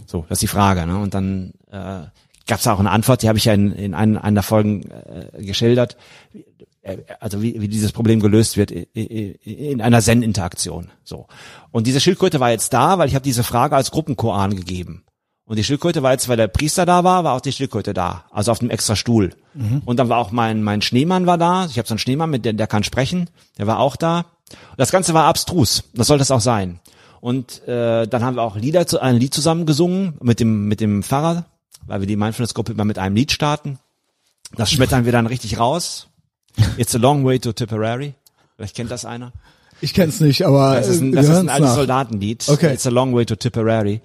So, 0.06 0.26
das 0.30 0.38
ist 0.38 0.42
die 0.44 0.48
Frage. 0.48 0.86
Ne? 0.86 0.98
Und 0.98 1.14
dann 1.14 1.54
äh, 1.72 2.06
gab 2.48 2.60
es 2.60 2.68
auch 2.68 2.80
eine 2.80 2.92
Antwort, 2.92 3.22
die 3.22 3.28
habe 3.28 3.38
ich 3.38 3.46
ja 3.46 3.54
in, 3.54 3.72
in 3.72 3.94
einer, 3.94 4.24
einer 4.24 4.36
der 4.36 4.44
Folgen 4.44 4.90
äh, 4.90 5.44
geschildert. 5.44 5.98
Äh, 6.82 6.98
Also 7.20 7.42
wie, 7.42 7.62
wie 7.62 7.68
dieses 7.68 7.92
Problem 7.92 8.20
gelöst 8.20 8.58
wird 8.58 8.72
in 8.72 9.82
einer 9.82 10.02
Zen-Interaktion. 10.02 10.90
So. 11.04 11.28
Und 11.72 11.86
diese 11.86 12.00
Schildkröte 12.00 12.40
war 12.40 12.50
jetzt 12.50 12.74
da, 12.74 12.98
weil 12.98 13.08
ich 13.08 13.14
habe 13.16 13.24
diese 13.24 13.44
Frage 13.44 13.76
als 13.76 13.92
Gruppenkoan 13.92 14.56
gegeben. 14.56 15.04
Und 15.52 15.58
die 15.58 15.66
Schildkröte 15.66 16.02
war 16.02 16.14
jetzt, 16.14 16.30
weil 16.30 16.38
der 16.38 16.48
Priester 16.48 16.86
da 16.86 17.04
war, 17.04 17.26
war 17.26 17.34
auch 17.34 17.42
die 17.42 17.52
Schildkröte 17.52 17.94
da, 17.94 18.24
also 18.32 18.54
auf 18.54 18.62
einem 18.62 18.70
extra 18.70 18.96
Stuhl. 18.96 19.32
Und 19.84 20.00
dann 20.00 20.08
war 20.08 20.18
auch 20.18 20.32
mein 20.32 20.64
mein 20.64 20.82
Schneemann 20.82 21.26
war 21.26 21.38
da. 21.38 21.66
Ich 21.66 21.78
habe 21.78 21.86
so 21.86 21.92
einen 21.94 22.00
Schneemann, 22.00 22.30
mit 22.30 22.46
der 22.46 22.54
der 22.54 22.68
kann 22.68 22.86
sprechen. 22.86 23.30
Der 23.58 23.68
war 23.68 23.80
auch 23.80 23.98
da. 23.98 24.20
Und 24.20 24.78
das 24.78 24.92
Ganze 24.92 25.14
war 25.14 25.26
abstrus. 25.26 25.84
Das 25.94 26.08
soll 26.08 26.20
das 26.20 26.32
auch 26.32 26.40
sein. 26.40 26.80
Und 27.20 27.68
äh, 27.68 28.08
dann 28.08 28.24
haben 28.24 28.38
wir 28.38 28.44
auch 28.44 28.56
Lieder 28.56 28.88
zu, 28.88 29.02
ein 29.02 29.18
Lied 29.18 29.34
zusammen 29.34 29.66
gesungen 29.66 30.14
mit 30.22 30.40
dem 30.40 30.70
mit 30.70 30.80
dem 30.80 31.04
Pfarrer, 31.04 31.44
weil 31.86 32.00
wir 32.00 32.08
die 32.08 32.16
Mindfulness-Gruppe 32.16 32.72
immer 32.72 32.86
mit 32.86 32.98
einem 32.98 33.18
Lied 33.18 33.34
starten. 33.34 33.78
Das 34.56 34.72
schmettern 34.72 35.04
wir 35.04 35.12
dann 35.12 35.28
richtig 35.28 35.60
raus. 35.60 36.08
It's 36.78 36.96
a 36.96 36.98
long 36.98 37.26
way 37.26 37.40
to 37.40 37.52
Tipperary. 37.52 38.14
Vielleicht 38.56 38.78
kennt 38.78 38.90
das 38.90 39.04
einer. 39.04 39.34
Ich 39.82 39.94
kenn's 39.94 40.22
nicht, 40.22 40.46
aber 40.46 40.76
Das 40.76 40.88
ist 40.88 41.02
ein, 41.02 41.12
äh, 41.12 41.16
das 41.18 41.28
ist 41.28 41.36
ein 41.36 41.50
altes 41.50 41.72
nach. 41.72 41.76
Soldatenlied. 41.76 42.48
Okay. 42.48 42.74
It's 42.74 42.88
a 42.88 42.90
long 42.90 43.14
way 43.14 43.26
to 43.26 43.36
Tipperary. 43.36 44.00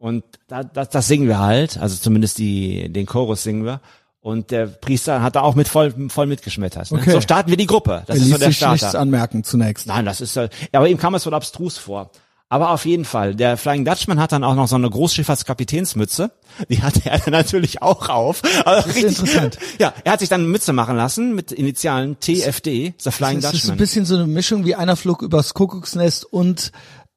Und 0.00 0.24
da, 0.48 0.64
das, 0.64 0.88
das 0.88 1.06
singen 1.06 1.28
wir 1.28 1.38
halt, 1.38 1.76
also 1.78 1.94
zumindest 1.96 2.38
die, 2.38 2.90
den 2.90 3.04
Chorus 3.06 3.42
singen 3.44 3.64
wir. 3.64 3.80
Und 4.22 4.50
der 4.50 4.66
Priester 4.66 5.22
hat 5.22 5.36
da 5.36 5.42
auch 5.42 5.54
mit 5.54 5.68
voll, 5.68 5.94
voll 6.08 6.26
mitgeschmettert. 6.26 6.90
Ne? 6.90 6.98
Okay. 7.00 7.10
So 7.12 7.20
starten 7.20 7.48
wir 7.50 7.56
die 7.58 7.66
Gruppe. 7.66 8.02
Das 8.06 8.16
Er 8.16 8.22
ist 8.22 8.30
so 8.30 8.38
der 8.38 8.48
sich 8.50 8.60
nichts 8.62 8.78
Starter. 8.78 8.98
anmerken 8.98 9.44
zunächst. 9.44 9.86
Nein, 9.86 10.04
das 10.06 10.20
ist, 10.20 10.36
äh, 10.36 10.48
ja, 10.72 10.80
aber 10.80 10.88
ihm 10.88 10.96
kam 10.98 11.14
es 11.14 11.24
wohl 11.26 11.34
abstrus 11.34 11.78
vor. 11.78 12.10
Aber 12.48 12.70
auf 12.70 12.84
jeden 12.84 13.04
Fall, 13.04 13.34
der 13.36 13.56
Flying 13.56 13.84
Dutchman 13.84 14.18
hat 14.18 14.32
dann 14.32 14.42
auch 14.42 14.54
noch 14.56 14.66
so 14.68 14.74
eine 14.74 14.90
Großschifffahrtskapitänsmütze. 14.90 16.32
Die 16.68 16.82
hatte 16.82 17.02
er 17.04 17.18
dann 17.18 17.30
natürlich 17.32 17.80
auch 17.82 18.08
auf. 18.08 18.42
Also 18.66 18.88
ist 18.88 19.02
interessant. 19.20 19.58
Ja, 19.78 19.92
er 20.04 20.12
hat 20.12 20.20
sich 20.20 20.28
dann 20.28 20.40
eine 20.40 20.48
Mütze 20.50 20.72
machen 20.72 20.96
lassen 20.96 21.34
mit 21.34 21.52
Initialen 21.52 22.18
TFD, 22.20 22.94
The 22.98 23.10
Flying 23.10 23.40
Das 23.40 23.52
ist 23.54 23.62
Dutchman. 23.62 23.74
ein 23.76 23.78
bisschen 23.78 24.04
so 24.04 24.16
eine 24.16 24.26
Mischung 24.26 24.64
wie 24.64 24.74
einer 24.74 24.96
flog 24.96 25.22
übers 25.22 25.54
Kuckucksnest 25.54 26.24
und 26.24 26.72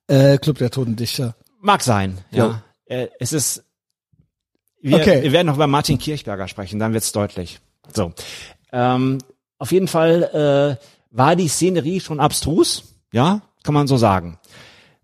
äh, 0.07 0.37
Club 0.37 0.57
der 0.57 0.69
Toten 0.71 0.95
Dichter. 0.95 1.35
Mag 1.61 1.81
sein, 1.81 2.17
ja. 2.31 2.61
Äh, 2.85 3.07
es 3.19 3.33
ist, 3.33 3.63
wir, 4.81 4.97
Okay. 4.97 5.23
wir 5.23 5.31
werden 5.31 5.47
noch 5.47 5.55
über 5.55 5.67
Martin 5.67 5.97
Kirchberger 5.97 6.47
sprechen, 6.47 6.79
dann 6.79 6.93
wird's 6.93 7.11
deutlich. 7.11 7.59
So. 7.93 8.13
Ähm, 8.71 9.19
auf 9.57 9.71
jeden 9.71 9.87
Fall 9.87 10.77
äh, 10.79 10.85
war 11.11 11.35
die 11.35 11.47
Szenerie 11.47 11.99
schon 11.99 12.19
abstrus, 12.19 12.95
ja, 13.13 13.41
kann 13.63 13.73
man 13.73 13.87
so 13.87 13.97
sagen. 13.97 14.39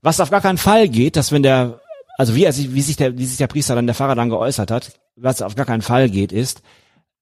Was 0.01 0.19
auf 0.19 0.31
gar 0.31 0.41
keinen 0.41 0.57
Fall 0.57 0.89
geht, 0.89 1.15
dass 1.15 1.31
wenn 1.31 1.43
der, 1.43 1.79
also 2.17 2.35
wie, 2.35 2.51
sich, 2.51 2.73
wie 2.73 2.81
sich 2.81 2.95
der, 2.95 3.17
wie 3.17 3.25
sich 3.25 3.37
der 3.37 3.47
Priester 3.47 3.75
dann, 3.75 3.85
der 3.85 3.95
Pfarrer 3.95 4.15
dann 4.15 4.29
geäußert 4.29 4.71
hat, 4.71 4.99
was 5.15 5.41
auf 5.41 5.55
gar 5.55 5.65
keinen 5.65 5.81
Fall 5.81 6.09
geht, 6.09 6.31
ist, 6.31 6.61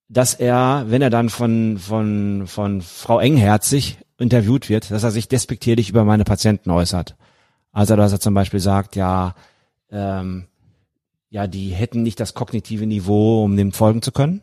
dass 0.09 0.33
er, 0.33 0.85
wenn 0.87 1.01
er 1.01 1.09
dann 1.09 1.29
von, 1.29 1.77
von, 1.77 2.47
von 2.47 2.81
Frau 2.81 3.19
Engherzig 3.19 3.97
interviewt 4.17 4.69
wird, 4.69 4.89
dass 4.89 5.03
er 5.03 5.11
sich 5.11 5.27
despektierlich 5.27 5.89
über 5.89 6.05
meine 6.05 6.23
Patienten 6.23 6.71
äußert. 6.71 7.15
Also, 7.71 7.95
dass 7.95 8.13
er 8.13 8.19
zum 8.19 8.33
Beispiel 8.33 8.59
sagt, 8.59 8.95
ja, 8.95 9.35
ähm, 9.91 10.47
ja, 11.29 11.47
die 11.47 11.69
hätten 11.69 12.03
nicht 12.03 12.19
das 12.19 12.33
kognitive 12.33 12.85
Niveau, 12.85 13.43
um 13.43 13.55
dem 13.57 13.71
folgen 13.73 14.01
zu 14.01 14.11
können. 14.11 14.41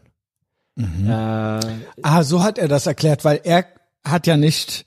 Äh, 0.79 1.61
Ah, 2.03 2.23
so 2.23 2.43
hat 2.43 2.59
er 2.59 2.69
das 2.69 2.87
erklärt, 2.87 3.25
weil 3.25 3.41
er 3.45 3.65
hat 4.05 4.27
ja 4.27 4.37
nicht, 4.37 4.85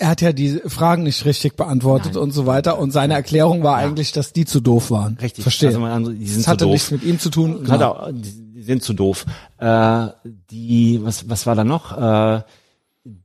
er 0.00 0.08
hat 0.08 0.20
ja 0.20 0.32
die 0.32 0.60
Fragen 0.66 1.02
nicht 1.04 1.24
richtig 1.24 1.56
beantwortet 1.56 2.16
und 2.16 2.32
so 2.32 2.46
weiter. 2.46 2.78
Und 2.78 2.90
seine 2.90 3.14
Erklärung 3.14 3.62
war 3.62 3.76
eigentlich, 3.76 4.10
dass 4.12 4.32
die 4.32 4.44
zu 4.46 4.60
doof 4.60 4.90
waren. 4.90 5.16
richtig. 5.20 5.42
Verstehe. 5.42 5.68
Also, 5.68 5.80
man, 5.80 6.18
die 6.18 6.26
sind 6.26 6.38
das 6.38 6.44
zu 6.44 6.50
hatte 6.50 6.64
doof. 6.64 6.72
nichts 6.72 6.90
mit 6.90 7.02
ihm 7.04 7.18
zu 7.20 7.30
tun. 7.30 7.60
Hat 7.68 7.78
Genau. 7.78 7.92
auch, 7.92 8.10
die 8.12 8.42
die 8.54 8.62
sind 8.62 8.82
zu 8.82 8.94
doof. 8.94 9.26
Äh, 9.58 10.06
die, 10.50 11.00
was, 11.02 11.28
was 11.28 11.44
war 11.46 11.54
da 11.54 11.64
noch? 11.64 11.96
Äh, 11.98 12.42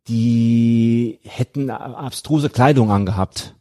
die 0.07 1.19
hätten 1.23 1.69
abstruse 1.69 2.49
Kleidung 2.49 2.91
angehabt. 2.91 3.55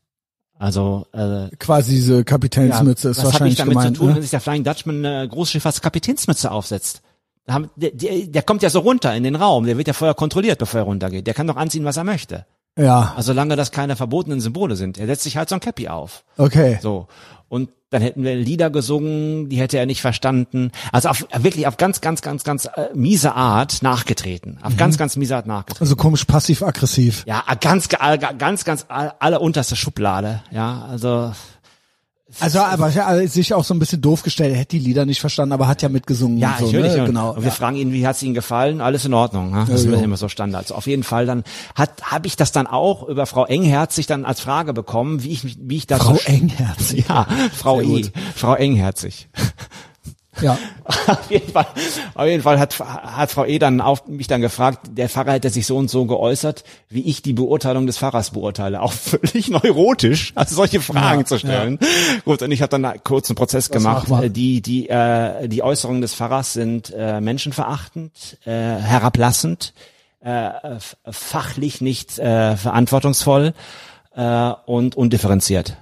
Also 0.59 1.07
äh, 1.13 1.49
Quasi 1.59 1.93
diese 1.95 2.25
Kapitänsmütze 2.25 3.11
ist 3.11 3.19
was 3.19 3.25
hat 3.25 3.33
wahrscheinlich 3.33 3.53
nicht 3.53 3.61
damit 3.61 3.75
gemeint. 3.75 3.97
zu 3.97 4.01
tun, 4.01 4.09
wenn 4.09 4.17
ne? 4.17 4.23
sich 4.23 4.31
der 4.31 4.41
Flying 4.41 4.65
Dutchman 4.65 5.05
eine 5.05 5.29
Großschifffahrts 5.29 5.81
Kapitänsmütze 5.81 6.51
aufsetzt? 6.51 7.03
Haben, 7.49 7.71
der, 7.77 7.93
der, 7.93 8.27
der 8.27 8.43
kommt 8.43 8.63
ja 8.63 8.69
so 8.69 8.81
runter 8.81 9.15
in 9.15 9.23
den 9.23 9.37
Raum, 9.37 9.65
der 9.65 9.79
wird 9.79 9.87
ja 9.87 9.95
vorher 9.95 10.15
kontrolliert, 10.15 10.59
bevor 10.59 10.81
er 10.81 10.85
runtergeht. 10.85 11.27
Der 11.27 11.35
kann 11.35 11.47
doch 11.47 11.57
anziehen, 11.57 11.85
was 11.85 11.97
er 11.97 12.05
möchte. 12.05 12.45
Ja, 12.77 13.15
Also 13.17 13.29
solange 13.29 13.57
das 13.57 13.73
keine 13.73 13.97
verbotenen 13.97 14.41
Symbole 14.41 14.77
sind. 14.77 14.99
Er 14.99 15.07
setzt 15.07 15.25
sich 15.25 15.37
halt 15.37 15.49
so 15.49 15.55
ein 15.55 15.61
Cappy 15.61 15.89
auf. 15.89 16.25
okay. 16.37 16.79
So. 16.83 17.09
Und 17.49 17.71
dann 17.91 18.03
hätten 18.03 18.23
wir 18.23 18.37
Lieder 18.37 18.69
gesungen, 18.69 19.49
die 19.49 19.59
hätte 19.59 19.79
er 19.79 19.87
nicht 19.87 20.03
verstanden. 20.03 20.71
Also 20.93 21.09
auf, 21.09 21.27
wirklich 21.39 21.67
auf 21.67 21.79
ganz, 21.79 22.03
ganz, 22.03 22.21
ganz, 22.21 22.45
ganz 22.45 22.67
äh, 22.67 22.89
miese 22.95 23.35
Art 23.35 23.83
nachgetreten. 23.83 24.59
Auf 24.63 24.77
ganz, 24.77 24.99
ganz 24.99 25.17
miese 25.17 25.37
Art 25.37 25.47
nachgetreten. 25.47 25.85
Also 25.85 25.97
komisch 25.97 26.25
passiv-aggressiv. 26.27 27.25
Ja, 27.27 27.43
ganz, 27.61 27.89
ganz, 27.89 28.39
ganz, 28.39 28.65
ganz 28.65 28.87
allerunterste 28.89 29.77
Schublade. 29.77 30.43
Ja, 30.51 30.87
also 30.91 31.33
Also, 32.41 32.61
aber 32.61 32.95
er 32.95 33.07
hat 33.07 33.31
sich 33.31 33.55
auch 33.55 33.65
so 33.65 33.73
ein 33.73 33.79
bisschen 33.79 34.03
doof 34.03 34.23
gestellt. 34.23 34.53
Er 34.53 34.59
hätte 34.61 34.77
die 34.77 34.85
Lieder 34.85 35.07
nicht 35.07 35.21
verstanden, 35.21 35.53
aber 35.53 35.67
hat 35.67 35.81
ja 35.81 35.89
mitgesungen. 35.89 36.37
Ja, 36.37 36.57
so, 36.59 36.67
natürlich. 36.67 36.95
Ne? 36.95 37.07
Genau. 37.07 37.31
Und 37.31 37.39
wir 37.43 37.49
ja. 37.49 37.51
fragen 37.51 37.77
ihn, 37.77 37.91
wie 37.91 38.07
hat's 38.07 38.23
Ihnen 38.23 38.35
gefallen? 38.35 38.83
Alles 38.83 39.07
in 39.07 39.15
Ordnung. 39.15 39.51
Ne? 39.51 39.61
Das 39.61 39.69
Ja, 39.69 39.75
ist 39.77 39.85
jo. 39.87 40.05
immer 40.05 40.19
so 40.19 40.29
Standard. 40.29 40.65
Also 40.65 40.75
auf 40.75 40.87
jeden 40.87 41.05
Fall 41.05 41.25
dann 41.25 41.43
hat 41.75 42.03
habe 42.03 42.27
ich 42.27 42.37
das 42.37 42.53
dann 42.53 42.67
auch 42.67 43.09
über 43.09 43.25
Frau 43.25 43.47
Engherzig 43.47 44.07
dann 44.07 44.27
als 44.27 44.41
Frage 44.41 44.75
bekommen, 44.75 45.23
wie 45.23 45.31
ich 45.31 45.57
wie 45.59 45.77
ich 45.77 45.87
das 45.87 46.03
Frau 46.03 46.15
so 46.15 46.21
Engherzig. 46.27 46.99
Ja, 47.09 47.27
Frau 47.57 47.81
E. 47.81 48.05
Frau 48.35 48.55
Engherzig. 48.55 49.29
Ja. 50.43 50.59
auf 51.07 51.31
jeden 51.31 51.53
Fall, 51.53 51.67
auf 52.15 52.27
jeden 52.27 52.43
Fall 52.43 52.59
hat, 52.59 52.79
hat 52.79 53.31
Frau 53.31 53.45
E 53.45 53.59
dann 53.59 53.81
auf 53.81 54.07
mich 54.07 54.27
dann 54.27 54.41
gefragt, 54.41 54.87
der 54.91 55.09
Pfarrer 55.09 55.33
hätte 55.33 55.51
sich 55.51 55.67
so 55.67 55.77
und 55.77 55.91
so 55.91 56.07
geäußert, 56.07 56.65
wie 56.89 57.03
ich 57.03 57.23
die 57.23 57.33
Beurteilung 57.33 57.87
des 57.87 57.99
Pfarrers 57.99 58.31
beurteile. 58.31 58.81
Auch 58.81 58.93
völlig 59.33 59.51
neurotisch, 59.51 60.33
also 60.35 60.55
solche 60.55 60.81
Fragen 60.81 61.21
Ja, 61.21 61.27
zu 61.27 61.39
stellen. 61.39 61.79
Gut, 62.25 62.43
und 62.43 62.51
ich 62.53 62.63
habe 62.63 62.71
dann 62.71 62.85
einen 62.85 63.05
kurzen 63.05 63.35
Prozess 63.37 63.71
gemacht. 63.71 64.09
macht 64.09 64.23
man? 64.23 64.33
Die, 64.33 64.63
die, 64.63 64.89
äh, 64.89 65.49
die 65.49 65.63
Äußerungen 65.63 66.01
des 66.01 66.15
Pfarrers 66.15 66.53
sind 66.53 66.93
äh, 66.97 67.21
menschenverachtend, 67.21 68.39
äh, 68.45 68.51
herablassend, 68.51 69.75
äh, 70.21 70.51
fachlich 71.11 71.81
nicht 71.81 72.19
äh, 72.19 72.57
verantwortungsvoll 72.57 73.53
äh, 74.15 74.53
und 74.67 74.97
undifferenziert. 74.97 75.77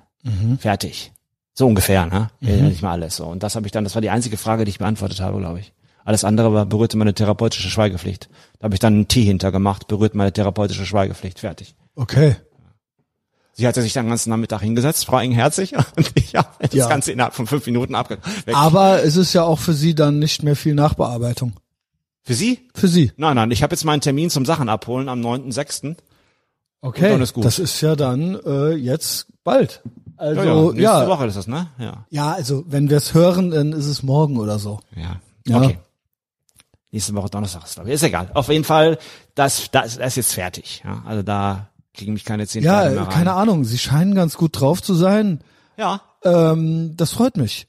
Fertig. 0.58 1.12
So 1.58 1.66
ungefähr, 1.66 2.04
ne? 2.06 2.28
Ja, 2.40 2.56
Nicht 2.56 2.82
mal 2.82 2.92
alles 2.92 3.16
so. 3.16 3.24
Und 3.26 3.42
das 3.42 3.56
habe 3.56 3.66
ich 3.66 3.72
dann, 3.72 3.82
das 3.84 3.94
war 3.94 4.02
die 4.02 4.10
einzige 4.10 4.36
Frage, 4.36 4.64
die 4.66 4.70
ich 4.70 4.78
beantwortet 4.78 5.20
habe, 5.20 5.38
glaube 5.38 5.60
ich. 5.60 5.72
Alles 6.04 6.22
andere 6.22 6.52
war, 6.52 6.66
berührte 6.66 6.98
meine 6.98 7.14
therapeutische 7.14 7.70
Schweigepflicht. 7.70 8.28
Da 8.58 8.64
habe 8.64 8.74
ich 8.74 8.78
dann 8.80 8.92
einen 8.92 9.08
T 9.08 9.22
hintergemacht, 9.22 9.88
berührt 9.88 10.14
meine 10.14 10.32
therapeutische 10.32 10.84
Schweigepflicht. 10.84 11.40
Fertig. 11.40 11.74
Okay. 11.94 12.36
Sie 13.54 13.66
hatte 13.66 13.80
sich 13.80 13.94
dann 13.94 14.04
den 14.04 14.10
ganzen 14.10 14.28
Nachmittag 14.28 14.60
hingesetzt, 14.60 15.06
Frau 15.06 15.18
Engherzig, 15.18 15.74
und 15.96 16.12
ich 16.14 16.36
habe 16.36 16.48
das 16.60 16.74
Ja. 16.74 16.88
Ganze 16.88 17.10
innerhalb 17.12 17.34
von 17.34 17.46
fünf 17.46 17.64
Minuten 17.64 17.94
abge... 17.94 18.18
weg. 18.44 18.54
Aber 18.54 19.02
es 19.02 19.16
ist 19.16 19.32
ja 19.32 19.44
auch 19.44 19.58
für 19.58 19.72
Sie 19.72 19.94
dann 19.94 20.18
nicht 20.18 20.42
mehr 20.42 20.56
viel 20.56 20.74
Nachbearbeitung. 20.74 21.54
Für 22.22 22.34
Sie? 22.34 22.68
Für 22.74 22.88
Sie. 22.88 23.12
Nein, 23.16 23.34
nein, 23.36 23.50
ich 23.50 23.62
habe 23.62 23.72
jetzt 23.72 23.84
meinen 23.84 24.02
Termin 24.02 24.28
zum 24.28 24.44
Sachen 24.44 24.68
abholen 24.68 25.08
am 25.08 25.22
9.6. 25.22 25.96
Okay. 26.82 27.20
ist 27.22 27.32
gut. 27.32 27.46
Das 27.46 27.58
ist 27.58 27.80
ja 27.80 27.96
dann 27.96 28.38
äh, 28.44 28.72
jetzt 28.74 29.28
bald. 29.42 29.82
Also 30.16 30.40
Ja, 30.40 30.46
ja, 30.46 30.62
nächste 30.62 30.80
ja, 30.82 31.08
Woche 31.08 31.26
ist 31.26 31.36
das, 31.36 31.46
ne? 31.46 31.66
Ja. 31.78 32.04
ja, 32.10 32.32
also 32.32 32.64
wenn 32.68 32.88
wir 32.90 32.96
es 32.96 33.14
hören, 33.14 33.50
dann 33.50 33.72
ist 33.72 33.86
es 33.86 34.02
morgen 34.02 34.38
oder 34.38 34.58
so. 34.58 34.80
Ja. 34.94 35.20
Ja. 35.46 35.62
Okay. 35.62 35.78
Nächste 36.90 37.14
Woche 37.14 37.28
Donnerstag 37.28 37.64
ist 37.64 37.74
glaube 37.74 37.90
ich. 37.90 37.94
Ist 37.96 38.02
egal. 38.02 38.30
Auf 38.34 38.48
jeden 38.48 38.64
Fall, 38.64 38.98
das, 39.34 39.70
das, 39.70 39.96
das 39.98 40.06
ist 40.08 40.16
jetzt 40.16 40.32
fertig. 40.34 40.82
Ja, 40.84 41.02
also 41.06 41.22
da 41.22 41.68
kriegen 41.94 42.12
mich 42.14 42.24
keine 42.24 42.46
zehn 42.46 42.62
Ja, 42.62 42.88
mehr 42.88 43.02
rein. 43.02 43.08
keine 43.08 43.32
Ahnung. 43.34 43.64
Sie 43.64 43.78
scheinen 43.78 44.14
ganz 44.14 44.36
gut 44.36 44.58
drauf 44.60 44.82
zu 44.82 44.94
sein. 44.94 45.40
Ja. 45.76 46.00
Ähm, 46.24 46.94
das 46.96 47.12
freut 47.12 47.36
mich. 47.36 47.66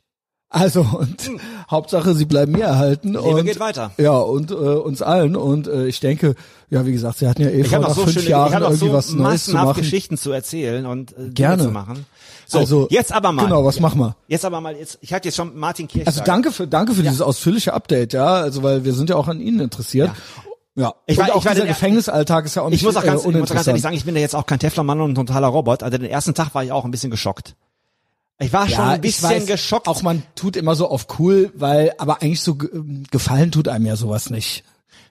Also 0.50 0.82
und 0.82 1.30
Hauptsache, 1.70 2.14
Sie 2.16 2.24
bleiben 2.24 2.54
mir 2.54 2.64
erhalten 2.64 3.14
Leben 3.14 3.26
und 3.26 3.46
geht 3.46 3.60
weiter. 3.60 3.92
ja 3.98 4.18
und 4.18 4.50
äh, 4.52 4.54
uns 4.54 5.02
allen 5.02 5.36
und 5.36 5.68
äh, 5.68 5.88
ich 5.88 6.00
denke, 6.00 6.36
ja 6.70 6.86
wie 6.86 6.94
gesagt, 6.94 7.18
Sie 7.18 7.28
hatten 7.28 7.42
ja 7.42 7.50
eh 7.50 7.62
Ich 7.62 7.68
vor 7.68 7.80
nach 7.80 7.90
so 7.90 8.04
fünf 8.04 8.14
schöne, 8.14 8.30
Jahren 8.30 8.54
ich 8.54 8.60
irgendwie 8.62 8.88
so 8.88 8.94
was 8.94 9.12
Neues 9.12 9.44
zu 9.46 9.52
machen. 9.54 9.74
Geschichten 9.82 10.18
zu 10.18 10.32
erzählen 10.32 10.86
und 10.86 11.12
äh, 11.12 11.16
Dinge 11.18 11.32
Gerne. 11.34 11.64
zu 11.64 11.72
machen. 11.72 12.06
So, 12.50 12.60
Also, 12.60 12.88
jetzt 12.90 13.12
aber 13.12 13.32
mal. 13.34 13.44
Genau, 13.44 13.66
was 13.66 13.80
machen 13.82 14.00
wir? 14.00 14.16
Jetzt 14.28 14.46
aber 14.46 14.62
mal, 14.62 14.74
jetzt, 14.76 14.98
ich 15.02 15.12
hatte 15.14 15.28
jetzt 15.28 15.36
schon 15.36 15.58
Martin 15.58 15.88
Kirchberger. 15.88 16.18
Also 16.18 16.24
danke 16.26 16.52
für 16.54 16.66
danke 16.68 16.94
für 16.94 17.04
dieses 17.04 17.22
ausführliche 17.22 17.74
Update, 17.74 18.14
ja, 18.14 18.26
also 18.36 18.64
weil 18.64 18.86
wir 18.86 18.94
sind 18.94 19.10
ja 19.10 19.18
auch 19.18 19.28
an 19.28 19.42
Ihnen 19.42 19.60
interessiert. 19.60 20.12
Ja, 20.76 20.94
Ich 21.08 21.18
und 21.18 21.28
war- 21.28 21.36
auch 21.36 21.40
ich 21.40 21.46
war 21.46 21.54
dieser 21.54 21.66
der- 21.66 21.74
Gefängnisalltag 21.74 22.46
ist 22.46 22.56
ja 22.56 22.62
auch 22.62 22.70
nicht 22.70 22.80
Ich 22.80 22.86
muss 22.86 22.96
auch 22.96 23.04
ganz, 23.04 23.26
äh, 23.26 23.30
ich 23.30 23.36
muss 23.36 23.50
auch 23.52 23.56
ganz 23.56 23.68
ehrlich 23.68 23.82
sagen, 23.82 23.96
ich 23.98 24.06
bin 24.06 24.16
ja 24.16 24.22
jetzt 24.22 24.36
auch 24.36 24.46
kein 24.46 24.60
Teflonmann 24.60 25.02
und 25.02 25.12
ein 25.12 25.16
totaler 25.16 25.48
Robot. 25.48 25.82
Also 25.84 25.98
den 25.98 26.10
ersten 26.10 26.34
Tag 26.36 26.54
war 26.56 26.64
ich 26.64 26.72
auch 26.72 26.86
ein 26.86 26.92
bisschen 26.92 27.10
geschockt. 27.12 27.56
Ich 28.40 28.54
war 28.54 28.70
schon 28.70 28.84
ein 28.86 29.02
bisschen 29.02 29.32
ich 29.32 29.38
weiß, 29.42 29.46
geschockt. 29.48 29.88
Auch 29.88 30.04
man 30.04 30.22
tut 30.36 30.56
immer 30.56 30.76
so 30.76 30.88
auf 30.88 31.08
cool, 31.18 31.52
weil 31.56 31.94
aber 31.98 32.22
eigentlich 32.22 32.42
so 32.42 32.54
ge- 32.56 32.70
gefallen 33.10 33.52
tut 33.52 33.68
einem 33.68 33.88
ja 33.88 33.96
sowas 33.96 34.30
nicht. 34.30 34.64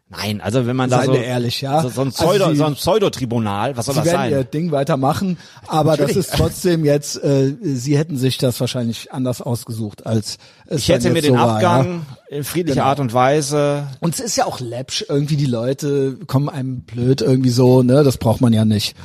Nein, 0.09 0.41
also 0.41 0.67
wenn 0.67 0.77
man 0.77 0.89
da 0.89 0.99
Seien 0.99 1.07
so, 1.07 1.13
wir 1.15 1.25
ehrlich, 1.25 1.61
ja. 1.63 1.83
so, 1.83 1.89
so 1.89 2.01
ein 2.03 2.09
Also 2.09 2.25
Pseudo, 2.25 2.51
Sie- 2.51 2.57
so 2.57 2.65
ein 2.65 2.75
Pseudo-Tribunal, 2.75 3.77
was 3.77 3.87
soll 3.87 3.95
Sie 3.97 4.01
das 4.03 4.07
werden 4.07 4.21
sein? 4.21 4.31
ihr 4.31 4.45
Ding 4.45 4.71
weitermachen, 4.71 5.37
aber 5.67 5.97
das 5.97 6.15
ist 6.15 6.33
trotzdem 6.33 6.85
jetzt, 6.85 7.17
äh, 7.25 7.55
Sie 7.61 7.99
hätten 7.99 8.17
sich 8.17 8.39
das 8.39 8.61
wahrscheinlich 8.61 9.13
anders 9.13 9.43
ausgesucht 9.43 10.07
als 10.07 10.39
es 10.67 10.83
Ich 10.83 10.89
hätte 10.91 11.11
mir 11.11 11.23
den 11.23 11.33
so 11.35 11.39
war, 11.41 11.61
ja. 11.61 11.71
Abgang 11.79 12.07
in 12.29 12.45
friedlicher 12.45 12.77
Genau. 12.77 12.87
Art 12.87 13.01
und 13.01 13.15
Weise. 13.15 13.89
Und 13.99 14.15
es 14.15 14.21
ist 14.21 14.37
ja 14.37 14.45
auch 14.47 14.61
läppsch, 14.61 15.05
irgendwie 15.09 15.37
die 15.37 15.47
Leute 15.47 16.17
kommen 16.29 16.49
einem 16.49 16.83
blöd 16.83 17.21
irgendwie 17.21 17.51
so, 17.51 17.83
ne, 17.83 18.05
das 18.05 18.17
braucht 18.19 18.41
man 18.41 18.53
ja 18.53 18.65
nicht. 18.65 18.97
Ja. 18.97 19.05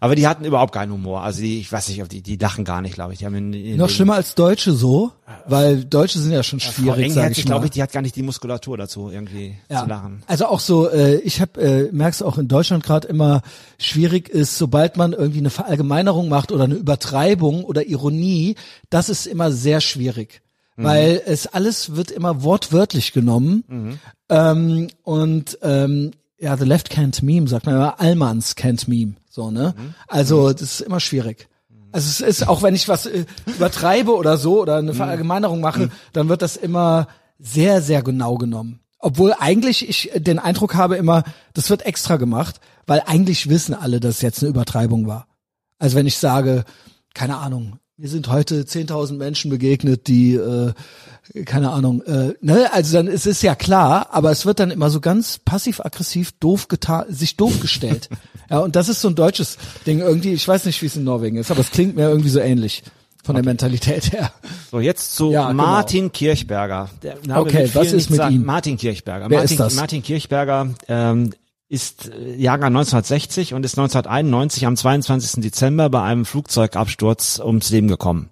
Aber 0.00 0.14
die 0.14 0.26
hatten 0.26 0.44
überhaupt 0.44 0.72
keinen 0.72 0.92
Humor. 0.92 1.22
Also 1.22 1.42
die, 1.42 1.60
ich 1.60 1.70
weiß 1.70 1.88
nicht, 1.88 2.12
die, 2.12 2.22
die 2.22 2.36
lachen 2.36 2.64
gar 2.64 2.80
nicht, 2.80 2.94
glaube 2.94 3.12
ich. 3.12 3.18
Die 3.20 3.26
haben 3.26 3.34
in, 3.34 3.52
in 3.52 3.76
Noch 3.76 3.90
schlimmer 3.90 4.14
als 4.14 4.34
Deutsche 4.34 4.72
so, 4.72 5.12
weil 5.46 5.84
Deutsche 5.84 6.18
sind 6.18 6.32
ja 6.32 6.42
schon 6.42 6.60
schwierig, 6.60 7.10
Engherzig, 7.10 7.38
ich 7.38 7.44
glaube 7.46 7.66
ich, 7.66 7.70
die 7.72 7.82
hat 7.82 7.92
gar 7.92 8.02
nicht 8.02 8.16
die 8.16 8.22
Muskulatur 8.22 8.76
dazu, 8.76 9.10
irgendwie 9.10 9.56
zu 9.68 9.86
lachen. 9.86 10.22
Also 10.26 10.46
auch 10.46 10.60
so, 10.60 10.88
äh, 10.90 11.16
ich 11.16 11.40
habe 11.40 11.60
äh, 11.60 11.88
merk's 11.92 12.22
auch 12.22 12.38
in 12.38 12.48
Deutschland 12.48 12.84
gerade 12.84 13.06
immer 13.08 13.42
schwierig 13.78 14.28
ist, 14.28 14.56
sobald 14.58 14.96
man 14.96 15.12
irgendwie 15.12 15.38
eine 15.40 15.50
Verallgemeinerung 15.50 16.28
macht 16.28 16.52
oder 16.52 16.64
eine 16.64 16.74
Übertreibung 16.74 17.64
oder 17.64 17.86
Ironie, 17.86 18.56
das 18.90 19.08
ist 19.08 19.26
immer 19.26 19.50
sehr 19.52 19.80
schwierig, 19.80 20.42
Mhm. 20.76 20.84
weil 20.84 21.22
es 21.26 21.46
alles 21.46 21.96
wird 21.96 22.10
immer 22.10 22.42
wortwörtlich 22.42 23.12
genommen 23.12 23.64
Mhm. 23.68 23.98
ähm, 24.28 24.88
und 25.02 25.58
ähm, 25.62 26.12
ja, 26.38 26.56
the 26.56 26.64
left 26.64 26.90
can't 26.90 27.22
meme, 27.22 27.48
sagt 27.48 27.66
man 27.66 27.74
immer, 27.74 28.00
Allmanns 28.00 28.56
can't 28.56 28.88
meme, 28.88 29.14
so 29.30 29.50
ne. 29.50 29.74
Mhm. 29.76 29.94
Also 30.08 30.52
das 30.52 30.60
ist 30.62 30.80
immer 30.82 31.00
schwierig. 31.00 31.48
Also 31.92 32.06
es 32.08 32.20
ist 32.20 32.46
auch, 32.48 32.62
wenn 32.62 32.74
ich 32.74 32.88
was 32.88 33.06
äh, 33.06 33.24
übertreibe 33.46 34.14
oder 34.14 34.36
so 34.36 34.60
oder 34.60 34.82
Mhm. 34.82 34.88
eine 34.88 34.94
Verallgemeinerung 34.94 35.60
mache, 35.60 35.90
dann 36.12 36.28
wird 36.28 36.42
das 36.42 36.56
immer 36.56 37.08
sehr, 37.38 37.80
sehr 37.80 38.02
genau 38.02 38.34
genommen. 38.36 38.80
Obwohl 38.98 39.32
eigentlich 39.38 39.88
ich 39.88 40.10
den 40.14 40.38
Eindruck 40.38 40.74
habe 40.74 40.96
immer, 40.96 41.24
das 41.54 41.70
wird 41.70 41.86
extra 41.86 42.16
gemacht, 42.16 42.60
weil 42.86 43.02
eigentlich 43.06 43.48
wissen 43.48 43.72
alle, 43.74 43.98
dass 43.98 44.16
es 44.16 44.20
jetzt 44.20 44.42
eine 44.42 44.50
Übertreibung 44.50 45.06
war. 45.06 45.26
Also 45.78 45.96
wenn 45.96 46.06
ich 46.06 46.18
sage, 46.18 46.64
keine 47.14 47.38
Ahnung, 47.38 47.78
mir 47.96 48.08
sind 48.08 48.28
heute 48.28 48.62
10.000 48.64 49.16
Menschen 49.16 49.50
begegnet, 49.50 50.06
die, 50.06 50.34
äh, 50.34 50.72
keine 51.44 51.70
Ahnung, 51.70 52.02
äh, 52.02 52.34
ne, 52.40 52.72
also 52.72 52.96
dann 52.96 53.06
ist 53.06 53.26
es 53.26 53.42
ja 53.42 53.54
klar, 53.54 54.08
aber 54.10 54.30
es 54.30 54.44
wird 54.46 54.58
dann 54.60 54.70
immer 54.70 54.90
so 54.90 55.00
ganz 55.00 55.38
passiv-aggressiv 55.38 56.32
doof 56.40 56.68
getan, 56.68 57.04
sich 57.08 57.36
doof 57.36 57.60
gestellt. 57.60 58.08
ja, 58.50 58.58
und 58.58 58.76
das 58.76 58.88
ist 58.88 59.00
so 59.00 59.08
ein 59.08 59.14
deutsches 59.14 59.58
Ding 59.86 60.00
irgendwie, 60.00 60.32
ich 60.32 60.46
weiß 60.46 60.64
nicht, 60.64 60.82
wie 60.82 60.86
es 60.86 60.96
in 60.96 61.04
Norwegen 61.04 61.36
ist, 61.36 61.50
aber 61.50 61.60
es 61.60 61.70
klingt 61.70 61.94
mir 61.96 62.08
irgendwie 62.08 62.28
so 62.28 62.40
ähnlich 62.40 62.82
von 63.22 63.34
der 63.34 63.44
Mentalität 63.44 64.12
her. 64.12 64.32
So, 64.70 64.80
jetzt 64.80 65.14
zu 65.14 65.30
Ja, 65.30 65.50
genau. 65.50 65.62
Martin 65.62 66.10
Kirchberger. 66.10 66.90
Der 67.02 67.16
Name 67.26 67.40
Okay, 67.40 67.70
was 67.74 67.92
ist 67.92 68.10
mit 68.10 68.18
sagen. 68.18 68.34
ihm? 68.34 68.44
Martin 68.44 68.76
Kirchberger. 68.76 69.30
Wer 69.30 69.38
Martin, 69.38 69.54
ist 69.54 69.60
das? 69.60 69.74
Martin 69.76 70.02
Kirchberger 70.02 70.70
ähm, 70.88 71.30
ist 71.68 72.08
äh, 72.08 72.34
Jahrgang 72.36 72.68
1960 72.68 73.54
und 73.54 73.64
ist 73.64 73.78
1991 73.78 74.66
am 74.66 74.76
22. 74.76 75.42
Dezember 75.42 75.88
bei 75.90 76.02
einem 76.02 76.24
Flugzeugabsturz 76.24 77.40
ums 77.44 77.70
Leben 77.70 77.88
gekommen. 77.88 78.30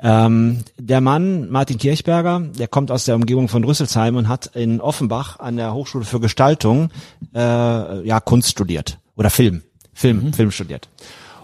Ähm, 0.00 0.60
der 0.78 1.00
Mann, 1.00 1.50
Martin 1.50 1.76
Kirchberger, 1.76 2.40
der 2.40 2.68
kommt 2.68 2.90
aus 2.90 3.04
der 3.04 3.16
Umgebung 3.16 3.48
von 3.48 3.64
Rüsselsheim 3.64 4.16
und 4.16 4.28
hat 4.28 4.46
in 4.54 4.80
Offenbach 4.80 5.38
an 5.40 5.56
der 5.56 5.74
Hochschule 5.74 6.04
für 6.04 6.20
Gestaltung 6.20 6.90
äh, 7.34 8.06
ja 8.06 8.20
Kunst 8.20 8.50
studiert 8.50 8.98
oder 9.18 9.28
Film, 9.28 9.62
Film, 9.92 10.32
Film 10.32 10.50
studiert. 10.50 10.88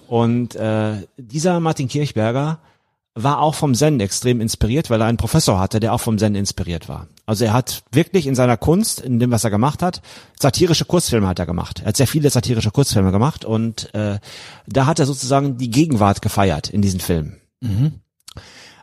Und 0.09 0.55
äh, 0.55 1.07
dieser 1.19 1.61
Martin 1.61 1.89
Kirchberger 1.89 2.61
war 3.15 3.41
auch 3.41 3.55
vom 3.55 3.75
Zen 3.75 4.01
extrem 4.01 4.41
inspiriert, 4.41 4.91
weil 4.91 5.01
er 5.01 5.07
einen 5.07 5.19
Professor 5.19 5.59
hatte, 5.59 5.79
der 5.81 5.93
auch 5.93 6.01
vom 6.01 6.19
Zen 6.19 6.35
inspiriert 6.35 6.89
war. 6.89 7.07
Also 7.27 7.45
er 7.45 7.53
hat 7.53 7.85
wirklich 7.93 8.27
in 8.27 8.35
seiner 8.35 8.57
Kunst, 8.57 9.01
in 9.01 9.21
dem, 9.21 9.31
was 9.31 9.45
er 9.45 9.51
gemacht 9.51 9.83
hat, 9.83 10.03
satirische 10.39 10.85
Kurzfilme 10.85 11.29
hat 11.29 11.39
er 11.39 11.47
gemacht. 11.47 11.81
Er 11.81 11.89
hat 11.89 11.97
sehr 11.97 12.09
viele 12.09 12.31
satirische 12.31 12.71
Kurzfilme 12.71 13.13
gemacht 13.13 13.45
und 13.45 13.95
äh, 13.95 14.19
da 14.67 14.87
hat 14.87 14.99
er 14.99 15.07
sozusagen 15.07 15.59
die 15.59 15.71
Gegenwart 15.71 16.23
gefeiert 16.23 16.71
in 16.71 16.83
diesen 16.83 17.01
Filmen. 17.01 17.41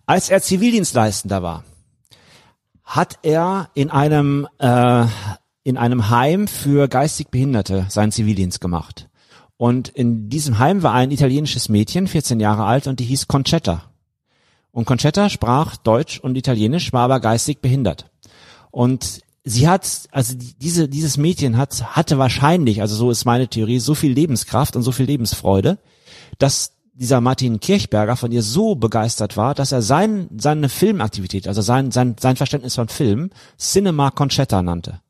Als 0.05 0.29
er 0.29 0.41
Zivildienstleistender 0.41 1.43
war, 1.43 1.63
hat 2.83 3.19
er 3.21 3.69
in 3.73 3.89
einem 3.89 4.47
äh, 4.59 5.05
in 5.63 5.77
einem 5.77 6.09
Heim 6.09 6.47
für 6.47 6.87
geistig 6.87 7.29
Behinderte 7.29 7.85
seinen 7.89 8.11
Zivildienst 8.11 8.61
gemacht. 8.61 9.07
Und 9.57 9.89
in 9.89 10.29
diesem 10.29 10.57
Heim 10.57 10.81
war 10.81 10.93
ein 10.93 11.11
italienisches 11.11 11.69
Mädchen, 11.69 12.07
14 12.07 12.39
Jahre 12.39 12.63
alt, 12.65 12.87
und 12.87 12.99
die 12.99 13.05
hieß 13.05 13.27
Concetta. 13.27 13.83
Und 14.71 14.85
Concetta 14.85 15.29
sprach 15.29 15.77
Deutsch 15.77 16.19
und 16.19 16.35
Italienisch, 16.35 16.93
war 16.93 17.03
aber 17.03 17.19
geistig 17.19 17.59
behindert. 17.61 18.09
Und 18.71 19.21
sie 19.43 19.67
hat, 19.67 20.07
also 20.11 20.35
die- 20.35 20.55
diese, 20.57 20.87
dieses 20.87 21.17
Mädchen 21.17 21.57
hat, 21.57 21.95
hatte 21.95 22.17
wahrscheinlich, 22.17 22.81
also 22.81 22.95
so 22.95 23.11
ist 23.11 23.25
meine 23.25 23.47
Theorie, 23.47 23.79
so 23.79 23.93
viel 23.93 24.13
Lebenskraft 24.13 24.75
und 24.75 24.81
so 24.81 24.91
viel 24.91 25.05
Lebensfreude, 25.05 25.77
dass 26.39 26.71
dieser 26.93 27.21
Martin 27.21 27.59
Kirchberger 27.59 28.15
von 28.15 28.31
ihr 28.31 28.43
so 28.43 28.75
begeistert 28.75 29.37
war, 29.37 29.53
dass 29.55 29.71
er 29.71 29.81
sein, 29.81 30.27
seine 30.37 30.69
Filmaktivität, 30.69 31.47
also 31.47 31.61
sein, 31.61 31.91
sein, 31.91 32.15
sein 32.19 32.35
Verständnis 32.35 32.75
von 32.75 32.87
Film, 32.87 33.29
Cinema 33.57 34.09
Conchetta 34.11 34.61
nannte. 34.61 35.01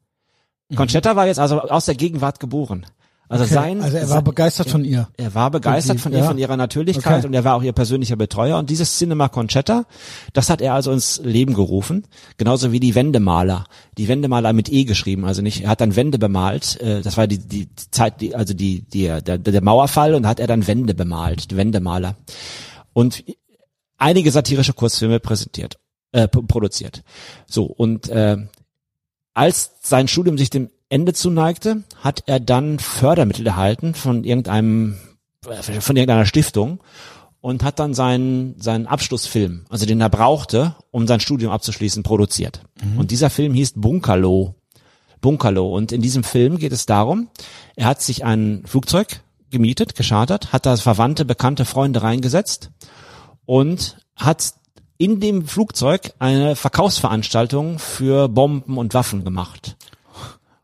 Conchetta 0.75 1.15
war 1.15 1.27
jetzt 1.27 1.39
also 1.39 1.59
aus 1.61 1.85
der 1.85 1.95
Gegenwart 1.95 2.39
geboren. 2.39 2.85
Also 3.29 3.45
Okay, 3.45 3.53
sein, 3.53 3.81
also 3.81 3.95
er 3.95 4.09
war 4.09 4.21
begeistert 4.21 4.69
von 4.69 4.83
ihr. 4.83 5.07
er 5.15 5.33
war 5.33 5.51
begeistert 5.51 5.95
sie- 5.97 6.03
von 6.03 6.11
ihr, 6.11 6.17
ja. 6.19 6.25
von 6.25 6.37
ihrer 6.37 6.57
Natürlichkeit 6.57 7.19
Okay. 7.19 7.27
und 7.27 7.33
er 7.33 7.45
war 7.45 7.55
auch 7.55 7.63
ihr 7.63 7.71
persönlicher 7.71 8.17
Betreuer. 8.17 8.57
Und 8.57 8.69
dieses 8.69 8.97
Cinema 8.97 9.29
Conchetta, 9.29 9.85
das 10.33 10.49
hat 10.49 10.59
er 10.59 10.73
also 10.73 10.91
ins 10.91 11.21
Leben 11.23 11.53
gerufen. 11.53 12.05
Genauso 12.35 12.73
wie 12.73 12.81
die 12.81 12.93
Wendemaler. 12.93 13.63
Die 13.97 14.09
Wendemaler 14.09 14.51
mit 14.51 14.69
E 14.69 14.83
geschrieben, 14.83 15.23
also 15.23 15.41
nicht, 15.41 15.63
er 15.63 15.69
hat 15.69 15.79
dann 15.79 15.95
Wände 15.95 16.19
bemalt. 16.19 16.81
äh, 16.81 16.99
Das 17.01 17.15
war 17.15 17.25
die, 17.25 17.37
die 17.37 17.69
Zeit, 17.91 18.19
die, 18.19 18.35
also 18.35 18.53
die, 18.53 18.81
die, 18.81 19.03
der, 19.07 19.37
der 19.37 19.63
Mauerfall 19.63 20.13
und 20.13 20.27
hat 20.27 20.41
er 20.41 20.47
dann 20.47 20.67
Wände 20.67 20.93
bemalt, 20.93 21.51
die 21.51 21.55
Wendemaler. 21.55 22.17
Und 22.91 23.23
einige 23.97 24.29
satirische 24.31 24.73
Kurzfilme 24.73 25.21
präsentiert, 25.21 25.77
äh, 26.11 26.27
produziert. 26.27 27.01
So, 27.47 27.63
und 27.63 28.09
äh, 28.09 28.35
als 29.33 29.71
sein 29.81 30.07
Studium 30.07 30.37
sich 30.37 30.49
dem 30.49 30.69
Ende 30.89 31.13
zuneigte, 31.13 31.83
hat 32.01 32.23
er 32.25 32.39
dann 32.39 32.79
Fördermittel 32.79 33.47
erhalten 33.47 33.93
von 33.93 34.23
irgendeinem, 34.23 34.97
äh, 35.47 35.61
von 35.81 35.95
irgendeiner 35.95 36.25
Stiftung 36.25 36.81
und 37.39 37.63
hat 37.63 37.79
dann 37.79 37.93
seinen, 37.93 38.59
seinen 38.59 38.87
Abschlussfilm, 38.87 39.65
also 39.69 39.85
den 39.85 40.01
er 40.01 40.09
brauchte, 40.09 40.75
um 40.91 41.07
sein 41.07 41.19
Studium 41.19 41.51
abzuschließen, 41.51 42.03
produziert. 42.03 42.61
Und 42.97 43.11
dieser 43.11 43.29
Film 43.29 43.53
hieß 43.53 43.73
Bunkerlo. 43.75 44.55
Bunkerlo. 45.21 45.75
Und 45.75 45.91
in 45.91 46.01
diesem 46.01 46.23
Film 46.23 46.57
geht 46.57 46.71
es 46.71 46.85
darum, 46.85 47.29
er 47.75 47.85
hat 47.85 48.01
sich 48.01 48.25
ein 48.25 48.63
Flugzeug 48.65 49.21
gemietet, 49.49 49.95
geschartert, 49.95 50.51
hat 50.51 50.65
da 50.65 50.77
Verwandte, 50.77 51.25
bekannte 51.25 51.65
Freunde 51.65 52.03
reingesetzt 52.03 52.71
und 53.45 53.97
hat 54.15 54.53
in 55.01 55.19
dem 55.19 55.47
Flugzeug 55.47 56.13
eine 56.19 56.55
Verkaufsveranstaltung 56.55 57.79
für 57.79 58.29
Bomben 58.29 58.77
und 58.77 58.93
Waffen 58.93 59.23
gemacht. 59.23 59.75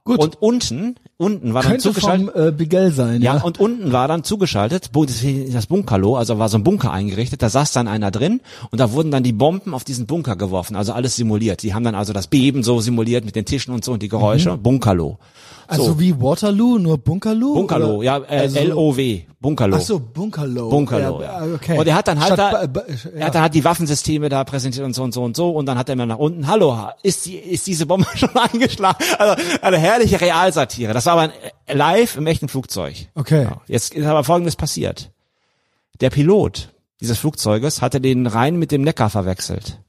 Gut. 0.03 0.19
Und 0.19 0.39
unten, 0.39 0.95
unten 1.17 1.53
war 1.53 1.63
dann 1.63 1.79
zugeschaltet. 1.79 2.31
vom 2.33 2.47
äh, 2.47 2.51
Bigel 2.51 2.91
sein, 2.91 3.21
Ja, 3.21 3.37
ja. 3.37 3.41
und 3.41 3.59
unten 3.59 3.91
war 3.91 4.07
dann 4.07 4.23
zugeschaltet, 4.23 4.91
das 4.93 5.65
Bunkerlo, 5.67 6.15
also 6.15 6.37
war 6.37 6.47
so 6.49 6.57
ein 6.57 6.63
Bunker 6.63 6.91
eingerichtet, 6.91 7.41
da 7.41 7.49
saß 7.49 7.71
dann 7.71 7.87
einer 7.87 8.11
drin 8.11 8.41
und 8.71 8.79
da 8.79 8.91
wurden 8.91 9.09
dann 9.11 9.23
die 9.23 9.33
Bomben 9.33 9.73
auf 9.73 9.83
diesen 9.83 10.05
Bunker 10.05 10.35
geworfen, 10.35 10.75
also 10.75 10.93
alles 10.93 11.15
simuliert. 11.15 11.63
Die 11.63 11.73
haben 11.73 11.83
dann 11.83 11.95
also 11.95 12.13
das 12.13 12.27
Beben 12.27 12.61
so 12.63 12.79
simuliert 12.81 13.25
mit 13.25 13.35
den 13.35 13.45
Tischen 13.45 13.73
und 13.73 13.83
so 13.83 13.93
und 13.93 14.03
die 14.03 14.09
Geräusche. 14.09 14.57
Bunkerlo. 14.57 15.17
also 15.67 15.83
so. 15.85 15.99
wie 15.99 16.19
Waterloo, 16.21 16.77
nur 16.77 16.97
Bunkerloo? 16.99 17.55
Bunkerlo, 17.55 18.03
ja, 18.03 18.17
äh, 18.19 18.37
Also- 18.41 18.59
L-O-W, 18.59 19.21
Bunkerlo. 19.39 19.75
Ach 19.77 19.81
so, 19.81 19.99
Bunkerlo. 19.99 20.69
Bunkerlo, 20.69 21.21
ja. 21.21 21.45
ja. 21.45 21.53
Okay. 21.55 21.77
Und 21.77 21.87
er 21.87 21.95
hat 21.95 22.07
dann 22.07 22.19
halt 22.19 22.33
Statt 22.33 22.53
da, 22.53 22.67
Ba- 22.67 22.83
er 23.15 23.25
hat 23.27 23.35
dann 23.35 23.41
halt 23.43 23.53
die 23.53 23.63
Waffensysteme 23.63 24.29
da 24.29 24.43
präsentiert 24.43 24.83
und 24.85 24.93
so 24.95 25.03
und 25.03 25.13
so 25.13 25.23
und 25.23 25.35
so 25.37 25.49
und 25.51 25.65
dann 25.67 25.77
hat 25.77 25.89
er 25.89 25.95
mir 25.95 26.05
nach 26.07 26.17
unten, 26.17 26.47
hallo, 26.47 26.75
ist 27.03 27.25
die, 27.27 27.35
ist 27.35 27.67
diese 27.67 27.85
Bombe 27.85 28.07
schon 28.15 28.29
eingeschlagen? 28.35 28.97
Also 29.19 29.41
eine 29.61 29.77
herrliche 29.77 30.19
Realsatire. 30.21 30.93
Das 30.93 31.05
war 31.07 31.13
aber 31.13 31.33
äh, 31.65 31.73
live 31.73 32.15
im 32.17 32.27
echten 32.27 32.47
Flugzeug. 32.49 33.07
Okay. 33.15 33.43
Ja. 33.45 33.61
Jetzt 33.67 33.95
ist 33.95 34.05
aber 34.05 34.23
Folgendes 34.23 34.55
passiert. 34.55 35.11
Der 36.01 36.11
Pilot 36.11 36.73
dieses 36.99 37.17
Flugzeuges 37.17 37.81
hatte 37.81 37.99
den 37.99 38.27
Rhein 38.27 38.57
mit 38.57 38.71
dem 38.71 38.81
Neckar 38.83 39.09
verwechselt. 39.09 39.81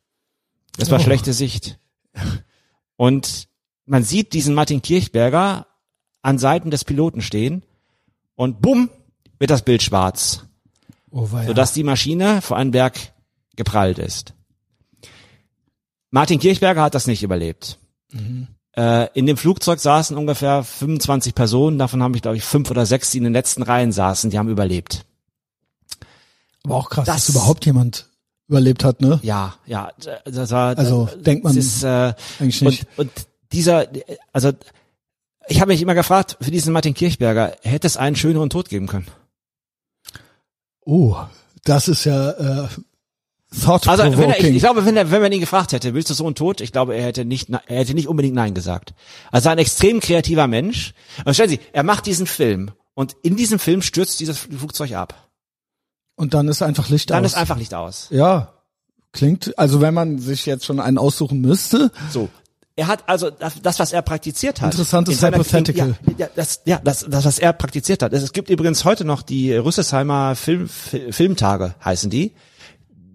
Das 0.79 0.91
war 0.91 0.99
Oh. 0.99 1.03
schlechte 1.03 1.33
Sicht. 1.35 1.79
Und 2.97 3.49
man 3.87 4.03
sieht 4.03 4.33
diesen 4.33 4.55
Martin 4.55 4.81
Kirchberger 4.83 5.67
an 6.23 6.39
Seiten 6.39 6.71
des 6.71 6.85
Piloten 6.85 7.21
stehen 7.23 7.63
und 8.35 8.61
bumm, 8.61 8.91
wird 9.39 9.51
das 9.51 9.63
Bild 9.63 9.83
schwarz 9.83 10.45
Oh, 11.11 11.31
weia. 11.33 11.47
sodass 11.47 11.73
die 11.73 11.85
Maschine 11.85 12.43
vor 12.43 12.57
einen 12.57 12.71
Berg 12.73 13.13
geprallt 13.57 13.99
ist. 13.99 14.35
Martin 16.11 16.39
Kirchberger 16.41 16.83
hat 16.83 16.95
das 16.95 17.07
nicht 17.07 17.23
überlebt. 17.23 17.79
Äh, 18.79 19.09
in 19.19 19.27
dem 19.27 19.37
Flugzeug 19.37 19.81
saßen 19.81 20.17
ungefähr 20.17 20.63
25 20.63 21.35
Personen, 21.35 21.79
davon 21.79 22.01
habe 22.01 22.15
ich 22.15 22.23
glaube 22.23 22.37
ich 22.37 22.45
fünf 22.45 22.71
oder 22.71 22.87
sechs, 22.87 23.11
die 23.11 23.19
in 23.19 23.25
den 23.25 23.33
letzten 23.33 23.63
Reihen 23.65 23.91
saßen, 23.91 24.31
die 24.31 24.39
haben 24.39 24.49
überlebt. 24.49 25.05
Aber 26.63 26.77
auch 26.77 26.89
krass, 26.89 27.07
das- 27.07 27.27
dass 27.27 27.29
überhaupt 27.35 27.67
jemand 27.67 28.07
überlebt 28.47 28.85
hat, 28.85 29.01
ne? 29.01 29.19
Ja, 29.25 29.57
ja, 29.67 29.91
das 30.25 30.51
war, 30.53 30.79
Also, 30.79 31.09
denkt 31.17 31.43
man 31.43 31.57
ist, 31.57 31.83
äh, 31.83 32.15
eigentlich 32.39 32.63
nicht. 32.63 32.87
Und, 32.97 33.09
und 33.09 33.13
dieser, 33.53 33.89
also 34.33 34.53
ich 35.49 35.61
habe 35.61 35.73
mich 35.73 35.83
immer 35.83 35.95
gefragt, 35.95 36.37
für 36.41 36.51
diesen 36.53 36.73
Martin 36.73 36.95
Kirchberger 36.95 37.57
hätte 37.63 37.87
es 37.89 37.97
einen 37.97 38.15
schöneren 38.17 38.49
Tod 38.49 38.69
geben 38.69 38.87
können. 38.87 39.09
Oh, 40.85 41.17
das 41.65 41.89
ist 41.89 42.05
ja 42.05 42.31
äh, 42.65 42.69
thought 43.65 43.89
Also 43.89 44.05
wenn 44.19 44.31
er, 44.31 44.39
ich, 44.41 44.47
ich 44.47 44.59
glaube, 44.63 44.85
wenn 44.85 44.97
er, 44.97 45.11
wenn 45.11 45.23
man 45.23 45.33
ihn 45.33 45.41
gefragt 45.41 45.73
hätte, 45.73 45.95
willst 45.95 46.11
du 46.11 46.15
so 46.15 46.27
einen 46.27 46.35
Tod? 46.35 46.61
Ich 46.61 46.73
glaube, 46.73 46.95
er 46.95 47.05
hätte 47.05 47.25
nicht, 47.25 47.49
er 47.51 47.61
hätte 47.79 47.95
nicht 47.95 48.09
unbedingt 48.09 48.35
Nein 48.35 48.55
gesagt. 48.55 48.95
Also 49.31 49.49
ein 49.49 49.59
extrem 49.59 50.01
kreativer 50.01 50.47
Mensch. 50.47 50.93
Und 51.25 51.35
stellen 51.35 51.51
Sie, 51.51 51.61
er 51.73 51.83
macht 51.83 52.07
diesen 52.07 52.27
Film 52.27 52.71
und 52.95 53.17
in 53.23 53.37
diesem 53.37 53.59
Film 53.59 53.83
stürzt 53.83 54.21
dieses 54.21 54.39
Flugzeug 54.39 54.93
ab. 54.95 55.29
Und 56.17 56.35
dann 56.35 56.49
ist 56.49 56.63
einfach 56.63 56.89
Licht 56.89 57.11
Dann 57.11 57.25
aus. 57.25 57.33
ist 57.33 57.37
einfach 57.39 57.57
Licht 57.59 57.75
aus. 57.75 58.09
ja, 58.11 58.55
klingt, 59.13 59.57
also 59.59 59.81
wenn 59.81 59.95
man 59.95 60.19
sich 60.19 60.45
jetzt 60.47 60.65
schon 60.67 60.81
einen 60.81 60.99
aussuchen 60.99 61.41
müsste, 61.41 61.91
So. 62.13 62.29
Er 62.77 62.87
hat 62.87 63.09
also 63.09 63.29
das, 63.31 63.81
was 63.81 63.93
er 63.93 64.03
praktiziert 64.03 64.61
hat. 64.61 64.73
Interessantes 64.73 65.15
in 65.15 65.21
seiner- 65.21 65.39
Hypothetical. 65.39 65.97
Ja, 66.07 66.13
ja, 66.17 66.29
das, 66.37 66.61
ja 66.65 66.81
das, 66.85 67.05
das, 67.11 67.25
was 67.25 67.41
er 67.41 67.53
praktiziert 67.53 68.03
hat. 68.05 68.13
Es 68.13 68.33
gibt 68.33 68.51
übrigens 68.51 68.85
heute 68.85 69.05
noch 69.05 69.23
die 69.23 69.53
Rüsselsheimer 69.53 70.37
Film, 70.37 70.69
Fi- 70.69 71.11
Filmtage, 71.13 71.75
heißen 71.85 72.09
die. 72.09 72.35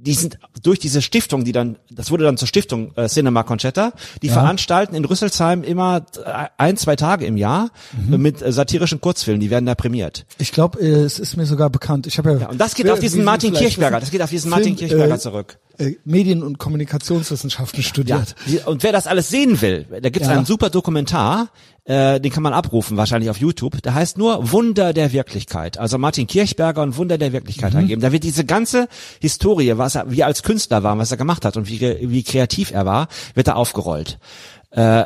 Die 0.06 0.14
sind 0.14 0.38
durch 0.62 0.80
diese 0.80 1.02
Stiftung, 1.02 1.46
die 1.46 1.54
dann, 1.54 1.78
das 1.90 2.12
wurde 2.12 2.26
dann 2.26 2.36
zur 2.36 2.48
Stiftung 2.48 2.92
äh, 2.98 3.08
Cinema 3.08 3.44
Conchetta, 3.44 3.94
die 4.22 4.28
veranstalten 4.30 4.96
in 4.96 5.06
Rüsselsheim 5.06 5.64
immer 5.64 6.06
äh, 6.26 6.48
ein, 6.58 6.76
zwei 6.78 6.96
Tage 6.96 7.26
im 7.26 7.38
Jahr 7.38 7.70
Mhm. 8.08 8.14
äh, 8.14 8.18
mit 8.18 8.42
äh, 8.42 8.52
satirischen 8.52 9.00
Kurzfilmen, 9.00 9.40
die 9.40 9.50
werden 9.50 9.66
da 9.66 9.76
prämiert. 9.76 10.26
ich 10.40 10.52
glaube, 10.52 10.80
es 10.80 11.20
ist 11.20 11.38
mir 11.38 11.46
sogar 11.46 11.70
bekannt. 11.70 12.06
Ich 12.08 12.18
habe 12.18 12.34
ja, 12.34 12.38
Ja, 12.40 12.50
und 12.50 12.60
das 12.60 12.76
geht 12.76 12.90
auf 12.90 13.00
diesen 13.00 13.24
Martin 13.24 13.54
Kirchberger, 13.54 14.00
das 14.00 14.12
geht 14.12 14.22
auf 14.22 14.30
diesen 14.30 14.50
Film, 14.52 14.60
Martin 14.60 14.76
Kirchberger 14.76 15.16
äh, 15.16 15.20
zurück. 15.20 15.58
Äh, 15.78 15.96
Medien- 16.06 16.44
und 16.44 16.58
Kommunikationswissenschaften 16.60 17.82
Ja, 17.82 17.88
studiert. 17.88 18.36
die- 18.48 18.60
und 18.60 18.84
wer 18.84 18.92
das 18.92 19.08
alles 19.08 19.30
sehen 19.30 19.62
will, 19.62 19.86
da 19.90 20.10
gibt's 20.10 20.28
Ja. 20.28 20.36
einen 20.36 20.46
super 20.46 20.70
Dokumentar, 20.70 21.50
äh, 21.86 22.20
den 22.22 22.32
kann 22.32 22.44
man 22.44 22.54
abrufen, 22.54 22.96
wahrscheinlich 22.96 23.30
auf 23.30 23.38
YouTube. 23.38 23.82
Der 23.82 23.94
heißt 23.96 24.18
nur 24.18 24.52
Wunder 24.52 24.94
der 24.94 25.12
Wirklichkeit. 25.14 25.78
Also 25.78 25.98
Martin 25.98 26.28
Kirchberger 26.28 26.82
und 26.84 26.96
Wunder 26.98 27.18
der 27.18 27.34
Wirklichkeit 27.34 27.76
eingeben. 27.76 28.02
Da 28.02 28.12
wird 28.12 28.24
diese 28.24 28.46
ganze 28.46 28.88
Historie, 29.20 29.78
was 29.78 29.96
er, 29.96 30.10
wie 30.12 30.22
er 30.22 30.28
als 30.28 30.44
Künstler 30.44 30.84
war, 30.84 30.98
was 30.98 31.12
er 31.12 31.18
gemacht 31.18 31.44
hat 31.44 31.58
und 31.58 31.68
wie, 31.68 31.80
wie 31.82 32.24
kreativ 32.24 32.72
er 32.72 32.86
war, 32.86 33.08
wird 33.34 33.48
da 33.48 33.54
aufgerollt. 33.54 34.20
Äh, 34.72 35.06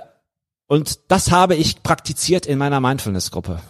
und 0.68 1.00
das 1.08 1.32
habe 1.32 1.56
ich 1.56 1.82
praktiziert 1.82 2.46
in 2.46 2.58
meiner 2.58 2.82
Mindfulness-Gruppe. 2.82 3.62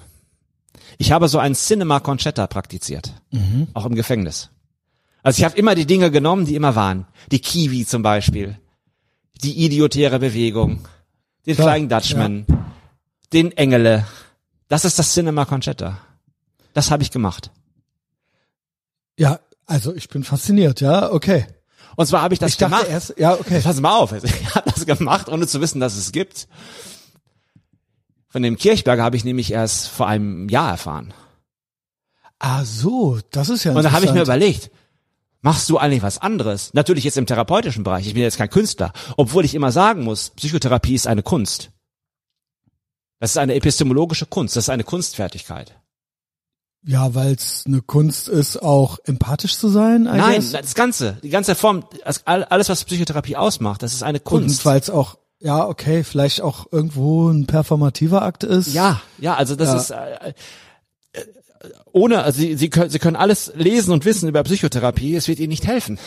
Ich 0.97 1.11
habe 1.11 1.27
so 1.27 1.37
ein 1.37 1.53
Cinema 1.53 1.99
Conchetta 1.99 2.47
praktiziert. 2.47 3.13
Auch 3.75 3.85
im 3.85 3.93
Gefängnis. 3.93 4.49
Also 5.23 5.39
ich 5.39 5.45
habe 5.45 5.57
immer 5.57 5.75
die 5.75 5.85
Dinge 5.85 6.11
genommen, 6.11 6.45
die 6.45 6.55
immer 6.55 6.75
waren. 6.75 7.05
Die 7.31 7.39
Kiwi 7.39 7.85
zum 7.85 8.01
Beispiel 8.01 8.57
die 9.43 9.65
idiotäre 9.65 10.19
Bewegung, 10.19 10.87
den 11.45 11.55
Klar, 11.55 11.69
Flying 11.69 11.89
Dutchman, 11.89 12.45
den 13.33 13.51
Engele. 13.51 14.05
Das 14.67 14.85
ist 14.85 14.99
das 14.99 15.13
Cinema 15.13 15.45
Conchetta. 15.45 15.99
Das 16.73 16.91
habe 16.91 17.03
ich 17.03 17.11
gemacht. 17.11 17.51
Ja, 19.17 19.39
also 19.65 19.93
ich 19.93 20.09
bin 20.09 20.23
fasziniert, 20.23 20.81
ja, 20.81 21.11
okay. 21.11 21.47
Und 21.95 22.05
zwar 22.05 22.21
habe 22.21 22.33
ich 22.33 22.39
das 22.39 22.51
Ich 22.51 22.57
gemacht. 22.57 22.87
erst, 22.89 23.15
ja, 23.17 23.33
okay. 23.33 23.61
Pass 23.61 23.81
mal 23.81 23.97
auf, 23.97 24.11
ich 24.23 24.55
habe 24.55 24.69
das 24.69 24.85
gemacht, 24.85 25.29
ohne 25.29 25.47
zu 25.47 25.61
wissen, 25.61 25.79
dass 25.79 25.95
es 25.95 26.11
gibt. 26.11 26.47
Von 28.29 28.43
dem 28.43 28.57
Kirchberger 28.57 29.03
habe 29.03 29.15
ich 29.15 29.23
nämlich 29.23 29.51
erst 29.51 29.87
vor 29.87 30.07
einem 30.07 30.49
Jahr 30.49 30.69
erfahren. 30.71 31.13
Ah 32.39 32.63
so, 32.65 33.19
das 33.31 33.49
ist 33.49 33.63
ja 33.63 33.73
Und 33.73 33.81
da 33.81 33.93
habe 33.93 34.05
ich 34.05 34.13
mir 34.13 34.21
überlegt, 34.21 34.69
machst 35.47 35.69
du 35.69 35.77
eigentlich 35.77 36.03
was 36.03 36.17
anderes? 36.17 36.73
Natürlich 36.73 37.05
jetzt 37.05 37.17
im 37.17 37.25
therapeutischen 37.25 37.83
Bereich. 37.85 38.05
Ich 38.05 38.13
bin 38.13 38.21
jetzt 38.23 38.37
kein 38.37 38.49
Künstler. 38.49 38.91
Obwohl 39.15 39.45
ich 39.45 39.55
immer 39.55 39.71
sagen 39.71 40.03
muss, 40.03 40.31
Psychotherapie 40.31 40.93
ist 40.93 41.07
eine 41.07 41.23
Kunst. 41.23 41.71
Das 43.21 43.31
ist 43.31 43.37
eine 43.37 43.55
epistemologische 43.55 44.25
Kunst. 44.25 44.57
Das 44.57 44.65
ist 44.65 44.69
eine 44.69 44.83
Kunstfertigkeit. 44.83 45.79
Ja, 46.85 47.15
weil 47.15 47.33
es 47.33 47.63
eine 47.65 47.81
Kunst 47.81 48.27
ist, 48.27 48.61
auch 48.61 48.99
empathisch 49.05 49.57
zu 49.57 49.69
sein, 49.69 50.01
I 50.01 50.17
Nein, 50.17 50.35
guess. 50.35 50.51
das 50.51 50.75
Ganze, 50.75 51.17
die 51.23 51.29
ganze 51.29 51.55
Form, 51.55 51.85
alles, 52.25 52.69
was 52.69 52.83
Psychotherapie 52.83 53.35
ausmacht, 53.37 53.81
das 53.83 53.93
ist 53.93 54.03
eine 54.03 54.19
Kunst. 54.19 54.59
Und 54.59 54.65
weil 54.65 54.79
es 54.79 54.89
auch, 54.89 55.17
ja, 55.39 55.65
okay, 55.65 56.03
vielleicht 56.03 56.41
auch 56.41 56.67
irgendwo 56.71 57.29
ein 57.29 57.45
performativer 57.47 58.21
Akt 58.21 58.43
ist. 58.43 58.73
Ja, 58.73 59.01
ja, 59.17 59.35
also 59.35 59.55
das 59.55 59.69
Ja. 59.69 59.77
ist 59.77 59.89
äh, 59.91 60.33
ohne, 61.91 62.23
also 62.23 62.39
Sie, 62.39 62.55
Sie, 62.55 62.69
können, 62.69 62.89
Sie 62.89 62.99
können 62.99 63.15
alles 63.15 63.51
lesen 63.55 63.91
und 63.91 64.05
wissen 64.05 64.29
über 64.29 64.43
Psychotherapie, 64.43 65.15
es 65.15 65.27
wird 65.27 65.39
Ihnen 65.39 65.49
nicht 65.49 65.65
helfen. 65.67 65.97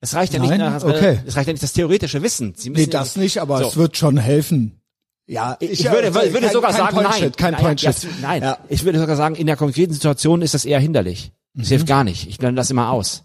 Es 0.00 0.14
reicht 0.14 0.32
ja 0.32 0.40
Nein? 0.40 0.58
nicht, 0.60 0.60
das, 0.60 0.84
Okay. 0.84 1.20
es 1.24 1.36
reicht 1.36 1.46
ja 1.46 1.52
nicht 1.52 1.62
das 1.62 1.72
theoretische 1.74 2.22
Wissen. 2.22 2.54
Sie 2.56 2.70
Nee, 2.70 2.78
müssen 2.80 2.90
das 2.90 3.14
ja, 3.14 3.22
nicht, 3.22 3.38
aber 3.38 3.58
So. 3.58 3.68
es 3.68 3.76
wird 3.76 3.96
schon 3.96 4.16
helfen. 4.16 4.80
Ja, 5.26 5.56
Ich, 5.60 5.84
würde, 5.84 6.12
würde 6.14 6.40
kein- 6.40 6.52
sogar 6.52 6.70
kein 6.72 6.80
sagen, 6.80 6.94
Point 6.96 7.08
nein. 7.08 7.18
Shit, 7.20 7.36
kein 7.36 7.52
nein, 7.52 7.62
Point 7.62 7.82
ja, 7.82 7.92
nein. 8.20 8.42
Ja. 8.42 8.58
Ich 8.68 8.84
würde 8.84 8.98
sogar 8.98 9.14
sagen, 9.16 9.36
in 9.36 9.46
der 9.46 9.56
konkreten 9.56 9.92
Situation 9.92 10.42
ist 10.42 10.54
das 10.54 10.64
eher 10.64 10.80
hinderlich. 10.80 11.30
Es 11.56 11.66
Mhm. 11.66 11.68
hilft 11.68 11.86
gar 11.86 12.02
nicht. 12.02 12.28
Ich 12.28 12.38
blende 12.38 12.58
das 12.58 12.70
immer 12.70 12.90
aus. 12.90 13.22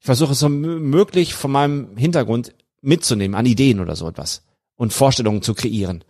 Ich 0.00 0.06
versuche 0.06 0.32
es 0.32 0.40
so 0.40 0.48
mö- 0.48 0.80
möglich 0.80 1.34
von 1.34 1.52
meinem 1.52 1.96
Hintergrund 1.96 2.54
mitzunehmen 2.82 3.36
an 3.36 3.46
Ideen 3.46 3.78
oder 3.80 3.94
so 3.94 4.08
etwas 4.08 4.42
und 4.74 4.92
Vorstellungen 4.92 5.40
zu 5.42 5.54
kreieren. 5.54 6.02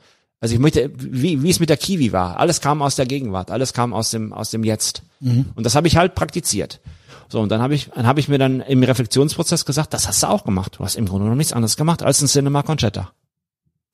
Also 0.44 0.56
ich 0.56 0.60
möchte, 0.60 0.90
wie, 0.98 1.42
wie 1.42 1.48
es 1.48 1.58
mit 1.58 1.70
der 1.70 1.78
Kiwi 1.78 2.12
war. 2.12 2.38
Alles 2.38 2.60
kam 2.60 2.82
aus 2.82 2.96
der 2.96 3.06
Gegenwart, 3.06 3.50
alles 3.50 3.72
kam 3.72 3.94
aus 3.94 4.10
dem, 4.10 4.34
aus 4.34 4.50
dem 4.50 4.62
Jetzt. 4.62 5.02
Mhm. 5.20 5.46
Und 5.54 5.64
das 5.64 5.74
habe 5.74 5.88
ich 5.88 5.96
halt 5.96 6.14
praktiziert. 6.14 6.82
So, 7.30 7.40
und 7.40 7.48
dann 7.48 7.62
habe 7.62 7.74
ich, 7.74 7.88
dann 7.94 8.06
habe 8.06 8.20
ich 8.20 8.28
mir 8.28 8.36
dann 8.36 8.60
im 8.60 8.82
Reflexionsprozess 8.82 9.64
gesagt, 9.64 9.94
das 9.94 10.06
hast 10.06 10.22
du 10.22 10.26
auch 10.28 10.44
gemacht. 10.44 10.74
Du 10.78 10.84
hast 10.84 10.96
im 10.96 11.06
Grunde 11.06 11.28
noch 11.28 11.34
nichts 11.34 11.54
anderes 11.54 11.78
gemacht 11.78 12.02
als 12.02 12.20
ein 12.20 12.28
Cinema 12.28 12.62
Conchetta. 12.62 13.12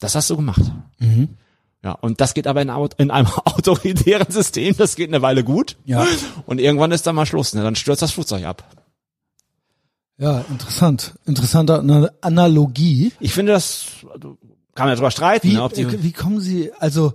Das 0.01 0.17
hast 0.17 0.29
du 0.29 0.35
gemacht. 0.35 0.61
Mhm. 0.99 1.29
Ja, 1.85 1.93
und 1.93 2.21
das 2.21 2.35
geht 2.35 2.49
aber 2.49 2.63
in, 2.63 2.71
in 2.99 3.13
einem 3.13 3.29
autoritären 3.45 4.33
System, 4.33 4.77
das 4.77 4.97
geht 4.97 5.11
eine 5.11 5.23
Weile 5.23 5.45
gut. 5.45 5.77
Ja. 5.85 6.05
Und 6.47 6.59
irgendwann 6.61 6.91
ist 6.91 7.07
dann 7.07 7.15
mal 7.15 7.27
Schluss, 7.27 7.55
ne? 7.55 7.63
Dann 7.63 7.77
stürzt 7.77 8.03
das 8.03 8.11
Flugzeug 8.11 8.45
ab. 8.45 8.69
Ja, 10.19 10.41
interessant. 10.51 11.15
Interessante 11.27 11.79
Ana- 11.79 12.11
Analogie. 12.23 13.13
Ich 13.21 13.35
finde 13.35 13.53
das, 13.53 13.87
also, 14.13 14.37
kann 14.81 14.87
man 14.87 14.93
ja 14.95 14.97
drüber 14.97 15.11
streiten, 15.11 15.49
Wie, 15.49 15.53
ne, 15.55 15.63
ob 15.63 15.75
die, 15.75 15.83
äh, 15.83 16.03
wie 16.03 16.13
kommen 16.13 16.41
Sie, 16.41 16.73
also 16.79 17.13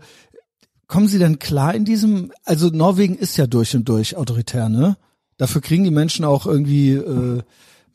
kommen 0.85 1.07
Sie 1.07 1.17
denn 1.17 1.39
klar 1.39 1.73
in 1.73 1.83
diesem, 1.83 2.31
also 2.43 2.67
Norwegen 2.67 3.15
ist 3.17 3.37
ja 3.37 3.47
durch 3.47 3.75
und 3.75 3.89
durch 3.89 4.15
autoritär, 4.15 4.69
ne? 4.69 4.97
Dafür 5.37 5.61
kriegen 5.61 5.83
die 5.83 5.89
Menschen 5.89 6.25
auch 6.25 6.45
irgendwie 6.45 6.91
äh, 6.93 7.41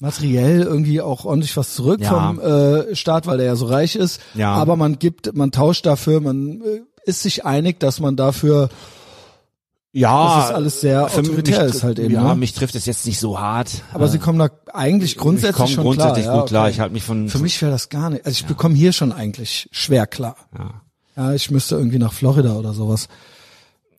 materiell 0.00 0.62
irgendwie 0.62 1.00
auch 1.00 1.24
ordentlich 1.24 1.56
was 1.56 1.72
zurück 1.74 2.00
Ja. 2.00 2.10
vom 2.10 2.40
äh, 2.40 2.96
Staat, 2.96 3.28
weil 3.28 3.36
der 3.38 3.46
ja 3.46 3.54
so 3.54 3.66
reich 3.66 3.94
ist. 3.94 4.20
Ja. 4.34 4.54
Aber 4.54 4.74
man 4.74 4.98
gibt, 4.98 5.36
man 5.36 5.52
tauscht 5.52 5.86
dafür, 5.86 6.20
man 6.20 6.60
äh, 6.62 6.80
ist 7.04 7.22
sich 7.22 7.44
einig, 7.46 7.78
dass 7.78 8.00
man 8.00 8.16
dafür, 8.16 8.70
ja, 9.92 10.36
dass 10.36 10.50
es 10.50 10.54
alles 10.54 10.80
sehr 10.80 11.08
für 11.08 11.20
mich, 11.20 11.30
autoritär 11.30 11.64
ist 11.64 11.82
halt 11.82 11.98
eben. 11.98 12.14
Ja, 12.14 12.22
ne? 12.22 12.36
mich 12.36 12.52
trifft 12.54 12.74
es 12.74 12.86
jetzt 12.86 13.06
nicht 13.06 13.18
so 13.18 13.40
hart. 13.40 13.82
Aber 13.92 14.08
Sie 14.08 14.18
kommen 14.18 14.38
da 14.38 14.48
eigentlich 14.72 15.12
ich 15.12 15.18
grundsätzlich 15.18 15.56
komme 15.56 15.68
schon 15.68 15.84
grundsätzlich 15.84 16.24
klar. 16.24 16.40
gut 16.40 16.48
klar. 16.48 16.62
okay. 16.64 16.72
Ich 16.72 16.80
halte 16.80 16.92
mich 16.92 17.02
von, 17.02 17.28
Für 17.28 17.38
mich 17.38 17.60
wäre 17.60 17.72
das 17.72 17.88
gar 17.88 18.10
nicht. 18.10 18.24
Also 18.24 18.36
ich 18.36 18.46
bekomme 18.46 18.74
hier 18.74 18.92
schon 18.92 19.12
eigentlich 19.12 19.68
schwer 19.72 20.06
klar. 20.06 20.36
ja. 20.56 20.82
Ja, 21.16 21.34
ich 21.34 21.50
müsste 21.50 21.74
irgendwie 21.74 21.98
nach 21.98 22.12
Florida 22.12 22.54
oder 22.54 22.72
sowas. 22.72 23.08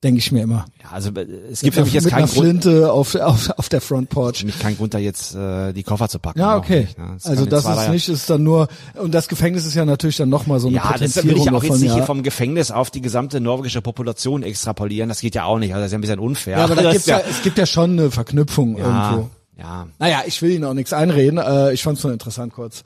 Denke 0.03 0.17
ich 0.17 0.31
mir 0.31 0.41
immer. 0.41 0.65
ja, 0.81 0.89
also 0.89 1.11
äh, 1.11 1.27
es 1.51 1.61
gibt 1.61 1.75
für 1.75 1.83
mich 1.83 1.93
jetzt 1.93 2.05
mit 2.05 2.13
keinen 2.13 2.23
einer 2.23 2.31
Grund, 2.31 2.63
Flinte 2.63 2.91
auf, 2.91 3.13
auf, 3.13 3.51
auf 3.51 3.69
der 3.69 3.81
Front 3.81 4.09
für 4.09 4.15
Porch. 4.15 4.43
mich 4.43 4.57
keinen 4.57 4.75
Grund, 4.75 4.95
da 4.95 4.97
jetzt 4.97 5.35
äh, 5.35 5.73
die 5.73 5.83
Koffer 5.83 6.09
zu 6.09 6.17
packen. 6.17 6.39
Ja, 6.39 6.57
okay. 6.57 6.81
nicht, 6.81 6.97
ne? 6.97 7.17
also 7.23 7.35
kann 7.43 7.49
das 7.49 7.65
ist 7.65 7.89
nicht, 7.89 8.09
ist 8.09 8.27
dann 8.27 8.41
nur, 8.41 8.67
und 8.95 9.13
das 9.13 9.27
Gefängnis 9.27 9.63
ist 9.67 9.75
ja 9.75 9.85
natürlich 9.85 10.17
dann 10.17 10.29
nochmal 10.29 10.59
so 10.59 10.69
eine 10.69 10.77
Ja, 10.77 10.95
das 10.97 11.23
will 11.23 11.37
ich 11.37 11.41
auch 11.41 11.45
davon, 11.45 11.63
jetzt 11.69 11.79
nicht 11.81 11.89
ja. 11.89 11.95
hier 11.97 12.03
vom 12.03 12.23
Gefängnis 12.23 12.71
auf 12.71 12.89
die 12.89 13.01
gesamte 13.01 13.39
norwegische 13.39 13.83
Population 13.83 14.41
extrapolieren. 14.41 15.07
Das 15.07 15.21
geht 15.21 15.35
ja 15.35 15.43
auch 15.43 15.59
nicht. 15.59 15.75
Also 15.75 15.81
das 15.81 15.87
ist 15.87 15.91
ja 15.91 15.97
ein 15.99 16.01
bisschen 16.01 16.19
unfair. 16.19 16.57
ja, 16.57 16.63
aber 16.63 16.75
da 16.75 16.81
das 16.81 16.93
gibt's 16.93 17.07
ist 17.07 17.11
ja, 17.11 17.21
es 17.29 17.41
gibt 17.43 17.57
ja 17.59 17.67
schon 17.67 17.91
eine 17.91 18.09
Verknüpfung 18.09 18.77
ja, 18.77 19.11
irgendwo. 19.11 19.29
Ja. 19.57 19.87
Naja, 19.99 20.21
ich 20.25 20.41
will 20.41 20.51
Ihnen 20.51 20.63
auch 20.63 20.73
nichts 20.73 20.93
einreden, 20.93 21.37
äh, 21.37 21.71
ich 21.73 21.83
fand's 21.83 22.03
nur 22.03 22.11
interessant 22.13 22.53
kurz. 22.53 22.83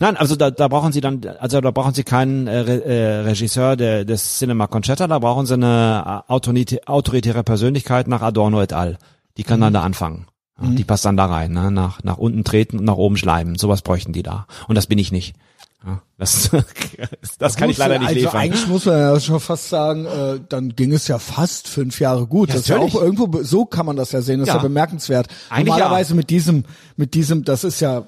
Nein, 0.00 0.16
also 0.16 0.34
da, 0.36 0.50
da 0.50 0.66
brauchen 0.68 0.92
Sie 0.92 1.00
dann, 1.00 1.20
also 1.38 1.60
da 1.60 1.70
brauchen 1.70 1.94
Sie 1.94 2.02
keinen 2.04 2.46
äh, 2.46 2.62
äh, 2.62 3.16
Regisseur 3.20 3.76
der, 3.76 4.04
des 4.04 4.38
Cinema 4.38 4.66
Concerta, 4.66 5.06
da 5.06 5.18
brauchen 5.18 5.46
Sie 5.46 5.54
eine 5.54 6.24
äh, 6.28 6.32
autoritä- 6.32 6.86
autoritäre 6.86 7.44
Persönlichkeit 7.44 8.08
nach 8.08 8.22
Adorno 8.22 8.60
et 8.62 8.72
al. 8.72 8.98
Die 9.36 9.44
kann 9.44 9.58
Mhm. 9.60 9.64
dann 9.64 9.72
da 9.74 9.82
anfangen. 9.82 10.26
Ja, 10.60 10.68
Die 10.68 10.84
passt 10.84 11.04
dann 11.04 11.16
da 11.16 11.26
rein, 11.26 11.52
ne? 11.52 11.70
nach, 11.70 12.02
nach 12.02 12.18
unten 12.18 12.44
treten 12.44 12.78
und 12.78 12.84
nach 12.84 12.96
oben 12.96 13.16
schleimen. 13.16 13.56
Sowas 13.56 13.80
bräuchten 13.82 14.12
die 14.12 14.22
da. 14.22 14.46
Und 14.68 14.74
das 14.74 14.86
bin 14.86 14.98
ich 14.98 15.12
nicht. 15.12 15.34
Ja, 15.86 16.02
das 16.18 16.50
das 17.38 17.56
kann 17.56 17.70
ich 17.70 17.78
leider 17.78 17.98
nicht 17.98 18.08
also 18.08 18.20
liefern. 18.20 18.40
eigentlich 18.40 18.66
muss 18.66 18.84
man 18.84 18.98
ja 18.98 19.18
schon 19.20 19.40
fast 19.40 19.68
sagen, 19.70 20.04
äh, 20.04 20.38
dann 20.48 20.76
ging 20.76 20.92
es 20.92 21.08
ja 21.08 21.18
fast 21.18 21.68
fünf 21.68 22.00
Jahre 22.00 22.26
gut. 22.26 22.48
Ja, 22.50 22.54
das 22.56 22.62
ist 22.62 22.68
ja 22.68 22.74
natürlich. 22.76 22.96
auch 22.96 23.02
irgendwo, 23.02 23.42
so 23.42 23.64
kann 23.64 23.86
man 23.86 23.96
das 23.96 24.12
ja 24.12 24.20
sehen, 24.20 24.40
das 24.40 24.48
ist 24.48 24.54
Ja. 24.54 24.58
ja 24.58 24.62
bemerkenswert. 24.62 25.28
Eigentlich 25.48 25.68
Normalerweise 25.68 26.14
mit 26.14 26.28
diesem, 26.30 26.64
mit 26.96 27.14
diesem, 27.14 27.44
das 27.44 27.64
ist 27.64 27.80
ja 27.80 28.04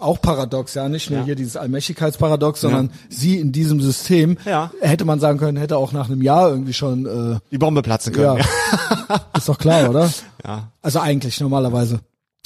auch 0.00 0.20
paradox, 0.20 0.74
ja, 0.74 0.88
nicht 0.88 1.10
nur 1.10 1.20
Ja. 1.20 1.24
hier 1.26 1.34
dieses 1.36 1.56
Allmächtigkeitsparadox, 1.56 2.60
sondern 2.62 2.90
sie 3.08 3.38
in 3.38 3.52
diesem 3.52 3.80
System, 3.80 4.36
Ja. 4.44 4.72
hätte 4.80 5.04
man 5.04 5.20
sagen 5.20 5.38
können, 5.38 5.58
hätte 5.58 5.76
auch 5.76 5.92
nach 5.92 6.08
einem 6.08 6.22
Jahr 6.22 6.48
irgendwie 6.50 6.72
schon, 6.72 7.06
äh, 7.06 7.38
Die 7.52 7.58
Bombe 7.58 7.82
platzen 7.82 8.12
ja, 8.14 8.34
können. 8.34 8.44
ist 9.36 9.48
doch 9.48 9.58
klar, 9.58 9.90
oder? 9.90 10.10
ja. 10.44 10.72
Also 10.82 10.98
eigentlich 11.00 11.38
normalerweise. 11.40 12.00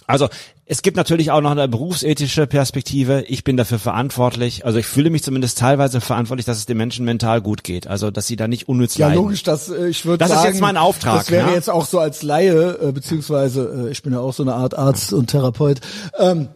Also 0.07 0.29
es 0.67 0.81
gibt 0.83 0.97
natürlich 0.97 1.31
auch 1.31 1.43
noch 1.43 1.51
eine 1.51 1.69
berufsethische 1.69 2.47
Perspektive. 2.47 3.23
Ich 3.29 3.45
bin 3.45 3.57
dafür 3.59 3.79
verantwortlich. 3.79 4.65
Also 4.65 4.79
ich 4.79 4.87
fühle 4.87 5.11
mich 5.11 5.23
zumindest 5.23 5.59
teilweise 5.59 6.01
verantwortlich, 6.01 6.47
dass 6.47 6.57
es 6.57 6.65
den 6.67 6.79
Menschen 6.79 7.05
mental 7.05 7.43
gut 7.43 7.65
geht. 7.65 7.87
Also 7.87 8.11
dass 8.11 8.27
sie 8.27 8.37
da 8.37 8.49
nicht 8.49 8.67
unnütz 8.69 8.97
Ja, 8.97 9.09
leiden. 9.09 9.23
logisch, 9.23 9.43
das, 9.43 9.69
äh, 9.69 9.89
ich 9.89 10.07
würde 10.07 10.19
Das 10.19 10.31
ist 10.31 10.37
sagen. 10.37 10.49
jetzt 10.49 10.61
mein 10.63 10.77
Auftrag, 10.79 11.19
Das 11.19 11.31
wäre 11.31 11.49
ne? 11.49 11.55
jetzt 11.55 11.69
auch 11.69 11.85
so 11.85 11.99
als 11.99 12.23
Laie, 12.23 12.79
äh, 12.81 12.93
beziehungsweise, 12.93 13.89
äh, 13.89 13.91
ich 13.91 14.03
bin 14.03 14.15
ja 14.15 14.21
auch 14.21 14.33
so 14.33 14.43
eine 14.43 14.55
Art 14.55 14.77
Arzt 14.77 15.13
und 15.13 15.27
Therapeut, 15.31 15.81
ähm, 16.19 16.49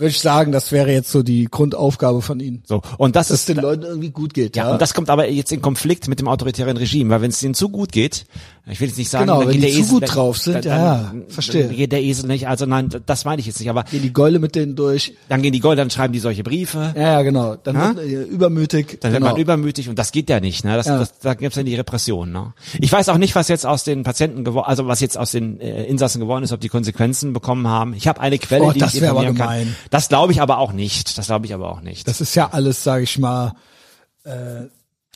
würde 0.00 0.10
ich 0.10 0.20
sagen, 0.20 0.50
das 0.52 0.72
wäre 0.72 0.90
jetzt 0.92 1.10
so 1.10 1.22
die 1.22 1.44
Grundaufgabe 1.44 2.22
von 2.22 2.40
Ihnen. 2.40 2.62
So 2.66 2.82
und 2.98 3.16
das 3.16 3.28
Dass 3.28 3.34
ist 3.36 3.48
es 3.48 3.54
den 3.54 3.62
Leuten 3.62 3.82
irgendwie 3.84 4.10
gut 4.10 4.34
geht, 4.34 4.56
ja. 4.56 4.66
ja, 4.66 4.72
und 4.72 4.80
das 4.82 4.94
kommt 4.94 5.10
aber 5.10 5.28
jetzt 5.30 5.52
in 5.52 5.62
Konflikt 5.62 6.08
mit 6.08 6.18
dem 6.20 6.28
autoritären 6.28 6.76
Regime, 6.76 7.10
weil 7.10 7.22
wenn 7.22 7.30
es 7.30 7.40
denen 7.40 7.54
zu 7.54 7.68
gut 7.68 7.92
geht, 7.92 8.24
ich 8.68 8.80
will 8.80 8.88
jetzt 8.88 8.98
nicht 8.98 9.10
sagen, 9.10 9.26
Genau, 9.26 9.40
dann 9.40 9.48
wenn 9.48 9.60
geht 9.60 9.62
die 9.62 9.66
der 9.66 9.74
zu 9.74 9.80
Esel, 9.80 9.92
gut 9.94 10.02
dann- 10.02 10.08
drauf 10.10 10.38
sind, 10.38 10.54
dann, 10.54 10.62
ja, 10.64 10.96
dann, 11.12 11.24
verstehe. 11.28 11.66
Dann 11.66 11.76
geht 11.76 11.92
der 11.92 12.02
Esel 12.02 12.26
nicht, 12.28 12.46
also 12.48 12.66
nein, 12.66 12.88
das 13.06 13.24
meine 13.24 13.40
ich 13.40 13.46
jetzt 13.46 13.58
nicht, 13.60 13.68
aber 13.68 13.84
Gehen 13.84 14.02
die 14.02 14.12
Geule 14.12 14.38
mit 14.38 14.54
denen 14.54 14.76
durch. 14.76 15.14
dann 15.28 15.42
gehen 15.42 15.52
die 15.52 15.60
Gold, 15.60 15.78
dann 15.78 15.90
schreiben 15.90 16.12
die 16.12 16.18
solche 16.20 16.42
Briefe. 16.44 16.92
Ja, 16.96 17.02
ja, 17.02 17.22
genau. 17.22 17.56
Dann 17.56 17.74
Ja? 17.74 17.86
wird 17.88 17.96
man, 17.96 18.04
äh, 18.06 18.22
übermütig. 18.22 18.98
Dann 19.00 19.12
genau. 19.12 19.26
wird 19.26 19.32
man 19.34 19.40
übermütig 19.42 19.88
und 19.88 19.98
das 19.98 20.12
geht 20.12 20.30
ja 20.30 20.40
nicht. 20.40 20.64
Ne? 20.64 20.76
Das, 20.76 20.86
Ja. 20.86 20.98
das, 20.98 21.18
da 21.18 21.34
gibt's 21.34 21.56
dann 21.56 21.66
die 21.66 21.74
Repression. 21.74 22.30
Ne? 22.32 22.52
Ich 22.80 22.92
weiß 22.92 23.08
auch 23.08 23.18
nicht, 23.18 23.34
was 23.34 23.48
jetzt 23.48 23.66
aus 23.66 23.84
den 23.84 24.02
Patienten 24.04 24.44
geworden, 24.44 24.66
also 24.68 24.86
was 24.86 25.00
jetzt 25.00 25.18
aus 25.18 25.32
den 25.32 25.60
äh, 25.60 25.84
Insassen 25.84 26.20
geworden 26.20 26.44
ist, 26.44 26.52
ob 26.52 26.60
die 26.60 26.68
Konsequenzen 26.68 27.32
bekommen 27.32 27.66
haben. 27.66 27.94
Ich 27.94 28.06
habe 28.08 28.20
eine 28.20 28.38
Quelle, 28.38 28.64
Oh, 28.64 28.72
die 28.72 28.78
das 28.78 28.94
ich 28.94 29.02
informieren 29.02 29.34
kann. 29.36 29.74
Das 29.90 30.08
glaube 30.08 30.32
ich 30.32 30.40
aber 30.40 30.58
auch 30.58 30.72
nicht. 30.72 31.18
Das 31.18 31.26
glaube 31.26 31.46
ich 31.46 31.54
aber 31.54 31.70
auch 31.70 31.80
nicht. 31.80 32.06
Das 32.08 32.20
ist 32.20 32.34
ja 32.36 32.50
alles, 32.52 32.82
sage 32.84 33.02
ich 33.04 33.18
mal, 33.18 33.52
äh, 34.24 34.62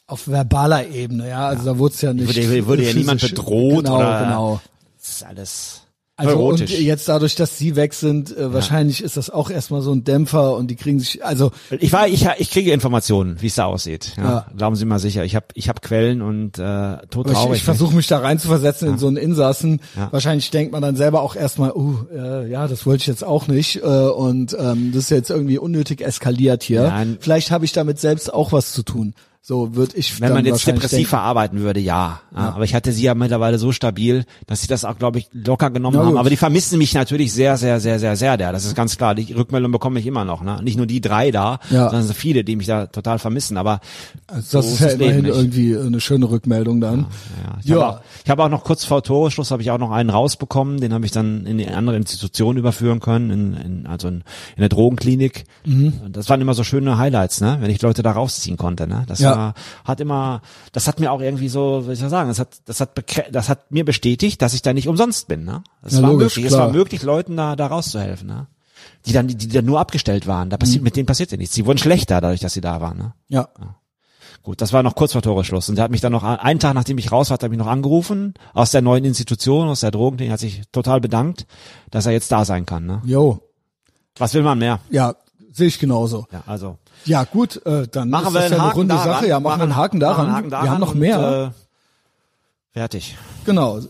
auf 0.06 0.26
verbaler 0.28 0.86
Ebene, 0.88 1.28
ja. 1.28 1.46
Also 1.46 1.64
da 1.64 1.78
wurde 1.78 1.94
es 1.94 2.00
ja 2.02 2.12
nicht. 2.12 2.28
Wurde- 2.28 2.66
wurde 2.66 2.82
ja 2.84 2.92
niemand 2.92 3.20
bedroht 3.20 3.84
genau, 3.84 3.96
oder- 3.98 4.24
Genau. 4.24 4.60
Das 5.00 5.08
ist 5.10 5.22
alles 5.24 5.80
Also 6.16 6.32
und 6.34 6.38
neurotisch. 6.38 6.78
jetzt 6.78 7.08
dadurch, 7.08 7.34
dass 7.34 7.58
sie 7.58 7.74
weg 7.74 7.92
sind, 7.92 8.36
äh, 8.36 8.52
wahrscheinlich 8.52 9.02
ist 9.02 9.16
das 9.16 9.30
auch 9.30 9.50
erstmal 9.50 9.80
so 9.82 9.90
ein 9.90 10.04
Dämpfer 10.04 10.56
und 10.56 10.70
die 10.70 10.76
kriegen 10.76 11.00
sich, 11.00 11.24
also 11.24 11.50
ich 11.70 11.92
war, 11.92 12.06
ich, 12.06 12.24
ich 12.38 12.52
kriege 12.52 12.70
Informationen, 12.70 13.42
wie 13.42 13.48
es 13.48 13.56
da 13.56 13.64
aussieht. 13.64 14.12
Ja, 14.16 14.22
Ja. 14.22 14.46
Glauben 14.56 14.76
Sie 14.76 14.84
mal 14.84 15.00
sicher. 15.00 15.24
Ich 15.24 15.34
habe, 15.34 15.46
ich 15.54 15.68
habe 15.68 15.80
Quellen 15.80 16.22
und 16.22 16.56
äh, 16.58 16.98
tot 17.10 17.28
ich, 17.28 17.56
ich 17.56 17.64
versuche 17.64 17.96
mich 17.96 18.06
da 18.06 18.18
reinzuversetzen 18.18 18.90
in 18.90 18.98
so 18.98 19.08
einen 19.08 19.16
Insassen. 19.16 19.80
Ja. 19.96 20.12
Wahrscheinlich 20.12 20.48
denkt 20.52 20.70
man 20.70 20.82
dann 20.82 20.94
selber 20.94 21.20
auch 21.20 21.34
erstmal, 21.34 21.72
uh, 21.72 21.96
äh, 22.14 22.48
ja, 22.48 22.68
das 22.68 22.86
wollte 22.86 23.00
ich 23.00 23.06
jetzt 23.08 23.24
auch 23.24 23.48
nicht 23.48 23.82
äh, 23.82 23.86
und 23.88 24.56
ähm, 24.56 24.92
das 24.92 25.04
ist 25.04 25.10
jetzt 25.10 25.30
irgendwie 25.30 25.58
unnötig 25.58 26.00
eskaliert 26.00 26.62
hier. 26.62 26.84
Nein. 26.84 27.16
Vielleicht 27.18 27.50
habe 27.50 27.64
ich 27.64 27.72
damit 27.72 27.98
selbst 27.98 28.32
auch 28.32 28.52
was 28.52 28.72
zu 28.72 28.84
tun. 28.84 29.14
So 29.46 29.74
würde 29.76 29.94
ich 29.98 30.22
Wenn 30.22 30.32
man 30.32 30.46
jetzt 30.46 30.66
depressiv 30.66 30.90
denken. 30.90 31.06
verarbeiten 31.10 31.60
würde, 31.60 31.78
ja. 31.78 32.20
ja. 32.34 32.38
Aber 32.54 32.64
ich 32.64 32.74
hatte 32.74 32.92
sie 32.92 33.02
ja 33.02 33.14
mittlerweile 33.14 33.58
so 33.58 33.72
stabil, 33.72 34.24
dass 34.46 34.62
sie 34.62 34.68
das 34.68 34.86
auch, 34.86 34.96
glaube 34.96 35.18
ich, 35.18 35.28
locker 35.34 35.68
genommen 35.68 35.98
haben. 35.98 36.16
Aber 36.16 36.30
die 36.30 36.38
vermissen 36.38 36.78
mich 36.78 36.94
natürlich 36.94 37.30
sehr, 37.34 37.58
sehr, 37.58 37.78
sehr, 37.78 37.98
sehr, 37.98 38.16
sehr. 38.16 38.38
Der, 38.38 38.52
das 38.52 38.64
ist 38.64 38.74
ganz 38.74 38.96
klar. 38.96 39.14
Die 39.14 39.30
Rückmeldung 39.34 39.70
bekomme 39.70 40.00
ich 40.00 40.06
immer 40.06 40.24
noch. 40.24 40.42
Ne? 40.42 40.60
Nicht 40.62 40.78
nur 40.78 40.86
die 40.86 41.02
drei 41.02 41.30
da, 41.30 41.58
Ja. 41.68 41.90
sondern 41.90 42.04
so 42.06 42.14
viele, 42.14 42.42
die 42.42 42.56
mich 42.56 42.68
da 42.68 42.86
total 42.86 43.18
vermissen. 43.18 43.58
Aber 43.58 43.80
Also 44.28 44.60
das 44.60 44.66
so 44.66 44.72
ist 44.76 44.80
ja 44.80 44.88
immerhin 44.98 45.26
irgendwie 45.26 45.76
eine 45.76 46.00
schöne 46.00 46.30
Rückmeldung 46.30 46.80
dann. 46.80 47.00
Ja, 47.44 47.58
ich 47.62 47.70
habe 47.70 47.86
auch, 47.86 48.00
habe 48.26 48.44
auch 48.44 48.48
noch 48.48 48.64
kurz 48.64 48.86
vor 48.86 49.02
Toreschluss 49.02 49.50
habe 49.50 49.60
ich 49.60 49.70
auch 49.70 49.76
noch 49.76 49.90
einen 49.90 50.08
rausbekommen, 50.08 50.80
den 50.80 50.94
habe 50.94 51.04
ich 51.04 51.12
dann 51.12 51.44
in 51.44 51.60
eine 51.60 51.76
andere 51.76 51.96
Institution 51.96 52.56
überführen 52.56 53.00
können, 53.00 53.28
in, 53.28 53.52
in, 53.52 53.86
also 53.88 54.08
in, 54.08 54.24
in 54.56 54.60
der 54.60 54.70
Drogenklinik. 54.70 55.44
Mhm. 55.66 55.92
Das 56.08 56.30
waren 56.30 56.40
immer 56.40 56.54
so 56.54 56.64
schöne 56.64 56.96
Highlights, 56.96 57.42
ne, 57.42 57.58
wenn 57.60 57.70
ich 57.70 57.82
Leute 57.82 58.02
da 58.02 58.12
rausziehen 58.12 58.56
konnte, 58.56 58.86
ne. 58.86 59.04
Das 59.06 59.18
Ja. 59.18 59.33
War, 59.36 59.54
hat 59.84 60.00
immer, 60.00 60.42
das 60.72 60.86
hat 60.88 61.00
mir 61.00 61.12
auch 61.12 61.20
irgendwie 61.20 61.48
so, 61.48 61.80
wie 61.88 61.94
soll 61.94 62.06
ich 62.06 62.10
sagen, 62.10 62.28
das 62.28 62.38
hat, 62.38 62.56
das 62.66 62.80
hat, 62.80 62.90
das 63.32 63.48
hat 63.48 63.70
mir 63.70 63.84
bestätigt, 63.84 64.40
dass 64.42 64.54
ich 64.54 64.62
da 64.62 64.72
nicht 64.72 64.88
umsonst 64.88 65.28
bin, 65.28 65.44
ne. 65.44 65.62
Es 65.82 65.94
Ja, 65.94 66.02
war 66.02 66.10
logisch, 66.10 66.36
möglich, 66.36 66.44
es 66.46 66.52
klar. 66.56 66.66
war 66.68 66.72
möglich, 66.72 67.02
Leuten 67.02 67.36
da, 67.36 67.56
da 67.56 67.66
rauszuhelfen, 67.66 68.26
ne. 68.28 68.46
Die 69.06 69.12
dann, 69.12 69.28
die, 69.28 69.36
die 69.36 69.48
dann 69.48 69.64
nur 69.64 69.80
abgestellt 69.80 70.26
waren. 70.26 70.50
Da 70.50 70.56
passiert, 70.56 70.80
Mhm. 70.80 70.84
mit 70.84 70.96
denen 70.96 71.06
passierte 71.06 71.36
nichts. 71.38 71.54
Sie 71.54 71.64
wurden 71.66 71.78
schlechter 71.78 72.20
dadurch, 72.20 72.40
dass 72.40 72.52
sie 72.54 72.60
da 72.60 72.80
waren, 72.80 72.96
ne. 72.98 73.12
Ja. 73.28 73.48
Gut, 74.42 74.60
das 74.60 74.74
war 74.74 74.82
noch 74.82 74.94
kurz 74.94 75.12
vor 75.12 75.22
Toreschluss. 75.22 75.70
Und 75.70 75.76
der 75.76 75.84
hat 75.84 75.90
mich 75.90 76.02
dann 76.02 76.12
noch, 76.12 76.22
einen 76.22 76.60
Tag 76.60 76.74
nachdem 76.74 76.98
ich 76.98 77.10
raus 77.10 77.30
war, 77.30 77.34
hat 77.34 77.42
er 77.42 77.48
mich 77.48 77.58
noch 77.58 77.66
angerufen, 77.66 78.34
aus 78.52 78.72
der 78.72 78.82
neuen 78.82 79.04
Institution, 79.06 79.68
aus 79.68 79.80
der 79.80 79.90
Drogenklinik, 79.90 80.32
hat 80.32 80.40
sich 80.40 80.62
total 80.70 81.00
bedankt, 81.00 81.46
dass 81.90 82.04
er 82.04 82.12
jetzt 82.12 82.30
da 82.30 82.44
sein 82.44 82.66
kann. 82.66 82.84
Ne? 82.84 83.00
Jo. 83.06 83.40
Was 84.18 84.34
will 84.34 84.42
man 84.42 84.58
mehr? 84.58 84.80
Ja, 84.90 85.14
sehe 85.54 85.68
ich 85.68 85.78
genauso. 85.78 86.26
Ja, 86.32 86.42
also 86.46 86.76
Ja, 87.06 87.24
gut, 87.24 87.64
äh, 87.64 87.86
dann 87.88 88.10
machen 88.10 88.26
ist 88.28 88.34
wir 88.34 88.40
das 88.40 88.44
einen 88.44 88.52
ja 88.52 88.58
eine 88.58 88.68
Haken 88.68 88.78
runde 88.78 88.94
daran. 88.94 89.08
Sache. 89.12 89.26
Ja, 89.28 89.40
machen 89.40 89.58
wir 89.60 89.62
einen 89.64 89.76
Haken 89.76 90.00
daran. 90.00 90.26
einen 90.26 90.34
Haken 90.36 90.50
daran 90.50 90.66
wir 90.66 90.70
haben 90.72 90.80
noch 90.80 90.92
und, 90.92 90.98
mehr. 91.00 91.52
Äh, 92.74 92.78
fertig. 92.78 93.16
genau. 93.44 93.80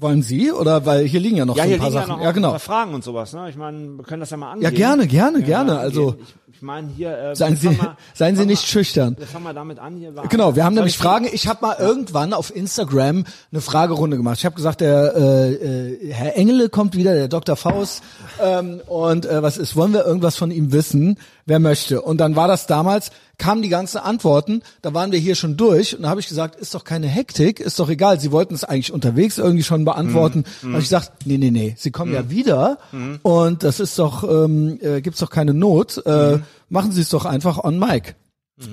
Wollen 0.00 0.22
Sie 0.22 0.52
oder 0.52 0.86
weil 0.86 1.06
hier 1.08 1.18
liegen 1.18 1.36
ja 1.38 1.44
noch 1.44 1.56
Ja, 1.56 1.64
so 1.66 1.72
ein 1.72 1.78
paar 1.80 1.90
Sachen. 1.90 2.18
ja 2.18 2.22
ja, 2.26 2.30
genau. 2.30 2.56
Fragen 2.60 2.94
und 2.94 3.02
sowas. 3.02 3.32
Ne? 3.32 3.50
Ich 3.50 3.56
meine, 3.56 3.78
wir 3.96 4.04
können 4.04 4.20
das 4.20 4.30
ja 4.30 4.36
mal 4.36 4.52
angehen. 4.52 4.62
Ja, 4.62 4.70
gerne, 4.70 5.08
gerne, 5.08 5.42
gerne. 5.42 5.76
Also 5.80 6.10
angehen. 6.10 6.26
ich, 6.47 6.47
ich 6.50 6.62
meine 6.62 6.88
hier. 6.96 7.16
Äh, 7.16 7.36
seien 7.36 7.56
Sie, 7.56 7.68
mal- 7.68 7.96
seien 8.14 8.36
Sie 8.36 8.46
nicht 8.46 8.62
mal- 8.62 8.68
schüchtern. 8.68 9.16
Wir 9.18 9.26
fangen 9.26 9.44
mal 9.44 9.54
damit 9.54 9.78
an 9.78 9.96
hier. 9.96 10.12
Genau, 10.28 10.56
wir 10.56 10.64
haben 10.64 10.74
nämlich 10.74 10.94
ich- 10.94 10.98
Fragen. 10.98 11.26
Ich 11.30 11.46
habe 11.46 11.64
mal 11.64 11.76
irgendwann 11.78 12.32
auf 12.32 12.54
Instagram 12.54 13.24
eine 13.52 13.60
Fragerunde 13.60 14.16
gemacht. 14.16 14.38
Ich 14.38 14.44
habe 14.46 14.54
gesagt, 14.56 14.80
der 14.80 15.14
äh, 15.16 15.52
äh, 15.52 16.12
Herr 16.12 16.36
Engele 16.36 16.68
kommt 16.68 16.96
wieder, 16.96 17.14
der 17.14 17.28
Dr. 17.28 17.56
Faust. 17.56 18.02
Ähm, 18.42 18.80
und 18.86 19.26
äh, 19.26 19.42
was 19.42 19.58
ist, 19.58 19.76
wollen 19.76 19.92
wir 19.92 20.04
irgendwas 20.04 20.36
von 20.36 20.50
ihm 20.50 20.72
wissen? 20.72 21.18
Wer 21.46 21.58
möchte? 21.60 22.02
Und 22.02 22.18
dann 22.18 22.36
war 22.36 22.46
das 22.46 22.66
damals, 22.66 23.10
kamen 23.38 23.62
die 23.62 23.68
ganzen 23.70 23.98
Antworten, 23.98 24.62
da 24.82 24.92
waren 24.92 25.12
wir 25.12 25.18
hier 25.18 25.34
schon 25.34 25.56
durch 25.56 25.96
und 25.96 26.02
da 26.02 26.10
habe 26.10 26.20
ich 26.20 26.28
gesagt, 26.28 26.56
ist 26.60 26.74
doch 26.74 26.84
keine 26.84 27.06
Hektik, 27.06 27.58
ist 27.60 27.78
doch 27.78 27.88
egal. 27.88 28.20
Sie 28.20 28.32
wollten 28.32 28.52
es 28.54 28.64
eigentlich 28.64 28.92
unterwegs 28.92 29.38
irgendwie 29.38 29.62
schon 29.62 29.84
beantworten. 29.86 30.44
Da 30.60 30.68
habe 30.68 30.78
ich 30.78 30.84
gesagt, 30.86 31.24
nee, 31.24 31.38
nee, 31.38 31.50
nee, 31.50 31.74
sie 31.78 31.90
kommen 31.90 32.12
ja 32.12 32.28
wieder 32.28 32.78
und 33.22 33.62
das 33.62 33.80
ist 33.80 33.98
doch, 33.98 34.24
ähm, 34.24 34.78
äh, 34.82 35.00
gibt's 35.00 35.20
doch 35.20 35.30
keine 35.30 35.54
Not. 35.54 36.04
Äh, 36.04 36.37
Machen 36.68 36.92
Sie 36.92 37.00
es 37.02 37.08
doch 37.08 37.24
einfach 37.24 37.62
on 37.62 37.78
mic. 37.78 38.14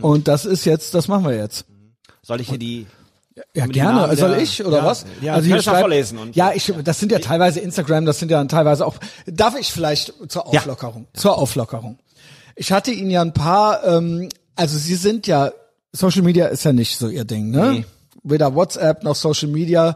Und 0.01 0.27
das 0.27 0.45
ist 0.45 0.65
jetzt, 0.65 0.93
das 0.93 1.07
machen 1.07 1.25
wir 1.25 1.35
jetzt. 1.35 1.65
Soll 2.23 2.41
ich 2.41 2.49
hier 2.49 2.57
die? 2.57 2.87
Ja, 3.53 3.67
gerne. 3.67 3.99
Namen 4.01 4.17
Soll 4.17 4.33
ich 4.39 4.65
oder 4.65 4.77
ja, 4.77 4.85
was? 4.85 5.05
ja, 5.21 5.33
also 5.33 5.45
ich 5.45 5.51
mal 5.53 5.61
schreibt, 5.61 5.79
vorlesen 5.81 6.17
und- 6.17 6.35
ja, 6.35 6.53
ich, 6.53 6.73
das 6.83 6.99
sind 6.99 7.11
ja 7.11 7.19
teilweise 7.19 7.59
Instagram, 7.59 8.05
das 8.05 8.17
sind 8.17 8.31
ja 8.31 8.37
dann 8.37 8.47
teilweise 8.47 8.85
auch. 8.85 8.95
Darf 9.27 9.59
ich 9.59 9.71
vielleicht 9.73 10.13
zur 10.29 10.45
Ja. 10.53 10.59
Auflockerung? 10.61 11.07
Zur 11.13 11.37
Auflockerung. 11.37 11.99
Ich 12.55 12.71
hatte 12.71 12.91
Ihnen 12.91 13.11
ja 13.11 13.21
ein 13.21 13.33
paar. 13.33 13.83
Ähm, 13.83 14.29
also 14.55 14.77
Sie 14.77 14.95
sind 14.95 15.27
ja 15.27 15.51
Social 15.91 16.21
Media 16.21 16.47
ist 16.47 16.63
ja 16.63 16.71
nicht 16.73 16.97
so 16.97 17.09
Ihr 17.09 17.25
Ding, 17.25 17.51
ne? 17.51 17.71
Nee. 17.73 17.85
Weder 18.23 18.55
WhatsApp 18.55 19.03
noch 19.03 19.15
Social 19.15 19.49
Media. 19.49 19.95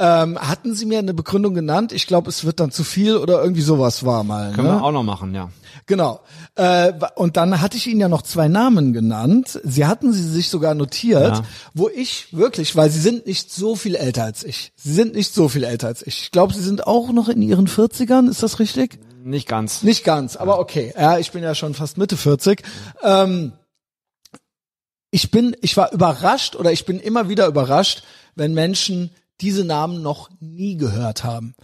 Ähm, 0.00 0.38
hatten 0.38 0.74
Sie 0.74 0.86
mir 0.86 0.98
eine 0.98 1.14
Begründung 1.14 1.54
genannt? 1.54 1.92
Ich 1.92 2.08
glaube, 2.08 2.28
es 2.28 2.44
wird 2.44 2.58
dann 2.58 2.72
zu 2.72 2.82
viel 2.82 3.16
oder 3.16 3.40
irgendwie 3.40 3.60
sowas 3.62 4.04
war 4.04 4.24
mal. 4.24 4.52
Können 4.52 4.66
ne? 4.66 4.74
wir 4.74 4.82
auch 4.82 4.90
noch 4.90 5.04
machen, 5.04 5.34
ja. 5.34 5.50
Genau. 5.86 6.20
Äh, 6.56 6.92
und 7.14 7.36
dann 7.36 7.60
hatte 7.60 7.76
ich 7.76 7.86
Ihnen 7.86 8.00
ja 8.00 8.08
noch 8.08 8.22
zwei 8.22 8.48
Namen 8.48 8.92
genannt. 8.92 9.60
Sie 9.62 9.86
hatten 9.86 10.12
sie 10.12 10.28
sich 10.28 10.48
sogar 10.48 10.74
notiert, 10.74 11.36
Ja. 11.36 11.42
wo 11.74 11.88
ich 11.88 12.32
wirklich, 12.32 12.74
weil 12.74 12.90
Sie 12.90 12.98
sind 13.00 13.26
nicht 13.26 13.52
so 13.52 13.76
viel 13.76 13.94
älter 13.94 14.24
als 14.24 14.42
ich. 14.42 14.72
Sie 14.74 14.92
sind 14.92 15.14
nicht 15.14 15.32
so 15.32 15.48
viel 15.48 15.62
älter 15.62 15.86
als 15.86 16.04
ich. 16.04 16.22
Ich 16.22 16.30
glaube, 16.32 16.54
Sie 16.54 16.62
sind 16.62 16.86
auch 16.88 17.12
noch 17.12 17.28
in 17.28 17.40
Ihren 17.40 17.68
40ern, 17.68 18.28
ist 18.28 18.42
das 18.42 18.58
richtig? 18.58 18.98
Nicht 19.22 19.46
ganz. 19.46 19.82
Nicht 19.84 20.04
ganz, 20.04 20.36
aber 20.36 20.58
okay. 20.58 20.92
Ja, 20.98 21.18
ich 21.18 21.30
bin 21.30 21.42
ja 21.42 21.54
schon 21.54 21.72
fast 21.74 21.98
Mitte 21.98 22.16
40. 22.16 22.62
Ähm, 23.02 23.52
ich 25.12 25.30
bin, 25.30 25.56
ich 25.60 25.76
war 25.76 25.92
überrascht 25.92 26.56
oder 26.56 26.72
ich 26.72 26.84
bin 26.84 26.98
immer 26.98 27.28
wieder 27.28 27.46
überrascht, 27.46 28.02
wenn 28.34 28.54
Menschen 28.54 29.10
diese 29.40 29.64
Namen 29.64 30.02
noch 30.02 30.30
nie 30.40 30.76
gehört 30.76 31.24
haben. 31.24 31.54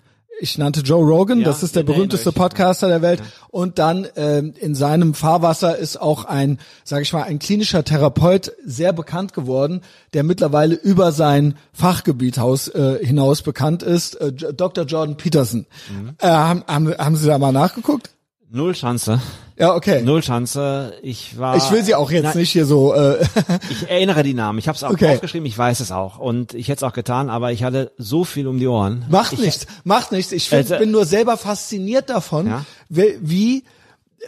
Ich 0.42 0.56
nannte 0.56 0.80
Joe 0.80 1.04
Rogan, 1.04 1.40
Ja, 1.40 1.44
das 1.44 1.62
ist 1.62 1.76
der 1.76 1.82
berühmteste. 1.82 2.32
Podcaster 2.32 2.88
der 2.88 3.02
Welt. 3.02 3.22
Und 3.50 3.78
dann 3.78 4.08
ähm, 4.16 4.54
in 4.58 4.74
seinem 4.74 5.12
Fahrwasser 5.12 5.76
ist 5.76 6.00
auch 6.00 6.24
ein, 6.24 6.58
sage 6.82 7.02
ich 7.02 7.12
mal, 7.12 7.24
ein 7.24 7.38
klinischer 7.38 7.84
Therapeut 7.84 8.52
sehr 8.64 8.94
bekannt 8.94 9.34
geworden, 9.34 9.82
der 10.14 10.22
mittlerweile 10.22 10.76
über 10.76 11.12
sein 11.12 11.56
Fachgebiet 11.74 12.38
haus, 12.38 12.68
äh, 12.68 13.04
hinaus 13.04 13.42
bekannt 13.42 13.82
ist, 13.82 14.14
äh, 14.14 14.32
Dr. 14.32 14.84
Jordan 14.86 15.18
Peterson. 15.18 15.66
Mhm. 15.90 16.14
Äh, 16.18 16.28
haben, 16.28 16.64
haben, 16.66 16.94
haben 16.96 17.16
Sie 17.16 17.26
da 17.26 17.38
mal 17.38 17.52
nachgeguckt? 17.52 18.10
Null 18.52 18.72
Chance. 18.74 19.20
Ja, 19.56 19.74
okay. 19.74 20.02
Null 20.02 20.22
Chance. 20.22 20.94
Ich 21.02 21.38
war. 21.38 21.56
Ich 21.56 21.70
will 21.70 21.84
sie 21.84 21.94
auch 21.94 22.10
jetzt 22.10 22.24
Nein, 22.24 22.38
nicht 22.38 22.50
hier 22.50 22.66
so. 22.66 22.92
Äh, 22.94 23.24
Ich 23.70 23.88
erinnere 23.88 24.22
die 24.24 24.34
Namen. 24.34 24.58
Ich 24.58 24.66
habe 24.66 24.74
es 24.76 24.82
auch 24.82 24.90
Okay. 24.90 25.14
aufgeschrieben. 25.14 25.46
Ich 25.46 25.56
weiß 25.56 25.78
es 25.80 25.92
auch. 25.92 26.18
Und 26.18 26.54
ich 26.54 26.68
hätte 26.68 26.84
es 26.84 26.90
auch 26.90 26.92
getan, 26.94 27.30
aber 27.30 27.52
ich 27.52 27.62
hatte 27.62 27.92
so 27.96 28.24
viel 28.24 28.48
um 28.48 28.58
die 28.58 28.66
Ohren. 28.66 29.04
macht 29.08 29.34
ich, 29.34 29.38
nichts, 29.40 29.66
macht 29.84 30.10
nichts. 30.12 30.32
Ich 30.32 30.48
find, 30.48 30.62
Also- 30.70 30.78
bin 30.78 30.90
nur 30.90 31.04
selber 31.04 31.36
fasziniert 31.36 32.10
davon, 32.10 32.46
Ja. 32.48 32.64
wie, 32.88 33.18
wie 33.20 33.64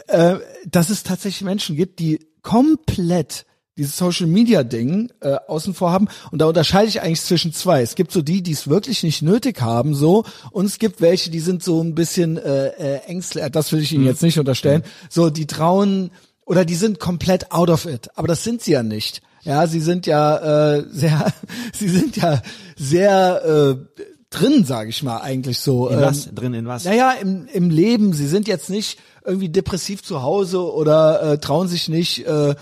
äh, 0.07 0.37
dass 0.65 0.89
es 0.89 1.03
tatsächlich 1.03 1.41
Menschen 1.43 1.75
gibt, 1.75 1.99
die 1.99 2.25
komplett 2.41 3.45
dieses 3.77 3.97
Social 3.97 4.27
Media 4.27 4.63
Ding 4.63 5.11
äh, 5.21 5.35
außen 5.47 5.73
vor 5.73 5.91
haben 5.91 6.07
und 6.31 6.39
da 6.39 6.45
unterscheide 6.45 6.87
ich 6.87 7.01
eigentlich 7.01 7.21
zwischen 7.21 7.53
zwei. 7.53 7.81
Es 7.81 7.95
gibt 7.95 8.11
so 8.11 8.21
die, 8.21 8.43
die 8.43 8.51
es 8.51 8.67
wirklich 8.67 9.03
nicht 9.03 9.21
nötig 9.21 9.61
haben, 9.61 9.95
so 9.95 10.25
und 10.51 10.65
es 10.65 10.77
gibt 10.77 11.01
welche, 11.01 11.31
die 11.31 11.39
sind 11.39 11.63
so 11.63 11.81
ein 11.81 11.95
bisschen 11.95 12.37
äh, 12.37 12.67
äh, 12.67 12.97
ängstlich. 13.07 13.43
Das 13.51 13.71
will 13.71 13.81
ich 13.81 13.91
Ihnen 13.91 14.05
jetzt 14.05 14.21
nicht 14.21 14.37
unterstellen. 14.37 14.83
So, 15.09 15.29
die 15.29 15.47
trauen 15.47 16.11
oder 16.45 16.65
die 16.65 16.75
sind 16.75 16.99
komplett 16.99 17.51
out 17.51 17.69
of 17.69 17.85
it. 17.85 18.09
Aber 18.15 18.27
das 18.27 18.43
sind 18.43 18.61
sie 18.61 18.71
ja 18.71 18.83
nicht. 18.83 19.21
Ja, 19.43 19.67
sie 19.67 19.79
sind 19.79 20.05
ja 20.05 20.75
äh, 20.77 20.85
sehr, 20.91 21.33
sie 21.73 21.89
sind 21.89 22.15
ja 22.17 22.41
sehr 22.77 23.43
äh, 23.43 24.03
drin, 24.29 24.65
sage 24.65 24.89
ich 24.89 25.03
mal, 25.03 25.19
eigentlich 25.19 25.59
so. 25.59 25.87
In 25.87 25.95
ähm, 25.95 26.01
was? 26.01 26.29
Drin 26.33 26.53
in 26.53 26.67
was? 26.67 26.85
naja, 26.85 27.13
im, 27.13 27.47
im 27.47 27.69
Leben. 27.69 28.13
Sie 28.13 28.27
sind 28.27 28.47
jetzt 28.47 28.69
nicht 28.69 28.99
irgendwie 29.25 29.49
depressiv 29.49 30.03
zu 30.03 30.21
Hause 30.21 30.71
oder 30.71 31.23
äh, 31.23 31.37
trauen 31.39 31.67
sich 31.67 31.89
nicht. 31.89 32.25
Äh, 32.27 32.55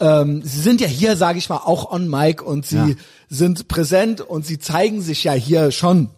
ähm, 0.00 0.42
sie 0.44 0.60
sind 0.60 0.80
ja 0.80 0.86
hier, 0.86 1.16
sage 1.16 1.38
ich 1.38 1.48
mal, 1.48 1.56
auch 1.64 1.90
on 1.90 2.08
mic 2.08 2.42
und 2.42 2.66
sie 2.66 2.76
Ja. 2.76 2.88
sind 3.28 3.68
präsent 3.68 4.20
und 4.20 4.46
sie 4.46 4.58
zeigen 4.58 5.00
sich 5.02 5.24
ja 5.24 5.32
hier 5.32 5.70
schon. 5.72 6.10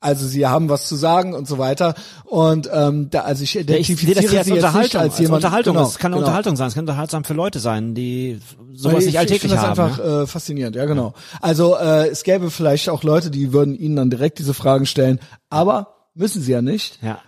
Also 0.00 0.26
sie 0.26 0.46
haben 0.46 0.68
was 0.68 0.86
zu 0.86 0.96
sagen 0.96 1.32
und 1.32 1.48
so 1.48 1.56
weiter. 1.56 1.94
Und 2.26 2.68
ähm, 2.70 3.08
da, 3.08 3.20
also 3.22 3.42
ich 3.42 3.54
Ja, 3.54 3.62
ich 3.62 3.88
identifiziere 3.88 4.14
das 4.16 4.24
als 4.24 4.30
sie 4.30 4.36
jetzt 4.36 4.46
nicht 4.48 4.56
Unterhaltung. 4.58 5.00
als 5.00 5.12
Als 5.12 5.18
jemand. 5.20 5.44
Unterhaltung. 5.44 5.74
Genau, 5.76 5.86
Es 5.88 5.96
kann 5.98 6.12
eine 6.12 6.16
genau. 6.16 6.26
Unterhaltung 6.26 6.56
sein. 6.56 6.68
Es 6.68 6.74
kann 6.74 6.82
unterhaltsam 6.82 7.24
für 7.24 7.32
Leute 7.32 7.58
sein, 7.58 7.94
die 7.94 8.38
sowas 8.74 8.98
ich, 8.98 9.06
nicht 9.06 9.14
ich 9.14 9.18
alltäglich 9.18 9.40
finde 9.50 9.54
das 9.56 9.64
haben. 9.64 9.80
einfach 9.80 9.98
ja. 9.98 10.22
äh, 10.22 10.26
faszinierend, 10.26 10.76
ja 10.76 10.84
genau. 10.84 11.14
Also 11.40 11.76
äh, 11.78 12.08
es 12.08 12.22
gäbe 12.22 12.50
vielleicht 12.50 12.90
auch 12.90 13.02
Leute, 13.02 13.30
die 13.30 13.54
würden 13.54 13.74
ihnen 13.74 13.96
dann 13.96 14.10
direkt 14.10 14.38
diese 14.38 14.52
Fragen 14.52 14.84
stellen, 14.84 15.20
aber 15.48 15.94
müssen 16.14 16.42
sie 16.42 16.52
ja 16.52 16.60
nicht. 16.60 16.98
ja. 17.02 17.18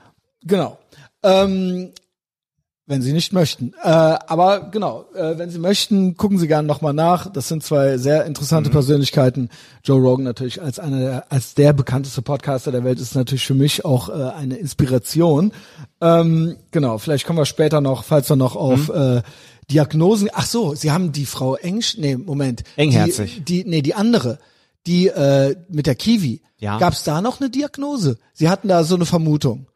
Genau. 0.44 0.78
Ähm, 1.22 1.92
wenn 2.86 3.02
Sie 3.02 3.12
nicht 3.12 3.32
möchten. 3.32 3.72
Äh, 3.82 3.88
aber 3.88 4.70
genau, 4.70 5.06
äh, 5.14 5.38
wenn 5.38 5.50
Sie 5.50 5.58
möchten, 5.58 6.16
gucken 6.16 6.38
Sie 6.38 6.46
gerne 6.46 6.68
nochmal 6.68 6.92
nach. 6.92 7.30
Das 7.32 7.48
sind 7.48 7.64
zwei 7.64 7.98
sehr 7.98 8.24
interessante 8.26 8.70
Persönlichkeiten. 8.70 9.50
Joe 9.82 10.00
Rogan 10.00 10.24
natürlich 10.24 10.62
als 10.62 10.78
einer 10.78 11.00
der, 11.00 11.32
als 11.32 11.54
der 11.54 11.72
bekannteste 11.72 12.22
Podcaster 12.22 12.70
der 12.70 12.84
Welt 12.84 13.00
ist 13.00 13.16
natürlich 13.16 13.44
für 13.44 13.54
mich 13.54 13.84
auch 13.84 14.08
äh, 14.08 14.12
eine 14.12 14.56
Inspiration. 14.56 15.52
Ähm, 16.00 16.56
genau, 16.70 16.98
vielleicht 16.98 17.26
kommen 17.26 17.38
wir 17.38 17.46
später 17.46 17.80
noch, 17.80 18.04
falls 18.04 18.28
wir 18.28 18.36
noch 18.36 18.54
auf 18.54 18.88
äh, 18.88 19.22
Diagnosen. 19.68 20.30
Ach 20.32 20.46
so, 20.46 20.76
Sie 20.76 20.92
haben 20.92 21.10
die 21.10 21.26
Frau 21.26 21.56
Engsch, 21.56 21.98
nee, 21.98 22.16
Moment. 22.16 22.62
Engherzig. 22.76 23.42
Die, 23.44 23.64
die 23.64 23.68
nee, 23.68 23.82
die 23.82 23.94
andere, 23.94 24.38
die 24.86 25.08
äh, 25.08 25.56
mit 25.68 25.86
der 25.86 25.96
Kiwi. 25.96 26.40
Ja. 26.58 26.78
Gab 26.78 26.92
es 26.92 27.02
da 27.02 27.20
noch 27.20 27.40
eine 27.40 27.50
Diagnose? 27.50 28.18
Sie 28.32 28.48
hatten 28.48 28.68
da 28.68 28.84
so 28.84 28.94
eine 28.94 29.06
Vermutung. 29.06 29.66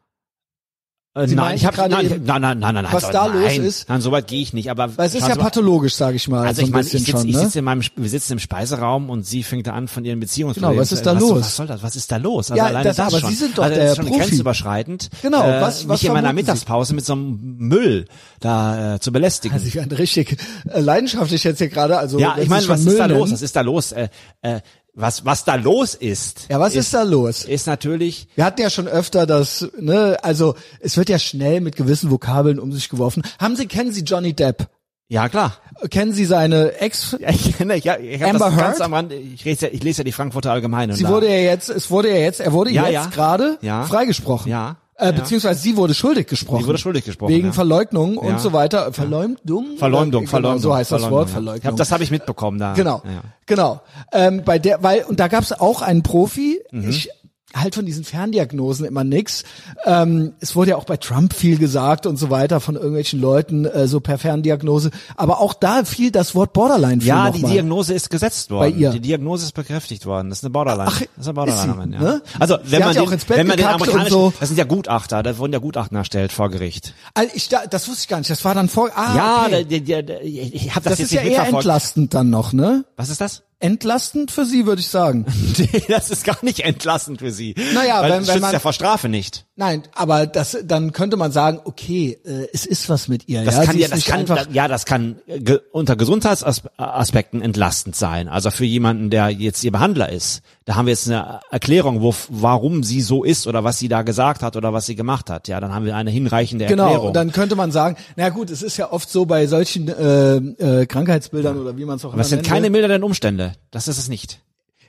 Äh, 1.13 1.27
Sie 1.27 1.35
nein, 1.35 1.57
ich 1.57 1.65
habe 1.65 1.75
gerade 1.75 1.93
nein, 1.93 2.21
nein, 2.23 2.41
nein, 2.41 2.59
nein, 2.59 2.73
nein, 2.75 2.87
was 2.89 3.09
da 3.09 3.25
los 3.25 3.57
ist? 3.57 3.89
Nein, 3.89 3.99
so 3.99 4.13
weit 4.13 4.27
gehe 4.27 4.41
ich 4.41 4.53
nicht. 4.53 4.71
Aber 4.71 4.97
Weil 4.97 5.07
es 5.07 5.13
ist 5.15 5.27
ja 5.27 5.35
pathologisch, 5.35 5.93
sage 5.95 6.15
ich 6.15 6.29
mal, 6.29 6.47
Also 6.47 6.61
so 6.61 6.67
ich 6.67 6.69
ein 6.69 6.71
meine, 6.71 6.85
ich 6.85 6.91
sitze 6.93 7.27
ich 7.27 7.35
Ne? 7.35 7.39
sitze 7.41 7.59
in 7.59 7.65
meinem, 7.65 7.81
wir 7.97 8.09
sitzen 8.09 8.31
im 8.31 8.39
Speiseraum 8.39 9.09
und 9.09 9.25
sie 9.25 9.43
fängt 9.43 9.67
da 9.67 9.73
an 9.73 9.89
von 9.89 10.05
ihren 10.05 10.21
Beziehungsproblemen. 10.21 10.71
Genau, 10.75 10.81
was 10.81 10.93
ist 10.93 11.05
da 11.05 11.15
was, 11.15 11.21
los? 11.21 11.39
Was 11.41 11.55
soll 11.57 11.67
das? 11.67 11.83
Was 11.83 11.95
ist 11.97 12.09
da 12.13 12.15
los? 12.15 12.49
Also 12.51 12.57
Ja, 12.57 12.67
alleine 12.67 12.85
das- 12.85 12.95
das, 12.95 13.13
aber. 13.13 13.27
Sie 13.29 13.35
sind 13.35 13.57
doch 13.57 13.63
also 13.63 13.75
der 13.75 13.93
schon 13.95 14.05
Profi. 14.05 14.19
grenzüberschreitend. 14.21 15.09
Genau, 15.21 15.43
äh, 15.43 15.59
was- 15.61 15.85
was 15.89 15.99
mich 16.01 16.05
in 16.07 16.13
meiner? 16.13 16.31
Mittagspause 16.31 16.95
mit 16.95 17.03
so 17.05 17.11
einem 17.11 17.57
Müll 17.57 18.05
da 18.39 18.95
äh, 18.95 18.99
zu 19.01 19.11
belästigen. 19.11 19.53
Also 19.53 19.67
ich 19.67 19.75
werde 19.75 19.97
richtig 19.99 20.37
äh, 20.69 20.79
leidenschaftlich 20.79 21.43
jetzt 21.43 21.57
hier 21.57 21.67
gerade. 21.67 21.97
Also 21.97 22.19
ja, 22.19 22.37
ich 22.39 22.47
meine, 22.47 22.65
was 22.69 22.85
ist 22.85 22.97
da 22.97 23.07
los? 23.07 23.33
Was 23.33 23.41
ist 23.41 23.53
da 23.57 23.61
los? 23.61 23.91
Äh, 23.91 24.07
äh, 24.43 24.61
was 24.93 25.25
was 25.25 25.45
da 25.45 25.55
los 25.55 25.95
ist? 25.95 26.47
Ja, 26.49 26.59
was 26.59 26.75
ist, 26.75 26.93
da 26.93 27.03
los? 27.03 27.43
Ist 27.45 27.67
natürlich 27.67 28.27
Wir 28.35 28.43
hatten 28.45 28.61
ja 28.61 28.69
schon 28.69 28.87
öfter 28.87 29.25
das, 29.25 29.67
ne, 29.79 30.17
also 30.21 30.55
es 30.81 30.97
wird 30.97 31.09
ja 31.09 31.17
schnell 31.19 31.61
mit 31.61 31.75
gewissen 31.75 32.11
Vokabeln 32.11 32.59
um 32.59 32.71
sich 32.71 32.89
geworfen. 32.89 33.23
Haben 33.39 33.55
Sie, 33.55 33.67
kennen 33.67 33.91
Sie 33.91 34.01
Johnny 34.01 34.33
Depp? 34.33 34.67
ja 35.07 35.27
klar. 35.27 35.57
Kennen 35.89 36.13
Sie 36.13 36.25
seine 36.25 36.73
Ex? 36.79 37.17
Ja, 37.19 37.29
ich 37.29 37.57
kenne, 37.57 37.75
ich, 37.75 37.85
ich 37.85 38.23
Amber 38.23 38.45
das 38.49 38.55
ganz 38.57 38.77
Heard? 38.77 38.81
am 38.81 38.93
Rand. 38.93 39.11
Ich 39.11 39.43
lese 39.43 39.65
ja, 39.67 39.71
ich 39.73 39.83
lese 39.83 39.99
ja 39.99 40.03
die 40.05 40.11
Frankfurter 40.13 40.51
Allgemeine. 40.51 40.93
Sie 40.95 41.07
wurde 41.07 41.27
ja 41.27 41.35
jetzt, 41.51 41.69
es 41.69 41.89
wurde 41.91 42.09
ja 42.09 42.15
jetzt, 42.17 42.39
er 42.39 42.53
wurde 42.53 42.71
Ja, 42.71 42.83
jetzt 42.85 42.93
ja. 42.93 43.05
gerade 43.07 43.57
Ja. 43.61 43.83
freigesprochen. 43.85 44.49
Ja. 44.51 44.77
Äh, 45.01 45.05
Ja. 45.07 45.11
beziehungsweise 45.13 45.59
sie 45.59 45.75
wurde 45.75 45.93
schuldig 45.93 46.27
gesprochen. 46.27 46.61
Sie 46.61 46.67
wurde 46.67 46.77
schuldig 46.77 47.03
gesprochen, 47.03 47.31
Wegen 47.33 47.47
ja. 47.47 47.53
Verleugnung 47.53 48.17
und 48.17 48.39
so 48.39 48.53
weiter. 48.53 48.93
Verleumdung? 48.93 49.77
Verleumdung, 49.77 50.27
Verleumdung. 50.27 50.61
Genau, 50.61 50.71
so 50.71 50.75
heißt 50.75 50.91
das 50.91 51.09
Wort. 51.09 51.29
Verleugnung. 51.29 51.71
Hab, 51.71 51.75
das 51.77 51.91
habe 51.91 52.03
ich 52.03 52.11
mitbekommen 52.11 52.59
da. 52.59 52.73
Genau, 52.73 53.01
genau. 53.47 53.81
Ähm, 54.13 54.43
bei 54.45 54.59
der, 54.59 54.83
weil 54.83 55.03
und 55.03 55.19
da 55.19 55.27
gab 55.27 55.43
es 55.43 55.53
auch 55.53 55.81
einen 55.81 56.03
Profi. 56.03 56.59
Mhm. 56.71 56.89
Ich 56.89 57.09
halt 57.55 57.75
von 57.75 57.85
diesen 57.85 58.03
Ferndiagnosen 58.03 58.85
immer 58.85 59.03
nix. 59.03 59.43
Ähm, 59.85 60.33
es 60.39 60.55
wurde 60.55 60.71
ja 60.71 60.77
auch 60.77 60.85
bei 60.85 60.97
Trump 60.97 61.33
viel 61.33 61.57
gesagt 61.57 62.05
und 62.05 62.17
so 62.17 62.29
weiter 62.29 62.59
von 62.59 62.75
irgendwelchen 62.75 63.19
Leuten 63.19 63.65
äh, 63.65 63.87
so 63.87 63.99
per 63.99 64.17
Ferndiagnose. 64.17 64.91
Aber 65.15 65.39
auch 65.39 65.53
da 65.53 65.83
fiel 65.85 66.11
das 66.11 66.35
Wort 66.35 66.53
Borderline. 66.53 67.03
Ja, 67.03 67.29
die 67.31 67.41
mal. 67.41 67.51
Diagnose 67.51 67.93
ist 67.93 68.09
gesetzt 68.09 68.51
worden. 68.51 68.71
Bei 68.71 68.77
ihr. 68.77 68.89
Die 68.91 68.99
Diagnose 68.99 69.45
ist 69.45 69.53
bekräftigt 69.53 70.05
worden. 70.05 70.29
Das 70.29 70.39
ist 70.39 70.43
eine 70.45 70.51
Borderline. 70.51 70.89
Ach, 70.91 70.99
das 70.99 71.07
ist 71.17 71.27
eine 71.27 71.33
Borderlinerin, 71.33 71.91
sie, 71.91 71.95
ja. 71.95 72.01
ne? 72.01 72.21
Also, 72.39 72.57
Sie 72.63 72.71
wenn 72.71 72.83
hat 72.83 72.87
man 72.87 72.95
ja 72.95 73.01
den, 73.01 73.07
auch 73.07 73.11
ins 73.11 73.25
Bett 73.25 73.37
wenn 73.37 73.47
man 73.47 73.57
den 73.57 73.65
amerikanischen, 73.65 74.11
so. 74.11 74.33
das 74.39 74.49
sind 74.49 74.57
ja 74.57 74.65
Gutachter, 74.65 75.23
da 75.23 75.37
wurden 75.37 75.53
ja 75.53 75.59
Gutachten 75.59 75.97
erstellt 75.97 76.31
vor 76.31 76.49
Gericht. 76.49 76.93
Also 77.13 77.31
ich, 77.35 77.49
da, 77.49 77.65
das 77.65 77.87
wusste 77.87 78.01
ich 78.01 78.07
gar 78.07 78.17
nicht. 78.17 78.29
Das 78.29 78.45
war 78.45 78.55
dann 78.55 78.69
vor. 78.69 78.89
Ah, 78.95 79.15
ja, 79.15 79.45
okay. 79.45 79.65
der, 79.65 79.79
der, 79.79 80.03
der, 80.03 80.23
ich 80.23 80.73
habe 80.75 80.83
das, 80.83 80.93
das 80.93 80.99
jetzt 80.99 81.07
ist 81.07 81.11
ja 81.13 81.21
nicht 81.21 81.31
eher 81.31 81.39
mitverfolgt. 81.39 81.65
entlastend 81.65 82.13
dann 82.13 82.29
noch, 82.29 82.53
ne? 82.53 82.85
Was 82.95 83.09
ist 83.09 83.21
das? 83.21 83.43
Entlastend 83.61 84.31
für 84.31 84.45
Sie, 84.45 84.65
würde 84.65 84.81
ich 84.81 84.87
sagen. 84.87 85.25
Nee, 85.57 85.83
das 85.87 86.09
ist 86.09 86.23
gar 86.25 86.37
nicht 86.43 86.61
entlastend 86.61 87.19
für 87.19 87.31
sie. 87.31 87.53
Naja, 87.73 88.01
Weil 88.01 88.11
wenn- 88.11 88.17
wenn 88.19 88.25
schützt 88.25 88.41
man- 88.41 88.53
ja 88.53 88.59
vor 88.59 88.73
Strafe 88.73 89.09
nicht. 89.09 89.45
Nein, 89.61 89.83
aber 89.93 90.25
das, 90.25 90.57
dann 90.63 90.91
könnte 90.91 91.17
man 91.17 91.31
sagen, 91.31 91.59
okay, 91.65 92.17
äh, 92.25 92.47
es 92.51 92.65
ist 92.65 92.89
was 92.89 93.07
mit 93.07 93.29
ihr. 93.29 93.45
Das 93.45 93.57
ja, 93.57 93.63
kann 93.63 93.77
ja, 93.77 93.87
das 93.89 94.05
kann, 94.05 94.21
einfach, 94.21 94.47
ja, 94.51 94.67
das 94.67 94.87
kann 94.87 95.17
ge 95.27 95.59
unter 95.71 95.95
Gesundheitsaspekten 95.95 97.43
entlastend 97.43 97.95
sein. 97.95 98.27
Also 98.27 98.49
für 98.49 98.65
jemanden, 98.65 99.11
der 99.11 99.29
jetzt 99.29 99.63
ihr 99.63 99.71
Behandler 99.71 100.09
ist. 100.11 100.41
Da 100.65 100.73
haben 100.77 100.87
wir 100.87 100.93
jetzt 100.93 101.07
eine 101.07 101.41
Erklärung, 101.51 102.01
wo, 102.01 102.15
warum 102.29 102.81
sie 102.81 103.01
so 103.01 103.23
ist 103.23 103.45
oder 103.45 103.63
was 103.63 103.77
sie 103.77 103.87
da 103.87 104.01
gesagt 104.01 104.41
hat 104.41 104.55
oder 104.55 104.73
was 104.73 104.87
sie 104.87 104.95
gemacht 104.95 105.29
hat. 105.29 105.47
Ja, 105.47 105.59
dann 105.59 105.75
haben 105.75 105.85
wir 105.85 105.95
eine 105.95 106.09
hinreichende 106.09 106.65
Genau, 106.65 106.85
Erklärung. 106.85 107.13
dann 107.13 107.31
könnte 107.31 107.55
man 107.55 107.71
sagen, 107.71 107.97
na 108.15 108.29
gut, 108.29 108.49
es 108.49 108.63
ist 108.63 108.77
ja 108.77 108.91
oft 108.91 109.11
so 109.11 109.27
bei 109.27 109.45
solchen 109.45 109.87
äh, 109.89 110.37
äh, 110.37 110.85
Krankheitsbildern 110.87 111.59
oder 111.59 111.77
wie 111.77 111.85
man 111.85 111.97
es 111.97 112.03
auch 112.03 112.13
Aber 112.13 112.17
das 112.17 112.31
immer 112.31 112.41
sind 112.41 112.49
keine 112.49 112.63
will. 112.63 112.71
mildernden 112.71 113.03
Umstände. 113.03 113.53
Das 113.69 113.87
ist 113.87 113.99
es 113.99 114.09
nicht. 114.09 114.39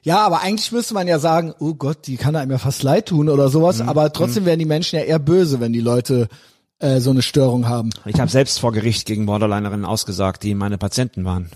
Ja, 0.04 0.26
aber 0.26 0.40
eigentlich 0.42 0.72
müsste 0.72 0.94
man 0.94 1.06
ja 1.06 1.18
sagen, 1.18 1.54
oh 1.60 1.74
Gott, 1.74 2.06
die 2.06 2.16
kann 2.16 2.34
einem 2.36 2.50
ja 2.50 2.58
fast 2.58 2.82
leid 2.82 3.06
tun 3.06 3.28
oder 3.28 3.48
sowas, 3.48 3.78
Mhm. 3.80 3.88
aber 3.88 4.12
trotzdem 4.12 4.44
werden 4.44 4.58
die 4.58 4.64
Menschen 4.66 4.98
ja 4.98 5.04
eher 5.04 5.18
böse, 5.20 5.60
wenn 5.60 5.72
die 5.72 5.80
Leute 5.80 6.28
äh, 6.80 6.98
so 7.00 7.10
eine 7.10 7.22
Störung 7.22 7.68
haben. 7.68 7.90
Ich 8.06 8.18
habe 8.18 8.30
selbst 8.30 8.58
vor 8.58 8.72
Gericht 8.72 9.06
gegen 9.06 9.26
Borderlinerinnen 9.26 9.84
ausgesagt, 9.84 10.42
die 10.42 10.54
meine 10.56 10.78
Patienten 10.78 11.24
waren. 11.24 11.50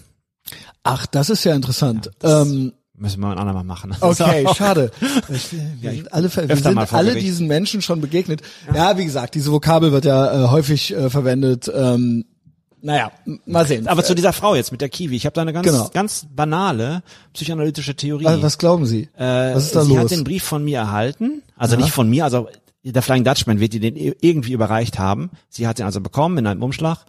Ach, 0.85 1.06
das 1.06 1.31
ist 1.31 1.43
ja 1.44 1.55
interessant. 1.56 2.10
ähm, 2.23 2.73
Müssen 2.98 3.20
wir 3.20 3.31
ein 3.31 3.39
andermal 3.39 3.64
machen. 3.64 3.94
Okay, 4.01 4.47
schade. 4.56 4.90
Wir 5.28 5.90
sind 5.93 6.12
alle, 6.12 6.35
wir 6.35 6.56
sind 6.56 6.93
alle 6.94 7.14
diesen 7.16 7.47
Menschen 7.48 7.82
schon 7.82 8.01
begegnet. 8.01 8.43
Ja, 8.73 8.97
wie 8.97 9.05
gesagt, 9.05 9.35
diese 9.35 9.51
Vokabel 9.52 9.90
wird 9.93 10.05
ja 10.05 10.44
äh, 10.44 10.48
häufig 10.48 10.94
äh, 10.94 11.10
verwendet. 11.10 11.70
Ähm, 11.74 12.24
naja, 12.87 13.11
mal 13.47 13.67
sehen. 13.67 13.89
Aber 13.89 14.05
zu 14.05 14.15
dieser 14.15 14.33
Frau 14.33 14.55
jetzt 14.55 14.71
mit 14.71 14.81
der 14.81 14.89
Kiwi. 14.89 15.17
Ich 15.17 15.27
habe 15.27 15.35
da 15.35 15.43
eine 15.43 15.53
ganz, 15.53 15.67
Genau. 15.67 15.91
ganz 15.93 16.27
banale 16.31 17.03
psychoanalytische 17.35 17.97
Theorie. 17.97 18.25
was, 18.25 18.43
was 18.43 18.59
glauben 18.59 18.87
Sie? 18.87 19.09
Äh, 19.17 19.55
was 19.55 19.65
ist 19.65 19.75
da 19.75 19.83
sie 19.83 19.91
los? 19.95 19.99
hat 20.05 20.11
den 20.13 20.23
Brief 20.23 20.45
von 20.45 20.65
mir 20.65 20.79
erhalten, 20.79 21.43
also 21.57 21.75
nicht 21.77 21.91
von 21.91 22.09
mir, 22.09 22.25
also 22.25 22.49
der 22.85 23.03
Flying 23.03 23.25
Dutchman 23.25 23.59
wird 23.59 23.75
ihr 23.75 23.81
den 23.81 23.97
irgendwie 23.97 24.53
überreicht 24.53 25.01
haben. 25.01 25.31
Sie 25.49 25.67
hat 25.67 25.81
ihn 25.81 25.85
also 25.85 26.01
bekommen 26.01 26.39
in 26.39 26.47
einem 26.47 26.63
Umschlag. 26.63 27.05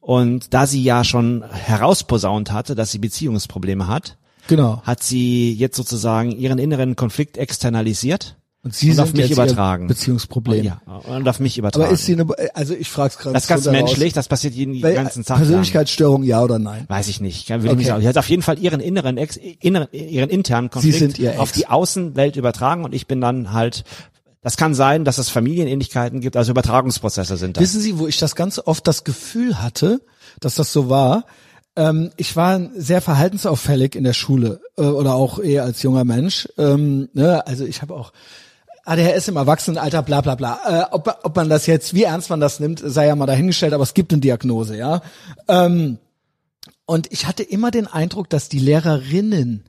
Und 0.00 0.52
da 0.52 0.66
sie 0.66 0.82
ja 0.82 1.04
schon 1.04 1.44
herausposaunt 1.48 2.50
hatte, 2.50 2.74
dass 2.74 2.90
sie 2.90 2.98
Beziehungsprobleme 2.98 3.86
hat, 3.86 4.16
genau. 4.48 4.82
hat 4.82 5.04
sie 5.04 5.52
jetzt 5.52 5.76
sozusagen 5.76 6.32
ihren 6.32 6.58
inneren 6.58 6.96
Konflikt 6.96 7.36
externalisiert 7.36 8.36
Und 8.62 8.74
Sie 8.74 8.90
und 8.90 8.96
sind 8.96 9.04
auf 9.04 9.12
mich 9.14 9.30
übertragen. 9.30 9.86
Beziehungsproblem. 9.86 10.64
ja, 10.64 10.82
und 11.06 11.26
auf 11.26 11.40
mich 11.40 11.56
übertragen. 11.56 11.84
Aber 11.84 11.94
ist 11.94 12.04
sie 12.04 12.12
eine, 12.12 12.26
also 12.52 12.74
ich 12.74 12.90
frage 12.90 13.08
es 13.14 13.18
gerade. 13.18 13.32
das 13.32 13.44
ist 13.44 13.48
ganz 13.48 13.64
menschlich, 13.66 14.12
das 14.12 14.28
passiert 14.28 14.52
jeden 14.52 14.82
Weil, 14.82 14.94
ganzen 14.94 15.24
Tag. 15.24 15.38
lang. 15.38 15.46
Persönlichkeitsstörung, 15.46 16.24
ja 16.24 16.42
oder 16.42 16.58
nein? 16.58 16.84
Weiß 16.88 17.08
ich 17.08 17.22
nicht. 17.22 17.48
Will 17.48 17.56
ich 17.58 17.64
Okay. 17.64 17.76
nicht 17.76 17.86
sagen. 17.86 18.02
Sie 18.02 18.08
hat 18.08 18.18
auf 18.18 18.28
jeden 18.28 18.42
Fall 18.42 18.58
ihren 18.58 18.80
inneren, 18.80 19.16
Ex, 19.16 19.36
inneren, 19.38 19.88
ihren 19.92 20.28
internen 20.28 20.68
Konflikt 20.68 21.18
ihr 21.18 21.40
auf 21.40 21.52
die 21.52 21.68
Außenwelt 21.68 22.36
übertragen 22.36 22.84
und 22.84 22.94
ich 22.94 23.06
bin 23.06 23.22
dann 23.22 23.52
halt, 23.54 23.84
das 24.42 24.58
kann 24.58 24.74
sein, 24.74 25.06
dass 25.06 25.16
es 25.16 25.30
Familienähnlichkeiten 25.30 26.20
gibt, 26.20 26.36
also 26.36 26.50
Übertragungsprozesse 26.50 27.38
sind 27.38 27.56
das. 27.56 27.62
Wissen 27.62 27.80
Sie, 27.80 27.98
wo 27.98 28.06
ich 28.08 28.18
das 28.18 28.34
ganz 28.36 28.58
oft 28.58 28.86
das 28.86 29.04
Gefühl 29.04 29.62
hatte, 29.62 30.02
dass 30.40 30.56
das 30.56 30.70
so 30.70 30.90
war? 30.90 31.24
Ähm, 31.76 32.10
ich 32.18 32.36
war 32.36 32.60
sehr 32.76 33.00
verhaltensauffällig 33.00 33.94
in 33.94 34.04
der 34.04 34.12
Schule 34.12 34.60
äh, 34.76 34.82
oder 34.82 35.14
auch 35.14 35.38
eher 35.38 35.64
als 35.64 35.82
junger 35.82 36.04
Mensch. 36.04 36.46
Ähm, 36.58 37.08
ne? 37.14 37.46
Also 37.46 37.64
ich 37.64 37.80
habe 37.80 37.94
auch 37.94 38.12
ADHS 38.90 39.28
im 39.28 39.36
Erwachsenenalter, 39.36 40.02
bla 40.02 40.20
bla 40.20 40.34
bla. 40.34 40.60
Äh, 40.66 40.84
ob, 40.90 41.20
ob 41.22 41.36
man 41.36 41.48
das 41.48 41.66
jetzt, 41.66 41.94
wie 41.94 42.02
ernst 42.02 42.28
man 42.28 42.40
das 42.40 42.58
nimmt, 42.58 42.82
sei 42.84 43.06
ja 43.06 43.14
mal 43.14 43.26
dahingestellt, 43.26 43.72
aber 43.72 43.84
es 43.84 43.94
gibt 43.94 44.12
eine 44.12 44.20
Diagnose, 44.20 44.76
ja. 44.76 45.00
Ähm, 45.46 45.98
und 46.86 47.12
ich 47.12 47.26
hatte 47.28 47.44
immer 47.44 47.70
den 47.70 47.86
Eindruck, 47.86 48.28
dass 48.28 48.48
die 48.48 48.58
Lehrerinnen 48.58 49.64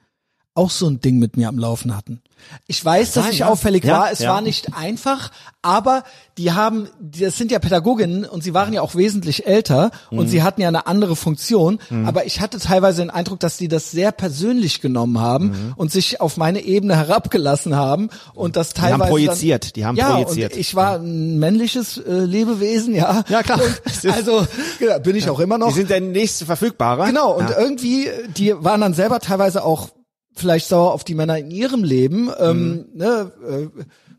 auch 0.54 0.70
so 0.70 0.88
ein 0.88 1.00
Ding 1.00 1.18
mit 1.20 1.38
mir 1.38 1.48
am 1.48 1.58
Laufen 1.58 1.96
hatten. 1.96 2.22
Ich 2.66 2.84
weiß, 2.84 3.14
dass 3.14 3.30
ich 3.30 3.40
ja. 3.40 3.48
auffällig 3.48 3.84
Ja, 3.84 4.00
war. 4.00 4.12
Es 4.12 4.20
ja. 4.20 4.34
war 4.34 4.42
nicht 4.42 4.74
einfach, 4.76 5.30
aber 5.62 6.04
die 6.40 6.52
haben, 6.52 6.90
das 7.00 7.38
sind 7.38 7.52
ja 7.52 7.60
Pädagoginnen 7.60 8.26
und 8.26 8.44
sie 8.44 8.54
waren 8.56 8.74
ja 8.74 8.82
auch 8.82 8.96
wesentlich 8.96 9.46
älter 9.46 9.92
und 10.10 10.26
Mhm. 10.26 10.28
sie 10.28 10.42
hatten 10.44 10.60
ja 10.60 10.68
eine 10.68 10.88
andere 10.88 11.16
Funktion. 11.16 11.78
Aber 12.06 12.26
ich 12.26 12.42
hatte 12.42 12.58
teilweise 12.58 13.02
den 13.04 13.12
Eindruck, 13.12 13.40
dass 13.40 13.58
die 13.58 13.68
das 13.68 13.92
sehr 13.92 14.12
persönlich 14.12 14.82
genommen 14.82 15.20
haben 15.20 15.46
Mhm. 15.50 15.74
und 15.76 15.92
sich 15.92 16.20
auf 16.20 16.36
meine 16.36 16.62
Ebene 16.62 16.96
herabgelassen 16.98 17.76
haben 17.76 18.10
und 18.34 18.56
das 18.56 18.74
Die 18.74 18.82
haben 18.82 18.90
teilweise 18.94 19.10
projiziert, 19.12 19.64
Dann, 19.66 19.74
die 19.76 19.86
haben 19.86 19.96
ja, 19.98 20.10
projiziert. 20.16 20.54
Und 20.54 20.60
ich 20.60 20.74
war 20.76 20.96
ein 20.96 21.38
männliches 21.38 21.98
äh, 22.00 22.12
Lebewesen, 22.12 22.96
ja. 22.96 23.24
Ja, 23.30 23.44
klar. 23.44 23.62
Und, 23.62 24.12
also 24.12 24.48
genau, 24.80 25.00
bin 25.00 25.16
ich 25.16 25.30
auch 25.30 25.40
immer 25.40 25.60
noch. 25.60 25.68
Die 25.70 25.76
sind 25.76 25.92
der 25.92 26.02
nächste 26.02 26.46
Verfügbare. 26.46 27.06
Genau, 27.06 27.38
und 27.38 27.52
irgendwie, 27.52 28.10
die 28.36 28.54
waren 28.58 28.82
dann 28.82 28.96
selber 28.96 29.20
teilweise 29.20 29.64
auch 29.64 29.90
vielleicht 30.36 30.68
sauer 30.68 30.94
auf 30.94 31.04
die 31.04 31.16
Männer 31.16 31.38
in 31.38 31.52
ihrem 31.52 31.84
Leben, 31.84 32.30
ähm, 32.40 32.86
ne, 32.94 33.32
äh, 33.48 33.68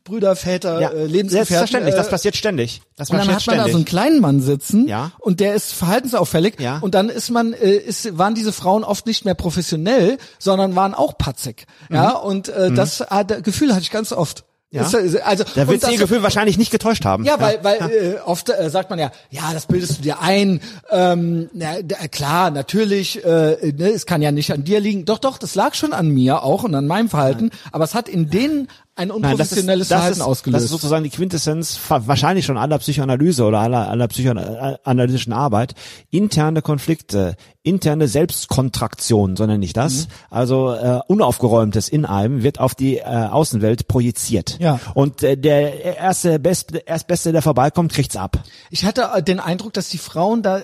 Brüder, 0.04 0.34
Väter, 0.34 0.74
Mhm. 0.76 0.80
ja, 0.82 0.88
äh, 0.90 1.06
Lebensgefährten. 1.06 1.30
selbstverständlich, 1.46 1.94
das 1.94 2.08
äh, 2.08 2.10
passiert 2.10 2.34
ständig. 2.36 2.82
Das 2.96 3.08
und 3.10 3.18
dann 3.18 3.28
hat 3.32 3.46
man 3.46 3.56
da 3.56 3.62
so 3.62 3.68
einen 3.68 3.70
ständig. 3.70 3.86
kleinen 3.86 4.20
Mann 4.20 4.40
sitzen 4.40 4.88
Ja. 4.88 5.12
und 5.20 5.38
der 5.38 5.54
ist 5.54 5.72
verhaltensauffällig 5.72 6.58
Ja. 6.58 6.78
und 6.78 6.94
dann 6.96 7.08
ist 7.08 7.30
man 7.30 7.52
äh, 7.52 7.70
ist 7.76 8.18
waren 8.18 8.34
diese 8.34 8.52
Frauen 8.52 8.82
oft 8.82 9.06
nicht 9.06 9.24
mehr 9.24 9.34
professionell, 9.34 10.18
sondern 10.40 10.74
waren 10.74 10.94
auch 10.94 11.16
patzig. 11.18 11.66
Ja, 11.88 12.16
und 12.16 12.48
äh, 12.48 12.72
das 12.72 13.00
äh, 13.00 13.24
das 13.24 13.42
Gefühl 13.44 13.70
hatte 13.72 13.82
ich 13.82 13.90
ganz 13.92 14.12
oft. 14.12 14.44
Ja. 14.72 14.82
Das, 14.82 14.94
äh, 14.94 15.20
also 15.22 15.44
da 15.54 15.68
wird 15.68 15.86
ihr 15.88 15.98
Gefühl 15.98 16.22
wahrscheinlich 16.22 16.56
nicht 16.58 16.70
getäuscht 16.70 17.04
haben. 17.04 17.24
ja, 17.24 17.38
weil, 17.38 17.58
weil 17.62 17.76
Äh, 17.90 18.14
oft 18.24 18.48
äh, 18.48 18.70
sagt 18.70 18.88
man 18.90 18.98
ja, 18.98 19.12
ja, 19.30 19.42
das 19.52 19.66
bildest 19.66 19.98
du 19.98 20.02
dir 20.02 20.20
ein. 20.20 20.60
Ähm, 20.90 21.50
na, 21.52 21.82
d- 21.82 21.94
klar, 22.10 22.50
natürlich, 22.50 23.22
äh, 23.24 23.72
ne, 23.76 23.90
es 23.94 24.06
kann 24.06 24.22
ja 24.22 24.32
nicht 24.32 24.50
an 24.50 24.64
dir 24.64 24.80
liegen. 24.80 25.04
Doch, 25.04 25.18
doch, 25.18 25.36
das 25.38 25.54
lag 25.54 25.74
schon 25.74 25.92
an 25.92 26.08
mir 26.08 26.42
auch 26.42 26.64
und 26.64 26.74
an 26.74 26.86
meinem 26.86 27.08
Verhalten. 27.10 27.50
Aber 27.70 27.84
es 27.84 27.94
hat 27.94 28.08
in 28.08 28.30
denen 28.30 28.68
ein 28.94 29.08
Nein, 29.08 29.22
das 29.22 29.52
ist, 29.52 29.58
unprofessionelles 29.58 29.88
das 29.88 29.96
Verhalten 29.96 30.20
ist, 30.20 30.26
ausgelöst. 30.26 30.56
Das 30.56 30.64
ist 30.64 30.70
sozusagen 30.70 31.02
die 31.02 31.10
Quintessenz 31.10 31.78
wahrscheinlich 31.88 32.44
schon 32.44 32.58
aller 32.58 32.78
Psychoanalyse 32.78 33.44
oder 33.44 33.60
aller, 33.60 33.88
aller 33.88 34.06
psychoanalytischen 34.06 35.32
Arbeit. 35.32 35.74
Interne 36.10 36.60
Konflikte, 36.60 37.36
interne 37.62 38.06
Selbstkontraktion, 38.06 39.36
so 39.36 39.46
nenne 39.46 39.64
ich 39.64 39.72
das. 39.72 40.08
Mhm. 40.08 40.12
Also 40.30 40.72
äh, 40.74 41.00
Unaufgeräumtes 41.06 41.88
in 41.88 42.04
einem 42.04 42.42
wird 42.42 42.60
auf 42.60 42.74
die 42.74 42.98
äh, 42.98 43.04
Außenwelt 43.04 43.88
projiziert. 43.88 44.58
Ja. 44.60 44.78
Und 44.92 45.22
äh, 45.22 45.38
der 45.38 45.96
erste 45.96 46.38
Beste, 46.38 46.78
Erstbeste, 46.78 47.32
der 47.32 47.40
vorbeikommt, 47.40 47.92
kriegt's 47.92 48.16
ab. 48.16 48.42
ich 48.70 48.84
hatte 48.84 49.08
äh, 49.14 49.22
den 49.22 49.40
Eindruck, 49.40 49.72
dass 49.72 49.88
die 49.88 49.98
Frauen 49.98 50.42
da 50.42 50.62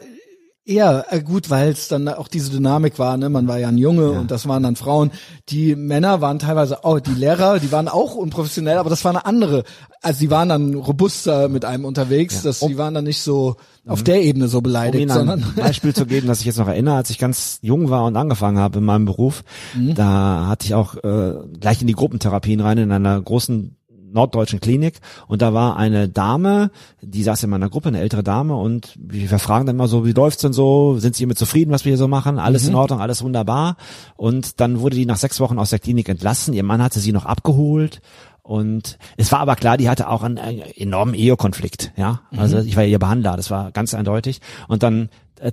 eher 0.68 1.06
äh, 1.10 1.20
gut, 1.22 1.50
weil 1.50 1.70
es 1.70 1.88
dann 1.88 2.08
auch 2.08 2.28
diese 2.28 2.50
Dynamik 2.50 2.98
war, 2.98 3.16
ne? 3.16 3.28
Man 3.30 3.48
war 3.48 3.58
ja 3.58 3.68
ein 3.68 3.78
Junge 3.78 4.10
und 4.10 4.30
das 4.30 4.46
waren 4.46 4.62
dann 4.62 4.76
Frauen. 4.76 5.10
Die 5.48 5.74
Männer 5.74 6.20
waren 6.20 6.38
teilweise 6.38 6.84
auch, 6.84 7.00
die 7.00 7.14
Lehrer, 7.14 7.58
die 7.58 7.72
waren 7.72 7.88
auch 7.88 8.14
unprofessionell, 8.14 8.78
aber 8.78 8.90
das 8.90 9.04
war 9.04 9.10
eine 9.10 9.24
andere. 9.26 9.64
Also 10.02 10.20
die 10.20 10.30
waren 10.30 10.48
dann 10.48 10.74
robuster 10.74 11.48
mit 11.48 11.64
einem 11.64 11.84
unterwegs, 11.84 12.42
dass 12.42 12.60
die 12.60 12.78
waren 12.78 12.94
dann 12.94 13.04
nicht 13.04 13.20
so 13.22 13.56
auf 13.86 14.02
der 14.02 14.22
Ebene 14.22 14.48
so 14.48 14.58
Um 14.58 14.64
beleidigt, 14.64 15.10
ein 15.10 15.16
sondern 15.16 15.44
Beispiel 15.56 15.94
zu 15.94 16.04
geben, 16.04 16.28
das 16.28 16.40
ich 16.40 16.46
jetzt 16.46 16.58
noch 16.58 16.68
erinnere, 16.68 16.96
als 16.96 17.10
ich 17.10 17.18
ganz 17.18 17.58
jung 17.62 17.88
war 17.88 18.04
und 18.04 18.16
angefangen 18.16 18.58
habe 18.58 18.78
in 18.78 18.84
meinem 18.84 19.06
Beruf, 19.06 19.42
Mhm. 19.74 19.94
da 19.94 20.46
hatte 20.46 20.66
ich 20.66 20.74
auch 20.74 20.94
äh, 20.96 21.34
gleich 21.58 21.80
in 21.80 21.86
die 21.86 21.94
Gruppentherapien 21.94 22.60
rein 22.60 22.78
in 22.78 22.92
einer 22.92 23.20
großen 23.20 23.77
norddeutschen 24.12 24.60
Klinik 24.60 25.00
und 25.26 25.42
da 25.42 25.52
war 25.54 25.76
eine 25.76 26.08
Dame, 26.08 26.70
die 27.00 27.22
saß 27.22 27.42
in 27.44 27.50
meiner 27.50 27.68
Gruppe, 27.68 27.88
eine 27.88 28.00
ältere 28.00 28.22
Dame 28.22 28.56
und 28.56 28.94
wir 28.98 29.28
fragen 29.38 29.66
dann 29.66 29.76
mal 29.76 29.88
so, 29.88 30.04
wie 30.06 30.12
läuft's 30.12 30.42
denn 30.42 30.52
so? 30.52 30.98
Sind 30.98 31.14
Sie 31.16 31.26
mit 31.26 31.38
zufrieden, 31.38 31.70
was 31.70 31.84
wir 31.84 31.90
hier 31.90 31.98
so 31.98 32.08
machen? 32.08 32.38
Alles 32.38 32.64
Mhm. 32.64 32.70
in 32.70 32.74
Ordnung, 32.76 33.00
alles 33.00 33.22
wunderbar. 33.22 33.76
Und 34.16 34.60
dann 34.60 34.80
wurde 34.80 34.96
die 34.96 35.06
nach 35.06 35.16
sechs 35.16 35.40
Wochen 35.40 35.58
aus 35.58 35.70
der 35.70 35.78
Klinik 35.78 36.08
entlassen. 36.08 36.54
Ihr 36.54 36.62
Mann 36.64 36.82
hatte 36.82 37.00
sie 37.00 37.12
noch 37.12 37.26
abgeholt 37.26 38.00
und 38.42 38.96
es 39.18 39.30
war 39.30 39.40
aber 39.40 39.56
klar, 39.56 39.76
die 39.76 39.90
hatte 39.90 40.08
auch 40.08 40.22
einen, 40.22 40.38
einen 40.38 40.60
enormen 40.60 41.14
Ehekonflikt, 41.14 41.92
ja. 41.96 42.22
Also 42.36 42.56
Mhm. 42.58 42.66
ich 42.66 42.76
war 42.76 42.84
ihr 42.84 42.98
Behandler, 42.98 43.36
das 43.36 43.50
war 43.50 43.72
ganz 43.72 43.92
eindeutig. 43.92 44.40
Und 44.68 44.82
dann 44.82 45.02
äh, 45.04 45.08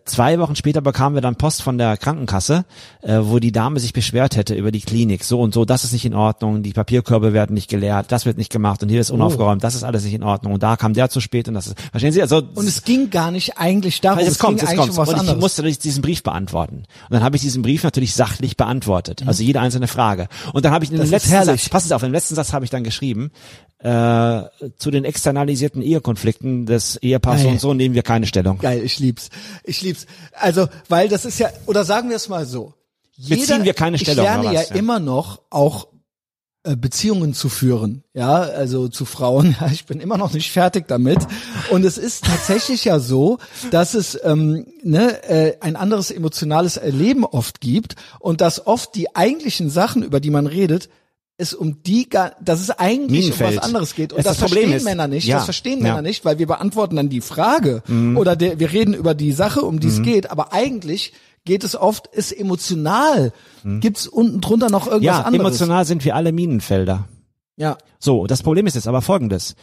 zwei 0.06 0.40
Wochen 0.40 0.56
später 0.56 0.82
bekamen 0.82 1.16
wir 1.16 1.22
dann 1.22 1.36
Post 1.36 1.62
von 1.62 1.78
der 1.78 1.98
Krankenkasse, 1.98 2.66
äh, 3.02 3.20
wo 3.22 3.40
die 3.40 3.52
Dame 3.52 3.80
sich 3.80 3.94
beschwert 3.94 4.36
hätte 4.36 4.56
über 4.56 4.72
die 4.72 4.82
Klinik. 4.82 5.24
So 5.24 5.42
und 5.42 5.54
so, 5.54 5.66
das 5.66 5.84
ist 5.84 5.94
nicht 5.94 6.06
in 6.06 6.14
Ordnung, 6.14 6.64
die 6.64 6.74
Papierkörbe 6.74 7.34
werden 7.34 7.54
nicht 7.54 7.70
geleert, 7.70 8.12
das 8.12 8.26
wird 8.26 8.38
nicht 8.38 8.52
gemacht 8.52 8.82
und 8.84 8.90
hier 8.90 9.02
ist 9.02 9.12
unaufgeräumt, 9.12 9.64
das 9.64 9.76
ist 9.76 9.84
alles 9.84 10.04
nicht 10.04 10.14
in 10.14 10.24
Ordnung 10.24 10.54
und 10.54 10.64
da 10.64 10.76
kam 10.78 10.94
der 10.94 11.10
zu 11.10 11.20
spät 11.20 11.48
und 11.48 11.54
das 11.54 11.68
ist, 11.68 11.80
verstehen 11.92 12.12
Sie? 12.12 12.22
Also 12.22 12.38
Und 12.38 12.68
es 12.68 12.84
ging 12.84 13.10
gar 13.10 13.32
nicht 13.32 13.58
eigentlich 13.58 14.02
darum, 14.02 14.20
jetzt 14.20 14.32
es 14.32 14.40
kommt, 14.40 14.62
eigentlich 14.64 14.78
kommt. 14.80 14.92
um 14.92 14.98
was 14.98 15.10
Und 15.10 15.16
ich 15.16 15.20
anderes. 15.22 15.40
musste 15.42 15.64
diesen 15.64 16.02
Brief 16.02 16.24
beantworten. 16.24 16.78
Und 16.78 16.86
dann 17.10 17.24
habe 17.24 17.36
ich 17.36 17.42
diesen 17.42 17.62
Brief 17.62 17.84
natürlich 17.84 18.14
sachlich 18.14 18.58
beantwortet. 18.58 19.24
Also 19.26 19.44
jede 19.44 19.60
einzelne 19.60 19.88
Frage. 19.88 20.28
Und 20.54 20.66
dann 20.66 20.72
habe 20.72 20.86
ich 20.86 20.92
in 20.92 21.00
ist 21.00 21.12
letzten 21.12 21.30
herrlich. 21.30 21.64
Satz, 21.64 21.70
passen 21.70 21.88
Sie 21.90 21.96
auf, 21.96 22.04
im 22.04 22.12
letzten 22.12 22.36
Satz 22.36 22.54
habe 22.54 22.66
ich 22.66 22.72
dann 22.72 22.84
geschrieben, 22.84 23.32
äh, 23.80 24.44
zu 24.78 24.90
den 24.90 25.06
externalisierten 25.06 25.82
Ehekonflikten 25.82 26.66
des 26.66 26.96
Ehepaars 26.98 27.44
Geil. 27.44 27.52
und 27.52 27.60
so 27.62 27.74
nehmen 27.74 27.94
wir 27.94 28.04
keine 28.04 28.26
Stellung. 28.26 28.58
Geil, 28.60 28.82
ich 28.84 29.00
lieb's. 29.00 29.30
Ich 29.64 29.75
lieb's. 29.82 30.06
Also, 30.34 30.68
weil 30.90 31.10
das 31.10 31.26
ist 31.26 31.40
ja, 31.40 31.50
oder 31.66 31.86
sagen 31.86 32.10
wir 32.10 32.16
es 32.16 32.30
mal 32.30 32.46
so. 32.46 32.74
Beziehen 33.18 33.64
wir 33.64 33.74
keine 33.74 33.98
Stellung, 33.98 34.26
Ich 34.26 34.30
lerne 34.30 34.44
oder 34.44 34.52
ja, 34.54 34.60
was? 34.62 34.70
Ja. 34.70 34.76
immer 34.76 35.00
noch 35.00 35.42
auch 35.50 35.88
äh, 36.66 36.76
Beziehungen 36.76 37.36
zu 37.36 37.48
führen, 37.48 38.04
ja, 38.14 38.42
also 38.42 38.88
zu 38.88 39.06
Frauen. 39.06 39.56
Ja, 39.62 39.68
ich 39.72 39.86
bin 39.86 40.00
immer 40.00 40.18
noch 40.18 40.34
nicht 40.34 40.52
fertig 40.52 40.88
damit. 40.88 41.20
Und 41.70 41.86
es 41.86 41.98
ist 41.98 42.26
tatsächlich 42.26 42.84
ja 42.86 43.00
so, 43.00 43.38
dass 43.72 43.94
es 43.94 44.20
ähm, 44.24 44.66
ne, 44.84 45.24
äh, 45.24 45.58
ein 45.62 45.76
anderes 45.76 46.10
emotionales 46.10 46.78
Erleben 46.78 47.24
oft 47.24 47.62
gibt 47.62 47.96
und 48.20 48.42
dass 48.42 48.66
oft 48.66 48.96
die 48.96 49.16
eigentlichen 49.16 49.70
Sachen, 49.70 50.02
über 50.02 50.20
die 50.20 50.32
man 50.32 50.48
redet, 50.48 50.90
es 51.38 51.54
um 51.54 51.84
die, 51.84 52.08
dass 52.42 52.62
es 52.62 52.70
eigentlich 52.72 53.32
um 53.34 53.40
was 53.40 53.58
anderes 53.58 53.94
geht. 53.96 54.14
Und 54.14 54.20
Es- 54.20 54.26
das, 54.26 54.38
das 54.38 54.46
Problem 54.46 54.70
verstehen 54.70 54.78
ist- 54.78 54.84
Männer 54.86 55.08
nicht. 55.08 55.28
ja, 55.28 55.36
Das 55.38 55.46
verstehen 55.46 55.80
ja. 55.80 55.84
Männer 55.84 56.02
nicht, 56.02 56.24
weil 56.26 56.40
wir 56.40 56.48
beantworten 56.48 56.96
dann 56.96 57.10
die 57.10 57.22
Frage 57.22 57.84
Mhm. 57.88 58.18
oder 58.18 58.36
der, 58.36 58.60
wir 58.60 58.72
reden 58.72 58.94
über 58.94 59.14
die 59.14 59.32
Sache, 59.34 59.62
um 59.62 59.80
die 59.80 59.88
es 59.90 60.02
geht. 60.02 60.32
Aber 60.32 60.54
eigentlich 60.54 61.12
geht 61.44 61.64
es 61.64 61.76
oft, 61.76 62.08
ist 62.08 62.32
emotional. 62.32 63.34
Gibt's 63.64 64.08
unten 64.08 64.42
drunter 64.42 64.70
noch 64.70 64.88
irgendwas 64.88 65.02
Mhm. 65.02 65.06
Ja, 65.06 65.22
anderes? 65.22 65.40
emotional 65.48 65.86
sind 65.86 66.06
wir 66.06 66.16
alle 66.16 66.32
Minenfelder. 66.32 67.08
Ja. 67.58 67.78
So, 68.00 68.28
das 68.28 68.42
Problem 68.44 68.66
ist 68.68 68.76
jetzt 68.76 68.88
aber 68.88 69.02
folgendes. 69.02 69.56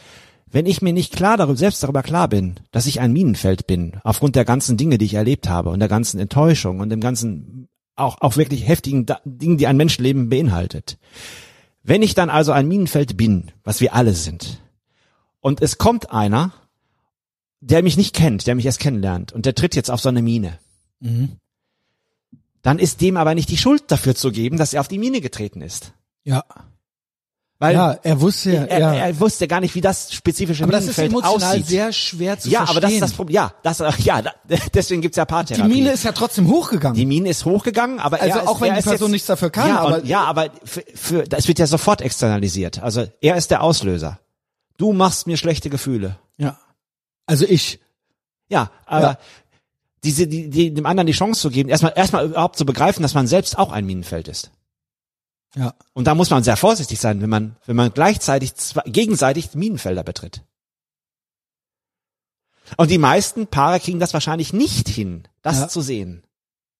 Wenn 0.49 0.67
ich 0.67 0.83
mir 0.83 0.93
nicht 0.93 1.15
klar 1.15 1.37
darüber, 1.37 1.57
selbst 1.57 1.81
darüber 1.81 2.03
klar 2.03 2.27
bin, 2.27 2.55
dass 2.71 2.85
ich 2.85 2.99
ein 2.99 3.11
Minenfeld 3.11 3.65
bin, 3.65 3.93
aufgrund 4.03 4.35
der 4.35 4.45
ganzen 4.45 4.77
Dinge, 4.77 4.99
die 4.99 5.05
ich 5.05 5.15
erlebt 5.15 5.49
habe 5.49 5.71
und 5.71 5.79
der 5.79 5.87
ganzen 5.89 6.19
Enttäuschung 6.19 6.79
und 6.79 6.89
dem 6.89 6.99
ganzen, 7.01 7.67
auch, 7.95 8.17
auch 8.21 8.37
wirklich 8.37 8.67
heftigen 8.67 9.07
Da- 9.07 9.19
Dingen, 9.25 9.57
die 9.57 9.65
ein 9.65 9.77
Menschenleben 9.77 10.29
beinhaltet. 10.29 10.97
Wenn 11.83 12.01
ich 12.01 12.15
dann 12.15 12.29
also 12.29 12.51
ein 12.53 12.67
Minenfeld 12.67 13.17
bin, 13.17 13.51
was 13.63 13.81
wir 13.81 13.93
alle 13.93 14.13
sind, 14.13 14.61
und 15.41 15.61
es 15.61 15.77
kommt 15.77 16.11
einer, 16.11 16.53
der 17.59 17.83
mich 17.83 17.97
nicht 17.97 18.15
kennt, 18.15 18.47
der 18.47 18.55
mich 18.55 18.65
erst 18.65 18.79
kennenlernt, 18.79 19.33
und 19.33 19.45
der 19.45 19.55
tritt 19.55 19.75
jetzt 19.75 19.91
auf 19.91 19.99
so 19.99 20.09
eine 20.09 20.21
Mine, 20.21 20.59
dann 22.61 22.79
ist 22.79 23.01
dem 23.01 23.17
aber 23.17 23.35
nicht 23.35 23.49
die 23.49 23.57
Schuld 23.57 23.83
dafür 23.91 24.15
zu 24.15 24.31
geben, 24.31 24.57
dass 24.57 24.73
er 24.73 24.79
auf 24.79 24.87
die 24.87 24.97
Mine 24.97 25.19
getreten 25.19 25.61
ist. 25.61 25.93
Ja. 26.23 26.45
Weil 27.63 27.75
Ja, 27.75 27.97
er 28.03 28.19
wusste 28.19 28.51
ja, 28.51 28.63
er, 28.65 28.79
ja. 28.79 28.93
er 28.93 29.19
wusste 29.21 29.47
gar 29.47 29.61
nicht, 29.61 29.73
wie 29.73 29.79
das 29.79 30.11
spezifische 30.13 30.63
aber 30.63 30.73
das 30.73 30.83
ist 30.85 30.97
Minenfeld 30.97 31.11
emotional 31.23 31.51
aussieht. 31.53 31.67
sehr 31.67 31.93
schwer 31.93 32.37
zu 32.37 32.49
ja, 32.49 32.59
verstehen. 32.59 32.71
aber 32.77 32.81
das 32.81 32.91
ist 32.91 33.01
das 33.01 33.13
Problem. 33.13 33.35
Ja, 33.35 33.53
das, 33.63 33.81
ja, 33.99 34.21
da, 34.21 34.31
deswegen 34.73 35.01
gibt's 35.01 35.15
ja 35.15 35.23
die 35.23 35.29
Paartherapie. 35.29 35.69
Mine 35.73 35.91
ist 35.93 36.03
ja 36.03 36.11
trotzdem 36.11 36.49
hochgegangen. 36.49 36.97
die 36.97 37.05
Mine 37.05 37.29
ist 37.29 37.45
hochgegangen, 37.45 37.99
aber 38.01 38.21
Also 38.21 38.35
er 38.37 38.41
ist, 38.43 38.47
auch 38.49 38.59
wenn 38.59 38.67
er 38.67 38.73
die 38.73 38.79
ist 38.79 38.85
Person 38.85 39.07
jetzt, 39.07 39.11
nichts 39.13 39.27
dafür 39.27 39.49
kann, 39.49 39.69
ja, 39.69 39.79
aber- 39.79 39.95
und, 39.99 40.05
ja, 40.05 40.23
aber 40.25 40.49
für, 40.65 40.83
für, 40.93 41.23
das 41.23 41.47
wird 41.47 41.57
ja 41.59 41.65
sofort 41.67 42.01
externalisiert. 42.01 42.83
Also 42.83 43.05
er 43.21 43.37
ist 43.37 43.49
der 43.49 43.63
Auslöser. 43.63 44.19
Du 44.77 44.91
machst 44.91 45.25
mir 45.27 45.37
schlechte 45.37 45.69
Gefühle. 45.69 46.17
ja. 46.37 46.57
Also 47.25 47.45
ich. 47.47 47.79
Ja, 48.49 48.71
aber 48.85 49.05
Ja. 49.11 49.17
diese, 50.03 50.27
die, 50.27 50.49
die, 50.49 50.73
dem 50.73 50.85
anderen 50.85 51.07
die 51.07 51.13
Chance 51.13 51.39
zu 51.39 51.49
geben, 51.49 51.69
erstmal, 51.69 51.93
erstmal 51.95 52.25
überhaupt 52.25 52.57
zu 52.57 52.65
begreifen, 52.65 53.01
dass 53.03 53.13
man 53.13 53.25
selbst 53.25 53.57
auch 53.57 53.71
ein 53.71 53.85
Minenfeld 53.85 54.27
ist. 54.27 54.51
Ja. 55.55 55.73
Und 55.93 56.05
da 56.07 56.15
muss 56.15 56.29
man 56.29 56.43
sehr 56.43 56.57
vorsichtig 56.57 56.99
sein, 56.99 57.21
wenn 57.21 57.29
man, 57.29 57.55
wenn 57.65 57.75
man 57.75 57.93
gleichzeitig 57.93 58.55
zwei, 58.55 58.81
gegenseitig 58.85 59.53
Minenfelder 59.53 60.03
betritt. 60.03 60.41
Und 62.77 62.89
die 62.89 62.97
meisten 62.97 63.47
Paare 63.47 63.79
kriegen 63.79 63.99
das 63.99 64.13
wahrscheinlich 64.13 64.53
nicht 64.53 64.87
hin, 64.87 65.23
das 65.41 65.59
Ja. 65.59 65.67
zu 65.67 65.81
sehen. 65.81 66.23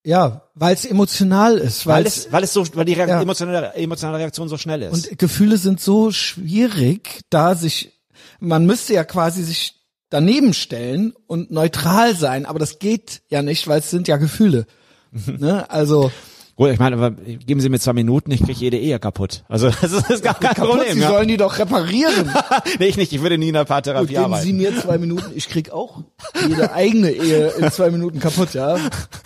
Ja, 0.06 0.50
weil 0.56 0.74
es 0.74 0.86
emotional 0.86 1.58
ist, 1.58 1.86
Weil 1.86 2.06
es, 2.06 2.32
weil 2.32 2.44
es 2.44 2.52
so, 2.52 2.66
weil 2.76 2.86
die 2.86 2.94
Reak 2.94 3.08
Ja. 3.10 3.22
emotionale, 3.22 3.74
emotionale 3.74 4.18
Reaktion 4.20 4.50
so 4.50 4.58
schnell 4.58 4.82
ist. 4.82 5.10
und 5.10 5.18
Gefühle 5.20 5.58
sind 5.58 5.80
so 5.80 6.12
schwierig, 6.12 7.22
da 7.30 7.56
sich 7.56 7.92
man 8.40 8.66
müsste 8.66 8.94
ja 8.94 9.04
quasi 9.06 9.44
sich 9.44 9.76
daneben 10.10 10.54
stellen 10.54 11.14
und 11.28 11.52
neutral 11.52 12.16
sein, 12.16 12.46
aber 12.46 12.60
das 12.60 12.80
geht 12.80 13.22
ja 13.30 13.42
nicht, 13.42 13.68
weil 13.68 13.80
es 13.80 13.90
sind 13.90 14.08
ja 14.08 14.18
Gefühle. 14.18 14.66
ne? 15.12 15.70
Also 15.70 16.12
Gut, 16.56 16.70
ich 16.70 16.78
meine, 16.78 16.96
aber 16.96 17.12
geben 17.12 17.62
Sie 17.62 17.70
mir 17.70 17.80
zwei 17.80 17.94
Minuten, 17.94 18.30
ich 18.32 18.42
kriege 18.44 18.60
jede 18.60 18.78
Ehe 18.78 19.00
kaputt. 19.00 19.44
Also 19.50 19.70
das 19.70 19.82
ist, 19.92 19.94
das 20.04 20.10
ist 20.12 20.24
gar 20.24 20.36
kein 20.40 20.54
kaputt, 20.54 20.76
Problem. 20.76 20.94
Sie 20.94 21.00
Ja. 21.02 21.10
sollen 21.10 21.28
die 21.28 21.38
doch 21.38 21.58
reparieren. 21.58 22.32
nee, 22.80 22.86
ich 22.86 22.98
nicht, 22.98 23.12
ich 23.12 23.22
würde 23.22 23.38
nie 23.40 23.48
in 23.48 23.54
der 23.54 23.64
Gut, 23.64 23.70
Paartherapie 23.70 24.08
geben 24.10 24.24
arbeiten. 24.26 24.44
Sie 24.46 24.54
mir 24.54 24.78
zwei 24.80 24.98
Minuten, 25.00 25.32
ich 25.34 25.50
krieg 25.50 25.72
auch 25.72 26.04
jede 26.48 26.72
eigene 26.72 27.10
Ehe 27.12 27.48
in 27.58 27.72
zwei 27.72 27.90
Minuten 27.90 28.20
kaputt, 28.20 28.54
ja. 28.54 28.78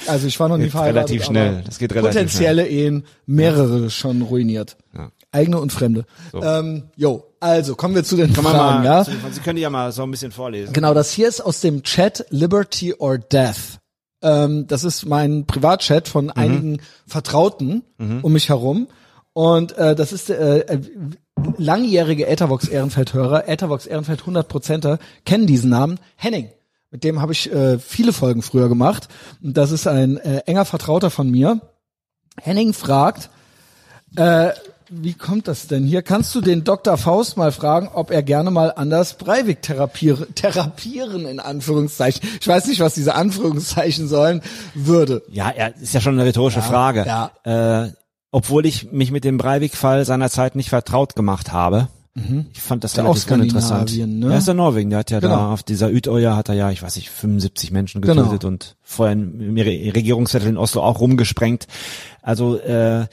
Also 0.08 0.26
ich 0.28 0.40
war 0.40 0.48
noch 0.48 0.58
nie 0.58 0.70
verheiratet. 0.70 1.10
relativ 1.12 1.26
schnell, 1.26 1.64
das 1.66 1.80
geht 1.80 1.94
relativ 1.94 2.14
Potenzielle 2.22 2.66
Ehen, 2.68 3.04
mehrere 3.26 3.90
schon 3.90 4.22
ruiniert. 4.22 4.78
Ja. 4.96 5.12
Eigene 5.34 5.60
und 5.60 5.74
fremde. 5.74 6.06
Ähm, 6.34 6.84
jo, 6.96 7.26
also 7.42 7.76
kommen 7.76 7.94
wir 7.94 8.06
zu 8.06 8.16
den 8.16 8.32
Kann 8.32 8.46
Fragen, 8.46 8.84
mal, 8.84 8.86
ja. 8.86 9.04
Sie 9.04 9.42
können 9.44 9.58
die 9.58 9.62
ja 9.64 9.70
mal 9.70 9.92
so 9.92 10.04
ein 10.04 10.12
bisschen 10.12 10.32
vorlesen. 10.32 10.72
Genau, 10.72 10.94
das 10.94 11.12
hier 11.12 11.28
ist 11.28 11.42
aus 11.42 11.60
dem 11.60 11.84
Chat 11.84 12.26
Liberty 12.30 12.94
or 12.98 13.18
Death. 13.18 13.80
Ähm, 14.22 14.68
das 14.68 14.84
ist 14.84 15.06
mein 15.06 15.46
Privatchat 15.46 16.08
von 16.08 16.32
einigen 16.32 16.82
Vertrauten 17.06 17.84
um 18.22 18.34
mich 18.34 18.50
herum. 18.50 18.88
Und 19.34 19.78
äh, 19.78 19.94
das 19.94 20.14
ist 20.14 20.32
äh, 20.32 20.60
äh, 20.62 20.82
langjährige 21.58 22.26
Ethervox 22.26 22.68
Ehrenfeld-Hörer, 22.68 23.48
Ethervox 23.48 23.86
Ehrenfeld 23.86 24.22
100%er, 24.22 24.98
kennen 25.26 25.46
diesen 25.46 25.70
Namen, 25.70 26.00
Henning. 26.16 26.50
Mit 26.90 27.04
dem 27.04 27.22
habe 27.22 27.34
ich 27.34 27.52
äh, 27.52 27.78
viele 27.78 28.14
Folgen 28.14 28.42
früher 28.42 28.70
gemacht. 28.70 29.10
Und 29.44 29.56
das 29.56 29.72
ist 29.72 29.88
ein 29.88 30.18
äh, 30.18 30.40
enger 30.48 30.66
Vertrauter 30.66 31.12
von 31.12 31.30
mir. 31.30 31.62
Henning 32.42 32.74
fragt, 32.74 33.30
äh, 34.16 34.52
wie 34.90 35.14
kommt 35.14 35.48
das 35.48 35.68
denn 35.68 35.86
hier? 35.86 36.02
Kannst 36.02 36.34
du 36.36 36.42
den 36.42 36.64
Dr. 36.64 36.98
Faust 36.98 37.36
mal 37.38 37.52
fragen, 37.52 37.90
ob 37.94 38.12
er 38.12 38.24
gerne 38.24 38.52
mal 38.52 38.72
Anders 38.76 39.16
Breivik 39.16 39.62
therapieren, 39.62 40.34
therapieren 40.36 41.26
in 41.26 41.40
Anführungszeichen. 41.40 42.22
Ich 42.40 42.48
weiß 42.48 42.68
nicht, 42.68 42.80
was 42.80 42.94
diese 42.94 43.16
Anführungszeichen 43.16 44.08
sollen, 44.08 44.42
würde. 44.74 45.24
Ja, 45.30 45.50
er 45.50 45.76
ist 45.78 45.94
ja 45.94 46.02
schon 46.02 46.14
eine 46.14 46.26
rhetorische 46.26 46.62
Frage. 46.62 47.06
ja. 47.06 47.32
Äh, 47.84 47.92
obwohl 48.32 48.66
ich 48.66 48.92
mich 48.92 49.10
mit 49.12 49.24
dem 49.24 49.38
Breivik-Fall 49.38 50.04
seinerzeit 50.06 50.56
nicht 50.56 50.70
vertraut 50.70 51.16
gemacht 51.16 51.52
habe. 51.54 51.88
Ich 52.52 52.62
fand 52.62 52.84
das 52.84 52.96
ja 52.96 53.04
relativ 53.04 53.28
auch 53.28 53.36
uninteressant. 53.36 53.96
Ne? 53.96 54.32
Er 54.34 54.40
ist 54.40 54.48
ja 54.48 54.54
Norwegen, 54.56 54.90
der 54.90 55.00
hat 55.00 55.12
ja 55.12 55.20
Genau. 55.20 55.36
da 55.36 55.54
auf 55.54 55.62
dieser 55.62 55.90
Utøya 55.92 56.36
hat 56.36 56.50
er 56.50 56.56
ja, 56.56 56.72
ich 56.72 56.82
weiß 56.82 56.96
nicht, 56.96 57.12
75 57.12 57.70
Menschen 57.72 58.02
Genau. 58.02 58.24
getötet 58.24 58.44
und 58.46 58.76
vorher 58.82 59.14
im 59.14 59.56
Re- 59.56 59.94
Regierungsviertel 59.96 60.50
in 60.50 60.58
Oslo 60.58 60.82
auch 60.82 61.00
rumgesprengt. 61.00 61.68
Also 62.24 62.58
äh, 62.60 63.06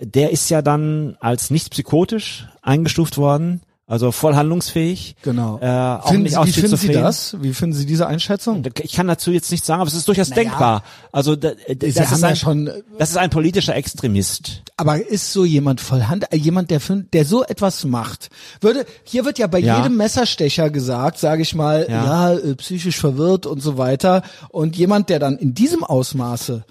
der 0.00 0.30
ist 0.30 0.48
ja 0.50 0.62
dann 0.62 1.16
als 1.20 1.50
nicht 1.50 1.70
psychotisch 1.70 2.48
eingestuft 2.62 3.16
worden, 3.18 3.62
also 3.88 4.10
voll 4.10 4.34
handlungsfähig. 4.34 5.14
Genau. 5.22 5.60
Äh, 5.62 5.66
auch 5.68 6.08
Finden 6.08 6.24
nicht 6.24 6.34
Sie, 6.34 6.46
wie 6.46 6.52
finden 6.52 6.76
Sie 6.76 6.88
das? 6.92 7.36
Wie 7.40 7.54
finden 7.54 7.76
Sie 7.76 7.86
diese 7.86 8.08
Einschätzung? 8.08 8.64
Ich 8.82 8.94
kann 8.94 9.06
dazu 9.06 9.30
jetzt 9.30 9.52
nichts 9.52 9.68
sagen, 9.68 9.80
aber 9.80 9.86
es 9.88 9.94
ist 9.94 10.08
durchaus 10.08 10.30
denkbar. 10.30 10.82
Also 11.12 11.36
da, 11.36 11.52
Sie 11.68 11.76
das, 11.78 11.96
haben 12.08 12.14
ist 12.14 12.20
ja 12.22 12.28
ein, 12.30 12.36
schon, 12.36 12.70
das 12.98 13.10
ist 13.10 13.16
ein 13.16 13.30
politischer 13.30 13.76
Extremist. 13.76 14.62
aber 14.76 15.06
ist 15.06 15.32
so 15.32 15.44
jemand 15.44 15.80
voll 15.80 16.02
Hand, 16.02 16.24
äh, 16.32 16.36
jemand, 16.36 16.72
der, 16.72 16.80
der 17.12 17.24
so 17.24 17.44
etwas 17.44 17.84
macht, 17.84 18.28
würde, 18.60 18.86
hier 19.04 19.24
wird 19.24 19.38
ja 19.38 19.46
bei 19.46 19.60
Ja. 19.60 19.78
jedem 19.78 19.96
Messerstecher 19.96 20.68
gesagt, 20.70 21.18
sage 21.18 21.42
ich 21.42 21.54
mal, 21.54 21.86
ja, 21.88 22.32
Ja. 22.32 22.38
äh, 22.38 22.56
psychisch 22.56 22.98
verwirrt 22.98 23.46
und 23.46 23.60
so 23.62 23.78
weiter. 23.78 24.22
Und 24.48 24.76
jemand, 24.76 25.10
der 25.10 25.20
dann 25.20 25.38
in 25.38 25.54
diesem 25.54 25.84
Ausmaße 25.84 26.64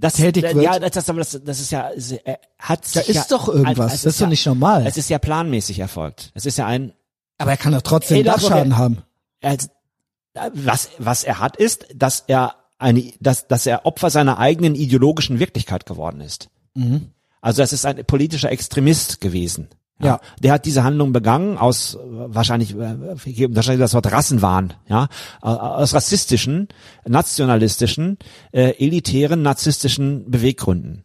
Das, 0.00 0.14
Tätig 0.14 0.44
äh, 0.44 0.54
wird. 0.54 0.64
Ja, 0.64 0.78
das, 0.78 0.92
das, 0.92 1.06
das, 1.06 1.40
das 1.44 1.60
ist 1.60 1.70
ja, 1.72 1.88
ist, 1.88 2.12
äh, 2.12 2.36
hat 2.58 2.84
Da 2.94 3.02
sich 3.02 3.14
ja, 3.14 3.22
ist 3.22 3.32
doch 3.32 3.48
irgendwas. 3.48 3.94
es 3.94 4.02
Das 4.02 4.12
ist 4.14 4.20
doch 4.20 4.26
ja, 4.26 4.30
nicht 4.30 4.46
normal. 4.46 4.86
Es 4.86 4.96
ist 4.96 5.10
ja 5.10 5.18
planmäßig 5.18 5.78
erfolgt. 5.80 6.30
Es 6.34 6.46
ist 6.46 6.58
ja 6.58 6.66
ein, 6.66 6.92
Aber 7.38 7.50
er 7.50 7.56
kann 7.56 7.72
doch 7.72 7.82
trotzdem 7.82 8.24
doch- 8.24 8.34
Dachschaden 8.34 8.76
haben. 8.76 9.02
er, 9.40 9.56
was, 10.52 10.90
was 10.98 11.24
er 11.24 11.40
hat, 11.40 11.56
ist, 11.56 11.86
dass 11.94 12.24
er 12.28 12.54
eine, 12.78 13.12
dass, 13.20 13.48
dass 13.48 13.66
er 13.66 13.86
Opfer 13.86 14.10
seiner 14.10 14.38
eigenen 14.38 14.74
ideologischen 14.76 15.40
Wirklichkeit 15.40 15.84
geworden 15.84 16.20
ist. 16.20 16.48
Mhm. 16.74 17.08
Also 17.40 17.62
es 17.62 17.72
ist 17.72 17.84
ein 17.84 18.04
politischer 18.04 18.50
Extremist 18.52 19.20
gewesen. 19.20 19.68
Ja. 20.00 20.20
Der 20.40 20.52
hat 20.52 20.64
diese 20.64 20.84
Handlung 20.84 21.12
begangen 21.12 21.58
aus 21.58 21.94
äh, 21.94 21.98
wahrscheinlich 22.02 22.74
äh, 22.76 22.96
wahrscheinlich 23.54 23.80
das 23.80 23.94
Wort 23.94 24.10
Rassenwahn, 24.10 24.74
ja, 24.88 25.08
äh, 25.42 25.46
aus 25.46 25.92
rassistischen, 25.92 26.68
nationalistischen, 27.06 28.18
äh, 28.52 28.70
elitären, 28.78 29.42
narzisstischen 29.42 30.30
Beweggründen. 30.30 31.02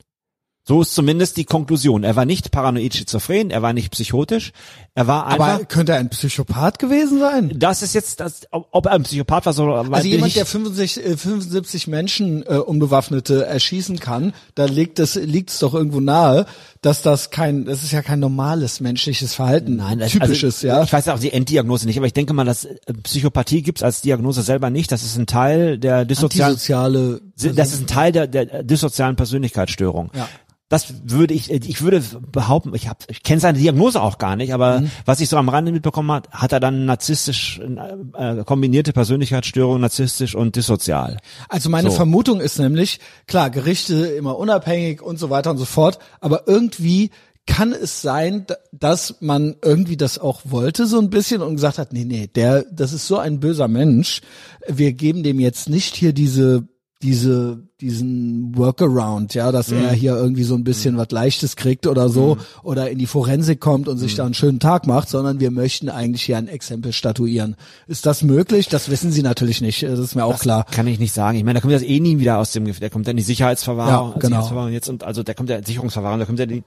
So 0.66 0.82
ist 0.82 0.96
zumindest 0.96 1.36
die 1.36 1.44
Konklusion. 1.44 2.06
Er 2.06 2.16
war 2.16 2.24
nicht 2.26 2.52
paranoid 2.52 2.96
schizophren, 2.96 3.52
er 3.52 3.62
war 3.62 3.74
nicht 3.74 3.92
psychotisch, 3.92 4.54
er 4.96 5.08
war 5.08 5.28
einfach. 5.28 5.56
Aber 5.56 5.66
könnte 5.66 5.92
er 5.92 5.98
ein 5.98 6.10
Psychopath 6.10 6.80
gewesen 6.80 7.20
sein? 7.20 7.52
das 7.58 7.82
ist 7.82 7.94
jetzt, 7.94 8.22
das, 8.22 8.48
ob 8.52 8.86
er 8.86 8.94
ein 8.94 9.04
Psychopath 9.04 9.46
war, 9.46 9.52
so. 9.52 9.74
Also 9.74 10.08
jemand, 10.08 10.36
der 10.38 10.46
65, 10.46 11.06
äh, 11.06 11.18
75 11.18 11.88
Menschen 11.88 12.44
äh, 12.44 12.56
unbewaffnete 12.60 13.46
erschießen 13.46 14.00
kann, 14.00 14.34
da 14.56 14.64
liegt 14.64 15.00
es 15.00 15.16
liegt 15.16 15.50
es 15.50 15.60
doch 15.60 15.74
irgendwo 15.74 16.00
nahe, 16.00 16.46
dass 16.82 17.02
das 17.02 17.30
kein, 17.30 17.66
das 17.66 17.84
ist 17.84 17.92
ja 17.92 18.02
kein 18.02 18.22
normales 18.22 18.80
menschliches 18.80 19.34
Verhalten, 19.34 19.76
Nein, 19.76 20.00
das- 20.00 20.12
typisches, 20.12 20.56
also, 20.64 20.68
ja. 20.68 20.84
Ich 20.84 20.94
weiß 20.94 21.10
auch 21.10 21.20
die 21.20 21.34
Enddiagnose 21.34 21.88
nicht, 21.88 21.98
aber 21.98 22.08
ich 22.08 22.14
denke 22.14 22.34
mal, 22.34 22.46
dass 22.46 22.64
äh, 22.64 22.78
Psychopathie 23.04 23.64
gibt's 23.64 23.84
als 23.84 24.00
Diagnose 24.00 24.42
selber 24.44 24.70
nicht. 24.70 24.94
Das 24.94 25.04
ist 25.04 25.18
ein 25.18 25.28
Teil 25.28 25.78
der 25.78 26.06
dissozialen, 26.06 26.54
das 27.36 27.74
ist 27.74 27.82
ein 27.82 27.88
Teil 27.88 28.12
der, 28.14 28.28
der 28.28 28.64
dissozialen 28.64 29.18
Persönlichkeitsstörung. 29.18 30.10
Ja. 30.16 30.30
Das 30.74 30.94
würde 31.04 31.34
ich, 31.36 31.52
ich 31.52 31.82
würde 31.84 32.02
behaupten, 32.32 32.74
ich 32.74 32.88
hab, 32.90 33.04
ich 33.10 33.22
kenne 33.22 33.40
seine 33.40 33.60
Diagnose 33.60 34.02
auch 34.02 34.18
gar 34.18 34.36
nicht, 34.36 34.54
aber 34.54 34.80
Mhm. 34.82 34.92
was 35.06 35.20
ich 35.20 35.30
so 35.30 35.38
am 35.38 35.48
Rande 35.50 35.72
mitbekommen 35.72 36.12
hat, 36.12 36.30
hat 36.32 36.52
er 36.52 36.60
dann 36.60 36.86
narzisstisch, 36.86 37.62
äh, 38.18 38.44
kombinierte 38.44 38.92
Persönlichkeitsstörung, 38.92 39.80
narzisstisch 39.82 40.34
und 40.36 40.56
dissozial. 40.56 41.18
Also 41.48 41.70
meine 41.70 41.92
So. 41.92 41.96
Vermutung 41.98 42.42
ist 42.42 42.58
nämlich, 42.58 43.00
klar, 43.28 43.52
Gerichte 43.52 43.94
immer 44.08 44.38
unabhängig 44.38 45.02
und 45.02 45.20
so 45.20 45.30
weiter 45.30 45.52
und 45.52 45.58
so 45.60 45.66
fort, 45.66 46.00
aber 46.22 46.48
irgendwie 46.48 47.12
kann 47.46 47.74
es 47.74 48.02
sein, 48.02 48.46
dass 48.72 49.18
man 49.20 49.56
irgendwie 49.62 49.98
das 49.98 50.18
auch 50.18 50.42
wollte 50.46 50.88
so 50.88 50.98
ein 51.00 51.10
bisschen 51.10 51.42
und 51.42 51.56
gesagt 51.56 51.78
hat, 51.78 51.92
nee, 51.92 52.06
nee, 52.06 52.28
der, 52.34 52.64
das 52.72 52.94
ist 52.94 53.06
so 53.06 53.18
ein 53.18 53.40
böser 53.42 53.68
Mensch. 53.68 54.22
Wir 54.68 54.94
geben 54.94 55.24
dem 55.24 55.40
jetzt 55.42 55.68
nicht 55.70 55.94
hier 55.96 56.14
diese, 56.14 56.68
diese, 57.04 57.68
diesen 57.82 58.58
Workaround, 58.58 59.34
ja, 59.34 59.52
dass 59.52 59.70
Mhm. 59.70 59.78
er 59.84 59.92
hier 59.92 60.16
irgendwie 60.16 60.44
so 60.44 60.56
ein 60.56 60.64
bisschen 60.64 60.98
was 60.98 61.12
Leichtes 61.12 61.56
kriegt 61.56 61.86
oder 61.86 62.10
so 62.10 62.38
oder 62.64 62.90
in 62.90 62.98
die 62.98 63.06
Forensik 63.08 63.60
kommt 63.60 63.88
und 63.88 63.96
Mhm. 63.98 64.00
sich 64.00 64.16
da 64.16 64.26
einen 64.26 64.34
schönen 64.34 64.60
Tag 64.60 64.88
macht, 64.88 65.10
sondern 65.10 65.40
wir 65.40 65.52
möchten 65.52 65.90
eigentlich 65.90 66.24
hier 66.24 66.38
ein 66.38 66.48
Exempel 66.48 66.94
statuieren. 66.94 67.56
Ist 67.88 68.06
das 68.06 68.24
möglich? 68.24 68.70
Das 68.70 68.90
wissen 68.90 69.12
Sie 69.12 69.22
natürlich 69.22 69.62
nicht. 69.62 69.84
Das 69.84 70.00
ist 70.00 70.16
mir 70.16 70.24
auch 70.26 70.40
klar. 70.40 70.66
Kann 70.72 70.88
ich 70.88 70.98
nicht 71.00 71.14
sagen. 71.14 71.38
Ich 71.38 71.44
meine, 71.44 71.58
da 71.58 71.62
kommt 71.62 71.74
das 71.74 71.84
eh 71.84 72.00
nie 72.00 72.20
wieder 72.20 72.38
aus 72.40 72.52
dem, 72.54 72.66
Gef- 72.66 72.80
der 72.80 72.90
kommt 72.90 73.06
dann 73.08 73.12
in 73.14 73.18
die 73.18 73.24
Sicherheitsverwahrung, 73.24 73.92
Ja, 74.14 74.14
genau. 74.14 74.22
Sicherheitsverwahrung 74.22 74.72
jetzt 74.72 74.90
und 74.90 75.04
also 75.04 75.22
der 75.24 75.36
kommt 75.36 75.50
ja 75.50 75.58
in 75.58 75.66
Sicherungsverwahrung, 75.66 76.20
da 76.20 76.26
kommt 76.26 76.40
ja 76.40 76.46
nie, 76.46 76.64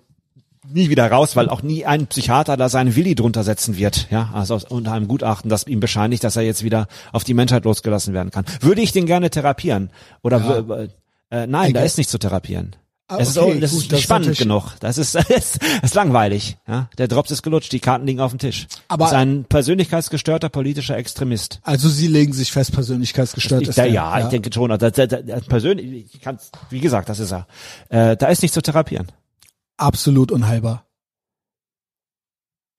nie 0.72 0.90
wieder 0.90 1.10
raus, 1.10 1.36
weil 1.36 1.48
auch 1.48 1.62
nie 1.62 1.84
ein 1.86 2.06
Psychiater 2.06 2.56
da 2.56 2.68
seinen 2.68 2.96
Willi 2.96 3.14
drunter 3.14 3.44
setzen 3.44 3.76
wird, 3.76 4.08
ja, 4.10 4.30
also 4.32 4.58
unter 4.68 4.92
einem 4.92 5.08
Gutachten, 5.08 5.48
das 5.50 5.66
ihm 5.66 5.80
bescheinigt, 5.80 6.24
dass 6.24 6.36
er 6.36 6.42
jetzt 6.42 6.62
wieder 6.64 6.86
auf 7.12 7.24
die 7.24 7.34
Menschheit 7.34 7.64
losgelassen 7.64 8.14
werden 8.14 8.30
kann. 8.30 8.44
Würde 8.60 8.80
ich 8.80 8.92
den 8.92 9.06
gerne 9.06 9.30
therapieren? 9.30 9.90
Oder 10.22 10.38
wür- 10.38 10.88
äh, 11.30 11.46
nein, 11.46 11.50
da 11.72 11.80
Egal. 11.80 11.86
ist 11.86 11.98
nicht 11.98 12.10
zu 12.10 12.18
therapieren. 12.18 12.76
Ah, 13.08 13.18
Es 13.20 13.28
ist, 13.28 13.38
okay, 13.38 13.54
auch, 13.56 13.60
das 13.60 13.70
gut, 13.70 13.82
ist 13.82 13.86
das 13.86 13.92
nicht 13.92 13.92
ist 13.92 14.02
spannend 14.02 14.26
natürlich- 14.26 14.38
genug. 14.40 14.72
Das 14.80 14.98
ist, 14.98 15.14
das 15.14 15.30
ist, 15.30 15.62
das 15.62 15.82
ist 15.84 15.94
langweilig. 15.94 16.56
Ja? 16.66 16.88
Der 16.98 17.06
Drops 17.06 17.30
ist 17.30 17.42
gelutscht, 17.44 17.70
die 17.70 17.78
Karten 17.78 18.04
liegen 18.04 18.18
auf 18.18 18.32
dem 18.32 18.40
Tisch. 18.40 18.66
Aber- 18.88 19.04
das 19.04 19.12
ist 19.12 19.18
ein 19.18 19.44
persönlichkeitsgestörter 19.44 20.48
politischer 20.48 20.96
Extremist. 20.96 21.60
Also 21.62 21.88
Sie 21.88 22.08
legen 22.08 22.32
sich 22.32 22.50
fest, 22.50 22.72
persönlichkeitsgestört 22.72 23.62
Ich, 23.62 23.68
ist 23.68 23.78
da, 23.78 23.82
er. 23.84 23.92
ja, 23.92 24.18
ich 24.20 24.26
denke 24.26 24.50
schon. 24.52 24.70
Da, 24.70 24.76
da, 24.78 24.90
da, 24.90 25.06
da, 25.06 25.38
persönlich, 25.40 26.14
ich 26.14 26.20
kann's, 26.20 26.50
wie 26.70 26.80
gesagt, 26.80 27.08
das 27.08 27.20
ist 27.20 27.32
er. 27.32 27.46
Äh, 27.90 28.16
da 28.16 28.26
ist 28.26 28.42
nicht 28.42 28.52
zu 28.54 28.60
therapieren. 28.62 29.06
Absolut 29.76 30.32
unheilbar. 30.32 30.86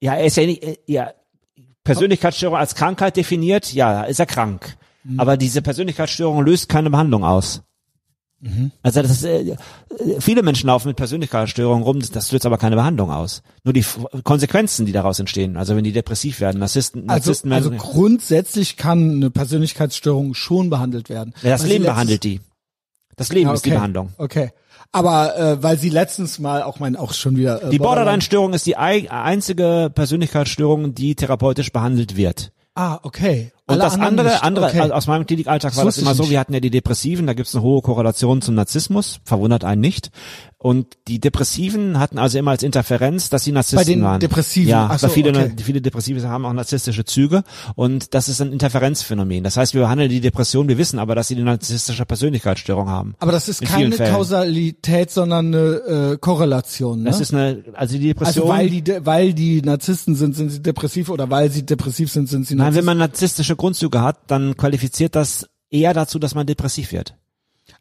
Ja, 0.01 0.15
er 0.15 0.25
ist 0.25 0.37
ja 0.37 0.45
nicht, 0.45 0.63
äh, 0.63 0.77
ja, 0.87 1.11
Persönlichkeitsstörung 1.83 2.57
als 2.57 2.75
Krankheit 2.75 3.15
definiert, 3.17 3.73
ja, 3.73 4.03
ist 4.03 4.19
er 4.19 4.25
krank. 4.25 4.77
Mhm. 5.03 5.19
Aber 5.19 5.37
diese 5.37 5.61
Persönlichkeitsstörung 5.61 6.43
löst 6.45 6.69
keine 6.69 6.89
Behandlung 6.89 7.23
aus. 7.23 7.61
Mhm. 8.39 8.71
Also 8.83 9.01
das, 9.01 9.23
äh, 9.23 9.51
äh, 9.51 9.57
viele 10.19 10.43
Menschen 10.43 10.67
laufen 10.67 10.89
mit 10.89 10.97
Persönlichkeitsstörungen 10.97 11.83
rum, 11.83 11.99
das- 12.11 12.31
löst 12.31 12.45
aber 12.45 12.57
keine 12.59 12.75
Behandlung 12.75 13.09
aus. 13.09 13.41
Nur 13.63 13.73
die 13.73 13.83
Konsequenzen, 14.23 14.85
die 14.85 14.91
daraus 14.91 15.17
entstehen, 15.19 15.57
also 15.57 15.75
wenn 15.75 15.83
die 15.83 15.93
depressiv 15.93 16.39
werden, 16.41 16.59
Narzissten, 16.59 17.09
Also, 17.09 17.13
Narzissten 17.29 17.51
also 17.53 17.71
werden, 17.71 17.79
grundsätzlich 17.79 18.77
kann 18.77 19.15
eine 19.15 19.31
Persönlichkeitsstörung 19.31 20.35
schon 20.35 20.69
behandelt 20.69 21.09
werden. 21.09 21.33
ja, 21.41 21.51
das 21.51 21.65
Leben 21.65 21.85
behandelt 21.85 22.23
die. 22.23 22.41
Das 23.15 23.29
Leben 23.31 23.47
Ja, 23.47 23.53
ist 23.55 23.65
die 23.65 23.69
okay. 23.69 23.77
Behandlung. 23.77 24.13
Okay. 24.19 24.51
Aber 24.97 25.37
äh, 25.37 25.63
weil 25.63 25.77
sie 25.77 25.89
letztens 25.89 26.39
mal 26.39 26.63
auch 26.63 26.79
mein 26.79 26.95
auch 26.95 27.13
schon 27.13 27.35
wieder 27.37 27.61
äh, 27.63 27.69
Die 27.69 27.77
Borderline-Störung 27.79 28.53
ist 28.53 28.65
die 28.65 28.77
ei- 28.77 29.09
einzige 29.11 29.91
Persönlichkeitsstörung, 29.93 30.93
die 30.95 31.15
therapeutisch 31.15 31.71
behandelt 31.71 32.15
wird. 32.17 32.51
Ah, 32.75 32.99
okay. 33.03 33.51
Und 33.69 33.79
das 33.79 33.99
andere, 33.99 34.43
andere 34.43 34.67
okay. 34.67 34.79
also 34.79 34.93
aus 34.93 35.07
meinem 35.07 35.25
Klinikalltag 35.25 35.75
war 35.75 35.83
Das 35.83 35.95
das 35.95 36.01
immer 36.01 36.15
so, 36.15 36.29
wir 36.29 36.39
hatten 36.39 36.53
ja 36.53 36.61
die 36.61 36.69
Depressiven, 36.69 37.27
da 37.27 37.33
gibt 37.33 37.49
es 37.49 37.55
eine 37.55 37.63
hohe 37.63 37.81
Korrelation 37.81 38.41
zum 38.41 38.55
Narzissmus, 38.55 39.19
verwundert 39.25 39.65
einen 39.65 39.81
nicht. 39.81 40.09
Und 40.59 40.97
die 41.07 41.19
Depressiven 41.19 41.99
hatten 41.99 42.17
also 42.17 42.39
immer 42.39 42.49
als 42.51 42.63
Interferenz, 42.63 43.29
dass 43.29 43.43
sie 43.43 43.51
Narzissten 43.51 43.77
Bei 43.77 43.83
den 43.83 44.03
waren. 44.03 44.19
Depressiven, 44.19 44.69
Ja, 44.69 44.89
ach 44.89 44.97
so, 44.97 45.07
viele, 45.07 45.29
okay. 45.29 45.51
viele 45.61 45.81
Depressive 45.81 46.27
haben 46.27 46.45
auch 46.45 46.53
narzisstische 46.53 47.05
Züge 47.05 47.43
und 47.75 48.15
das 48.15 48.27
ist 48.27 48.41
ein 48.41 48.51
Interferenzphänomen. 48.51 49.43
Das 49.43 49.55
heißt, 49.55 49.75
wir 49.75 49.81
behandeln 49.81 50.09
die 50.09 50.19
Depression, 50.19 50.67
wir 50.67 50.79
wissen 50.79 50.97
aber, 50.97 51.13
dass 51.13 51.27
sie 51.27 51.35
eine 51.35 51.43
narzisstische 51.43 52.05
Persönlichkeitsstörung 52.05 52.89
haben. 52.89 53.15
Aber 53.19 53.31
das 53.31 53.49
ist 53.49 53.61
in 53.61 53.67
keine. 53.67 53.95
Kausalität, 53.97 55.11
sondern 55.11 55.53
eine 55.53 56.13
äh, 56.13 56.17
Korrelation. 56.17 57.03
Ne? 57.03 57.09
Das 57.11 57.19
ist 57.19 57.33
eine, 57.33 57.63
also 57.73 57.97
die 57.97 58.07
Depression. 58.07 58.43
also 58.43 58.57
weil 58.57 58.69
die 58.69 58.83
weil 59.05 59.33
die 59.33 59.61
Narzissten 59.61 60.15
sind, 60.15 60.35
sind 60.35 60.49
sie 60.49 60.61
depressiv 60.61 61.09
oder 61.09 61.29
weil 61.29 61.51
sie 61.51 61.65
depressiv 61.65 62.11
sind, 62.11 62.29
sind 62.29 62.47
sie 62.47 62.55
Nein, 62.55 62.73
wenn 62.73 62.85
man 62.85 62.97
narzisstische 62.97 63.56
Grundzüge 63.57 64.01
hat, 64.01 64.17
dann 64.27 64.55
qualifiziert 64.57 65.15
das 65.15 65.47
eher 65.69 65.93
dazu, 65.93 66.19
dass 66.19 66.35
man 66.35 66.45
depressiv 66.47 66.91
wird. 66.91 67.15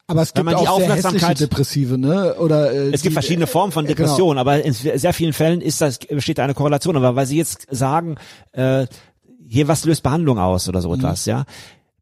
Aber 0.08 0.22
es 0.22 0.34
gibt 0.34 0.48
die 0.48 0.54
auch 0.54 0.78
sehr 0.78 0.94
hässliche 0.94 1.34
Depressive, 1.34 1.98
ne? 1.98 2.34
Oder 2.36 2.72
äh, 2.72 2.88
Es 2.90 3.00
die, 3.00 3.04
gibt 3.08 3.12
verschiedene 3.14 3.46
Formen 3.46 3.72
von 3.72 3.84
äh, 3.84 3.88
genau. 3.88 3.98
Depressionen, 3.98 4.38
aber 4.38 4.62
in 4.64 4.72
sehr 4.72 5.12
vielen 5.12 5.32
Fällen 5.32 5.60
ist 5.60 5.80
das, 5.80 5.98
besteht 5.98 6.38
da 6.38 6.44
eine 6.44 6.54
Korrelation. 6.54 6.96
Aber 6.96 7.16
weil 7.16 7.26
Sie 7.26 7.36
jetzt 7.36 7.66
sagen, 7.70 8.16
äh, 8.52 8.86
hier 9.48 9.68
was 9.68 9.84
löst 9.84 10.02
Behandlung 10.02 10.38
aus 10.38 10.68
oder 10.68 10.80
so 10.80 10.88
Mhm. 10.88 10.96
etwas, 10.96 11.24
ja. 11.26 11.44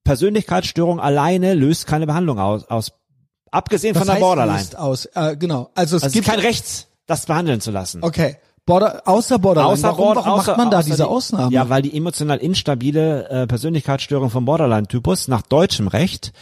Persönlichkeitsstörung 0.05 1.01
alleine 1.01 1.55
löst 1.55 1.87
keine 1.87 2.07
Behandlung 2.07 2.39
aus. 2.39 2.65
aus 2.69 2.93
abgesehen 3.51 3.95
Was 3.95 4.01
von 4.01 4.07
der 4.07 4.15
heißt 4.17 4.23
Borderline. 4.23 4.59
löst 4.59 4.79
aus? 4.79 5.07
Äh, 5.15 5.37
genau. 5.37 5.71
Also 5.75 5.97
es 5.97 6.03
Also 6.03 6.07
es 6.09 6.13
gibt 6.13 6.27
ist 6.27 6.31
kein 6.35 6.41
Rechts, 6.41 6.89
das 7.07 7.27
behandeln 7.27 7.61
zu 7.61 7.71
lassen. 7.71 8.03
Okay. 8.03 8.37
Border, 8.67 9.03
außer 9.05 9.39
Borderline. 9.39 9.73
Außer 9.75 9.89
warum 9.89 10.05
Bord- 10.15 10.17
warum 10.17 10.41
außer- 10.41 10.47
macht 10.49 10.57
man 10.59 10.71
da 10.71 10.83
diese 10.83 10.97
die- 10.97 11.03
Ausnahme? 11.03 11.53
Ja, 11.53 11.69
weil 11.69 11.83
die 11.83 11.97
emotional 11.97 12.39
instabile 12.39 13.29
äh, 13.29 13.47
Persönlichkeitsstörung 13.47 14.31
vom 14.31 14.45
Borderline-Typus 14.47 15.29
nach 15.29 15.43
deutschem 15.43 15.89
Recht 15.89 16.33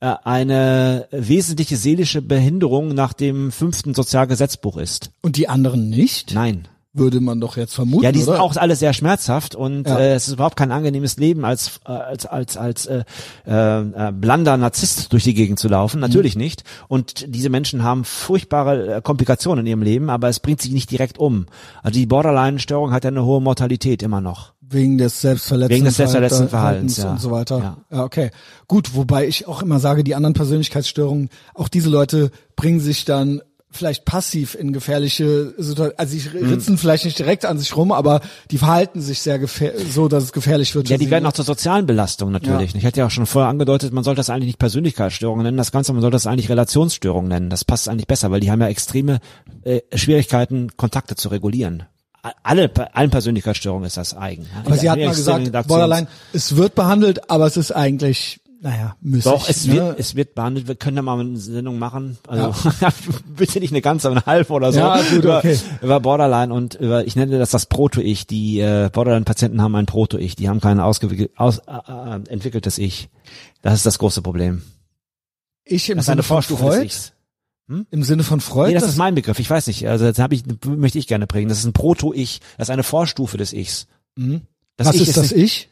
äh, 0.00 0.14
eine 0.24 1.06
wesentliche 1.10 1.76
seelische 1.76 2.20
Behinderung 2.22 2.88
nach 2.94 3.12
dem 3.12 3.52
fünften 3.52 3.94
Sozialgesetzbuch 3.94 4.76
ist. 4.76 5.10
Und 5.22 5.36
die 5.36 5.48
anderen 5.48 5.88
nicht? 5.88 6.34
Nein. 6.34 6.66
Würde 6.94 7.20
man 7.20 7.38
doch 7.38 7.56
jetzt 7.58 7.74
vermuten, 7.74 8.02
Ja, 8.02 8.12
die 8.12 8.20
sind 8.20 8.30
oder? 8.30 8.42
auch 8.42 8.56
alle 8.56 8.74
sehr 8.74 8.94
schmerzhaft 8.94 9.54
und 9.54 9.86
Ja. 9.86 9.98
äh, 9.98 10.14
es 10.14 10.26
ist 10.26 10.34
überhaupt 10.34 10.56
kein 10.56 10.72
angenehmes 10.72 11.18
Leben 11.18 11.44
als 11.44 11.80
äh, 11.86 11.92
als 11.92 12.24
als 12.26 12.56
als 12.56 12.86
äh, 12.86 13.04
äh, 13.46 13.80
äh, 14.08 14.12
blander 14.12 14.56
Narzisst 14.56 15.12
durch 15.12 15.22
die 15.24 15.34
Gegend 15.34 15.58
zu 15.58 15.68
laufen, 15.68 16.00
natürlich 16.00 16.34
Mhm. 16.34 16.40
nicht. 16.42 16.64
Und 16.88 17.26
diese 17.28 17.50
Menschen 17.50 17.82
haben 17.82 18.04
furchtbare 18.04 18.96
äh, 18.96 19.00
Komplikationen 19.02 19.66
in 19.66 19.70
ihrem 19.70 19.82
Leben, 19.82 20.08
aber 20.08 20.28
es 20.30 20.40
bringt 20.40 20.62
sie 20.62 20.70
nicht 20.72 20.90
direkt 20.90 21.18
um. 21.18 21.46
Also 21.82 21.98
die 21.98 22.06
Borderline-Störung 22.06 22.90
hat 22.90 23.04
ja 23.04 23.08
eine 23.10 23.24
hohe 23.24 23.42
Mortalität 23.42 24.02
immer 24.02 24.22
noch. 24.22 24.54
Wegen 24.70 24.98
des 24.98 25.20
selbstverletzenden, 25.22 25.76
Wegen 25.76 25.84
des 25.86 25.96
selbstverletzenden 25.96 26.48
Verhaltens, 26.50 26.96
ja. 26.98 27.10
und 27.10 27.20
so 27.20 27.30
weiter. 27.30 27.58
Ja. 27.90 27.96
Ja. 27.98 28.04
okay. 28.04 28.30
Gut, 28.66 28.94
wobei 28.94 29.26
ich 29.26 29.46
auch 29.48 29.62
immer 29.62 29.78
sage, 29.78 30.04
die 30.04 30.14
anderen 30.14 30.34
Persönlichkeitsstörungen, 30.34 31.28
auch 31.54 31.68
diese 31.68 31.88
Leute 31.88 32.30
bringen 32.56 32.80
sich 32.80 33.04
dann 33.06 33.40
vielleicht 33.70 34.04
passiv 34.06 34.54
in 34.54 34.72
gefährliche 34.72 35.52
Situationen, 35.58 35.98
also 35.98 36.12
sie 36.16 36.20
Hm. 36.20 36.48
ritzen 36.48 36.78
vielleicht 36.78 37.04
nicht 37.04 37.18
direkt 37.18 37.44
an 37.44 37.58
sich 37.58 37.76
rum, 37.76 37.92
aber 37.92 38.20
die 38.50 38.56
verhalten 38.58 39.00
sich 39.02 39.20
sehr 39.20 39.38
so, 39.90 40.08
dass 40.08 40.24
es 40.24 40.32
gefährlich 40.32 40.74
wird. 40.74 40.88
Ja, 40.88 40.96
die 40.96 41.10
werden 41.10 41.26
auch 41.26 41.32
zur 41.34 41.44
sozialen 41.44 41.84
Belastung 41.86 42.32
natürlich. 42.32 42.72
Ja. 42.72 42.78
Ich 42.78 42.86
hatte 42.86 43.00
ja 43.00 43.06
auch 43.06 43.10
schon 43.10 43.26
vorher 43.26 43.50
angedeutet, 43.50 43.92
man 43.92 44.04
sollte 44.04 44.18
das 44.18 44.30
eigentlich 44.30 44.46
nicht 44.46 44.58
Persönlichkeitsstörung 44.58 45.42
nennen, 45.42 45.58
das 45.58 45.70
Ganze, 45.70 45.92
man 45.92 46.00
sollte 46.00 46.14
das 46.14 46.26
eigentlich 46.26 46.48
Relationsstörung 46.48 47.28
nennen. 47.28 47.50
Das 47.50 47.64
passt 47.64 47.88
eigentlich 47.88 48.06
besser, 48.06 48.30
weil 48.30 48.40
die 48.40 48.50
haben 48.50 48.60
ja 48.62 48.68
extreme 48.68 49.20
äh, 49.64 49.80
Schwierigkeiten, 49.94 50.76
Kontakte 50.76 51.14
zu 51.14 51.28
regulieren. 51.28 51.84
Alle, 52.42 52.70
allen 52.94 53.10
Persönlichkeitsstörungen 53.10 53.86
ist 53.86 53.96
das 53.96 54.16
eigen. 54.16 54.46
aber 54.64 54.76
sie 54.76 54.90
hat 54.90 54.98
Ja, 54.98 55.06
mal 55.06 55.14
gesagt, 55.14 55.68
Borderline, 55.68 56.08
es 56.32 56.56
wird 56.56 56.74
behandelt, 56.74 57.30
aber 57.30 57.46
es 57.46 57.56
ist 57.56 57.70
eigentlich, 57.70 58.40
naja, 58.60 58.96
müßig. 59.00 59.24
Doch, 59.24 59.48
es 59.48 59.66
ne? 59.66 59.74
wird, 59.74 60.00
es 60.00 60.14
wird 60.16 60.34
behandelt. 60.34 60.66
Wir 60.66 60.74
können 60.74 60.96
da 60.96 61.02
mal 61.02 61.18
eine 61.20 61.36
Sendung 61.38 61.78
machen. 61.78 62.18
Also 62.26 62.54
bitte 63.36 63.60
nicht 63.60 63.70
eine 63.72 63.80
ganze, 63.82 64.10
eine 64.10 64.26
halbe 64.26 64.52
oder 64.52 64.72
so. 64.72 64.80
Ja, 64.80 64.96
gut, 65.00 65.12
über, 65.12 65.38
okay. 65.38 65.58
über 65.80 66.00
Borderline 66.00 66.52
und 66.52 66.74
über, 66.74 67.06
ich 67.06 67.14
nenne 67.14 67.38
das 67.38 67.50
das 67.50 67.66
Proto-Ich. 67.66 68.26
Die 68.26 68.58
äh, 68.60 68.90
Borderline-Patienten 68.92 69.62
haben 69.62 69.74
ein 69.76 69.86
Proto-Ich. 69.86 70.34
Die 70.36 70.48
haben 70.48 70.60
kein 70.60 70.80
aus, 70.80 70.98
äh, 71.00 71.12
äh, 71.70 72.20
entwickeltes 72.28 72.78
Ich. 72.78 73.08
Das 73.62 73.74
ist 73.74 73.86
das 73.86 73.98
große 73.98 74.22
Problem. 74.22 74.62
ich 75.64 75.88
im 75.90 75.96
Das 75.98 76.02
ist 76.02 76.06
Sinne 76.06 76.12
eine 76.14 76.22
von 76.24 76.36
Vorstufe 76.36 76.64
des 76.64 76.74
Freud, 76.74 76.86
Ichs. 76.86 77.12
im 77.90 78.02
Sinne 78.02 78.22
von 78.24 78.40
Freud, 78.40 78.68
Nee, 78.72 78.74
das 78.80 78.88
ist 78.88 78.96
mein 78.96 79.14
Begriff. 79.14 79.38
Ich 79.38 79.48
weiß 79.50 79.66
nicht. 79.68 79.86
Also 79.88 80.04
das 80.06 80.18
habe 80.18 80.34
ich, 80.34 80.42
möchte 80.66 80.98
ich 80.98 81.06
gerne 81.06 81.26
prägen. 81.26 81.48
Das 81.48 81.58
ist 81.58 81.64
ein 81.64 81.72
Proto-Ich. 81.74 82.40
Das 82.56 82.68
ist 82.68 82.72
eine 82.72 82.82
Vorstufe 82.82 83.36
des 83.36 83.52
Ichs. 83.52 83.86
Mhm. 84.16 84.42
Das 84.76 84.88
was 84.88 84.94
Ich 84.96 85.02
ist 85.08 85.16
das 85.16 85.30
nicht- 85.32 85.44
Ich? 85.44 85.68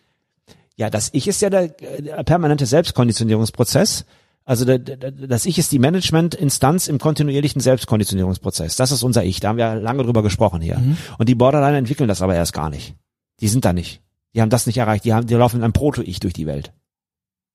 Ja, 0.76 0.90
das 0.90 1.10
Ich 1.12 1.26
ist 1.26 1.40
ja 1.40 1.50
der, 1.50 1.68
der 1.68 2.22
permanente 2.24 2.66
Selbstkonditionierungsprozess. 2.66 4.04
Also 4.44 4.64
das 4.64 5.46
Ich 5.46 5.58
ist 5.58 5.72
die 5.72 5.78
Managementinstanz 5.78 6.86
im 6.86 6.98
kontinuierlichen 6.98 7.60
Selbstkonditionierungsprozess. 7.60 8.76
Das 8.76 8.92
ist 8.92 9.02
unser 9.02 9.24
Ich. 9.24 9.40
Da 9.40 9.48
haben 9.48 9.58
wir 9.58 9.74
lange 9.74 10.04
drüber 10.04 10.22
gesprochen 10.22 10.60
hier. 10.60 10.80
Und 11.18 11.28
die 11.28 11.34
Borderline 11.34 11.78
entwickeln 11.78 12.08
das 12.08 12.22
aber 12.22 12.34
erst 12.36 12.52
gar 12.52 12.70
nicht. 12.70 12.94
Die 13.40 13.48
sind 13.48 13.64
da 13.64 13.72
nicht. 13.72 14.02
Die 14.34 14.40
haben 14.42 14.50
das 14.50 14.66
nicht 14.66 14.76
erreicht. 14.76 15.04
Die 15.04 15.14
haben, 15.14 15.26
die 15.26 15.34
laufen 15.34 15.56
in 15.56 15.64
einem 15.64 15.72
Proto-Ich 15.72 16.20
durch 16.20 16.34
die 16.34 16.46
Welt. 16.46 16.72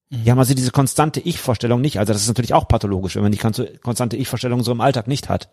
Die 0.09 0.29
haben 0.29 0.39
also 0.39 0.53
diese 0.53 0.71
konstante 0.71 1.21
Ich-Vorstellung 1.21 1.79
nicht. 1.79 1.97
Also 1.97 2.11
das 2.11 2.23
ist 2.23 2.27
natürlich 2.27 2.53
auch 2.53 2.67
pathologisch, 2.67 3.15
wenn 3.15 3.23
man 3.23 3.31
die 3.31 3.37
konst- 3.39 3.79
konstante 3.81 4.17
Ich-Vorstellung 4.17 4.61
so 4.61 4.73
im 4.73 4.81
Alltag 4.81 5.07
nicht 5.07 5.29
hat. 5.29 5.49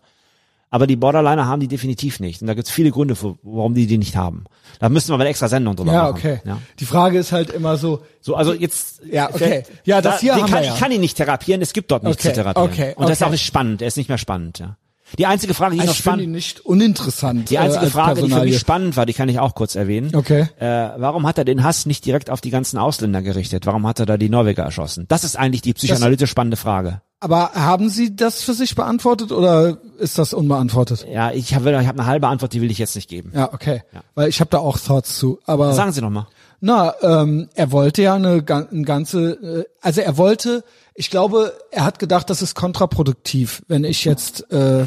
Aber 0.71 0.85
die 0.85 0.95
Borderliner 0.95 1.47
haben 1.47 1.59
die 1.61 1.67
definitiv 1.67 2.19
nicht. 2.19 2.41
Und 2.41 2.47
da 2.47 2.53
gibt 2.53 2.67
es 2.67 2.73
viele 2.73 2.91
Gründe, 2.91 3.15
für, 3.15 3.37
warum 3.41 3.73
die 3.73 3.87
die 3.87 3.97
nicht 3.97 4.15
haben. 4.15 4.43
Da 4.79 4.87
müssten 4.89 5.11
wir 5.11 5.17
mal 5.17 5.23
eine 5.23 5.31
extra 5.31 5.47
Sendung 5.47 5.75
drüber 5.75 5.91
Ja, 5.91 6.03
machen. 6.03 6.15
okay. 6.17 6.41
Ja. 6.45 6.59
Die 6.79 6.85
Frage 6.85 7.17
ist 7.17 7.31
halt 7.31 7.49
immer 7.49 7.75
so, 7.77 8.03
So, 8.21 8.35
also 8.35 8.53
jetzt. 8.53 9.01
Ja, 9.11 9.29
okay. 9.33 9.63
Ja, 9.83 10.01
das 10.01 10.19
hier 10.19 10.33
den 10.35 10.43
haben 10.43 10.51
kann, 10.51 10.61
wir 10.61 10.67
ja. 10.67 10.73
Ich 10.75 10.79
kann 10.79 10.91
ihn 10.91 11.01
nicht 11.01 11.17
therapieren, 11.17 11.61
es 11.63 11.73
gibt 11.73 11.89
dort 11.89 12.03
nichts 12.03 12.23
Okay, 12.23 12.33
zu 12.35 12.41
therapieren. 12.41 12.69
okay, 12.71 12.93
Und 12.95 13.03
das 13.09 13.13
ist 13.13 13.21
okay. 13.21 13.27
auch 13.27 13.31
nicht 13.31 13.45
spannend, 13.45 13.81
er 13.81 13.87
ist 13.87 13.97
nicht 13.97 14.09
mehr 14.09 14.17
spannend, 14.19 14.59
ja. 14.59 14.77
Die 15.17 15.25
einzige 15.25 15.53
Frage, 15.53 15.75
die 15.75 15.81
ich 15.81 15.87
noch 15.87 15.93
finde 15.93 16.03
spannend, 16.03 16.23
ihn 16.23 16.31
nicht 16.31 16.59
uninteressant. 16.65 17.49
die 17.49 17.57
einzige 17.57 17.85
äh, 17.85 17.89
Frage, 17.89 18.21
die 18.23 18.31
für 18.31 18.43
mich 18.43 18.59
spannend 18.59 18.95
war, 18.97 19.05
die 19.05 19.13
kann 19.13 19.29
ich 19.29 19.39
auch 19.39 19.55
kurz 19.55 19.75
erwähnen. 19.75 20.15
Okay. 20.15 20.47
Äh, 20.59 20.65
warum 20.97 21.25
hat 21.27 21.37
er 21.37 21.45
den 21.45 21.63
Hass 21.63 21.85
nicht 21.85 22.05
direkt 22.05 22.29
auf 22.29 22.41
die 22.41 22.49
ganzen 22.49 22.77
Ausländer 22.77 23.21
gerichtet? 23.21 23.65
Warum 23.65 23.87
hat 23.87 23.99
er 23.99 24.05
da 24.05 24.17
die 24.17 24.29
Norweger 24.29 24.63
erschossen? 24.63 25.05
Das 25.07 25.23
ist 25.23 25.37
eigentlich 25.37 25.61
die 25.61 25.73
psychoanalytisch 25.73 26.29
spannende 26.29 26.57
Frage. 26.57 27.01
Aber 27.21 27.51
haben 27.53 27.89
Sie 27.89 28.15
das 28.15 28.43
für 28.43 28.53
sich 28.53 28.75
beantwortet 28.75 29.33
oder 29.33 29.77
ist 29.97 30.17
das 30.17 30.33
unbeantwortet? 30.33 31.05
Ja, 31.11 31.31
ich 31.31 31.53
habe 31.53 31.71
ich 31.71 31.87
hab 31.87 31.99
eine 31.99 32.05
halbe 32.05 32.27
Antwort, 32.27 32.53
die 32.53 32.61
will 32.61 32.71
ich 32.71 32.77
jetzt 32.77 32.95
nicht 32.95 33.09
geben. 33.09 33.33
Ja, 33.35 33.51
okay. 33.53 33.83
Weil 34.15 34.29
ich 34.29 34.39
habe 34.39 34.49
da 34.49 34.59
auch 34.59 34.79
Thoughts 34.79 35.17
zu. 35.17 35.39
Aber 35.45 35.73
Sagen 35.73 35.91
Sie 35.91 36.01
noch 36.01 36.09
mal. 36.09 36.27
Na, 36.61 36.93
ähm, 37.01 37.49
er 37.55 37.71
wollte 37.71 38.01
ja 38.01 38.15
eine, 38.15 38.43
eine 38.47 38.83
ganze, 38.83 39.31
äh, 39.31 39.65
also 39.81 40.01
er 40.01 40.17
wollte, 40.17 40.63
ich 40.93 41.09
glaube, 41.09 41.53
er 41.71 41.85
hat 41.85 41.99
gedacht, 41.99 42.29
das 42.29 42.41
ist 42.41 42.55
kontraproduktiv, 42.55 43.63
wenn 43.67 43.83
ich 43.83 44.03
jetzt 44.05 44.51
äh, 44.51 44.85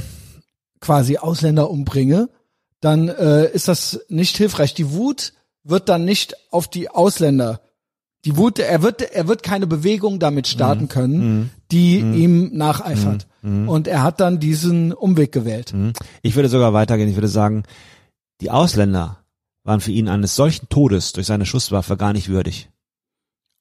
quasi 0.81 1.17
Ausländer 1.17 1.71
umbringe, 1.71 2.29
dann 2.81 3.09
äh, 3.09 3.51
ist 3.51 3.69
das 3.69 4.01
nicht 4.09 4.37
hilfreich. 4.37 4.75
Die 4.75 4.93
Wut 4.93 5.33
wird 5.65 5.89
dann 5.89 6.05
nicht 6.05 6.35
auf 6.51 6.69
die 6.69 6.91
Ausländer. 6.91 7.61
Die 8.25 8.37
Wut, 8.37 8.59
er 8.59 8.83
wird, 8.83 9.01
er 9.01 9.27
wird 9.27 9.43
keine 9.43 9.67
Bewegung 9.67 10.19
damit 10.19 10.47
starten 10.47 10.89
können, 10.89 11.51
die 11.73 11.99
ihm 11.99 12.51
nacheifert. 12.53 13.27
Und 13.43 13.89
er 13.89 14.05
hat 14.05 14.21
dann 14.21 14.39
diesen 14.39 14.93
Umweg 14.93 15.33
gewählt. 15.33 15.75
Ich 16.23 16.37
würde 16.37 16.49
sogar 16.49 16.73
weitergehen. 16.73 17.09
Ich 17.09 17.17
würde 17.17 17.27
sagen, 17.27 17.65
die 18.41 18.51
Ausländer 18.51 19.22
waren 19.65 19.81
für 19.81 19.93
ihn 19.93 20.09
eines 20.09 20.35
solchen 20.37 20.69
Todes 20.69 21.13
durch 21.13 21.27
seine 21.27 21.47
Schusswaffe 21.47 21.97
gar 21.97 22.13
nicht 22.13 22.29
würdig. 22.29 22.69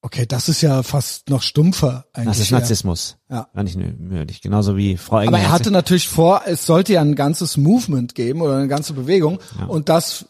Okay, 0.03 0.26
das 0.26 0.49
ist 0.49 0.61
ja 0.61 0.82
fast 0.82 1.30
noch 1.30 1.44
stumpfer 1.44 2.06
eigentlich. 2.14 2.30
Das 2.30 2.40
ist 2.40 2.49
ja. 2.49 2.57
Narzissmus. 2.57 3.18
Ja. 3.30 3.48
Gar 3.53 3.64
nicht 3.64 3.78
würdig. 3.78 4.41
Genauso 4.41 4.76
wie 4.76 4.98
Frau 4.98 5.18
Engel. 5.19 5.28
Aber 5.28 5.38
er 5.38 5.49
hat 5.52 5.60
hatte 5.60 5.69
natürlich 5.72 6.07
vor, 6.07 6.41
es 6.48 6.65
sollte 6.65 6.94
ja 6.94 7.02
ein 7.02 7.14
ganzes 7.15 7.56
Movement 7.57 8.15
geben 8.15 8.41
oder 8.41 8.56
eine 8.57 8.68
ganze 8.68 8.94
Bewegung 8.94 9.38
und 9.68 9.90
das, 9.90 10.26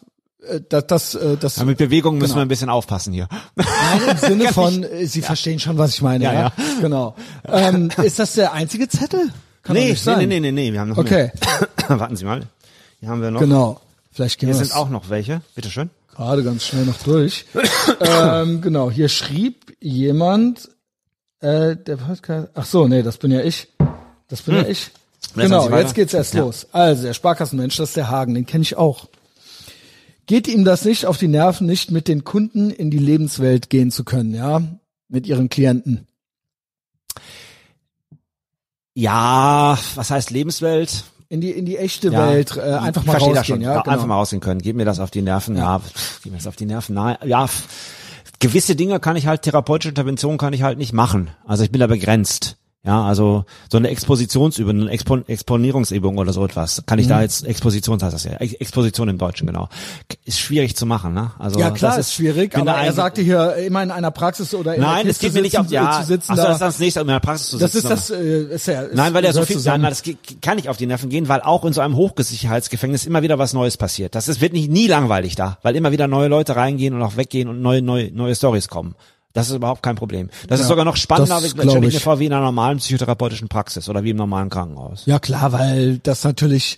äh, 0.45 0.59
das, 0.67 0.87
das, 0.87 1.15
äh, 1.15 1.37
das 1.37 1.55
Ja, 1.55 1.63
mit 1.63 1.77
Bewegung 1.77 2.15
müssen 2.17 2.31
Genau. 2.31 2.39
wir 2.39 2.41
ein 2.41 2.47
bisschen 2.49 2.69
aufpassen 2.69 3.13
hier. 3.13 3.29
Nein, 3.55 3.67
im 4.11 4.17
Sinne 4.17 4.47
von, 4.53 4.83
äh, 4.83 5.05
Sie 5.05 5.21
verstehen 5.21 5.59
schon, 5.59 5.77
was 5.77 5.93
ich 5.93 6.01
meine, 6.01 6.25
ja? 6.25 6.33
Ja, 6.33 6.51
Genau. 6.81 7.15
Ähm, 7.45 7.89
ist 8.03 8.19
das 8.19 8.33
der 8.33 8.51
einzige 8.51 8.89
Zettel? 8.89 9.31
Kann 9.63 9.75
Nee, 9.77 9.91
nicht 9.91 10.05
nee, 10.05 10.11
sein. 10.13 10.17
nee, 10.19 10.25
nee, 10.25 10.39
nee, 10.41 10.51
nee, 10.51 10.73
wir 10.73 10.81
haben 10.81 10.89
noch 10.89 10.97
Okay, 10.97 11.31
mehr. 11.87 11.99
Warten 11.99 12.17
Sie 12.17 12.25
mal. 12.25 12.41
Hier 12.99 13.07
haben 13.07 13.21
wir 13.21 13.31
noch. 13.31 13.39
genau. 13.39 13.79
Vielleicht 14.11 14.39
gehen 14.39 14.49
Hier 14.49 14.59
wir 14.59 14.65
sind 14.65 14.75
auch 14.75 14.89
noch 14.89 15.09
welche. 15.09 15.41
Bitteschön. 15.55 15.89
gerade 16.13 16.43
ganz 16.43 16.65
schnell 16.65 16.85
noch 16.85 16.97
durch. 17.03 17.45
ähm, 18.01 18.61
genau, 18.61 18.91
hier 18.91 19.07
schrieb 19.09 19.75
jemand, 19.79 20.69
äh, 21.39 21.75
der 21.77 21.97
Podcast, 21.97 22.49
ach 22.53 22.65
so, 22.65 22.87
nee, 22.87 23.03
das 23.03 23.17
bin 23.17 23.31
ja 23.31 23.41
ich. 23.41 23.69
Das 24.27 24.41
bin 24.41 24.55
ja 24.55 24.67
ich. 24.67 24.91
Hm. 25.33 25.43
Genau, 25.43 25.69
jetzt 25.77 25.95
geht's 25.95 26.13
erst 26.13 26.33
Ja. 26.33 26.41
los. 26.41 26.67
Also, 26.71 27.03
der 27.03 27.13
Sparkassenmensch, 27.13 27.77
das 27.77 27.89
ist 27.89 27.97
der 27.97 28.09
Hagen, 28.09 28.33
den 28.33 28.45
kenne 28.45 28.63
ich 28.63 28.75
auch. 28.75 29.07
Geht 30.25 30.47
ihm 30.47 30.65
das 30.65 30.83
nicht 30.85 31.05
auf 31.05 31.17
die 31.17 31.27
Nerven, 31.27 31.67
nicht 31.67 31.91
mit 31.91 32.07
den 32.07 32.23
Kunden 32.23 32.69
in 32.69 32.91
die 32.91 32.97
Lebenswelt 32.99 33.69
gehen 33.69 33.91
zu 33.91 34.03
können, 34.03 34.33
ja? 34.33 34.61
Mit 35.07 35.27
ihren 35.27 35.49
Klienten. 35.49 36.07
Ja, 38.93 39.77
was 39.95 40.09
heißt 40.09 40.31
Lebenswelt? 40.31 41.05
In 41.31 41.39
die, 41.39 41.51
in 41.51 41.65
die 41.65 41.77
echte 41.77 42.09
Ja, 42.09 42.27
Welt, 42.27 42.57
äh, 42.57 42.59
einfach 42.59 43.05
mal 43.05 43.15
rausgehen, 43.15 43.45
schon. 43.45 43.61
ja? 43.61 43.79
Genau. 43.81 43.89
Einfach 43.93 44.05
mal 44.05 44.15
rausgehen 44.15 44.41
können. 44.41 44.61
Geht 44.61 44.75
mir 44.75 44.83
das 44.83 44.99
auf 44.99 45.11
die 45.11 45.21
Nerven? 45.21 45.55
Ja, 45.55 45.79
pff, 45.79 46.21
geht 46.21 46.33
mir 46.33 46.37
das 46.37 46.45
auf 46.45 46.57
die 46.57 46.65
Nerven? 46.65 46.93
Nein, 46.93 47.15
ja. 47.23 47.47
Gewisse 48.39 48.75
Dinge 48.75 48.99
kann 48.99 49.15
ich 49.15 49.27
halt, 49.27 49.43
therapeutische 49.43 49.87
Interventionen 49.89 50.37
kann 50.37 50.51
ich 50.51 50.61
halt 50.61 50.77
nicht 50.77 50.91
machen. 50.91 51.29
Also 51.45 51.63
ich 51.63 51.71
bin 51.71 51.79
da 51.79 51.87
begrenzt. 51.87 52.57
Ja, 52.83 53.03
also 53.05 53.45
so 53.71 53.77
eine 53.77 53.89
Expositionsübung, 53.89 54.81
eine 54.81 54.89
Expo 54.89 55.17
Exponierungsübung 55.27 56.17
oder 56.17 56.33
so 56.33 56.43
etwas, 56.43 56.81
kann 56.87 56.97
ich 56.97 57.05
Mhm. 57.05 57.09
da 57.09 57.21
jetzt, 57.21 57.45
Exposition 57.45 58.01
heißt 58.01 58.11
das 58.13 58.23
ja, 58.23 58.31
Ex 58.37 58.53
Exposition 58.53 59.07
im 59.07 59.19
Deutschen, 59.19 59.45
genau. 59.45 59.69
Ist 60.25 60.39
schwierig 60.39 60.75
zu 60.75 60.87
machen, 60.87 61.13
ne? 61.13 61.29
Also 61.37 61.59
Ja 61.59 61.69
klar, 61.69 61.95
das 61.95 62.07
ist 62.07 62.13
schwierig, 62.15 62.57
aber 62.57 62.71
er 62.73 62.91
sagte 62.93 63.21
hier 63.21 63.53
immer 63.57 63.83
in 63.83 63.91
einer 63.91 64.09
Praxis 64.09 64.55
oder 64.55 64.73
in 64.73 64.81
Nein, 64.81 65.07
es 65.07 65.19
geht 65.19 65.33
mir 65.35 65.43
nicht 65.43 65.59
auf, 65.59 65.69
ja, 65.69 66.01
zu 66.01 66.07
sitzen. 66.07 66.31
ach 66.31 66.37
so, 66.37 66.41
da. 66.41 66.47
das 66.47 66.55
ist 66.55 66.61
das 66.61 66.79
nächste, 66.79 66.99
in 67.01 67.07
der 67.07 67.19
Praxis 67.19 67.49
zu 67.51 67.57
sitzen. 67.59 67.83
das 67.87 67.99
ist 67.99 68.09
das, 68.09 68.19
äh, 68.19 68.43
ist 68.55 68.65
ja, 68.65 68.81
ist, 68.81 68.95
Nein, 68.95 69.13
weil 69.13 69.25
er 69.25 69.33
so 69.33 69.43
viel, 69.45 69.57
zusammen. 69.57 69.83
nein, 69.83 69.91
das 69.91 70.01
kann 70.41 70.55
nicht 70.55 70.67
auf 70.67 70.77
die 70.77 70.87
Nerven 70.87 71.11
gehen, 71.11 71.27
weil 71.29 71.41
auch 71.41 71.63
in 71.65 71.73
so 71.73 71.81
einem 71.81 71.95
Hochsicherheitsgefängnis 71.95 73.05
immer 73.05 73.21
wieder 73.21 73.37
was 73.37 73.53
Neues 73.53 73.77
passiert. 73.77 74.15
Das 74.15 74.27
ist, 74.27 74.41
wird 74.41 74.53
nicht, 74.53 74.71
nie 74.71 74.87
langweilig 74.87 75.35
da, 75.35 75.59
weil 75.61 75.75
immer 75.75 75.91
wieder 75.91 76.07
neue 76.07 76.29
Leute 76.29 76.55
reingehen 76.55 76.95
und 76.95 77.03
auch 77.03 77.15
weggehen 77.15 77.47
und 77.47 77.61
neue, 77.61 77.83
neue, 77.83 78.11
neue 78.11 78.33
Stories 78.35 78.69
kommen. 78.69 78.95
Das 79.33 79.49
ist 79.49 79.55
überhaupt 79.55 79.81
kein 79.83 79.95
Problem. 79.95 80.29
Das 80.47 80.59
ist 80.59 80.65
Ja, 80.65 80.69
sogar 80.69 80.85
noch 80.85 80.97
spannender, 80.97 81.39
das 81.41 81.51
stelle 81.51 81.87
ich 81.87 81.99
vor, 82.01 82.19
wie 82.19 82.25
in 82.25 82.33
einer 82.33 82.43
normalen 82.45 82.79
psychotherapeutischen 82.79 83.47
Praxis 83.47 83.87
oder 83.89 84.03
wie 84.03 84.09
im 84.11 84.17
normalen 84.17 84.49
Krankenhaus. 84.49 85.03
Ja 85.05 85.19
klar, 85.19 85.51
weil 85.53 85.99
das 85.99 86.23
natürlich 86.23 86.77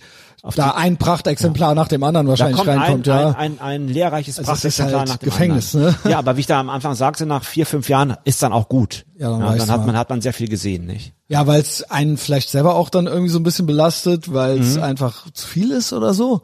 da 0.56 0.72
ein 0.72 0.98
Prachtexemplar 0.98 1.74
nach 1.74 1.88
dem 1.88 2.02
anderen 2.04 2.26
Da 2.26 2.30
wahrscheinlich 2.32 2.56
kommt 2.58 2.68
ein, 2.68 2.78
reinkommt, 2.78 3.06
ja. 3.06 3.28
ein, 3.30 3.34
ein, 3.34 3.60
ein 3.60 3.88
lehrreiches 3.88 4.38
Also 4.38 4.52
es 4.52 4.58
ist 4.58 4.62
Praxisexemplar 4.76 5.00
halt 5.00 5.08
nach 5.08 5.16
dem 5.16 5.24
Gefängnis, 5.30 5.74
anderen. 5.74 5.96
ne? 6.04 6.10
Ja, 6.10 6.18
aber 6.18 6.36
wie 6.36 6.40
ich 6.40 6.46
da 6.46 6.60
am 6.60 6.68
Anfang 6.68 6.94
sagte, 6.94 7.24
nach 7.24 7.44
vier, 7.44 7.64
fünf 7.64 7.88
Jahren 7.88 8.14
ist 8.24 8.42
dann 8.42 8.52
auch 8.52 8.68
gut. 8.68 9.06
Ja, 9.16 9.30
dann 9.30 9.42
weißt 9.42 9.60
dann 9.60 9.70
hat 9.70 9.86
man, 9.86 9.96
hat 9.96 10.10
man 10.10 10.20
sehr 10.20 10.34
viel 10.34 10.48
gesehen, 10.48 10.84
nicht? 10.84 11.14
Ja, 11.28 11.46
weil 11.46 11.62
es 11.62 11.82
einen 11.90 12.18
vielleicht 12.18 12.50
selber 12.50 12.74
auch 12.74 12.90
dann 12.90 13.06
irgendwie 13.06 13.30
so 13.30 13.38
ein 13.38 13.42
bisschen 13.42 13.64
belastet, 13.64 14.34
weil 14.34 14.60
es 14.60 14.76
Mhm. 14.76 14.82
einfach 14.82 15.30
zu 15.32 15.46
viel 15.48 15.70
ist 15.70 15.94
oder 15.94 16.12
so. 16.12 16.42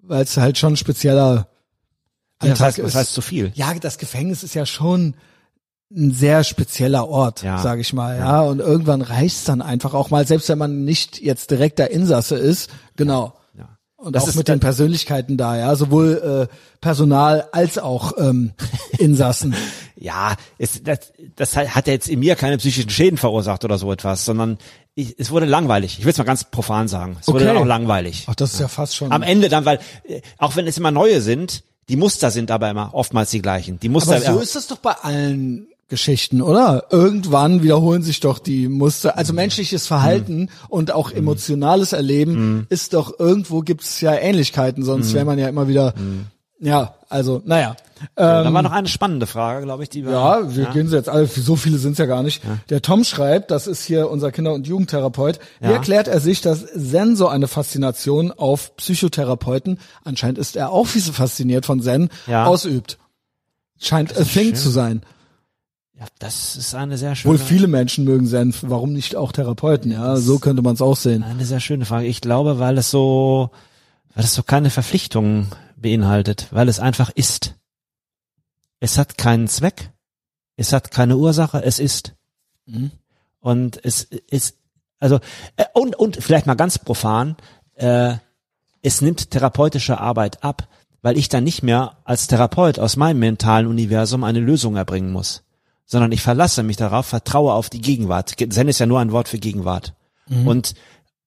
Weil 0.00 0.22
es 0.22 0.34
halt 0.38 0.56
schon 0.56 0.72
ein 0.72 0.76
spezieller 0.78 1.48
Das 2.38 2.50
Alltag 2.52 2.66
heißt, 2.68 2.78
ist. 2.78 2.84
das 2.86 2.94
heißt 2.94 3.12
zu 3.12 3.20
viel. 3.20 3.52
ja, 3.54 3.74
das 3.74 3.98
Gefängnis 3.98 4.44
ist 4.44 4.54
ja 4.54 4.64
schon 4.64 5.14
ein 5.94 6.12
sehr 6.12 6.42
spezieller 6.44 7.08
Ort, 7.08 7.42
Ja. 7.42 7.58
sage 7.58 7.80
ich 7.80 7.92
mal, 7.92 8.16
ja. 8.18 8.40
Und 8.42 8.58
irgendwann 8.60 9.02
reicht's 9.02 9.44
dann 9.44 9.62
einfach 9.62 9.94
auch 9.94 10.10
mal, 10.10 10.26
selbst 10.26 10.48
wenn 10.48 10.58
man 10.58 10.84
nicht 10.84 11.20
jetzt 11.20 11.50
direkt 11.50 11.78
der 11.78 11.90
Insasse 11.92 12.36
ist, 12.36 12.70
genau. 12.96 13.34
Ja. 13.56 13.68
Und 13.96 14.14
Das 14.16 14.24
auch 14.24 14.28
ist 14.28 14.34
mit 14.36 14.48
den 14.48 14.58
Persönlichkeiten 14.60 15.36
da, 15.36 15.56
ja, 15.56 15.74
sowohl 15.76 16.48
äh, 16.50 16.54
Personal 16.80 17.48
als 17.52 17.78
auch 17.78 18.14
ähm, 18.18 18.52
Insassen. 18.98 19.54
ja, 19.94 20.34
es, 20.58 20.82
das, 20.82 21.12
das 21.36 21.56
hat 21.56 21.86
jetzt 21.86 22.08
in 22.08 22.18
mir 22.18 22.34
keine 22.36 22.58
psychischen 22.58 22.90
Schäden 22.90 23.16
verursacht 23.16 23.64
oder 23.64 23.78
so 23.78 23.92
etwas, 23.92 24.24
sondern 24.24 24.58
ich, 24.96 25.14
es 25.18 25.30
wurde 25.30 25.46
langweilig. 25.46 25.98
Ich 26.00 26.04
will 26.04 26.10
es 26.12 26.18
mal 26.18 26.24
ganz 26.24 26.44
profan 26.44 26.88
sagen. 26.88 27.16
Es 27.20 27.28
wurde 27.28 27.44
Okay. 27.44 27.54
dann 27.54 27.62
auch 27.62 27.66
langweilig. 27.66 28.24
Ach, 28.28 28.34
das 28.34 28.54
ist 28.54 28.60
ja 28.60 28.68
fast 28.68 28.96
schon. 28.96 29.12
Am 29.12 29.22
Ende 29.22 29.48
dann, 29.48 29.64
weil 29.64 29.78
äh, 30.04 30.20
auch 30.38 30.56
wenn 30.56 30.66
es 30.66 30.78
immer 30.78 30.90
neue 30.90 31.20
sind, 31.20 31.62
die 31.88 31.96
Muster 31.96 32.32
sind 32.32 32.50
aber 32.50 32.68
immer 32.70 32.90
oftmals 32.94 33.30
die 33.30 33.40
gleichen. 33.40 33.78
Die 33.78 33.88
Muster 33.88 34.16
Aber 34.16 34.24
so 34.34 34.40
ist 34.40 34.56
das 34.56 34.66
doch 34.66 34.78
bei 34.78 34.90
allen 34.92 35.68
Geschichten, 35.88 36.42
oder? 36.42 36.86
Irgendwann 36.90 37.62
wiederholen 37.62 38.02
sich 38.02 38.18
doch 38.20 38.38
die 38.40 38.68
Muster. 38.68 39.16
Also 39.16 39.32
menschliches 39.32 39.86
Verhalten 39.86 40.48
und 40.68 40.90
auch 40.92 41.12
emotionales 41.12 41.92
Erleben 41.92 42.66
ist 42.70 42.92
doch 42.94 43.18
irgendwo 43.20 43.60
gibt's 43.60 44.00
ja 44.00 44.12
Ähnlichkeiten, 44.14 44.82
sonst 44.82 45.14
wäre 45.14 45.24
man 45.24 45.38
ja 45.38 45.48
immer 45.48 45.68
wieder. 45.68 45.94
Ja, 46.58 46.94
also 47.08 47.42
naja. 47.44 47.76
da 48.14 48.52
war 48.52 48.62
noch 48.62 48.72
eine 48.72 48.88
spannende 48.88 49.26
Frage, 49.26 49.64
glaube 49.64 49.82
ich, 49.84 49.88
die 49.90 50.04
wir. 50.04 50.12
Ja, 50.12 50.56
wir 50.56 50.66
gehen 50.66 50.88
sie 50.88 50.96
jetzt 50.96 51.08
alle, 51.08 51.26
so 51.26 51.54
viele 51.54 51.78
sind's 51.78 51.98
ja 51.98 52.06
gar 52.06 52.22
nicht. 52.22 52.42
Der 52.70 52.82
Tom 52.82 53.04
schreibt, 53.04 53.50
das 53.50 53.66
ist 53.66 53.84
hier 53.84 54.10
unser 54.10 54.32
Kinder- 54.32 54.54
und 54.54 54.66
Jugendtherapeut. 54.66 55.38
Wie 55.60 55.66
Ja. 55.66 55.72
erklärt 55.72 56.08
er 56.08 56.18
sich, 56.20 56.40
dass 56.40 56.64
Zen 56.66 57.14
so 57.14 57.28
eine 57.28 57.46
Faszination 57.46 58.32
auf 58.32 58.74
Psychotherapeuten, 58.76 59.78
anscheinend 60.02 60.38
ist 60.38 60.56
er 60.56 60.70
auch 60.70 60.88
wie 60.94 60.98
so 61.00 61.12
fasziniert 61.12 61.64
von 61.66 61.80
Zen, 61.80 62.08
Ja. 62.26 62.46
ausübt? 62.46 62.98
Scheint 63.78 64.18
a 64.18 64.24
thing 64.24 64.54
zu 64.54 64.70
sein. 64.70 65.02
Ja, 65.98 66.06
das 66.18 66.56
ist 66.56 66.74
eine 66.74 66.98
sehr 66.98 67.14
schöne. 67.14 67.32
Wohl 67.32 67.38
viele 67.38 67.68
Menschen 67.68 68.04
mögen 68.04 68.26
Zen, 68.26 68.54
warum 68.62 68.92
nicht 68.92 69.16
auch 69.16 69.32
Therapeuten? 69.32 69.92
Ja, 69.92 70.16
so 70.16 70.38
könnte 70.38 70.62
man 70.62 70.74
es 70.74 70.82
auch 70.82 70.96
sehen. 70.96 71.22
Eine 71.22 71.44
sehr 71.44 71.60
schöne 71.60 71.86
Frage. 71.86 72.06
Ich 72.06 72.20
glaube, 72.20 72.58
weil 72.58 72.76
es 72.76 72.90
so, 72.90 73.50
weil 74.14 74.24
es 74.24 74.34
so 74.34 74.42
keine 74.42 74.70
Verpflichtungen 74.70 75.48
beinhaltet, 75.76 76.48
weil 76.50 76.68
es 76.68 76.80
einfach 76.80 77.10
ist. 77.10 77.54
Es 78.78 78.98
hat 78.98 79.16
keinen 79.16 79.48
Zweck, 79.48 79.90
es 80.56 80.72
hat 80.72 80.90
keine 80.90 81.16
Ursache, 81.16 81.62
es 81.62 81.78
ist. 81.78 82.14
Mhm. 82.66 82.90
Und 83.40 83.82
es 83.82 84.02
ist, 84.02 84.58
also, 84.98 85.20
äh, 85.56 85.64
und, 85.72 85.96
und 85.96 86.16
vielleicht 86.16 86.46
mal 86.46 86.54
ganz 86.54 86.78
profan, 86.78 87.36
äh, 87.74 88.14
es 88.82 89.00
nimmt 89.00 89.30
therapeutische 89.30 89.98
Arbeit 89.98 90.44
ab, 90.44 90.68
weil 91.00 91.16
ich 91.16 91.28
dann 91.28 91.44
nicht 91.44 91.62
mehr 91.62 91.98
als 92.04 92.26
Therapeut 92.26 92.78
aus 92.78 92.96
meinem 92.96 93.20
mentalen 93.20 93.66
Universum 93.66 94.24
eine 94.24 94.40
Lösung 94.40 94.76
erbringen 94.76 95.12
muss, 95.12 95.42
sondern 95.86 96.12
ich 96.12 96.20
verlasse 96.20 96.62
mich 96.62 96.76
darauf, 96.76 97.06
vertraue 97.06 97.54
auf 97.54 97.70
die 97.70 97.80
Gegenwart. 97.80 98.34
Zen 98.50 98.68
ist 98.68 98.80
ja 98.80 98.86
nur 98.86 99.00
ein 99.00 99.12
Wort 99.12 99.28
für 99.28 99.38
Gegenwart 99.38 99.94
und 100.44 100.74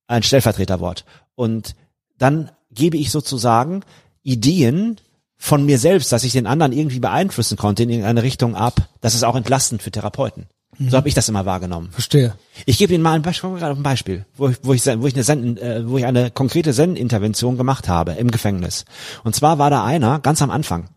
ein 0.07 0.23
Stellvertreterwort. 0.23 1.05
Und 1.35 1.75
dann 2.17 2.51
gebe 2.69 2.97
ich 2.97 3.11
sozusagen 3.11 3.81
Ideen 4.21 4.97
von 5.37 5.65
mir 5.65 5.79
selbst, 5.79 6.11
dass 6.11 6.25
ich 6.25 6.33
den 6.33 6.47
anderen 6.47 6.73
irgendwie 6.73 6.99
beeinflussen 6.99 7.57
konnte 7.57 7.83
in 7.83 7.89
irgendeine 7.89 8.23
Richtung 8.23 8.55
ab. 8.55 8.89
Das 8.99 9.15
ist 9.15 9.23
auch 9.23 9.35
entlastend 9.35 9.81
für 9.81 9.91
Therapeuten. 9.91 10.47
So 10.87 10.95
habe 10.95 11.09
ich 11.09 11.13
das 11.13 11.27
immer 11.27 11.45
wahrgenommen. 11.45 11.91
Verstehe. 11.91 12.35
Ich 12.65 12.77
gebe 12.77 12.93
Ihnen 12.93 13.03
mal 13.03 13.13
ein 13.13 13.21
Beispiel, 13.21 13.49
gerade 13.49 13.77
ein 13.77 13.83
Beispiel, 13.83 14.25
wo 14.37 14.47
ich, 14.47 14.57
wo 14.61 14.73
ich, 14.73 14.85
wo 14.85 15.07
ich 15.07 15.13
eine 15.13 15.23
Zen, 15.23 15.57
äh, 15.57 15.85
wo 15.85 15.97
ich 15.97 16.05
eine 16.05 16.31
konkrete 16.31 16.73
Zen-Intervention 16.73 17.57
gemacht 17.57 17.89
habe 17.89 18.13
im 18.13 18.31
Gefängnis. 18.31 18.85
Und 19.25 19.35
zwar 19.35 19.59
war 19.59 19.69
da 19.69 19.83
einer 19.83 20.19
ganz 20.19 20.41
am 20.41 20.51
Anfang, 20.51 20.89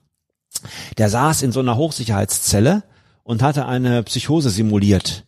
der 0.98 1.08
saß 1.10 1.42
in 1.42 1.50
so 1.50 1.58
einer 1.58 1.76
Hochsicherheitszelle 1.76 2.84
und 3.24 3.42
hatte 3.42 3.66
eine 3.66 4.02
Psychose 4.02 4.50
simuliert. 4.50 5.24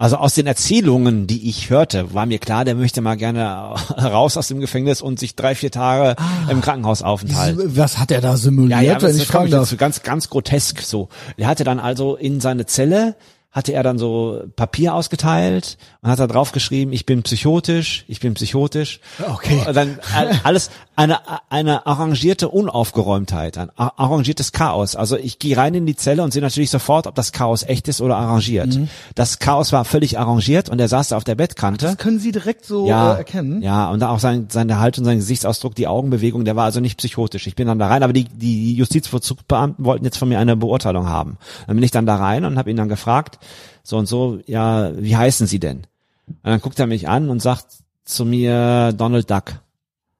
Also 0.00 0.16
aus 0.16 0.34
den 0.34 0.46
Erzählungen, 0.46 1.26
die 1.26 1.50
ich 1.50 1.68
hörte, 1.68 2.14
war 2.14 2.24
mir 2.24 2.38
klar, 2.38 2.64
der 2.64 2.74
möchte 2.74 3.02
mal 3.02 3.18
gerne 3.18 3.44
raus 3.98 4.38
aus 4.38 4.48
dem 4.48 4.58
Gefängnis 4.58 5.02
und 5.02 5.18
sich 5.20 5.36
drei, 5.36 5.54
vier 5.54 5.70
Tage 5.70 6.16
im 6.48 6.62
Krankenhaus 6.62 7.02
aufenthalten. 7.02 7.76
Was 7.76 7.98
hat 7.98 8.10
er 8.10 8.22
da 8.22 8.38
simuliert, 8.38 8.80
wenn 8.80 9.08
das 9.08 9.16
ich 9.16 9.28
kommt 9.28 9.50
fragen 9.50 9.50
darf? 9.50 9.76
ganz, 9.76 10.02
ganz 10.02 10.30
grotesk 10.30 10.80
so. 10.80 11.10
Er 11.36 11.48
hatte 11.48 11.64
dann 11.64 11.78
also 11.78 12.16
in 12.16 12.40
seine 12.40 12.64
Zelle, 12.64 13.14
hatte 13.52 13.72
er 13.72 13.82
dann 13.82 13.98
so 13.98 14.44
Papier 14.54 14.94
ausgeteilt 14.94 15.76
und 16.02 16.10
hat 16.10 16.20
da 16.20 16.28
drauf 16.28 16.52
geschrieben, 16.52 16.92
ich 16.92 17.04
bin 17.04 17.24
psychotisch, 17.24 18.04
ich 18.06 18.20
bin 18.20 18.34
psychotisch. 18.34 19.00
Okay. 19.28 19.64
Und 19.66 19.74
dann 19.74 19.98
alles 20.44 20.70
eine 20.94 21.18
eine 21.48 21.84
arrangierte 21.86 22.48
Unaufgeräumtheit, 22.48 23.58
ein 23.58 23.70
arrangiertes 23.76 24.52
Chaos. 24.52 24.94
Also 24.94 25.16
ich 25.16 25.40
gehe 25.40 25.56
rein 25.56 25.74
in 25.74 25.84
die 25.84 25.96
Zelle 25.96 26.22
und 26.22 26.32
sehe 26.32 26.42
natürlich 26.42 26.70
sofort, 26.70 27.08
ob 27.08 27.16
das 27.16 27.32
Chaos 27.32 27.64
echt 27.64 27.88
ist 27.88 28.00
oder 28.00 28.16
arrangiert. 28.16 28.76
Mhm. 28.76 28.88
Das 29.16 29.40
Chaos 29.40 29.72
war 29.72 29.84
völlig 29.84 30.16
arrangiert 30.18 30.68
und 30.68 30.80
er 30.80 30.86
saß 30.86 31.08
da 31.08 31.16
auf 31.16 31.24
der 31.24 31.34
Bettkante. 31.34 31.86
Das 31.86 31.96
können 31.96 32.20
Sie 32.20 32.30
direkt 32.30 32.64
so 32.64 32.86
ja, 32.86 33.14
äh, 33.14 33.18
erkennen. 33.18 33.62
Ja, 33.62 33.90
und 33.90 34.02
auch 34.04 34.20
sein, 34.20 34.46
seine 34.48 34.78
Haltung, 34.78 35.04
sein 35.04 35.18
Gesichtsausdruck, 35.18 35.74
die 35.74 35.88
Augenbewegung, 35.88 36.44
der 36.44 36.54
war 36.54 36.66
also 36.66 36.78
nicht 36.78 36.98
psychotisch. 36.98 37.48
Ich 37.48 37.56
bin 37.56 37.66
dann 37.66 37.80
da 37.80 37.88
rein, 37.88 38.04
aber 38.04 38.12
die, 38.12 38.24
die 38.24 38.74
Justizvollzugsbeamten 38.74 39.84
wollten 39.84 40.04
jetzt 40.04 40.18
von 40.18 40.28
mir 40.28 40.38
eine 40.38 40.56
Beurteilung 40.56 41.08
haben. 41.08 41.36
Dann 41.66 41.74
bin 41.74 41.82
ich 41.82 41.90
dann 41.90 42.06
da 42.06 42.14
rein 42.14 42.44
und 42.44 42.58
habe 42.58 42.70
ihn 42.70 42.76
dann 42.76 42.88
gefragt, 42.88 43.39
so 43.82 43.96
und 43.96 44.06
so, 44.06 44.40
ja, 44.46 44.92
wie 44.96 45.16
heißen 45.16 45.46
Sie 45.46 45.58
denn? 45.58 45.86
Und 46.26 46.38
dann 46.44 46.60
guckt 46.60 46.78
er 46.78 46.86
mich 46.86 47.08
an 47.08 47.28
und 47.28 47.40
sagt 47.40 47.66
zu 48.04 48.24
mir 48.24 48.92
Donald 48.96 49.30
Duck. 49.30 49.52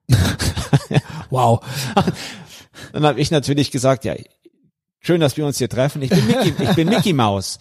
Wow. 1.31 1.61
Dann 2.93 3.05
habe 3.05 3.21
ich 3.21 3.31
natürlich 3.31 3.71
gesagt, 3.71 4.05
ja, 4.05 4.15
schön, 4.99 5.21
dass 5.21 5.37
wir 5.37 5.47
uns 5.47 5.59
hier 5.59 5.69
treffen. 5.69 6.03
Ich 6.03 6.11
bin 6.11 6.27
Mickey, 6.27 6.53
ich 6.63 6.71
bin 6.75 6.89
Mickey 6.89 7.13
Maus. 7.13 7.59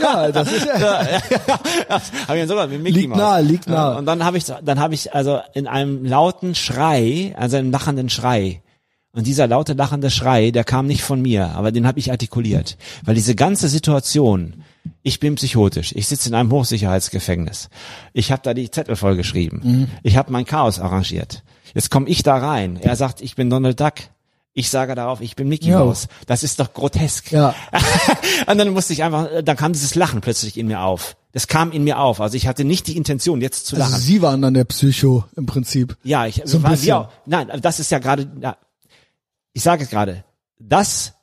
Ja, 0.00 0.30
das 0.30 0.52
ist 0.52 0.66
ja. 0.66 1.04
Hab 1.88 2.02
ich 2.02 2.26
dann 2.26 2.48
sogar 2.48 2.66
mit 2.68 2.80
Mickey 2.82 3.00
Liegt 3.00 3.08
Maus. 3.10 3.18
nahe, 3.18 3.42
liegt 3.42 3.66
nahe. 3.68 3.92
Ja, 3.92 3.98
Und 3.98 4.06
dann 4.06 4.24
habe 4.24 4.38
ich, 4.38 4.44
dann 4.44 4.78
habe 4.78 4.94
ich 4.94 5.14
also 5.14 5.40
in 5.54 5.66
einem 5.66 6.04
lauten 6.04 6.54
Schrei, 6.54 7.34
also 7.36 7.56
einem 7.56 7.70
lachenden 7.72 8.08
Schrei. 8.08 8.62
Und 9.14 9.26
dieser 9.26 9.46
laute 9.46 9.74
lachende 9.74 10.10
Schrei, 10.10 10.50
der 10.52 10.64
kam 10.64 10.86
nicht 10.86 11.02
von 11.02 11.20
mir, 11.20 11.48
aber 11.50 11.70
den 11.72 11.86
habe 11.86 11.98
ich 11.98 12.10
artikuliert, 12.10 12.78
weil 13.04 13.14
diese 13.14 13.34
ganze 13.34 13.68
Situation, 13.68 14.62
ich 15.02 15.20
bin 15.20 15.34
psychotisch, 15.36 15.92
ich 15.94 16.06
sitze 16.08 16.28
in 16.28 16.34
einem 16.34 16.50
Hochsicherheitsgefängnis, 16.50 17.68
ich 18.12 18.32
habe 18.32 18.42
da 18.42 18.54
die 18.54 18.70
Zettel 18.70 18.96
vollgeschrieben, 18.96 19.60
Mhm. 19.62 19.88
ich 20.02 20.16
habe 20.16 20.32
mein 20.32 20.44
Chaos 20.44 20.78
arrangiert. 20.78 21.42
Jetzt 21.74 21.90
komme 21.90 22.08
ich 22.08 22.22
da 22.22 22.36
rein. 22.36 22.78
Er 22.82 22.96
sagt, 22.96 23.20
ich 23.22 23.34
bin 23.34 23.48
Donald 23.48 23.80
Duck. 23.80 23.94
Ich 24.54 24.68
sage 24.68 24.94
darauf, 24.94 25.22
ich 25.22 25.34
bin 25.36 25.48
Mickey 25.48 25.70
Ja. 25.70 25.78
Mouse. 25.78 26.08
Das 26.26 26.42
ist 26.42 26.60
doch 26.60 26.74
grotesk. 26.74 27.32
Ja. 27.32 27.54
Und 28.46 28.58
dann 28.58 28.68
musste 28.74 28.92
ich 28.92 29.02
einfach, 29.02 29.28
dann 29.42 29.56
kam 29.56 29.72
dieses 29.72 29.94
Lachen 29.94 30.20
plötzlich 30.20 30.58
in 30.58 30.66
mir 30.66 30.82
auf. 30.82 31.16
Das 31.32 31.46
kam 31.46 31.72
in 31.72 31.84
mir 31.84 31.98
auf. 31.98 32.20
Also 32.20 32.36
ich 32.36 32.46
hatte 32.46 32.64
nicht 32.64 32.86
die 32.88 32.98
Intention, 32.98 33.40
jetzt 33.40 33.64
zu 33.66 33.76
Also 33.76 33.88
lachen. 33.88 34.02
Sie 34.02 34.20
waren 34.20 34.42
dann 34.42 34.52
der 34.52 34.64
Psycho 34.64 35.24
im 35.36 35.46
Prinzip. 35.46 35.96
ja, 36.04 36.26
ich 36.26 36.42
so 36.44 36.58
ein 36.58 36.62
war, 36.64 36.70
bisschen. 36.72 36.88
ja, 36.88 37.08
nein, 37.24 37.50
das 37.62 37.80
ist 37.80 37.90
ja 37.90 37.98
gerade, 37.98 38.30
ja, 38.42 38.58
ich 39.54 39.62
sage 39.62 39.84
es 39.84 39.88
gerade, 39.88 40.24
das 40.58 41.14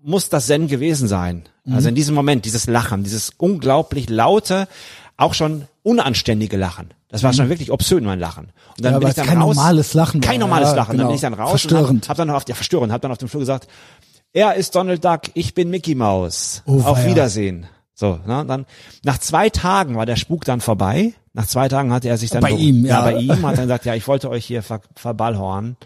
muss 0.00 0.28
das 0.28 0.46
Zen 0.46 0.68
gewesen 0.68 1.08
sein. 1.08 1.48
Mhm. 1.68 1.74
Also 1.74 1.88
in 1.88 1.94
diesem 1.94 2.14
Moment, 2.14 2.44
dieses 2.44 2.66
Lachen, 2.66 3.04
dieses 3.04 3.30
unglaublich 3.36 4.08
laute, 4.10 4.68
auch 5.16 5.34
schon 5.34 5.64
unanständige 5.82 6.56
Lachen. 6.56 6.90
Das 7.08 7.22
war 7.22 7.32
schon 7.32 7.48
wirklich 7.48 7.72
obszön, 7.72 8.04
mein 8.04 8.20
Lachen. 8.20 8.50
Und 8.76 8.84
dann 8.84 8.92
Mhm. 8.92 8.94
Ja, 8.94 8.98
bin 9.00 9.08
ich 9.08 9.14
dann 9.14 9.26
kein 9.26 9.38
raus. 9.42 9.56
normales 9.56 9.94
Lachen. 9.94 10.20
Kein 10.20 10.40
normales 10.40 10.68
Ja, 10.70 10.74
Lachen. 10.76 10.92
genau. 10.92 11.02
Dann 11.04 11.08
bin 11.08 11.14
ich 11.16 11.20
dann 11.22 11.34
raus 11.34 11.50
Verstörend. 11.50 11.88
und 11.90 12.02
hab, 12.04 12.10
hab 12.10 12.16
dann 12.18 12.30
auf, 12.30 12.44
ja, 12.48 12.54
verstörend, 12.54 12.92
hab 12.92 13.00
dann 13.00 13.10
auf 13.12 13.18
dem 13.18 13.28
Flur 13.28 13.40
gesagt, 13.40 13.66
er 14.34 14.54
ist 14.54 14.74
Donald 14.74 15.02
Duck, 15.04 15.22
ich 15.34 15.54
bin 15.54 15.70
Mickey 15.70 15.94
Mouse. 15.94 16.62
Oh, 16.66 16.80
auf. 16.82 17.04
Wiedersehen. 17.06 17.66
So, 18.00 18.20
ne, 18.26 18.44
dann, 18.46 18.64
nach 19.02 19.18
zwei 19.18 19.50
Tagen 19.50 19.96
war 19.96 20.06
der 20.06 20.14
Spuk 20.14 20.44
dann 20.44 20.60
vorbei. 20.60 21.14
Nach 21.32 21.48
zwei 21.48 21.68
Tagen 21.68 21.92
hatte 21.92 22.08
er 22.08 22.16
sich 22.16 22.30
dann 22.30 22.42
Bei 22.42 22.52
ihm, 22.52 22.86
ja. 22.86 23.02
bei 23.02 23.16
ihm 23.16 23.44
hat 23.44 23.56
er 23.56 23.62
gesagt, 23.62 23.86
ja, 23.86 23.94
ich 23.96 24.06
wollte 24.06 24.30
euch 24.30 24.44
hier 24.44 24.62
ver 24.62 24.82
verballhorn. 24.94 25.76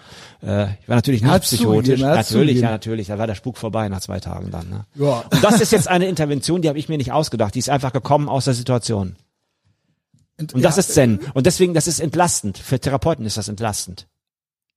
Äh, 0.43 0.74
ich 0.82 0.89
war 0.90 0.97
natürlich 0.97 1.22
nicht 1.22 1.40
psychotisch. 1.40 2.02
hat's 2.02 2.30
natürlich, 2.30 2.60
ja, 2.60 2.68
natürlich. 2.68 3.06
Da 3.06 3.16
war 3.16 3.26
der 3.26 3.34
Spuk 3.34 3.56
vorbei 3.56 3.89
nach 3.89 4.01
zwei 4.01 4.20
Tagen 4.20 4.51
dann. 4.51 4.68
Ne? 4.68 4.84
Ja. 4.97 5.24
Und 5.30 5.43
das 5.43 5.62
ist 5.62 5.72
jetzt 5.72 5.89
eine 5.89 6.06
Intervention, 6.06 6.60
die 6.60 6.68
habe 6.68 6.78
ich 6.78 6.90
mir 6.90 6.98
nicht 6.98 7.12
ausgedacht. 7.12 7.55
Die 7.55 7.60
ist 7.60 7.70
einfach 7.70 7.94
gekommen 7.94 8.28
aus 8.28 8.44
der 8.44 8.52
Situation. 8.52 9.16
Und 10.39 10.62
das 10.62 10.76
ja, 10.76 10.80
ist 10.80 10.93
Zen. 10.93 11.18
Und 11.32 11.47
deswegen, 11.47 11.72
das 11.72 11.86
ist 11.86 11.98
entlastend. 11.98 12.59
Für 12.59 12.78
Therapeuten 12.78 13.24
ist 13.24 13.39
das 13.39 13.48
entlastend. 13.48 14.06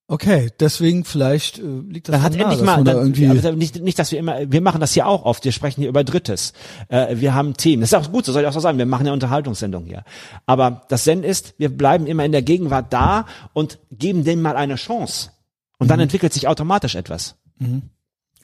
Okay, 0.07 0.52
deswegen 0.60 1.03
vielleicht 1.03 1.57
äh, 1.57 1.64
liegt 1.90 2.07
das 2.10 2.14
Dann 2.14 2.22
hat 2.23 2.34
nahe, 2.34 2.44
endlich 2.44 2.61
mal, 2.61 2.84
da 2.84 2.94
dann, 2.94 2.98
irgendwie 2.98 3.27
aber 3.27 3.53
nicht, 3.53 3.82
nicht, 3.82 3.98
dass 3.98 4.11
wir 4.11 4.19
immer, 4.19 4.52
wir 4.52 4.61
machen 4.61 4.80
das 4.80 4.94
hier 4.94 5.07
auch 5.07 5.26
oft, 5.26 5.44
wir 5.45 5.52
sprechen 5.52 5.82
hier 5.82 5.90
über 5.90 6.03
Drittes. 6.03 6.53
Äh, 6.90 7.18
wir 7.18 7.34
haben 7.34 7.56
Themen. 7.56 7.82
Das 7.82 7.91
ist 7.91 7.95
auch 7.98 8.11
gut, 8.11 8.23
so 8.23 8.32
soll 8.32 8.44
ich 8.44 8.48
auch 8.48 8.53
so 8.53 8.60
sagen, 8.60 8.77
wir 8.77 8.86
machen 8.86 9.02
eine 9.07 9.14
Unterhaltungssendung 9.14 9.86
hier. 9.86 10.03
Aber 10.45 10.84
das 10.90 11.06
Zen 11.06 11.23
ist, 11.23 11.56
wir 11.57 11.76
bleiben 11.76 12.06
immer 12.06 12.23
in 12.23 12.32
der 12.32 12.44
Gegenwart 12.44 12.94
da 12.94 13.26
und 13.53 13.80
geben 13.91 14.23
dem 14.23 14.44
mal 14.44 14.56
eine 14.56 14.76
Chance. 14.76 15.32
Und 15.80 15.88
Mhm. 15.88 15.90
dann 15.90 15.99
entwickelt 16.02 16.34
sich 16.34 16.48
automatisch 16.48 16.94
etwas. 16.94 17.36
Wir 17.57 17.82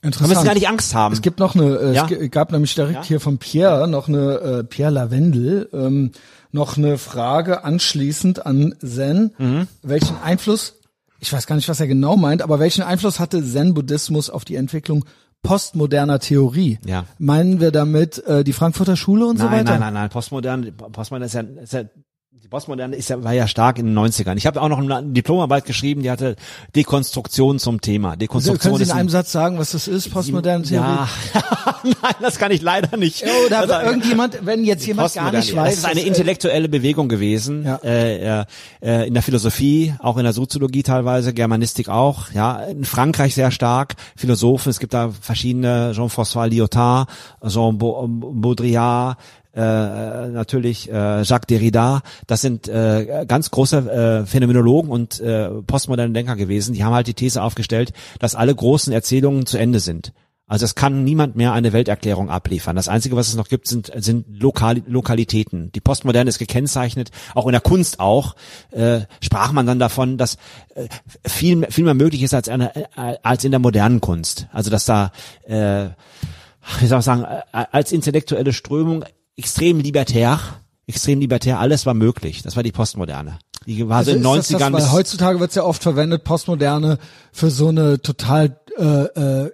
interessant. 0.02 0.30
müssen 0.30 0.46
gar 0.46 0.56
nicht 0.56 0.68
Angst 0.68 0.96
haben. 0.96 1.14
Es 1.14 1.22
gibt 1.22 1.40
noch 1.40 1.54
eine, 1.54 1.76
äh, 1.78 1.94
Ja? 1.94 2.08
es 2.10 2.32
gab 2.32 2.52
nämlich 2.52 2.74
direkt 2.74 2.96
Ja? 2.96 3.04
hier 3.04 3.20
von 3.20 3.38
Pierre 3.38 3.88
noch 3.88 4.08
eine, 4.08 4.34
äh, 4.40 4.64
Pierre 4.64 4.92
Lavendel, 4.92 5.70
ähm, 5.74 6.12
noch 6.52 6.76
eine 6.76 6.98
Frage 6.98 7.64
anschließend 7.64 8.48
an 8.48 8.74
Zen. 8.84 9.36
Mhm. 9.38 9.68
Welchen 9.84 10.18
Einfluss, 10.24 10.80
ich 11.22 11.32
weiß 11.32 11.46
gar 11.46 11.56
nicht, 11.56 11.70
was 11.70 11.80
er 11.80 11.88
genau 11.88 12.18
meint, 12.18 12.42
aber 12.42 12.60
welchen 12.60 12.82
Einfluss 12.82 13.20
hatte 13.20 13.46
Zen-Buddhismus 13.46 14.32
auf 14.32 14.44
die 14.44 14.56
Entwicklung 14.56 15.06
postmoderner 15.44 16.20
Theorie? 16.20 16.80
Ja. 16.84 17.06
Meinen 17.20 17.62
wir 17.62 17.72
damit 17.72 18.18
äh, 18.26 18.44
die 18.44 18.54
Frankfurter 18.54 18.96
Schule 18.98 19.28
und 19.28 19.38
so 19.38 19.46
Nein, 19.46 19.60
weiter? 19.60 19.72
nein, 19.72 19.80
nein, 19.80 19.94
nein. 19.94 20.10
Postmodern, 20.10 20.76
Postmodern 20.76 21.28
ist 21.28 21.34
ja, 21.34 21.42
ist 21.42 21.74
ja 21.74 21.84
Postmoderne 22.52 22.98
ist 22.98 23.10
ja, 23.10 23.24
war 23.24 23.32
ja 23.32 23.48
stark 23.48 23.80
in 23.80 23.86
den 23.88 23.98
90ern. 23.98 24.36
Ich 24.36 24.46
habe 24.46 24.62
auch 24.62 24.68
noch 24.68 24.78
eine 24.80 25.04
Diplomarbeit 25.04 25.64
geschrieben, 25.64 26.04
die 26.04 26.12
hatte 26.12 26.36
Dekonstruktion 26.76 27.60
zum 27.60 27.80
Thema. 27.80 28.10
Also, 28.10 28.20
Dekonstruktion 28.20 28.74
können 28.74 28.84
Sie 28.86 28.90
in 28.90 28.92
ein- 28.92 29.00
einem 29.00 29.10
Satz 29.10 29.32
sagen, 29.32 29.58
was 29.58 29.72
das 29.72 29.88
ist, 29.88 30.12
postmoderne 30.12 30.66
Theorie? 30.66 30.84
Ja, 30.86 31.08
nein, 31.84 32.14
das 32.20 32.38
kann 32.38 32.52
ich 32.52 32.62
leider 32.62 32.98
nicht. 32.98 33.24
Oder 33.48 33.66
Das- 33.66 33.84
irgendjemand, 33.86 34.46
wenn 34.46 34.66
jetzt 34.66 34.86
jemand 34.86 35.14
gar 35.14 35.32
nicht 35.32 35.56
weiß. 35.56 35.70
Das 35.70 35.78
ist 35.80 35.86
eine 35.86 36.02
äh, 36.02 36.08
intellektuelle 36.08 36.68
Bewegung 36.68 37.08
gewesen, 37.08 37.64
Ja. 37.64 37.78
äh, 37.86 38.44
äh, 38.82 39.08
in 39.08 39.14
der 39.14 39.24
Philosophie, 39.24 39.96
auch 40.00 40.18
in 40.18 40.26
der 40.26 40.34
Soziologie 40.34 40.84
teilweise, 40.84 41.34
Germanistik 41.34 41.88
auch, 41.88 42.32
ja, 42.34 42.64
in 42.66 42.84
Frankreich 42.84 43.34
sehr 43.34 43.52
stark, 43.52 43.96
Philosophen, 44.18 44.70
es 44.72 44.80
gibt 44.80 44.94
da 44.94 45.10
verschiedene, 45.22 45.94
Jean-François 45.96 46.48
Lyotard, 46.50 47.08
Jean 47.48 47.78
Baudrillard, 47.78 49.18
äh, 49.54 49.60
natürlich 49.60 50.90
äh, 50.90 51.24
Jacques 51.24 51.48
Derrida, 51.48 52.02
das 52.28 52.42
sind 52.42 52.68
äh, 52.68 53.26
ganz 53.28 53.52
große 53.52 53.78
äh, 53.78 54.26
Phänomenologen 54.26 54.90
und 54.90 55.20
äh, 55.20 55.50
postmoderne 55.50 56.14
Denker 56.14 56.36
gewesen, 56.36 56.74
die 56.74 56.84
haben 56.84 56.94
halt 56.94 57.08
die 57.08 57.14
These 57.14 57.42
aufgestellt, 57.42 57.92
dass 58.20 58.36
alle 58.36 58.56
großen 58.56 58.94
Erzählungen 58.94 59.46
zu 59.46 59.58
Ende 59.58 59.80
sind. 59.80 60.14
Also 60.52 60.66
es 60.66 60.76
kann 60.76 61.06
niemand 61.06 61.38
mehr 61.38 61.54
eine 61.54 61.72
Welterklärung 61.72 62.30
abliefern. 62.30 62.76
Das 62.76 62.90
Einzige, 62.90 63.16
was 63.16 63.30
es 63.30 63.36
noch 63.36 63.48
gibt, 63.48 63.70
sind, 63.70 63.90
sind 63.96 64.26
Lokal 64.28 64.84
Lokalitäten. 64.86 65.72
Die 65.72 65.80
Postmoderne 65.80 66.28
ist 66.28 66.40
gekennzeichnet, 66.40 67.10
auch 67.36 67.46
in 67.46 67.54
der 67.54 67.62
Kunst 67.62 68.02
auch, 68.02 68.36
äh, 68.72 69.00
sprach 69.22 69.54
man 69.54 69.66
dann 69.66 69.80
davon, 69.80 70.18
dass 70.18 70.36
äh, 70.76 70.90
viel, 71.26 71.66
viel 71.72 71.86
mehr 71.86 71.94
möglich 71.94 72.22
ist 72.22 72.34
als, 72.34 72.50
eine, 72.50 72.76
äh, 72.76 73.16
als 73.24 73.46
in 73.46 73.52
der 73.52 73.62
modernen 73.62 74.02
Kunst. 74.02 74.48
Also 74.52 74.70
dass 74.70 74.84
da, 74.84 75.14
äh, 75.46 75.88
wie 76.82 76.88
soll 76.88 77.00
ich 77.00 77.06
sagen, 77.06 77.24
äh, 77.24 77.44
als 77.72 77.94
intellektuelle 77.94 78.52
Strömung 78.52 79.06
extrem 79.38 79.80
libertär, 79.80 80.40
extrem 80.88 81.20
libertär, 81.20 81.60
alles 81.60 81.86
war 81.86 81.94
möglich. 81.94 82.42
Das 82.44 82.56
war 82.56 82.64
die 82.64 82.72
Postmoderne. 82.72 83.40
Die 83.68 83.88
war 83.88 84.04
so 84.04 84.12
in 84.12 84.18
den 84.18 84.26
Also 84.26 84.40
ist 84.40 84.52
das 84.54 84.62
90ern 84.62 84.72
das, 84.72 84.84
weil 84.84 84.92
heutzutage 84.92 85.40
wird 85.40 85.50
es 85.52 85.56
ja 85.56 85.64
oft 85.64 85.84
verwendet, 85.84 86.24
Postmoderne, 86.24 86.98
für 87.32 87.52
so 87.52 87.68
eine 87.68 88.02
total, 88.02 88.60
äh, 88.78 88.84
äh, 88.84 89.52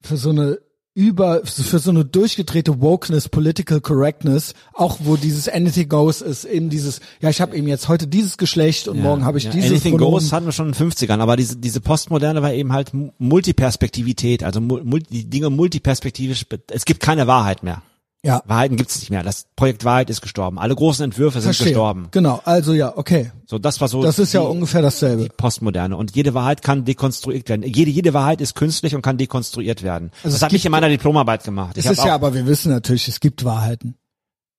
für 0.00 0.16
so 0.16 0.30
eine 0.30 0.58
über, 0.94 1.42
für 1.44 1.78
so 1.78 1.90
eine 1.90 2.06
durchgedrehte 2.06 2.80
Wokeness, 2.80 3.28
Political 3.28 3.82
Correctness, 3.82 4.54
auch 4.72 4.96
wo 5.02 5.16
dieses 5.16 5.46
Anything 5.46 5.90
Goes 5.90 6.22
ist, 6.22 6.46
eben 6.46 6.70
dieses, 6.70 7.00
ja, 7.20 7.28
ich 7.28 7.42
habe 7.42 7.54
eben 7.54 7.68
jetzt 7.68 7.88
heute 7.88 8.06
dieses 8.06 8.38
Geschlecht 8.38 8.88
und 8.88 9.02
morgen 9.02 9.26
habe 9.26 9.36
ich 9.36 9.44
ja, 9.44 9.50
dieses 9.50 9.72
Anything 9.72 9.98
Pronomen. 9.98 10.20
Goes 10.20 10.32
hatten 10.32 10.46
wir 10.46 10.52
schon 10.52 10.68
in 10.68 10.72
den 10.72 10.90
50ern, 10.90 11.18
aber 11.18 11.36
diese, 11.36 11.56
diese 11.56 11.82
Postmoderne 11.82 12.40
war 12.40 12.54
eben 12.54 12.72
halt 12.72 12.94
Mu- 12.94 13.10
Multiperspektivität, 13.18 14.42
also 14.42 14.60
mul- 14.60 15.02
die 15.10 15.28
Dinge 15.28 15.50
multiperspektivisch, 15.50 16.46
es 16.72 16.86
gibt 16.86 17.00
keine 17.00 17.26
Wahrheit 17.26 17.62
mehr. 17.62 17.82
Ja, 18.26 18.42
Wahrheiten 18.44 18.76
gibt 18.76 18.90
es 18.90 18.98
nicht 18.98 19.10
mehr. 19.10 19.22
Das 19.22 19.46
Projekt 19.54 19.84
Wahrheit 19.84 20.10
ist 20.10 20.20
gestorben. 20.20 20.58
Alle 20.58 20.74
großen 20.74 21.04
Entwürfe 21.04 21.40
sind 21.40 21.44
verstehe. 21.54 21.68
gestorben. 21.68 22.08
Genau, 22.10 22.40
also 22.44 22.72
ja, 22.74 22.96
okay. 22.96 23.30
So, 23.46 23.58
das 23.60 23.80
war 23.80 23.86
so 23.86 24.02
Das 24.02 24.18
ist 24.18 24.32
ja 24.32 24.40
die, 24.40 24.48
ungefähr 24.48 24.82
dasselbe. 24.82 25.22
die 25.22 25.28
Postmoderne. 25.28 25.96
Und 25.96 26.16
jede 26.16 26.34
Wahrheit 26.34 26.60
kann 26.60 26.84
dekonstruiert 26.84 27.48
werden. 27.48 27.62
Jede, 27.62 27.92
jede 27.92 28.14
Wahrheit 28.14 28.40
ist 28.40 28.56
künstlich 28.56 28.96
und 28.96 29.02
kann 29.02 29.16
dekonstruiert 29.16 29.84
werden. 29.84 30.10
Also 30.24 30.34
das 30.34 30.42
habe 30.42 30.56
ich 30.56 30.66
in 30.66 30.72
meiner 30.72 30.88
Diplomarbeit 30.88 31.44
gemacht. 31.44 31.78
Es 31.78 31.86
hab 31.86 31.92
ist 31.92 32.04
ja, 32.04 32.14
aber 32.16 32.34
wir 32.34 32.46
wissen 32.46 32.72
natürlich, 32.72 33.06
es 33.06 33.20
gibt 33.20 33.44
Wahrheiten. 33.44 33.94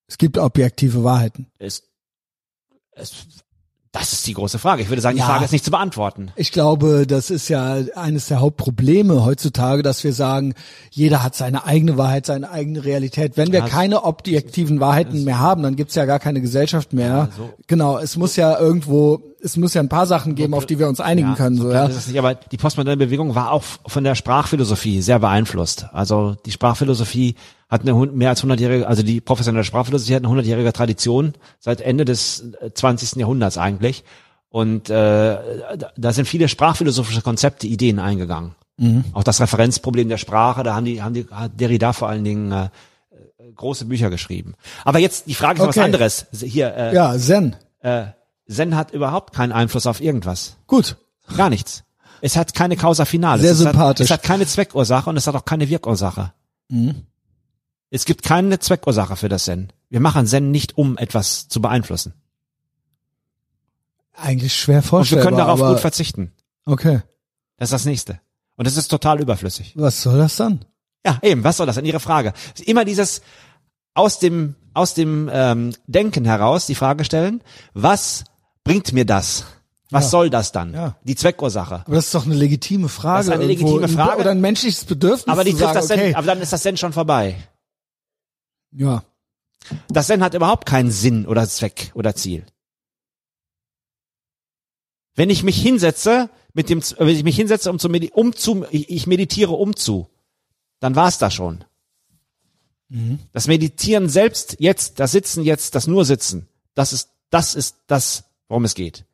Es 0.08 0.18
gibt 0.18 0.38
objektive 0.38 1.04
Wahrheiten. 1.04 1.48
es, 1.60 1.84
es, 2.92 3.26
das 4.00 4.14
ist 4.14 4.28
die 4.28 4.34
große 4.34 4.60
Frage. 4.60 4.82
Ich 4.82 4.90
würde 4.90 5.02
sagen, 5.02 5.16
die 5.16 5.22
Ja. 5.22 5.28
Frage 5.28 5.46
ist 5.46 5.52
nicht 5.52 5.66
zu 5.66 5.72
beantworten. 5.72 6.32
Ich 6.36 6.52
glaube, 6.52 7.06
das 7.08 7.30
ist 7.30 7.50
ja 7.50 7.78
eines 7.96 8.28
der 8.28 8.40
Hauptprobleme 8.40 9.24
heutzutage, 9.26 9.84
dass 9.84 10.04
wir 10.04 10.14
sagen, 10.14 10.54
jeder 10.92 11.24
hat 11.24 11.36
seine 11.36 11.66
eigene 11.66 11.98
Wahrheit, 11.98 12.26
seine 12.26 12.52
eigene 12.52 12.84
Realität. 12.86 13.38
Wenn 13.38 13.52
wir 13.52 13.60
Ja, 13.60 13.68
keine 13.68 14.04
objektiven 14.04 14.80
Wahrheiten 14.80 15.24
mehr 15.24 15.40
haben, 15.40 15.64
dann 15.64 15.76
gibt's 15.76 15.96
ja 15.96 16.06
gar 16.06 16.20
keine 16.20 16.42
Gesellschaft 16.42 16.94
mehr. 16.94 17.30
so. 17.38 17.50
Genau, 17.68 17.98
es 17.98 18.18
muss 18.18 18.36
ja 18.36 18.60
irgendwo, 18.60 19.20
es 19.42 19.58
muss 19.58 19.74
ja 19.74 19.82
ein 19.82 19.90
paar 19.90 20.08
Sachen 20.08 20.36
geben, 20.36 20.54
auf 20.54 20.66
die 20.66 20.80
wir 20.80 20.88
uns 20.88 21.00
einigen 21.00 21.36
können. 21.36 21.58
So, 21.58 21.72
ja. 21.72 21.88
Nicht, 21.88 22.18
aber 22.18 22.36
die 22.36 22.58
postmoderne 22.58 22.98
Bewegung 22.98 23.36
war 23.36 23.52
auch 23.52 23.64
von 23.86 24.04
der 24.04 24.16
Sprachphilosophie 24.16 25.02
sehr 25.02 25.20
beeinflusst. 25.20 25.86
Also 25.94 26.36
die 26.46 26.52
Sprachphilosophie 26.52 27.36
hat 27.70 27.82
eine 27.82 27.94
mehr 27.94 28.30
als 28.30 28.44
100-jährige, 28.44 28.88
also 28.88 29.04
die 29.04 29.20
professionelle 29.22 29.64
Sprachphilosophie 29.66 30.16
hat 30.16 30.26
eine 30.26 30.34
100-jährige 30.34 30.72
Tradition 30.74 31.34
seit 31.60 31.82
Ende 31.82 32.06
des 32.06 32.46
äh, 32.62 32.72
20. 32.74 33.16
Jahrhunderts 33.18 33.58
eigentlich. 33.58 34.04
Und 34.50 34.90
äh, 34.90 35.38
da- 35.98 36.14
sind 36.14 36.26
viele 36.28 36.48
sprachphilosophische 36.48 37.22
Konzepte, 37.22 37.68
Ideen 37.68 38.00
eingegangen. 38.00 38.56
Auch 39.14 39.24
das 39.24 39.42
Referenzproblem 39.42 40.08
der 40.08 40.18
Sprache, 40.18 40.62
da 40.62 40.76
haben 40.76 40.86
die, 40.86 41.02
haben 41.02 41.16
die, 41.16 41.26
hat 41.32 41.60
Derrida 41.60 41.94
vor 41.94 42.10
allen 42.10 42.24
Dingen 42.24 42.52
äh, 42.52 42.66
äh, 42.66 43.52
große 43.56 43.86
Bücher 43.86 44.12
geschrieben. 44.12 44.54
Aber 44.86 45.00
jetzt 45.00 45.26
die 45.26 45.34
Frage 45.34 45.60
ist 45.62 45.68
Okay. 45.68 45.80
was 45.80 45.84
anderes. 45.86 46.26
Hier, 46.32 46.74
äh, 46.76 46.94
Ja, 46.94 47.18
Zen. 47.18 47.56
äh, 47.82 48.06
Zen 48.48 48.76
hat 48.76 48.92
überhaupt 48.94 49.34
keinen 49.34 49.52
Einfluss 49.52 49.88
auf 49.88 50.00
irgendwas. 50.00 50.58
Gut. 50.68 50.96
Gar 51.36 51.50
nichts. 51.50 51.84
Es 52.22 52.38
hat 52.38 52.54
keine 52.54 52.78
Causa 52.78 53.06
Finale. 53.06 53.42
Sehr 53.42 53.54
es 53.54 53.58
sympathisch. 53.58 54.06
Hat, 54.12 54.20
es 54.20 54.24
hat 54.24 54.24
keine 54.24 54.46
Zweckursache 54.46 55.10
und 55.10 55.18
es 55.18 55.26
hat 55.26 55.34
auch 55.36 55.46
keine 55.46 55.68
Wirkursache. 55.70 56.32
Es 57.90 58.06
gibt 58.06 58.24
keine 58.24 58.60
Zweckursache 58.60 59.16
für 59.16 59.30
das 59.30 59.46
Zen. 59.46 59.72
Wir 59.90 60.00
machen 60.00 60.28
Zen 60.28 60.52
nicht, 60.52 60.78
um 60.78 60.98
etwas 60.98 61.48
zu 61.48 61.62
beeinflussen. 61.62 62.14
Eigentlich 64.14 64.56
schwer 64.56 64.78
Und 64.78 64.84
wir 64.84 64.90
vorstellbar. 64.90 65.26
können 65.26 65.38
darauf 65.38 65.60
gut 65.60 65.80
verzichten. 65.80 66.32
Okay. 66.66 67.02
Das 67.58 67.68
ist 67.70 67.74
das 67.74 67.86
nächste. 67.86 68.20
Und 68.56 68.66
das 68.66 68.76
ist 68.78 68.88
total 68.88 69.22
überflüssig. 69.22 69.74
Was 69.76 70.02
soll 70.02 70.18
das 70.18 70.36
dann? 70.36 70.66
Ja, 71.06 71.20
eben, 71.22 71.44
was 71.44 71.58
soll 71.58 71.68
das 71.68 71.76
denn? 71.76 71.86
Ihre 71.86 72.00
Frage. 72.00 72.34
Immer 72.66 72.84
dieses 72.84 73.22
aus 73.94 74.20
dem, 74.20 74.56
aus 74.74 74.94
dem 74.94 75.30
ähm, 75.32 75.74
Denken 75.86 76.26
heraus 76.26 76.66
die 76.66 76.76
Frage 76.76 77.06
stellen, 77.06 77.42
was 77.74 78.24
bringt 78.64 78.92
mir 78.94 79.06
das? 79.06 79.46
Was 79.90 80.06
Ja. 80.06 80.10
soll 80.10 80.30
das 80.30 80.52
dann? 80.52 80.74
Ja. 80.74 80.98
Die 81.04 81.16
Zweckursache. 81.16 81.84
Aber 81.86 81.96
das 81.96 82.08
ist 82.08 82.16
doch 82.16 82.26
eine 82.26 82.36
legitime 82.36 82.90
Frage. 82.90 83.20
Das 83.20 83.28
ist 83.28 83.32
eine 83.34 83.46
legitime 83.46 83.88
Frage. 83.88 84.20
Oder 84.20 84.32
ein 84.32 84.42
menschliches 84.42 84.84
Bedürfnis 84.84 85.28
Aber 85.28 85.44
die 85.46 85.52
trifft 85.52 85.64
sagen, 85.74 85.76
das 85.76 85.92
okay. 85.92 86.16
aber 86.16 86.28
dann 86.28 86.42
ist 86.42 86.52
das 86.52 86.62
Zen 86.64 86.76
schon 86.76 86.92
vorbei. 86.92 87.36
Ja. 88.78 89.04
Das 89.90 90.08
Zen 90.08 90.24
hat 90.24 90.36
überhaupt 90.36 90.68
keinen 90.68 90.92
Sinn 90.92 91.26
oder 91.26 91.48
Zweck 91.50 91.92
oder 91.96 92.16
Ziel. 92.16 92.46
Wenn 95.16 95.32
ich 95.32 95.44
mich 95.44 95.60
hinsetze, 95.60 96.30
mit 96.54 96.70
dem, 96.70 96.82
wenn 97.00 97.10
ich 97.10 97.24
mich 97.24 97.36
hinsetze, 97.36 97.72
um 97.72 97.80
zu, 97.80 97.90
um 98.14 98.36
zu 98.36 98.66
ich 98.70 99.08
meditiere 99.08 99.54
um 99.54 99.76
zu, 99.76 100.08
dann 100.80 100.96
war's 100.96 101.18
da 101.18 101.32
schon. 101.32 101.64
Das 103.34 103.48
Meditieren 103.48 104.10
selbst, 104.10 104.58
jetzt, 104.60 105.00
das 105.00 105.12
Sitzen 105.12 105.44
jetzt, 105.44 105.76
das 105.76 105.88
nur 105.88 106.06
Sitzen, 106.06 106.48
das 106.76 106.94
ist, 106.94 107.10
das 107.32 107.56
ist 107.56 107.78
das, 107.88 108.26
worum 108.48 108.64
es 108.64 108.76
geht. 108.76 109.06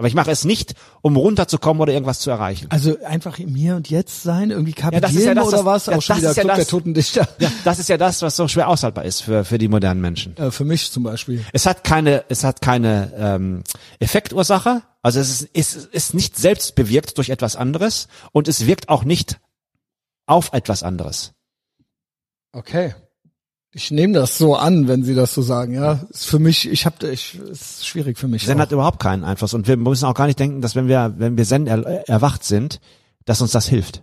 Aber 0.00 0.08
ich 0.08 0.14
mache 0.14 0.30
es 0.30 0.46
nicht, 0.46 0.72
um 1.02 1.14
runterzukommen 1.14 1.78
oder 1.82 1.92
irgendwas 1.92 2.20
zu 2.20 2.30
erreichen. 2.30 2.68
Also 2.70 2.96
einfach 3.04 3.38
im 3.38 3.54
Hier 3.54 3.76
und 3.76 3.90
Jetzt 3.90 4.22
sein, 4.22 4.50
irgendwie 4.50 4.72
ist 4.72 5.26
ja 5.26 5.34
das, 5.34 5.46
oder 5.48 5.66
was- 5.66 5.84
ja, 5.84 5.96
Auch 5.98 6.00
schon 6.00 6.14
das 6.16 6.22
wieder 6.22 6.30
ist 6.30 6.36
ja 6.38 6.42
Club 6.42 6.54
der 6.54 6.64
das- 6.64 6.68
Toten 6.68 6.94
Dichter. 6.94 7.28
Ja, 7.38 7.52
das 7.64 7.78
ist 7.78 7.90
ja 7.90 7.98
das, 7.98 8.22
was 8.22 8.34
so 8.34 8.48
schwer 8.48 8.68
aushaltbar 8.68 9.04
ist 9.04 9.20
für, 9.20 9.44
für 9.44 9.58
die 9.58 9.68
modernen 9.68 10.00
Menschen. 10.00 10.34
Äh, 10.38 10.50
für 10.50 10.64
mich 10.64 10.90
zum 10.90 11.02
Beispiel. 11.02 11.44
Es 11.52 11.66
hat 11.66 11.84
keine, 11.84 12.24
es 12.30 12.44
hat 12.44 12.62
keine 12.62 13.12
ähm, 13.14 13.62
Effektursache. 13.98 14.80
Also 15.02 15.20
es 15.20 15.42
ist, 15.42 15.50
es 15.52 15.84
ist 15.84 16.14
nicht 16.14 16.38
selbst 16.38 16.74
bewirkt 16.76 17.18
durch 17.18 17.28
etwas 17.28 17.54
anderes 17.56 18.08
und 18.32 18.48
es 18.48 18.64
wirkt 18.66 18.88
auch 18.88 19.04
nicht 19.04 19.38
auf 20.24 20.54
etwas 20.54 20.82
anderes. 20.82 21.32
Okay. 22.52 22.94
Ich 23.72 23.92
nehme 23.92 24.14
das 24.14 24.36
so 24.36 24.56
an, 24.56 24.88
wenn 24.88 25.04
Sie 25.04 25.14
das 25.14 25.32
so 25.32 25.42
sagen, 25.42 25.74
ja. 25.74 26.00
Ist 26.10 26.26
für 26.26 26.40
mich, 26.40 26.68
ich 26.68 26.86
habe, 26.86 27.08
ich, 27.08 27.38
ist 27.38 27.86
schwierig 27.86 28.18
für 28.18 28.26
mich. 28.26 28.44
Zen 28.44 28.56
auch. 28.56 28.62
hat 28.62 28.72
überhaupt 28.72 29.00
keinen 29.00 29.22
Einfluss 29.22 29.54
und 29.54 29.68
wir 29.68 29.76
müssen 29.76 30.06
auch 30.06 30.14
gar 30.14 30.26
nicht 30.26 30.40
denken, 30.40 30.60
dass 30.60 30.74
wenn 30.74 30.88
wir, 30.88 31.14
wenn 31.18 31.36
wir 31.36 31.44
Zen 31.44 31.68
er, 31.68 32.08
erwacht 32.08 32.42
sind, 32.42 32.80
dass 33.26 33.40
uns 33.40 33.52
das 33.52 33.68
hilft. 33.68 34.02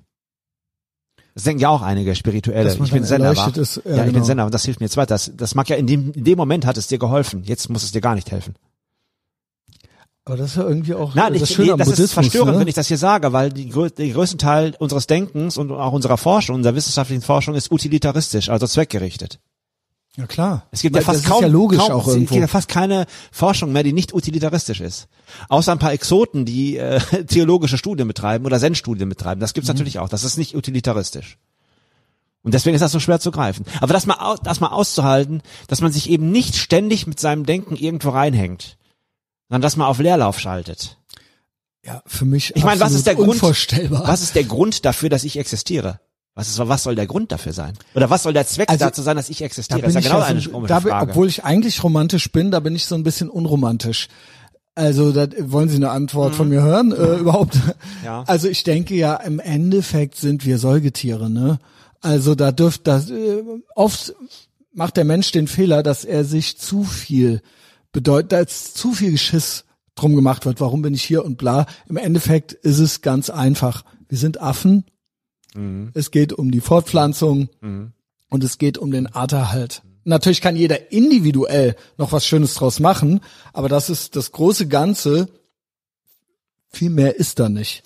Das 1.34 1.44
denken 1.44 1.62
ja 1.62 1.70
auch 1.70 1.82
einige 1.82 2.16
Spirituelle. 2.16 2.74
Ich 2.82 2.92
bin 2.92 3.04
Zen 3.04 3.22
erwacht. 3.22 3.58
ist, 3.58 3.82
ja, 3.84 3.92
ja, 3.92 3.98
ich 3.98 4.04
bin 4.06 4.14
genau. 4.14 4.26
Zen 4.26 4.40
und 4.40 4.54
das 4.54 4.64
hilft 4.64 4.80
mir 4.80 4.86
jetzt 4.86 4.98
weiter. 4.98 5.16
Das, 5.16 5.32
das 5.36 5.54
mag 5.54 5.68
ja 5.70 5.76
in 5.76 5.86
dem, 5.86 6.14
in 6.14 6.24
dem 6.24 6.38
Moment 6.38 6.66
hat 6.66 6.78
es 6.78 6.88
dir 6.88 6.98
geholfen. 6.98 7.44
Jetzt 7.44 7.70
muss 7.70 7.84
es 7.84 7.92
dir 7.92 8.02
gar 8.02 8.16
nicht 8.16 8.32
helfen. 8.32 8.56
Aber 10.24 10.38
das 10.38 10.52
ist 10.52 10.58
ja 10.58 10.64
irgendwie 10.64 10.94
auch 10.94 11.14
Nein, 11.14 11.34
das 11.34 11.44
ich, 11.44 11.56
Schöne 11.56 11.72
nee, 11.72 11.78
das 11.78 11.88
Buddhismus. 11.88 12.06
ist 12.06 12.14
verstörend, 12.14 12.54
ne? 12.54 12.60
wenn 12.62 12.68
ich 12.68 12.74
das 12.74 12.88
hier 12.88 12.98
sage, 12.98 13.34
weil 13.34 13.52
die, 13.52 13.70
der 13.70 14.10
größte 14.10 14.38
Teil 14.38 14.76
unseres 14.80 15.08
Denkens 15.08 15.58
und 15.58 15.72
auch 15.72 15.92
unserer 15.92 16.18
Forschung, 16.18 16.56
unserer 16.56 16.76
wissenschaftlichen 16.76 17.22
Forschung 17.22 17.56
ist 17.56 17.72
utilitaristisch, 17.72 18.50
also 18.50 18.66
zweckgerichtet. 18.66 19.40
Ja 20.18 20.26
klar. 20.28 20.66
Es 20.72 20.82
gibt 20.82 20.96
ja 20.96 21.02
fast 21.04 21.26
kaum, 21.26 21.44
ja 21.44 21.48
logisch 21.48 21.78
kaum 21.80 21.92
auch 21.92 22.08
es 22.08 22.14
irgendwo. 22.16 22.34
gibt 22.34 22.42
ja 22.42 22.48
fast 22.48 22.68
keine 22.68 23.06
Forschung 23.32 23.72
mehr, 23.72 23.84
die 23.84 23.94
nicht 23.94 24.14
utilitaristisch 24.14 24.82
ist. 24.82 25.08
Außer 25.48 25.72
ein 25.72 25.78
paar 25.80 25.94
Exoten, 25.94 26.44
die 26.44 26.78
äh, 26.78 27.00
theologische 27.28 27.78
Studien 27.78 28.08
betreiben 28.08 28.46
oder 28.46 28.60
Zen-Studien 28.60 29.10
betreiben. 29.10 29.40
Das 29.40 29.54
gibt's 29.54 29.70
Mhm. 29.70 29.76
natürlich 29.76 30.00
auch. 30.00 30.10
Das 30.10 30.24
ist 30.24 30.38
nicht 30.38 30.56
utilitaristisch. 30.56 31.38
Und 32.42 32.54
deswegen 32.54 32.76
ist 32.76 32.82
das 32.82 32.92
so 32.94 33.00
schwer 33.00 33.20
zu 33.20 33.30
greifen. 33.32 33.66
Aber 33.82 33.94
das 33.94 34.06
mal, 34.08 34.38
das 34.44 34.60
mal 34.60 34.70
auszuhalten, 34.70 35.42
dass 35.68 35.82
man 35.82 35.92
sich 35.92 36.10
eben 36.10 36.32
nicht 36.32 36.56
ständig 36.56 37.06
mit 37.06 37.20
seinem 37.20 37.46
Denken 37.46 37.76
irgendwo 37.76 38.10
reinhängt, 38.10 38.78
sondern 39.50 39.62
dass 39.62 39.76
man 39.78 39.88
auf 39.88 40.00
Leerlauf 40.00 40.40
schaltet. 40.40 40.98
Ja, 41.86 42.02
für 42.08 42.26
mich 42.26 42.56
Ich 42.56 42.64
meine, 42.64 42.80
was 42.82 42.94
ist 42.94 43.06
der 43.06 43.16
Grund? 43.16 43.30
unvorstellbar. 43.30 44.08
Was 44.08 44.22
ist 44.22 44.36
der 44.36 44.46
Grund 44.46 44.84
dafür, 44.84 45.10
dass 45.10 45.24
ich 45.26 45.38
existiere? 45.38 46.00
Was 46.38 46.50
ist, 46.50 46.60
was 46.60 46.84
soll 46.84 46.94
der 46.96 47.08
Grund 47.08 47.32
dafür 47.32 47.52
sein? 47.52 47.74
Oder 47.96 48.10
was 48.12 48.22
soll 48.24 48.32
der 48.34 48.46
Zweck 48.46 48.70
Also, 48.70 48.86
dazu 48.86 49.02
sein, 49.02 49.18
dass 49.18 49.28
ich 49.30 49.40
Da 49.40 49.46
existiere? 49.46 49.80
bin 49.82 49.90
ist 49.90 49.96
ja 49.96 50.02
genau 50.02 50.20
eine 50.22 50.40
so, 50.40 50.52
komische 50.52 50.70
da 50.74 50.82
Frage. 50.82 51.10
obwohl 51.12 51.28
ich 51.28 51.44
eigentlich 51.44 51.84
romantisch 51.84 52.32
bin, 52.32 52.52
da 52.52 52.60
bin 52.60 52.76
ich 52.76 52.86
so 52.86 52.94
ein 52.96 53.02
bisschen 53.04 53.28
unromantisch. 53.30 54.08
Also, 54.76 55.12
da 55.12 55.28
wollen 55.52 55.68
Sie 55.70 55.78
eine 55.78 55.90
Antwort 55.90 56.36
von 56.36 56.50
mir 56.50 56.62
hören? 56.62 56.92
Äh, 56.92 57.16
überhaupt? 57.18 57.56
Mhm. 57.56 57.72
Ja. 58.06 58.24
Also 58.28 58.48
ich 58.48 58.64
denke 58.64 58.94
ja, 58.96 59.16
im 59.16 59.40
Endeffekt 59.40 60.16
sind 60.16 60.46
wir 60.46 60.60
Säugetiere, 60.60 61.30
ne? 61.30 61.58
Also 62.00 62.36
da 62.36 62.52
dürft 62.52 62.86
das 62.88 63.10
äh, 63.10 63.42
oft 63.76 64.14
macht 64.72 64.96
der 64.98 65.04
Mensch 65.06 65.32
den 65.32 65.48
Fehler, 65.48 65.82
dass 65.82 66.06
er 66.06 66.24
sich 66.24 66.60
zu 66.60 66.84
viel 66.84 67.42
bedeutet, 67.92 68.34
als 68.36 68.76
zu 68.76 68.94
viel 68.94 69.12
Geschiss 69.12 69.66
drum 69.96 70.16
gemacht 70.16 70.46
wird. 70.46 70.62
Warum 70.62 70.84
bin 70.84 70.94
ich 70.94 71.02
hier 71.04 71.26
und 71.26 71.38
bla? 71.38 71.66
Im 71.90 71.98
Endeffekt 71.98 72.54
ist 72.54 72.78
es 72.78 73.02
ganz 73.02 73.32
einfach. 73.32 73.84
Wir 74.08 74.20
sind 74.20 74.40
Affen. 74.40 74.86
Es 75.94 76.12
geht 76.12 76.34
um 76.34 76.52
die 76.52 76.62
Fortpflanzung 76.62 77.50
und 78.30 78.44
es 78.44 78.58
geht 78.58 78.78
um 78.78 78.92
den 78.92 79.08
Arterhalt. 79.08 79.82
Natürlich 80.04 80.40
kann 80.40 80.56
jeder 80.56 80.92
individuell 80.92 81.76
noch 81.98 82.14
was 82.14 82.26
Schönes 82.26 82.54
draus 82.54 82.80
machen, 82.80 83.20
aber 83.52 83.68
das 83.68 83.90
ist 83.90 84.16
das 84.16 84.32
große 84.32 84.68
Ganze. 84.70 85.28
Viel 86.70 86.90
mehr 86.90 87.18
ist 87.18 87.40
da 87.40 87.50
nicht. 87.50 87.84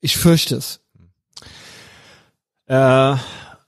Ich 0.00 0.18
fürchte 0.18 0.56
es. 0.56 0.80
Äh, 2.66 3.16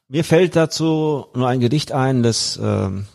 mir 0.09 0.25
fällt 0.25 0.57
dazu 0.57 1.27
nur 1.35 1.49
ein 1.49 1.61
Gedicht 1.61 1.93
ein 1.93 2.23
des 2.23 2.59
ähm, 2.63 3.07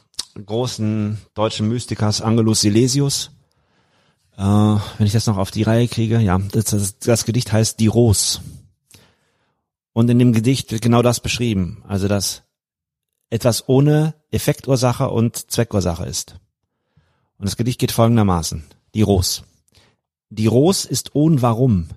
großen 0.43 1.19
deutschen 1.35 1.67
Mystikers 1.67 2.21
Angelus 2.21 2.61
Silesius. 2.61 3.29
Äh, 4.35 4.41
wenn 4.41 5.05
ich 5.05 5.13
das 5.13 5.27
noch 5.27 5.37
auf 5.37 5.51
die 5.51 5.63
Reihe 5.63 5.87
kriege, 5.87 6.19
ja, 6.19 6.39
das, 6.39 6.65
das, 6.65 6.97
das 6.99 7.25
Gedicht 7.25 7.51
heißt 7.51 7.79
Die 7.79 7.87
Ros. 7.87 8.41
Und 9.95 10.09
in 10.09 10.19
dem 10.19 10.33
Gedicht 10.33 10.73
wird 10.73 10.81
genau 10.81 11.01
das 11.01 11.21
beschrieben, 11.21 11.81
also 11.87 12.09
dass 12.09 12.43
etwas 13.29 13.69
ohne 13.69 14.13
Effektursache 14.29 15.09
und 15.09 15.49
Zweckursache 15.49 16.05
ist. 16.05 16.37
Und 17.37 17.45
das 17.45 17.55
Gedicht 17.55 17.79
geht 17.79 17.93
folgendermaßen. 17.93 18.65
Die 18.93 19.03
Ros. 19.03 19.45
Die 20.29 20.47
Ros 20.47 20.83
ist 20.83 21.15
ohn 21.15 21.41
Warum. 21.41 21.87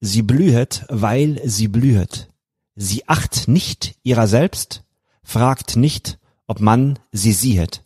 Sie 0.00 0.22
blühet, 0.22 0.86
weil 0.88 1.40
sie 1.44 1.66
blühet. 1.66 2.28
Sie 2.76 3.08
acht 3.08 3.48
nicht 3.48 3.96
ihrer 4.04 4.28
selbst, 4.28 4.84
fragt 5.24 5.74
nicht, 5.74 6.20
ob 6.46 6.60
man 6.60 7.00
sie 7.10 7.32
siehet. 7.32 7.82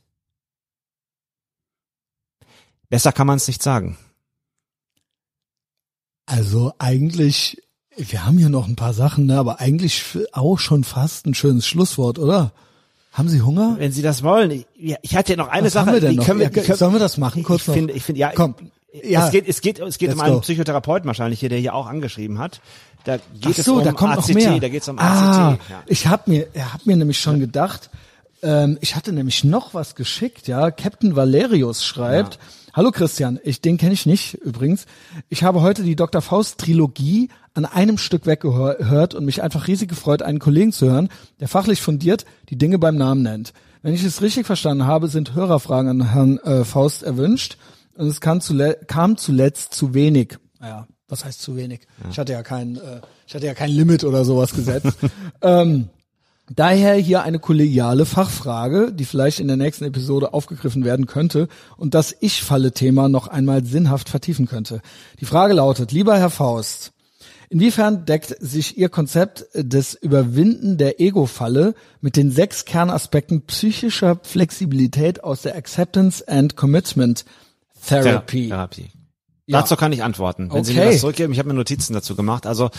Besser 2.90 3.12
kann 3.12 3.26
man 3.26 3.38
es 3.38 3.48
nicht 3.48 3.62
sagen. 3.62 3.96
Also 6.26 6.74
eigentlich, 6.78 7.62
wir 7.96 8.26
haben 8.26 8.38
hier 8.38 8.48
noch 8.48 8.68
ein 8.68 8.76
paar 8.76 8.92
Sachen, 8.92 9.26
ne, 9.26 9.38
aber 9.38 9.60
eigentlich 9.60 10.04
auch 10.32 10.58
schon 10.58 10.84
fast 10.84 11.26
ein 11.26 11.34
schönes 11.34 11.66
Schlusswort, 11.66 12.18
oder? 12.18 12.52
Haben 13.12 13.28
Sie 13.30 13.40
Hunger? 13.40 13.76
Wenn 13.78 13.92
Sie 13.92 14.02
das 14.02 14.22
wollen, 14.22 14.50
ich, 14.50 14.66
ja, 14.78 14.96
ich 15.00 15.16
hatte 15.16 15.32
ja 15.32 15.36
noch 15.38 15.48
eine 15.48 15.66
Was 15.66 15.72
Sache. 15.72 15.86
haben 15.86 15.94
wir 15.94 16.00
denn 16.00 16.10
die 16.10 16.16
noch? 16.18 16.26
Können 16.26 16.40
wir, 16.40 16.46
Ja, 16.46 16.50
die 16.50 16.60
können, 16.60 16.76
sollen 16.76 16.92
wir 16.92 16.98
das 16.98 17.16
machen 17.16 17.42
kurz 17.42 17.62
ich 17.62 17.68
noch? 17.68 17.74
Finde, 17.74 17.92
ich 17.94 18.02
finde, 18.02 18.20
ja, 18.20 18.32
Komm. 18.34 18.54
Ja. 19.02 19.26
Es 19.26 19.32
geht, 19.32 19.48
es 19.48 19.60
geht, 19.60 19.78
es 19.78 19.98
geht 19.98 20.12
um 20.12 20.20
einen 20.20 20.34
go. 20.34 20.40
Psychotherapeuten 20.40 21.06
wahrscheinlich 21.06 21.40
hier, 21.40 21.48
der 21.48 21.58
hier 21.58 21.74
auch 21.74 21.86
angeschrieben 21.86 22.38
hat. 22.38 22.60
Da 23.04 23.16
geht 23.16 23.24
Ach 23.46 23.58
es 23.58 23.64
so, 23.64 23.76
um 23.76 23.84
da 23.84 23.92
kommt 23.92 24.16
ACT, 24.16 24.28
noch 24.28 24.34
mehr. 24.34 24.58
da 24.58 24.68
geht 24.68 24.82
es 24.82 24.88
um 24.88 24.98
ah, 24.98 25.50
ACT. 25.52 25.60
Ja. 25.70 25.82
Ich 25.86 26.06
habe 26.06 26.30
mir, 26.30 26.48
er 26.54 26.72
hat 26.72 26.86
mir 26.86 26.96
nämlich 26.96 27.20
schon 27.20 27.38
gedacht, 27.38 27.90
ähm, 28.42 28.78
ich 28.80 28.96
hatte 28.96 29.12
nämlich 29.12 29.44
noch 29.44 29.74
was 29.74 29.94
geschickt, 29.94 30.48
ja. 30.48 30.70
Captain 30.70 31.14
Valerius 31.14 31.84
schreibt, 31.84 32.38
Hallo 32.72 32.90
Christian, 32.90 33.38
ich 33.42 33.62
den 33.62 33.78
kenne 33.78 33.94
ich 33.94 34.04
nicht 34.04 34.34
übrigens. 34.34 34.84
Ich 35.30 35.42
habe 35.42 35.62
heute 35.62 35.82
die 35.82 35.96
Dr. 35.96 36.20
Faust 36.20 36.58
Trilogie 36.58 37.30
an 37.56 37.64
einem 37.64 37.96
Stück 37.96 38.26
weggehört 38.26 39.14
und 39.14 39.24
mich 39.24 39.42
einfach 39.42 39.66
riesig 39.66 39.88
gefreut, 39.88 40.22
einen 40.22 40.38
Kollegen 40.38 40.72
zu 40.72 40.90
hören, 40.90 41.08
der 41.40 41.48
fachlich 41.48 41.80
fundiert 41.80 42.26
die 42.50 42.58
Dinge 42.58 42.78
beim 42.78 42.96
Namen 42.96 43.22
nennt. 43.22 43.52
Wenn 43.82 43.94
ich 43.94 44.04
es 44.04 44.20
richtig 44.20 44.46
verstanden 44.46 44.86
habe, 44.86 45.08
sind 45.08 45.34
Hörerfragen 45.34 46.02
an 46.02 46.12
Herrn 46.12 46.38
äh, 46.38 46.64
Faust 46.64 47.02
erwünscht 47.02 47.56
und 47.94 48.08
es 48.08 48.20
kam, 48.20 48.40
zule 48.40 48.78
kam 48.86 49.16
zuletzt 49.16 49.72
zu 49.72 49.94
wenig. 49.94 50.38
Naja, 50.60 50.86
was 51.08 51.24
heißt 51.24 51.40
zu 51.40 51.56
wenig? 51.56 51.80
Ich 52.10 52.18
hatte 52.18 52.32
ja 52.32 52.42
kein, 52.42 52.76
äh, 52.76 53.00
ich 53.26 53.34
hatte 53.34 53.46
ja 53.46 53.54
kein 53.54 53.70
Limit 53.70 54.04
oder 54.04 54.24
sowas 54.24 54.52
gesetzt. 54.52 54.96
ähm, 55.40 55.88
Daher 56.54 56.94
hier 56.94 57.24
eine 57.24 57.40
kollegiale 57.40 58.06
Fachfrage, 58.06 58.92
die 58.92 59.04
vielleicht 59.04 59.40
in 59.40 59.48
der 59.48 59.56
nächsten 59.56 59.84
Episode 59.84 60.32
aufgegriffen 60.32 60.84
werden 60.84 61.06
könnte 61.06 61.48
und 61.76 61.94
das 61.94 62.14
Ich-Falle-Thema 62.20 63.08
noch 63.08 63.26
einmal 63.26 63.64
sinnhaft 63.64 64.08
vertiefen 64.08 64.46
könnte. 64.46 64.80
Die 65.18 65.24
Frage 65.24 65.54
lautet, 65.54 65.90
lieber 65.90 66.16
Herr 66.16 66.30
Faust, 66.30 66.92
inwiefern 67.48 68.04
deckt 68.04 68.36
sich 68.40 68.76
Ihr 68.78 68.88
Konzept 68.88 69.46
des 69.54 69.94
Überwinden 69.94 70.78
der 70.78 71.00
Ego-Falle 71.00 71.74
mit 72.00 72.16
den 72.16 72.30
sechs 72.30 72.64
Kernaspekten 72.64 73.42
psychischer 73.42 74.18
Flexibilität 74.22 75.22
aus 75.24 75.42
der 75.42 75.56
Acceptance 75.56 76.26
and 76.26 76.56
Commitment 76.56 77.24
Therapy? 77.86 78.48
Therapie. 78.48 78.90
Ja. 79.46 79.60
Dazu 79.60 79.76
kann 79.76 79.92
ich 79.92 80.02
antworten, 80.02 80.52
wenn 80.52 80.64
Sie 80.64 80.74
mir 80.74 80.80
Okay. 80.82 80.92
das 80.92 81.00
zurückgeben. 81.00 81.32
Ich 81.32 81.38
habe 81.38 81.48
mir 81.48 81.54
Notizen 81.54 81.94
dazu 81.94 82.16
gemacht. 82.16 82.46
Also 82.46 82.70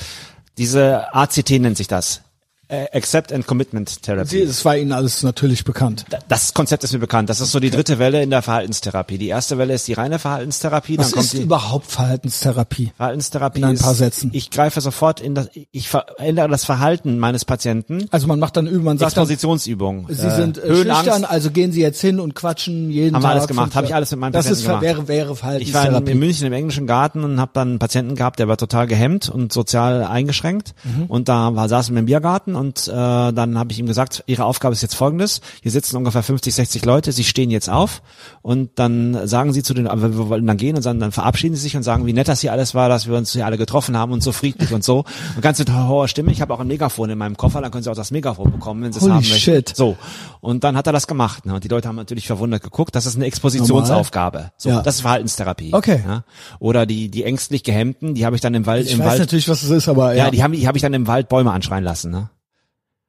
diese 0.57 1.14
ACT 1.15 1.52
nennt 1.60 1.77
sich 1.77 1.88
das. 1.88 2.22
Äh, 2.69 2.85
Accept 2.94 3.31
and 3.31 3.48
Commitment 3.48 4.03
Therapy. 4.03 4.45
Das 4.45 4.65
war 4.65 4.76
Ihnen 4.76 4.91
alles 4.91 5.23
natürlich 5.23 5.64
bekannt. 5.64 6.03
Das 6.27 6.53
Konzept 6.53 6.84
ist 6.84 6.91
mir 6.91 6.99
bekannt. 6.99 7.30
Das 7.30 7.39
ist 7.39 7.52
so 7.53 7.61
die 7.61 7.69
dritte 7.69 7.98
Welle 7.98 8.22
in 8.22 8.30
der 8.30 8.41
Verhaltenstherapie. 8.41 9.18
Die 9.18 9.30
erste 9.30 9.57
Welle 9.57 9.73
ist 9.73 9.88
die 9.88 9.94
reine 9.94 10.19
Verhaltenstherapie. 10.19 10.98
Was 10.98 11.11
dann 11.11 11.14
kommt 11.19 11.34
ist 11.34 11.39
überhaupt 11.41 11.89
Verhaltenstherapie? 11.89 12.91
Verhaltenstherapie. 12.98 13.60
in 13.61 13.65
ein 13.68 13.77
paar 13.77 13.94
ist, 13.94 13.98
Sätzen? 13.99 14.31
Ich 14.34 14.52
greife 14.52 14.81
sofort 14.81 15.22
in 15.22 15.34
das, 15.34 15.49
ich 15.72 15.88
verändere 15.88 16.49
das 16.49 16.65
Verhalten 16.65 17.19
meines 17.19 17.45
Patienten. 17.45 18.07
Also 18.11 18.27
man 18.27 18.38
macht 18.38 18.57
dann 18.57 18.68
üben, 18.68 18.84
man 18.84 18.98
sagt 18.98 19.14
Expositionsübung. 19.14 20.07
Sie 20.10 20.30
sind 20.30 20.57
äh, 20.57 20.68
Höhenangst. 20.68 21.06
schüchtern, 21.06 21.23
also 21.23 21.52
gehen 21.52 21.72
Sie 21.72 21.80
jetzt 21.80 22.02
hin 22.02 22.19
und 22.19 22.35
quatschen 22.35 22.89
jeden 22.91 23.15
Haben 23.15 23.22
wir 23.22 23.27
Tag. 23.27 23.35
alles 23.35 23.48
gemacht, 23.48 23.76
habe 23.76 23.88
ich 23.88 23.95
alles 23.95 24.11
mit 24.11 24.19
meinen 24.19 24.34
Das 24.34 24.45
ist 24.48 24.65
Patienten 24.65 24.81
wäre 24.81 25.07
wäre 25.07 25.31
Ich 25.31 25.38
war 25.38 25.38
in, 25.38 25.38
Verhaltenstherapie. 25.38 26.11
in 26.11 26.19
München 26.19 26.48
im 26.48 26.53
englischen 26.53 26.85
Garten 26.85 27.23
und 27.23 27.39
habe 27.39 27.52
dann 27.53 27.69
einen 27.69 27.80
Patienten 27.80 28.15
gehabt, 28.15 28.39
der 28.39 28.49
war 28.49 28.57
total 28.57 28.88
gehemmt 28.88 29.30
und 29.30 29.53
sozial 29.53 30.03
eingeschränkt. 30.03 30.73
Mhm. 30.84 31.06
Und 31.06 31.30
da 31.30 31.56
war, 31.56 31.69
saßen 31.69 31.95
wir 31.95 31.99
im 31.99 32.07
Biergarten 32.07 32.57
und 32.58 32.88
äh, 32.88 32.92
dann 32.92 33.58
habe 33.58 33.72
ich 33.72 33.80
ihm 33.80 33.86
gesagt, 33.86 34.24
Ihre 34.28 34.46
Aufgabe 34.46 34.74
ist 34.74 34.82
jetzt 34.82 34.96
folgendes. 34.96 35.42
Hier 35.62 35.72
sitzen 35.72 35.96
ungefähr 35.98 36.24
50, 36.24 36.54
60 36.54 36.86
Leute, 36.86 37.12
Sie 37.12 37.24
stehen 37.24 37.50
jetzt 37.52 37.70
auf 37.70 38.02
und 38.42 38.72
dann 38.80 39.28
sagen 39.28 39.54
Sie 39.54 39.64
zu 39.64 39.74
den, 39.74 39.86
wir 39.86 40.30
wollen 40.30 40.46
dann 40.48 40.58
gehen 40.58 40.76
und 40.76 40.86
dann, 40.86 41.00
dann 41.00 41.12
verabschieden 41.12 41.56
Sie 41.56 41.62
sich 41.62 41.76
und 41.78 41.84
sagen, 41.84 42.06
wie 42.06 42.14
nett 42.14 42.28
das 42.28 42.42
hier 42.42 42.52
alles 42.52 42.76
war, 42.76 42.90
dass 42.90 43.08
wir 43.08 43.16
uns 43.16 43.32
hier 43.34 43.46
alle 43.46 43.58
getroffen 43.58 43.96
haben 43.98 44.12
und 44.12 44.22
so 44.24 44.32
friedlich 44.32 44.74
und 44.74 44.84
so. 44.84 45.06
Und 45.36 45.42
ganz 45.42 45.60
mit 45.60 45.72
hoher 45.72 46.08
Stimme. 46.08 46.32
Ich 46.32 46.42
habe 46.42 46.54
auch 46.54 46.60
ein 46.60 46.68
Megafon 46.68 47.10
in 47.10 47.18
meinem 47.18 47.38
Koffer, 47.38 47.62
dann 47.62 47.72
können 47.72 47.84
Sie 47.84 47.90
auch 47.92 47.96
das 47.96 48.12
Megafon 48.12 48.52
bekommen, 48.52 48.84
wenn 48.84 48.92
Sie 48.92 49.00
es 49.00 49.06
haben 49.10 49.18
möchten. 49.18 49.38
shit. 49.38 49.74
So. 49.76 49.96
Und 50.42 50.64
dann 50.64 50.76
hat 50.76 50.88
er 50.88 50.94
das 50.94 51.08
gemacht. 51.08 51.46
Ne? 51.46 51.54
Und 51.56 51.64
die 51.64 51.68
Leute 51.68 51.88
haben 51.88 51.96
natürlich 51.96 52.28
verwundert 52.28 52.64
geguckt. 52.64 52.96
Das 52.96 53.06
ist 53.06 53.16
eine 53.16 53.26
Expositionsaufgabe. 53.26 54.52
So, 54.58 54.70
Ja. 54.70 54.82
das 54.82 54.96
ist 54.96 55.02
Verhaltenstherapie. 55.02 55.74
Okay. 55.74 56.02
Ja? 56.06 56.24
Oder 56.60 56.86
die, 56.86 57.10
die 57.10 57.24
ängstlich 57.24 57.64
Gehemmten, 57.64 58.14
die 58.16 58.26
habe 58.26 58.36
ich 58.36 58.42
dann 58.42 58.54
im 58.54 58.66
Wald, 58.66 58.86
ich 58.86 58.94
im 58.94 59.00
weiß 59.00 59.08
Wald, 59.08 59.20
natürlich, 59.20 59.50
was 59.50 59.64
es 59.64 59.70
ist, 59.70 59.88
aber 59.88 60.14
ja. 60.14 60.26
ja, 60.26 60.32
die 60.32 60.44
habe 60.44 60.56
die 60.56 60.68
hab 60.68 60.76
ich 60.76 60.82
dann 60.82 60.94
im 60.94 61.08
Wald 61.08 61.30
Bäume 61.30 61.52
anschreien 61.52 61.84
lassen. 61.84 62.12
Ne? 62.12 62.30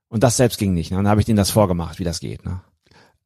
Und 0.08 0.22
das 0.22 0.36
selbst 0.36 0.58
ging 0.58 0.72
nicht. 0.72 0.90
Ne? 0.90 0.98
Und 0.98 1.04
dann 1.04 1.10
habe 1.10 1.20
ich 1.20 1.26
denen 1.26 1.36
das 1.36 1.50
vorgemacht, 1.50 1.98
wie 1.98 2.04
das 2.04 2.20
geht. 2.20 2.44
Ne? 2.44 2.60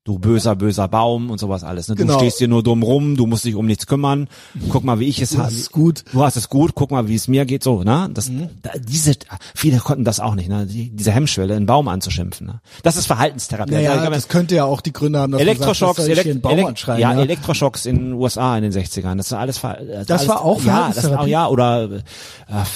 Du 0.04 0.18
böser, 0.18 0.56
böser 0.56 0.88
Baum 0.88 1.30
und 1.30 1.38
sowas 1.38 1.62
alles. 1.62 1.86
Ne? 1.86 1.94
Du 1.94 2.02
Genau. 2.02 2.18
stehst 2.18 2.38
hier 2.38 2.48
nur 2.48 2.64
dumm 2.64 2.82
rum, 2.82 3.16
du 3.16 3.24
musst 3.26 3.44
dich 3.44 3.54
um 3.54 3.66
nichts 3.66 3.86
kümmern. 3.86 4.26
Guck 4.68 4.82
mal, 4.82 4.98
wie 4.98 5.06
ich 5.06 5.22
es 5.22 5.30
Du 5.30 5.36
habe. 5.38 5.46
hast 5.46 5.54
es 5.56 5.70
gut. 5.70 6.02
Du 6.12 6.24
hast 6.24 6.34
es 6.36 6.48
gut, 6.48 6.72
guck 6.74 6.90
mal, 6.90 7.06
wie 7.06 7.14
es 7.14 7.28
mir 7.28 7.44
geht. 7.44 7.62
So, 7.62 7.84
ne? 7.84 8.10
Das, 8.12 8.28
Mhm. 8.28 8.48
da, 8.62 8.70
diese, 8.80 9.12
viele 9.54 9.78
konnten 9.78 10.02
das 10.02 10.18
auch 10.18 10.34
nicht, 10.34 10.48
ne? 10.48 10.66
Die, 10.66 10.90
diese 10.90 11.12
Hemmschwelle, 11.12 11.54
einen 11.54 11.66
Baum 11.66 11.86
anzuschimpfen. 11.86 12.48
Ne? 12.48 12.60
Das 12.82 12.96
ist 12.96 13.06
Verhaltenstherapie. 13.06 13.70
naja, 13.74 13.92
Also, 13.92 14.10
das 14.10 14.26
könnte 14.26 14.56
ja 14.56 14.64
auch 14.64 14.80
die 14.80 14.92
Gründe 14.92 15.20
haben, 15.20 15.30
dass 15.30 15.40
Elektroschocks, 15.40 15.98
du 15.98 16.02
sagst, 16.02 16.18
dass 16.18 16.26
einen 16.26 16.40
Baum 16.40 16.58
ja, 16.98 16.98
ja. 16.98 17.20
Elektroschocks 17.20 17.86
in 17.86 17.96
den 17.98 18.12
USA 18.14 18.56
in 18.56 18.64
den 18.64 18.72
60ern. 18.72 19.18
Das 19.18 19.30
war 19.30 19.38
alles, 19.38 19.60
das, 19.60 20.06
Das 20.08 20.18
alles, 20.22 20.28
war 20.28 20.44
auch 20.44 20.64
ja, 20.64 20.88
das 20.92 21.04
war, 21.04 21.26
Verhaltenstherapie? 21.26 21.30
ja, 21.30 21.46
oder 21.48 21.90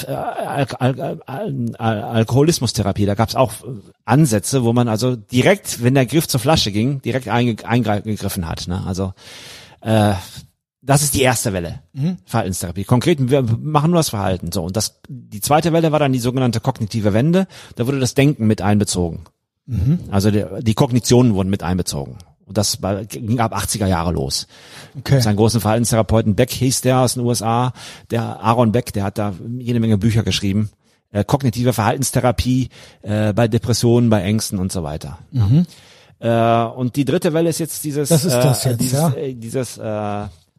äh, 0.07 0.13
Al 0.13 0.67
Al 0.79 1.21
Al 1.27 1.71
Al 1.77 2.03
Alkoholismustherapie. 2.05 3.05
Da 3.05 3.15
gab's 3.17 3.35
auch 3.35 3.51
äh, 3.65 3.67
Ansätze, 4.05 4.63
wo 4.63 4.73
man 4.73 4.87
also 4.87 5.17
direkt, 5.17 5.83
wenn 5.83 5.95
der 5.95 6.07
Griff 6.07 6.29
zur 6.29 6.39
Flasche 6.39 6.71
ging, 6.71 7.03
direkt 7.03 7.16
einge 7.27 7.57
eingegriffen 7.65 8.49
hat. 8.49 8.69
Ne? 8.69 8.83
Also 8.87 9.13
äh, 9.81 10.15
das 10.83 11.03
ist 11.03 11.15
die 11.15 11.23
erste 11.23 11.53
Welle, 11.53 11.81
Mhm. 11.93 12.19
Verhaltenstherapie. 12.27 12.85
Konkret, 12.85 13.31
wir 13.31 13.43
machen 13.43 13.91
nur 13.91 13.99
das 13.99 14.11
Verhalten. 14.11 14.53
So 14.53 14.63
und 14.63 14.77
das, 14.77 15.01
die 15.09 15.41
zweite 15.41 15.73
Welle 15.73 15.91
war 15.91 15.99
dann 15.99 16.13
die 16.13 16.21
sogenannte 16.21 16.61
kognitive 16.61 17.13
Wende. 17.13 17.49
Da 17.75 17.87
wurde 17.87 17.99
das 17.99 18.15
Denken 18.15 18.47
mit 18.47 18.63
einbezogen. 18.63 19.25
Mhm. 19.67 19.99
Also 20.11 20.31
die, 20.31 20.45
die 20.61 20.75
Kognitionen 20.75 21.35
wurden 21.35 21.51
mit 21.51 21.65
einbezogen. 21.65 22.19
Und 22.45 22.57
das 22.57 22.81
war, 22.83 23.05
ging 23.05 23.41
ab 23.41 23.53
80er 23.57 23.87
Jahre 23.87 24.13
los. 24.13 24.47
Okay. 24.97 25.21
Sein 25.21 25.35
großen 25.35 25.61
Verhaltenstherapeuten 25.61 26.37
Beck 26.37 26.53
hieß 26.53 26.83
der 26.83 27.01
aus 27.01 27.15
den 27.15 27.25
USA. 27.25 27.73
Der 28.13 28.23
Aaron 28.41 28.71
Beck, 28.71 28.93
der 28.93 29.03
hat 29.03 29.19
da 29.19 29.35
jede 29.59 29.81
Menge 29.81 29.99
Bücher 29.99 30.23
geschrieben. 30.23 30.71
Äh, 31.11 31.25
kognitive 31.25 31.73
Verhaltenstherapie 31.73 32.69
äh, 33.03 33.33
bei 33.33 33.49
Depressionen, 33.49 34.11
bei 34.11 34.23
Ängsten 34.23 34.61
und 34.61 34.71
so 34.71 34.85
weiter. 34.85 35.19
Äh, 36.19 36.65
und 36.65 36.97
die 36.97 37.05
dritte 37.05 37.33
Welle 37.35 37.51
ist 37.51 37.59
jetzt 37.59 37.85
dieses, 37.85 38.11
Mhm. 38.11 38.15
Das 38.15 38.25
ist 38.25 38.33
das 38.35 38.67
äh, 38.67 38.71
jetzt, 38.71 38.81
dieses, 38.81 38.99
ja. 38.99 39.09
äh, 39.15 39.35
dieses 39.35 39.79
äh, 39.79 39.83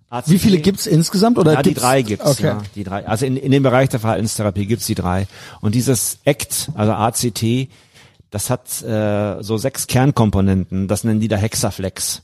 ACT. 0.09 0.29
Wie 0.29 0.39
viele 0.39 0.59
gibt's 0.59 0.85
insgesamt? 0.87 1.37
Oder 1.37 1.53
Ja, 1.53 1.61
die 1.63 1.73
drei 1.73 2.01
gibt's. 2.01 2.25
Okay. 2.25 2.43
Ja, 2.47 2.61
die 2.75 2.83
drei. 2.83 3.05
Also 3.07 3.25
in, 3.25 3.35
in 3.37 3.51
dem 3.51 3.63
Bereich 3.63 3.89
der 3.89 3.99
Verhaltenstherapie 3.99 4.65
gibt's 4.65 4.85
die 4.85 4.95
drei. 4.95 5.27
Und 5.61 5.75
dieses 5.75 6.19
ACT, 6.25 6.69
also 6.75 6.93
ACT, 6.93 7.69
das 8.29 8.49
hat 8.49 8.81
äh, 8.83 9.41
so 9.41 9.57
sechs 9.57 9.87
Kernkomponenten. 9.87 10.87
Das 10.87 11.03
nennen 11.03 11.19
die 11.19 11.27
da 11.27 11.37
Hexaflex. 11.37 12.21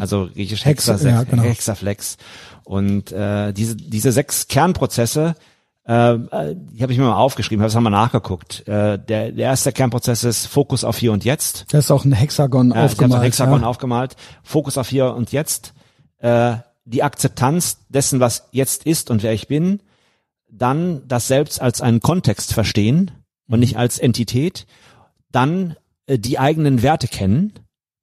Also 0.00 0.28
griechisch 0.34 0.62
Hexa- 0.64 0.92
Hexa, 0.94 1.08
ja, 1.08 1.22
genau. 1.22 1.42
Hexaflex. 1.44 2.16
Und 2.64 3.12
äh, 3.12 3.52
diese 3.52 3.76
diese 3.76 4.12
sechs 4.12 4.48
Kernprozesse, 4.48 5.36
äh, 5.88 6.12
äh, 6.12 6.54
die 6.54 6.82
habe 6.82 6.92
ich 6.92 6.98
mir 6.98 7.06
mal 7.06 7.16
aufgeschrieben, 7.16 7.62
habe 7.62 7.68
es 7.68 7.74
mal 7.74 7.88
nachgeguckt. 7.88 8.68
Äh, 8.68 8.98
der, 8.98 9.32
der 9.32 9.46
erste 9.46 9.72
Kernprozess 9.72 10.22
ist 10.22 10.46
Fokus 10.46 10.84
auf 10.84 10.98
hier 10.98 11.12
und 11.12 11.24
jetzt. 11.24 11.64
Da 11.72 11.78
ist 11.78 11.90
auch 11.90 12.04
ein 12.04 12.12
Hexagon 12.12 12.70
so 12.70 12.76
aufgemalt. 12.76 13.20
ein 13.20 13.22
Hexagon 13.22 13.62
ja. 13.62 13.66
aufgemalt. 13.66 14.16
Fokus 14.42 14.76
auf 14.76 14.88
hier 14.88 15.14
und 15.14 15.32
jetzt. 15.32 15.72
Äh, 16.18 16.56
die 16.84 17.02
Akzeptanz 17.02 17.78
dessen, 17.88 18.20
was 18.20 18.48
jetzt 18.52 18.84
ist 18.84 19.10
und 19.10 19.22
wer 19.22 19.32
ich 19.32 19.48
bin. 19.48 19.80
Dann 20.50 21.02
das 21.08 21.26
Selbst 21.26 21.60
als 21.60 21.80
einen 21.80 22.00
Kontext 22.00 22.52
verstehen 22.52 23.10
und 23.48 23.60
nicht 23.60 23.78
als 23.78 23.98
Entität. 23.98 24.66
Dann 25.32 25.74
äh, 26.06 26.18
die 26.18 26.38
eigenen 26.38 26.82
Werte 26.82 27.08
kennen, 27.08 27.54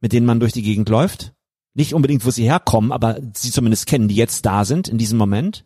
mit 0.01 0.11
denen 0.11 0.25
man 0.25 0.39
durch 0.39 0.53
die 0.53 0.63
Gegend 0.63 0.89
läuft. 0.89 1.33
Nicht 1.75 1.93
unbedingt, 1.93 2.25
wo 2.25 2.31
sie 2.31 2.45
herkommen, 2.45 2.91
aber 2.91 3.19
sie 3.33 3.51
zumindest 3.51 3.85
kennen, 3.85 4.07
die 4.07 4.15
jetzt 4.15 4.43
da 4.47 4.65
sind 4.65 4.87
in 4.87 4.97
diesem 4.97 5.19
Moment. 5.19 5.65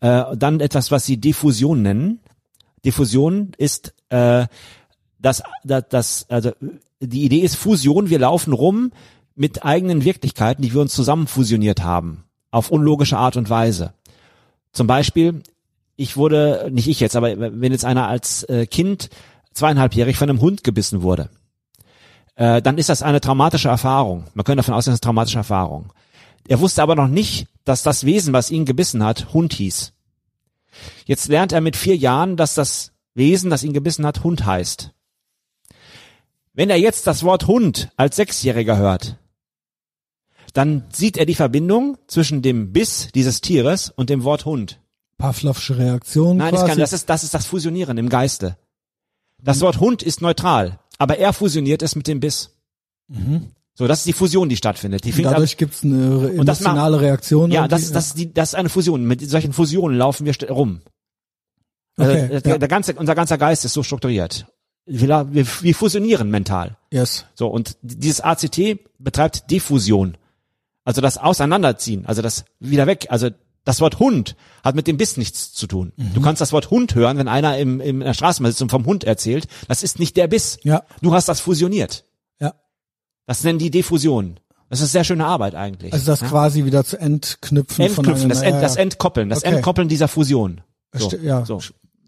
Äh, 0.00 0.36
dann 0.36 0.60
etwas, 0.60 0.90
was 0.90 1.04
sie 1.04 1.16
Diffusion 1.16 1.82
nennen. 1.82 2.20
Diffusion 2.84 3.52
ist 3.58 3.94
äh, 4.10 4.46
das, 5.18 5.42
das, 5.64 5.84
das, 5.88 6.26
also 6.28 6.52
die 7.00 7.24
Idee 7.24 7.40
ist 7.40 7.56
Fusion. 7.56 8.10
Wir 8.10 8.18
laufen 8.18 8.52
rum 8.52 8.92
mit 9.34 9.64
eigenen 9.64 10.04
Wirklichkeiten, 10.04 10.62
die 10.62 10.72
wir 10.72 10.80
uns 10.80 10.94
zusammen 10.94 11.26
fusioniert 11.26 11.82
haben, 11.82 12.24
auf 12.50 12.70
unlogische 12.70 13.18
Art 13.18 13.36
und 13.36 13.50
Weise. 13.50 13.94
Zum 14.72 14.86
Beispiel, 14.86 15.42
ich 15.96 16.16
wurde, 16.16 16.68
nicht 16.72 16.88
ich 16.88 17.00
jetzt, 17.00 17.16
aber 17.16 17.38
wenn 17.38 17.72
jetzt 17.72 17.84
einer 17.84 18.08
als 18.08 18.44
äh, 18.44 18.66
Kind 18.66 19.10
zweieinhalbjährig 19.52 20.16
von 20.16 20.30
einem 20.30 20.40
Hund 20.40 20.62
gebissen 20.62 21.02
wurde, 21.02 21.30
äh, 22.36 22.62
dann 22.62 22.78
ist 22.78 22.88
das 22.88 23.02
eine 23.02 23.20
traumatische 23.20 23.68
Erfahrung. 23.68 24.24
Man 24.34 24.44
könnte 24.44 24.58
davon 24.58 24.74
ausgehen, 24.74 24.92
das 24.92 24.98
ist 24.98 25.04
eine 25.04 25.08
traumatische 25.08 25.38
Erfahrung. 25.38 25.92
Er 26.46 26.60
wusste 26.60 26.82
aber 26.82 26.94
noch 26.94 27.08
nicht, 27.08 27.48
dass 27.68 27.82
das 27.82 28.04
Wesen, 28.04 28.32
was 28.32 28.50
ihn 28.50 28.64
gebissen 28.64 29.04
hat, 29.04 29.32
Hund 29.34 29.52
hieß. 29.52 29.92
Jetzt 31.04 31.28
lernt 31.28 31.52
er 31.52 31.60
mit 31.60 31.76
vier 31.76 31.96
Jahren, 31.96 32.36
dass 32.36 32.54
das 32.54 32.92
Wesen, 33.14 33.50
das 33.50 33.62
ihn 33.62 33.72
gebissen 33.72 34.06
hat, 34.06 34.24
Hund 34.24 34.46
heißt. 34.46 34.92
Wenn 36.54 36.70
er 36.70 36.78
jetzt 36.78 37.06
das 37.06 37.22
Wort 37.22 37.46
Hund 37.46 37.90
als 37.96 38.16
Sechsjähriger 38.16 38.78
hört, 38.78 39.18
dann 40.54 40.84
sieht 40.92 41.16
er 41.16 41.26
die 41.26 41.34
Verbindung 41.34 41.98
zwischen 42.06 42.42
dem 42.42 42.72
Biss 42.72 43.08
dieses 43.14 43.40
Tieres 43.40 43.90
und 43.90 44.10
dem 44.10 44.24
Wort 44.24 44.44
Hund. 44.44 44.80
Pavlovsche 45.18 45.76
Reaktion 45.76 46.38
Nein, 46.38 46.52
das, 46.52 46.60
quasi. 46.60 46.70
kann, 46.70 46.80
das, 46.80 46.92
ist, 46.92 47.08
das 47.08 47.24
ist 47.24 47.34
das 47.34 47.46
Fusionieren 47.46 47.98
im 47.98 48.08
Geiste. 48.08 48.56
Das 49.42 49.60
Wort 49.60 49.78
Hund 49.78 50.02
ist 50.02 50.20
neutral, 50.20 50.80
aber 50.96 51.18
er 51.18 51.32
fusioniert 51.32 51.82
es 51.82 51.94
mit 51.94 52.08
dem 52.08 52.20
Biss. 52.20 52.56
So, 53.78 53.86
das 53.86 54.00
ist 54.00 54.06
die 54.08 54.12
Fusion, 54.12 54.48
die 54.48 54.56
stattfindet. 54.56 55.04
Die 55.04 55.12
Und 55.12 55.22
dadurch 55.22 55.56
gibt's 55.56 55.84
eine 55.84 56.08
das 56.08 56.20
macht- 56.20 56.34
emotionale 56.34 57.00
Reaktion. 57.00 57.52
ja, 57.52 57.68
das, 57.68 57.92
das, 57.92 58.08
ist 58.08 58.18
die, 58.18 58.34
das 58.34 58.48
ist 58.50 58.54
eine 58.56 58.68
Fusion. 58.70 59.04
Mit 59.04 59.20
solchen 59.30 59.52
Fusionen 59.52 59.96
laufen 59.96 60.26
wir 60.26 60.34
rum. 60.50 60.80
Also 61.96 62.10
Okay, 62.12 62.40
der, 62.40 62.52
ja. 62.52 62.58
der 62.58 62.68
ganze, 62.68 62.94
unser 62.94 63.14
ganzer 63.14 63.38
Geist 63.38 63.64
ist 63.64 63.74
so 63.74 63.84
strukturiert. 63.84 64.46
Wir, 64.84 65.08
wir, 65.32 65.46
wir 65.60 65.74
fusionieren 65.76 66.28
mental. 66.28 66.76
Yes. 66.92 67.26
So, 67.36 67.46
und 67.46 67.76
dieses 67.82 68.20
ACT 68.20 68.80
betreibt 68.98 69.48
Diffusion. 69.48 70.16
Also 70.84 71.00
das 71.00 71.16
Auseinanderziehen, 71.16 72.04
also 72.04 72.20
das 72.20 72.46
wieder 72.58 72.88
weg. 72.88 73.06
Also 73.10 73.28
das 73.62 73.80
Wort 73.80 74.00
Hund 74.00 74.34
hat 74.64 74.74
mit 74.74 74.88
dem 74.88 74.96
Biss 74.96 75.16
nichts 75.18 75.52
zu 75.52 75.68
tun. 75.68 75.92
Mhm. 75.96 76.14
Du 76.14 76.20
kannst 76.20 76.40
das 76.40 76.52
Wort 76.52 76.70
Hund 76.70 76.96
hören, 76.96 77.16
wenn 77.16 77.28
einer 77.28 77.58
im, 77.58 77.80
im 77.80 78.00
in 78.00 78.06
der 78.06 78.14
Straßenbahn 78.14 78.50
sitzt 78.50 78.62
und 78.62 78.70
vom 78.70 78.86
Hund 78.86 79.04
erzählt. 79.04 79.46
Das 79.68 79.84
ist 79.84 80.00
nicht 80.00 80.16
der 80.16 80.26
Biss. 80.26 80.58
Ja. 80.64 80.82
Du 81.00 81.12
hast 81.14 81.28
das 81.28 81.38
fusioniert. 81.38 82.04
Ja. 83.28 83.34
Das 83.34 83.44
nennen 83.44 83.58
die 83.58 83.70
Diffusion. 83.70 84.40
Das 84.70 84.80
ist 84.80 84.92
sehr 84.92 85.04
schöne 85.04 85.26
Arbeit 85.26 85.54
eigentlich. 85.54 85.92
Also 85.92 86.06
das 86.06 86.20
ja? 86.20 86.28
quasi 86.28 86.64
wieder 86.64 86.84
zu 86.84 86.98
entknüpfen, 86.98 87.84
Entknüpfen, 87.84 88.20
von 88.20 88.28
das, 88.28 88.42
Ent, 88.42 88.62
das 88.62 88.74
ja. 88.76 88.82
Entkoppeln, 88.82 89.28
das 89.28 89.44
Okay. 89.44 89.54
Entkoppeln 89.54 89.88
dieser 89.88 90.08
Fusion. 90.08 90.60
So, 90.92 91.10
ja. 91.22 91.44
so. 91.44 91.60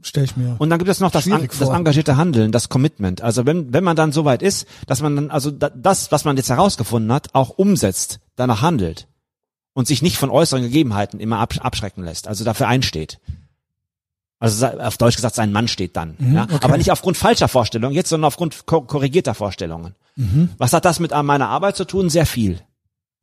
Stell 0.02 0.24
ich 0.24 0.36
mir. 0.36 0.56
Und 0.58 0.70
dann 0.70 0.78
gibt 0.78 0.90
es 0.90 1.00
noch 1.00 1.10
das, 1.10 1.30
an, 1.30 1.46
das 1.46 1.68
engagierte 1.68 2.16
Handeln, 2.16 2.52
das 2.52 2.70
Commitment. 2.70 3.20
Also 3.20 3.44
wenn, 3.44 3.72
wenn 3.72 3.84
man 3.84 3.96
dann 3.96 4.12
so 4.12 4.24
weit 4.24 4.40
ist, 4.42 4.66
dass 4.86 5.02
man 5.02 5.14
dann 5.14 5.30
also 5.30 5.50
da, 5.50 5.68
das, 5.68 6.10
was 6.10 6.24
man 6.24 6.36
jetzt 6.36 6.48
herausgefunden 6.48 7.12
hat, 7.12 7.34
auch 7.34 7.50
umsetzt, 7.50 8.20
danach 8.36 8.62
handelt 8.62 9.08
und 9.74 9.86
sich 9.86 10.00
nicht 10.00 10.16
von 10.16 10.30
äußeren 10.30 10.62
Gegebenheiten 10.62 11.20
immer 11.20 11.38
absch 11.38 11.58
abschrecken 11.58 12.02
lässt, 12.02 12.28
also 12.28 12.44
dafür 12.44 12.68
einsteht. 12.68 13.20
Also 14.40 14.66
auf 14.66 14.96
Deutsch 14.96 15.16
gesagt, 15.16 15.34
sein 15.34 15.52
Mann 15.52 15.68
steht 15.68 15.96
dann. 15.96 16.16
ja? 16.18 16.44
okay. 16.44 16.58
Aber 16.62 16.78
nicht 16.78 16.90
aufgrund 16.90 17.16
falscher 17.18 17.46
Vorstellungen, 17.46 17.94
jetzt, 17.94 18.08
sondern 18.08 18.26
aufgrund 18.28 18.66
ko 18.66 18.80
korrigierter 18.80 19.34
Vorstellungen. 19.34 19.94
Was 20.58 20.72
hat 20.72 20.84
das 20.84 20.98
mit 21.00 21.12
meiner 21.12 21.48
Arbeit 21.48 21.76
zu 21.76 21.84
tun? 21.84 22.10
Sehr 22.10 22.26
viel. 22.26 22.60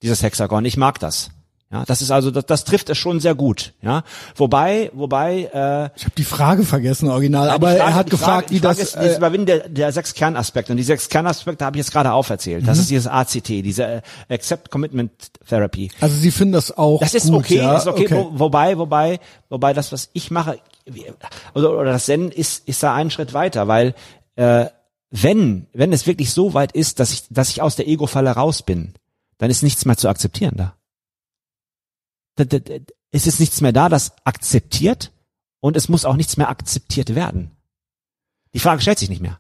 Dieses 0.02 0.22
Hexagon. 0.24 0.64
Ich 0.66 0.78
mag 0.78 1.00
das. 1.00 1.30
Ja, 1.70 1.84
das 1.86 2.02
ist 2.02 2.12
also, 2.12 2.32
das, 2.32 2.46
das 2.46 2.64
trifft 2.64 2.90
es 2.90 2.98
schon 2.98 3.20
sehr 3.20 3.36
gut. 3.36 3.74
Ja, 3.82 4.04
wobei, 4.38 4.90
wobei, 4.94 5.50
äh, 5.54 5.90
Ich 5.98 6.06
habe 6.06 6.16
die 6.18 6.24
Frage 6.24 6.64
vergessen, 6.64 7.10
original, 7.10 7.48
ja, 7.48 7.56
aber 7.56 7.68
Frage- 7.68 7.80
er 7.82 7.94
hat 7.96 8.10
gefragt, 8.10 8.48
Frage, 8.48 8.56
wie 8.56 8.60
das. 8.62 8.80
ist, 8.80 8.96
das 8.96 9.06
Äh, 9.16 9.18
Überwinden 9.18 9.48
der, 9.48 9.68
der 9.68 9.92
sechs 9.92 10.14
Kernaspekte. 10.14 10.72
Und 10.72 10.78
die 10.78 10.84
sechs 10.84 11.10
Kernaspekte 11.10 11.66
habe 11.66 11.76
ich 11.76 11.84
jetzt 11.84 11.92
gerade 11.92 12.14
auferzählt. 12.14 12.66
Das 12.66 12.78
ist 12.80 12.90
dieses 12.90 13.08
ACT, 13.08 13.50
diese 13.50 13.84
äh, 13.86 14.02
Accept 14.30 14.72
Commitment 14.72 15.12
Therapy. 15.50 15.92
also 16.00 16.16
Sie 16.16 16.32
finden 16.32 16.54
das 16.54 16.76
auch 16.78 17.02
Das 17.02 17.14
ist 17.14 17.26
gut, 17.28 17.40
okay, 17.44 17.58
ja? 17.58 17.76
ist 17.76 17.88
okay, 17.88 18.08
Wo, 18.12 18.32
wobei, 18.40 18.78
wobei, 18.78 19.20
wobei 19.50 19.74
das, 19.74 19.92
was 19.92 20.10
ich 20.14 20.32
mache, 20.32 20.60
oder, 21.54 21.72
oder 21.72 21.92
das 21.92 22.06
Zen 22.06 22.32
ist, 22.32 22.68
ist 22.68 22.82
da 22.84 22.94
einen 22.96 23.12
Schritt 23.12 23.34
weiter, 23.34 23.68
weil 23.68 23.96
äh, 24.36 24.68
wenn, 25.10 25.68
wenn 25.74 25.94
es 25.94 26.06
wirklich 26.08 26.32
so 26.34 26.54
weit 26.54 26.74
ist, 26.74 27.00
dass 27.00 27.12
ich, 27.14 27.24
dass 27.30 27.50
ich 27.50 27.62
aus 27.62 27.76
der 27.76 27.88
Ego-Falle 27.88 28.32
raus 28.32 28.62
bin, 28.64 28.94
dann 29.38 29.50
ist 29.50 29.64
nichts 29.64 29.86
mehr 29.86 29.98
zu 29.98 30.10
akzeptieren 30.10 30.56
da. 30.58 30.76
Da- 32.36 32.46
da- 32.46 32.60
da- 32.60 32.84
Es 33.12 33.26
ist 33.26 33.40
nichts 33.40 33.62
mehr 33.62 33.72
da, 33.72 33.88
das 33.90 34.12
akzeptiert 34.26 35.12
und 35.60 35.78
es 35.78 35.88
muss 35.90 36.06
auch 36.06 36.16
nichts 36.16 36.38
mehr 36.38 36.50
akzeptiert 36.50 37.16
werden. 37.16 37.52
Die 38.54 38.60
Frage 38.60 38.82
stellt 38.82 39.00
sich 39.00 39.10
nicht 39.10 39.22
mehr. 39.22 39.40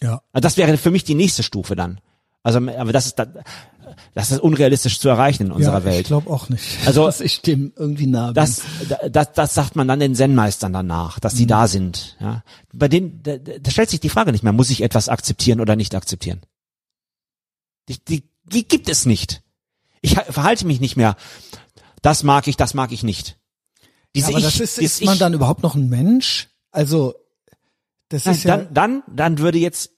Ja. 0.00 0.22
Also 0.32 0.42
das 0.42 0.56
wäre 0.56 0.76
für 0.78 0.90
mich 0.90 1.04
die 1.04 1.14
nächste 1.14 1.42
Stufe 1.42 1.74
dann. 1.74 2.00
Also, 2.42 2.58
aber 2.58 2.92
das 2.92 3.06
ist, 3.06 3.18
da- 3.18 3.32
das 4.14 4.30
ist 4.30 4.40
unrealistisch 4.40 4.98
zu 5.00 5.08
erreichen 5.08 5.46
in 5.46 5.52
unserer 5.52 5.74
ja, 5.74 5.78
Ich 5.80 5.84
Welt. 5.84 6.06
glaube 6.06 6.30
auch 6.30 6.48
nicht, 6.48 6.64
Also, 6.86 7.04
dass 7.06 7.20
ich 7.20 7.42
dem 7.42 7.72
irgendwie 7.76 8.06
nah 8.06 8.26
bin. 8.26 8.34
Das, 8.34 8.62
das, 9.10 9.32
das 9.32 9.54
sagt 9.54 9.76
man 9.76 9.88
dann 9.88 10.00
den 10.00 10.14
Zen-Meistern 10.14 10.72
danach, 10.72 11.18
dass 11.20 11.34
die 11.34 11.44
Mhm. 11.44 11.48
da 11.48 11.68
sind. 11.68 12.16
Ja. 12.20 12.42
Bei 12.72 12.88
denen, 12.88 13.22
da, 13.22 13.36
da 13.38 13.70
stellt 13.70 13.90
sich 13.90 14.00
die 14.00 14.08
Frage 14.08 14.32
nicht 14.32 14.42
mehr, 14.44 14.52
muss 14.52 14.70
ich 14.70 14.82
etwas 14.82 15.08
akzeptieren 15.08 15.60
oder 15.60 15.76
nicht 15.76 15.94
akzeptieren? 15.94 16.40
Die, 17.88 18.02
die, 18.04 18.28
die 18.44 18.66
gibt 18.66 18.88
es 18.88 19.06
nicht. 19.06 19.42
Ich 20.02 20.16
ha- 20.16 20.24
verhalte 20.30 20.66
mich 20.66 20.80
nicht 20.80 20.96
mehr. 20.96 21.16
Das 22.02 22.22
mag 22.22 22.46
ich, 22.48 22.56
das 22.56 22.74
mag 22.74 22.92
ich 22.92 23.02
nicht. 23.02 23.38
Diese 24.14 24.28
aber 24.28 24.38
ich, 24.38 24.44
das 24.44 24.60
ist, 24.60 24.78
ist 24.78 25.04
man 25.04 25.14
ich, 25.14 25.20
dann 25.20 25.34
überhaupt 25.34 25.62
noch 25.62 25.74
ein 25.74 25.88
Mensch? 25.88 26.48
Also, 26.70 27.14
das 28.08 28.24
Nein, 28.24 28.34
ist 28.34 28.44
ja, 28.44 28.56
dann, 28.56 28.74
dann, 28.74 29.02
dann 29.14 29.38
würde 29.38 29.58
jetzt, 29.58 29.90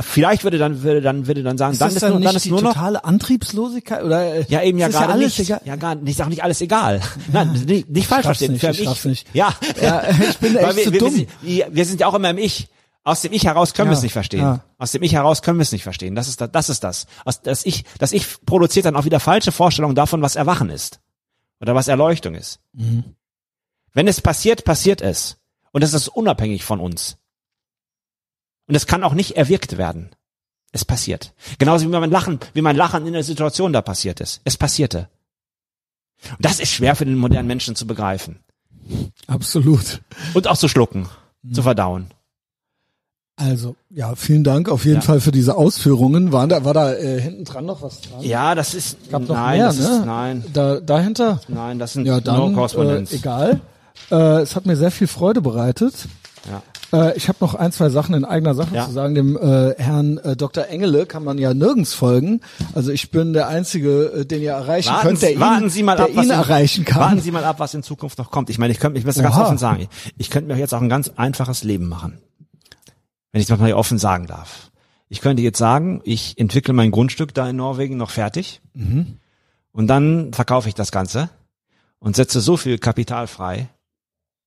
vielleicht 0.00 0.44
würde 0.44 0.58
dann, 0.58 0.82
würde 0.82 1.00
dann, 1.00 1.26
würde 1.26 1.42
dann 1.42 1.58
sagen, 1.58 1.72
ist 1.72 1.80
dann 1.80 1.88
das 1.88 1.94
ist 1.96 2.02
dann 2.02 2.12
nur, 2.12 2.20
dann 2.20 2.36
ist 2.36 2.44
die 2.44 2.50
nur 2.50 2.62
noch, 2.62 2.72
totale 2.74 3.04
Antriebslosigkeit 3.04 4.02
oder? 4.04 4.36
äh, 4.36 4.44
Ja, 4.48 4.62
eben 4.62 4.78
ja 4.78 4.88
gerade 4.88 5.12
alles 5.12 5.38
nicht. 5.38 5.48
Egal. 5.48 5.60
Ja, 5.64 5.76
gar 5.76 5.94
nicht, 5.94 6.22
auch 6.22 6.28
nicht 6.28 6.42
alles 6.42 6.60
egal. 6.60 7.00
Nein, 7.32 7.52
nicht, 7.66 7.88
nicht 7.88 8.06
falsch 8.08 8.24
verstehen. 8.26 8.52
nicht, 8.52 8.62
ich 8.64 8.84
schaff's 8.84 9.04
nicht. 9.04 9.26
Ja. 9.34 9.54
Ja, 9.80 10.02
ich 10.30 10.38
bin 10.38 10.56
echt 10.56 10.76
wir, 10.76 10.84
zu 10.84 10.92
wir, 10.92 10.98
dumm. 11.00 11.14
Wir, 11.42 11.64
sind- 11.64 11.74
wir 11.74 11.84
sind 11.84 12.00
ja 12.00 12.06
auch 12.06 12.14
immer 12.14 12.30
im 12.30 12.38
Ich. 12.38 12.68
Aus 13.04 13.20
dem 13.22 13.32
Ich 13.32 13.44
heraus 13.46 13.72
können 13.72 13.86
Ja, 13.86 13.92
wir 13.92 13.98
es 13.98 14.02
nicht 14.02 14.12
verstehen. 14.14 14.40
ja. 14.40 14.64
Aus 14.78 14.90
dem 14.90 15.02
Ich 15.04 15.12
heraus 15.12 15.40
können 15.42 15.58
wir 15.58 15.62
es 15.62 15.70
nicht 15.70 15.84
verstehen. 15.84 16.14
Das 16.16 16.26
ist 16.26 16.40
das. 16.40 16.50
das, 16.50 16.68
ist 16.68 16.82
das. 16.82 17.06
Aus, 17.24 17.40
das, 17.40 17.64
ich, 17.64 17.84
das 17.98 18.10
Ich 18.12 18.26
produziert 18.44 18.84
dann 18.86 18.96
auch 18.96 19.04
wieder 19.04 19.20
falsche 19.20 19.52
Vorstellungen 19.52 19.94
davon, 19.94 20.22
was 20.22 20.34
Erwachen 20.34 20.70
ist. 20.70 20.98
Oder 21.60 21.74
was 21.76 21.86
Erleuchtung 21.88 22.34
ist. 22.34 22.58
Mhm. 22.72 23.04
Wenn 23.92 24.08
es 24.08 24.20
passiert, 24.20 24.64
passiert 24.64 25.00
es. 25.02 25.36
Und 25.72 25.82
es 25.82 25.94
ist 25.94 26.08
unabhängig 26.08 26.64
von 26.64 26.80
uns. 26.80 27.16
Und 28.68 28.74
es 28.74 28.86
kann 28.86 29.04
auch 29.04 29.14
nicht 29.14 29.36
erwirkt 29.36 29.78
werden. 29.78 30.10
Es 30.72 30.84
passiert. 30.84 31.32
Genauso 31.58 31.84
wie 31.86 31.88
mein 31.90 32.10
Lachen, 32.10 32.40
wie 32.52 32.62
mein 32.62 32.76
Lachen 32.76 33.06
in 33.06 33.12
der 33.12 33.22
Situation 33.22 33.72
da 33.72 33.80
passiert 33.82 34.20
ist. 34.20 34.40
Es 34.44 34.56
passierte. 34.56 35.08
Und 36.30 36.44
das 36.44 36.60
ist 36.60 36.70
schwer 36.70 36.96
für 36.96 37.04
den 37.06 37.16
modernen 37.16 37.46
Menschen 37.48 37.76
zu 37.76 37.86
begreifen. 37.86 38.40
Absolut. 39.26 40.00
Und 40.34 40.48
auch 40.48 40.56
zu 40.56 40.68
schlucken, 40.68 41.08
Mhm. 41.42 41.54
zu 41.54 41.62
verdauen. 41.62 42.10
Also, 43.38 43.76
ja, 43.90 44.14
vielen 44.16 44.44
Dank 44.44 44.68
auf 44.70 44.84
jeden 44.86 44.96
Ja. 44.96 45.02
Fall 45.02 45.20
für 45.20 45.30
diese 45.32 45.56
Ausführungen. 45.56 46.32
War 46.32 46.46
da, 46.48 46.64
war 46.64 46.72
da 46.72 46.94
äh, 46.94 47.20
hinten 47.20 47.44
dran 47.44 47.66
noch 47.66 47.82
was 47.82 48.00
dran? 48.00 48.22
Ja, 48.22 48.54
das 48.54 48.72
ist, 48.72 48.96
nein, 49.10 49.58
mehr, 49.58 49.66
das 49.66 49.78
ne? 49.78 49.84
ist, 49.84 50.04
nein, 50.06 50.44
Da, 50.54 50.80
dahinter? 50.80 51.40
nein, 51.48 51.78
das 51.78 51.92
sind 51.92 52.06
Ja, 52.06 52.14
no 52.14 52.20
dann, 52.20 52.54
Correspondence. 52.54 53.12
äh, 53.12 53.16
egal. 53.16 53.60
Äh, 54.10 54.40
es 54.40 54.56
hat 54.56 54.64
mir 54.64 54.76
sehr 54.76 54.90
viel 54.90 55.06
Freude 55.06 55.42
bereitet. 55.42 56.06
Ja. 56.50 56.62
Äh, 56.92 57.16
ich 57.16 57.28
habe 57.28 57.38
noch 57.40 57.54
ein, 57.54 57.72
zwei 57.72 57.88
Sachen 57.88 58.14
in 58.14 58.24
eigener 58.24 58.54
Sache 58.54 58.74
Ja. 58.74 58.86
zu 58.86 58.92
sagen. 58.92 59.14
Dem 59.14 59.36
äh, 59.36 59.74
Herrn 59.78 60.18
äh, 60.18 60.36
Dr. 60.36 60.66
Engele 60.68 61.06
kann 61.06 61.24
man 61.24 61.38
ja 61.38 61.52
nirgends 61.54 61.94
folgen. 61.94 62.40
Also 62.74 62.92
ich 62.92 63.10
bin 63.10 63.32
der 63.32 63.48
Einzige, 63.48 64.12
äh, 64.12 64.24
den 64.26 64.42
ihr 64.42 64.52
erreichen 64.52 64.90
Warten, 64.90 65.06
könnt, 65.08 65.22
der 65.22 65.30
Sie, 65.30 65.40
warten 65.40 65.64
ihn, 65.64 65.70
Sie 65.70 65.82
mal 65.82 65.98
ab, 65.98 66.10
was 66.14 66.26
ihn 66.26 66.30
erreichen 66.30 66.84
kann. 66.84 67.00
Warten 67.00 67.20
Sie 67.20 67.30
mal 67.30 67.44
ab, 67.44 67.58
was 67.58 67.74
in 67.74 67.82
Zukunft 67.82 68.18
noch 68.18 68.30
kommt. 68.30 68.50
Ich 68.50 68.58
meine, 68.58 68.72
ich 68.72 68.80
könnte, 68.80 68.98
ich 68.98 69.04
muss 69.04 69.16
ganz 69.16 69.36
offen 69.36 69.58
sagen, 69.58 69.88
ich 70.16 70.30
könnte 70.30 70.52
mir 70.52 70.58
jetzt 70.58 70.74
auch 70.74 70.80
ein 70.80 70.88
ganz 70.88 71.10
einfaches 71.16 71.64
Leben 71.64 71.88
machen. 71.88 72.18
Wenn 73.32 73.40
ich 73.40 73.46
das 73.46 73.58
mal 73.58 73.66
hier 73.66 73.76
offen 73.76 73.98
sagen 73.98 74.26
darf. 74.26 74.70
Ich 75.08 75.20
könnte 75.20 75.42
jetzt 75.42 75.58
sagen, 75.58 76.00
ich 76.04 76.38
entwickle 76.38 76.74
mein 76.74 76.90
Grundstück 76.90 77.32
da 77.34 77.48
in 77.48 77.56
Norwegen 77.56 77.96
noch 77.96 78.10
fertig. 78.10 78.60
Mhm. 78.74 79.18
Und 79.72 79.88
dann 79.88 80.32
verkaufe 80.32 80.68
ich 80.68 80.74
das 80.74 80.90
Ganze 80.90 81.28
und 81.98 82.16
setze 82.16 82.40
so 82.40 82.56
viel 82.56 82.78
Kapital 82.78 83.26
frei, 83.26 83.68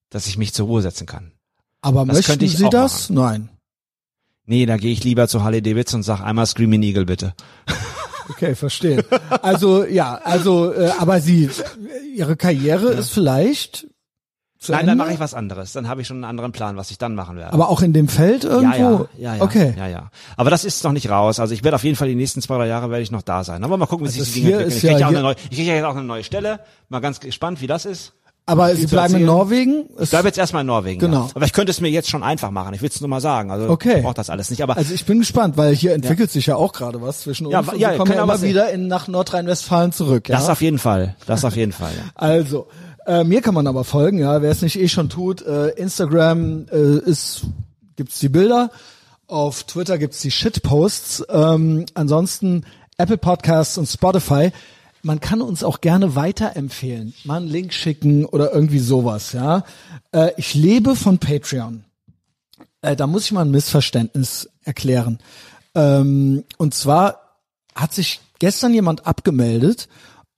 dass 0.10 0.28
ich 0.28 0.38
mich 0.38 0.54
zur 0.54 0.66
Ruhe 0.68 0.82
setzen 0.82 1.06
kann. 1.06 1.32
Aber 1.82 2.06
das 2.06 2.28
möchten 2.28 2.48
Sie 2.48 2.70
das? 2.70 3.10
Nein. 3.10 3.50
Nee, 4.46 4.66
da 4.66 4.78
gehe 4.78 4.92
ich 4.92 5.04
lieber 5.04 5.28
zu 5.28 5.44
Harley 5.44 5.62
Davidson 5.62 6.00
und 6.00 6.04
sag 6.04 6.22
einmal 6.22 6.46
Screaming 6.46 6.82
Eagle 6.82 7.06
bitte. 7.06 7.34
Okay, 8.30 8.56
verstehe. 8.56 9.04
Also 9.42 9.86
ja, 9.86 10.20
also 10.24 10.74
äh, 10.74 10.92
aber 11.00 11.20
Sie, 11.20 11.50
Ihre 12.16 12.36
Karriere 12.36 12.90
ist 12.90 13.10
vielleicht 13.10 13.88
Nein, 14.68 14.82
Ende? 14.82 14.92
dann 14.92 14.98
mache 14.98 15.14
ich 15.14 15.20
was 15.20 15.34
anderes. 15.34 15.72
Dann 15.72 15.88
habe 15.88 16.02
ich 16.02 16.08
schon 16.08 16.18
einen 16.18 16.26
anderen 16.26 16.52
Plan, 16.52 16.76
was 16.76 16.92
ich 16.92 16.98
dann 16.98 17.16
machen 17.16 17.38
werde. 17.38 17.54
Aber 17.54 17.70
auch 17.70 17.82
in 17.82 17.94
dem 17.94 18.10
Feld 18.10 18.44
irgendwo? 18.44 18.76
Ja, 18.76 18.78
ja, 18.78 19.06
ja, 19.18 19.36
ja. 19.36 19.42
Okay. 19.42 19.74
Ja, 19.78 19.88
ja. 19.88 20.12
Aber 20.36 20.50
das 20.50 20.66
ist 20.66 20.84
noch 20.84 20.92
nicht 20.92 21.10
raus. 21.10 21.40
Also 21.40 21.54
ich 21.54 21.64
werde 21.64 21.76
auf 21.76 21.84
jeden 21.84 21.96
Fall 21.96 22.10
die 22.10 22.16
nächsten 22.16 22.42
zwei, 22.42 22.58
drei 22.58 22.68
Jahre 22.68 22.90
werde 22.90 23.02
ich 23.02 23.10
noch 23.10 23.22
da 23.22 23.46
sein. 23.46 23.64
Aber 23.64 23.78
mal 23.78 23.86
gucken, 23.86 24.06
wie 24.06 24.12
sich 24.12 24.20
Also 24.20 24.34
die 24.34 24.42
Dinge 24.42 24.48
hier 24.58 24.60
entwickeln. 24.66 24.78
ist 24.78 24.84
Ich 24.84 24.90
kriege 24.90 24.94
ja 24.94 25.00
ja, 25.00 25.06
auch 25.08 25.12
eine 25.12 25.22
neue, 25.22 25.36
ich 25.50 25.58
kriege 25.58 25.70
ja 25.70 25.76
jetzt 25.76 25.86
auch 25.86 25.96
eine 25.96 26.04
neue 26.04 26.24
Stelle. 26.26 26.60
Mal 26.90 27.00
ganz 27.00 27.22
gespannt, 27.22 27.62
wie 27.62 27.68
das 27.68 27.86
ist. 27.86 28.14
Aber 28.46 28.76
Sie 28.76 28.88
bleiben 28.88 29.16
in. 29.16 29.26
Norwegen? 29.26 29.86
Ich 30.00 30.10
bleibe 30.10 30.28
jetzt 30.28 30.40
erstmal 30.40 30.62
in 30.62 30.68
Norwegen. 30.68 31.00
Genau. 31.00 31.26
Ja. 31.26 31.30
Aber 31.36 31.46
ich 31.46 31.54
könnte 31.54 31.70
es 31.70 31.82
mir 31.82 31.90
jetzt 31.90 32.10
schon 32.10 32.24
einfach 32.24 32.50
machen. 32.50 32.74
Ich 32.74 32.82
will 32.82 32.90
es 32.90 33.00
nur 33.00 33.08
mal 33.10 33.22
sagen. 33.22 33.52
Also 33.52 33.70
Okay. 33.70 33.98
ich 33.98 34.04
brauche 34.04 34.16
das 34.16 34.32
alles 34.32 34.50
nicht. 34.50 34.64
Aber 34.64 34.76
Also 34.76 34.92
ich 34.94 35.06
bin 35.06 35.20
gespannt, 35.20 35.56
weil 35.56 35.76
hier 35.76 35.94
entwickelt 35.94 36.32
sich 36.32 36.48
ja 36.48 36.56
auch 36.56 36.74
gerade 36.74 37.00
was 37.02 37.22
zwischen 37.22 37.46
uns. 37.46 37.54
Ja, 37.54 37.60
und 37.60 37.78
ja, 37.78 37.92
Sie 37.92 37.98
kommen 38.00 38.12
ja 38.12 38.24
immer 38.24 38.38
sehen. 38.40 38.50
wieder 38.50 38.72
in, 38.72 38.88
nach 38.88 39.08
Nordrhein-Westfalen 39.08 39.92
zurück. 39.92 40.30
Ja? 40.30 40.38
das 40.38 40.50
auf 40.50 40.62
jeden 40.64 40.80
Fall. 40.80 41.16
Das 41.28 41.46
auf 41.46 41.56
jeden 41.56 41.72
Fall. 41.74 41.92
Ja. 41.96 42.04
Also, 42.16 42.68
äh, 43.06 43.24
mir 43.24 43.42
kann 43.42 43.54
man 43.54 43.68
aber 43.68 43.84
folgen, 43.84 44.18
ja, 44.20 44.42
wer 44.42 44.50
es 44.52 44.62
nicht 44.64 44.80
eh 44.80 44.88
schon 44.88 45.10
tut. 45.10 45.44
Äh, 45.44 45.70
Instagram 45.70 46.66
äh, 46.72 46.98
ist, 47.08 47.42
gibt's 47.98 48.20
die 48.20 48.30
Bilder, 48.30 48.72
auf 49.28 49.64
Twitter 49.64 50.00
gibt's 50.00 50.22
die 50.22 50.32
Shitposts. 50.32 51.24
Ähm, 51.30 51.86
ansonsten 51.94 52.66
Apple 52.98 53.18
Podcasts 53.18 53.78
und 53.78 53.86
Spotify. 53.86 54.52
Man 55.02 55.20
kann 55.20 55.42
uns 55.42 55.64
auch 55.64 55.82
gerne 55.82 56.16
weiterempfehlen, 56.16 57.14
mal 57.24 57.38
einen 57.38 57.48
Link 57.48 57.74
schicken 57.74 58.26
oder 58.26 58.54
irgendwie 58.54 58.80
sowas, 58.80 59.32
ja. 59.34 59.64
Äh, 60.12 60.32
ich 60.38 60.54
lebe 60.54 60.96
von 60.96 61.20
Patreon. 61.20 61.86
Äh, 62.82 62.96
da 62.96 63.08
muss 63.08 63.26
ich 63.26 63.32
mal 63.32 63.46
ein 63.46 63.52
Missverständnis 63.52 64.50
erklären. 64.64 65.20
Ähm, 65.76 66.44
und 66.58 66.74
zwar 66.74 67.38
hat 67.76 67.94
sich 67.94 68.20
gestern 68.40 68.74
jemand 68.74 69.06
abgemeldet 69.06 69.88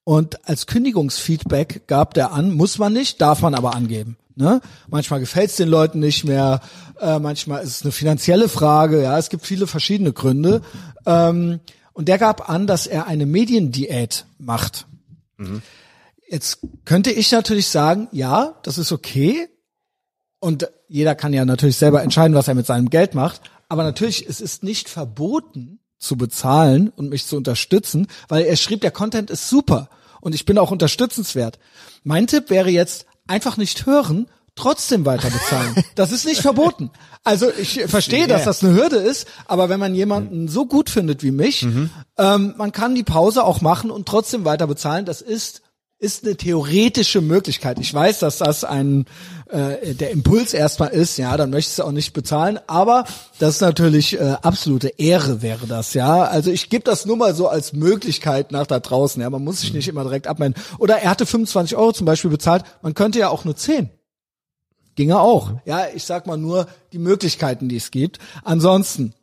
und 0.04 0.48
als 0.48 0.68
Kündigungsfeedback 0.68 1.88
gab 1.88 2.14
der 2.14 2.32
an, 2.32 2.54
muss 2.54 2.78
man 2.78 2.94
nicht, 2.94 3.22
darf 3.22 3.42
man 3.42 3.56
aber 3.56 3.76
angeben. 3.76 4.18
Ne? 4.36 4.62
Manchmal 4.88 5.20
gefällt 5.20 5.52
es 5.52 5.58
den 5.58 5.70
Leuten 5.70 6.00
nicht 6.00 6.24
mehr, 6.24 6.62
äh, 7.00 7.20
manchmal 7.20 7.64
ist 7.64 7.78
es 7.78 7.82
eine 7.84 7.92
finanzielle 7.92 8.50
Frage, 8.50 9.04
ja, 9.04 9.18
es 9.18 9.30
gibt 9.30 9.46
viele 9.46 9.68
verschiedene 9.68 10.14
Gründe. 10.14 10.62
Ähm, 11.06 11.60
und 11.94 12.08
der 12.08 12.18
gab 12.18 12.50
an, 12.50 12.68
dass 12.68 12.88
er 12.88 13.08
eine 13.08 13.26
Mediendiät 13.26 14.26
macht. 14.38 14.88
Jetzt 16.30 16.60
könnte 16.86 17.12
ich 17.12 17.32
natürlich 17.32 17.68
sagen, 17.68 18.08
ja, 18.12 18.60
das 18.64 18.78
ist 18.78 18.92
okay. 18.92 19.50
Und 20.40 20.70
jeder 20.88 21.16
kann 21.16 21.34
ja 21.34 21.46
natürlich 21.46 21.78
selber 21.78 22.02
entscheiden, 22.02 22.36
was 22.36 22.48
er 22.48 22.56
mit 22.56 22.66
seinem 22.66 22.90
Geld 22.90 23.14
macht. 23.14 23.42
Aber 23.68 23.84
natürlich, 23.84 24.28
es 24.28 24.42
ist 24.42 24.64
nicht 24.64 24.90
verboten 24.90 25.80
zu 25.98 26.18
bezahlen 26.18 26.90
und 26.96 27.10
mich 27.10 27.26
zu 27.26 27.38
unterstützen, 27.38 28.08
weil 28.28 28.44
er 28.44 28.56
schrieb, 28.56 28.82
der 28.82 28.92
Content 28.92 29.30
ist 29.30 29.50
super 29.50 29.90
und 30.20 30.34
ich 30.34 30.46
bin 30.46 30.58
auch 30.58 30.72
unterstützenswert. 30.72 31.60
Mein 32.04 32.28
Tipp 32.28 32.50
wäre 32.50 32.70
jetzt 32.70 33.06
einfach 33.28 33.58
nicht 33.58 33.86
hören, 33.86 34.28
trotzdem 34.56 35.06
weiter 35.06 35.30
bezahlen. 35.30 35.76
Das 35.96 36.12
ist 36.12 36.26
nicht 36.26 36.42
verboten. 36.42 36.92
Also 37.24 37.52
ich 37.52 37.84
verstehe, 37.88 38.28
dass 38.28 38.46
das 38.46 38.64
eine 38.64 38.74
Hürde 38.74 38.98
ist, 38.98 39.28
aber 39.46 39.70
wenn 39.70 39.80
man 39.80 39.94
jemanden 39.94 40.48
so 40.48 40.66
gut 40.66 40.90
findet 40.90 41.24
wie 41.24 41.32
mich, 41.32 41.64
ähm, 42.18 42.54
man 42.58 42.72
kann 42.72 42.96
die 42.96 43.04
Pause 43.04 43.44
auch 43.44 43.62
machen 43.62 43.92
und 43.92 44.08
trotzdem 44.08 44.46
weiter 44.46 44.68
bezahlen. 44.68 45.06
Das 45.06 45.22
ist 45.22 45.62
ist 46.02 46.26
eine 46.26 46.36
theoretische 46.36 47.22
Möglichkeit. 47.22 47.78
Ich 47.80 47.94
weiß, 47.94 48.20
dass 48.20 48.40
das 48.40 48.64
ein 48.64 49.06
äh, 49.52 49.94
der 49.94 50.10
Impuls 50.10 50.56
erstmal 50.56 50.90
ist, 50.90 51.18
ja, 51.18 51.38
dann 51.38 51.52
möchtest 51.52 51.78
du 51.78 51.84
auch 51.84 51.92
nicht 51.92 52.14
bezahlen, 52.14 52.60
aber 52.66 53.06
das 53.38 53.56
ist 53.56 53.62
natürlich 53.62 54.20
äh, 54.20 54.36
absolute 54.42 54.88
Ehre 54.98 55.44
wäre 55.44 55.68
das, 55.68 55.94
ja. 55.94 56.24
Also 56.24 56.50
ich 56.50 56.72
gebe 56.72 56.84
das 56.84 57.06
nur 57.06 57.18
mal 57.18 57.36
so 57.36 57.48
als 57.48 57.74
Möglichkeit 57.74 58.52
nach 58.52 58.66
da 58.66 58.80
draußen, 58.80 59.22
ja. 59.22 59.30
Man 59.30 59.44
muss 59.44 59.62
sich 59.62 59.74
nicht 59.74 59.88
immer 59.88 60.02
direkt 60.02 60.26
abmelden. 60.26 60.60
Oder 60.80 60.98
er 60.98 61.12
hatte 61.12 61.28
25 61.28 61.78
Euro 61.78 61.94
zum 61.94 62.06
Beispiel 62.06 62.32
bezahlt, 62.32 62.64
man 62.82 62.96
könnte 62.96 63.20
ja 63.20 63.30
auch 63.30 63.46
nur 63.46 63.56
10. 63.56 63.92
Ginge 64.96 65.20
auch. 65.20 65.54
Ja, 65.66 65.86
ich 65.94 66.04
sag 66.04 66.28
mal 66.28 66.38
nur 66.38 66.68
die 66.92 67.00
Möglichkeiten, 67.00 67.70
die 67.70 67.78
es 67.78 67.92
gibt. 67.92 68.20
Ansonsten, 68.44 69.14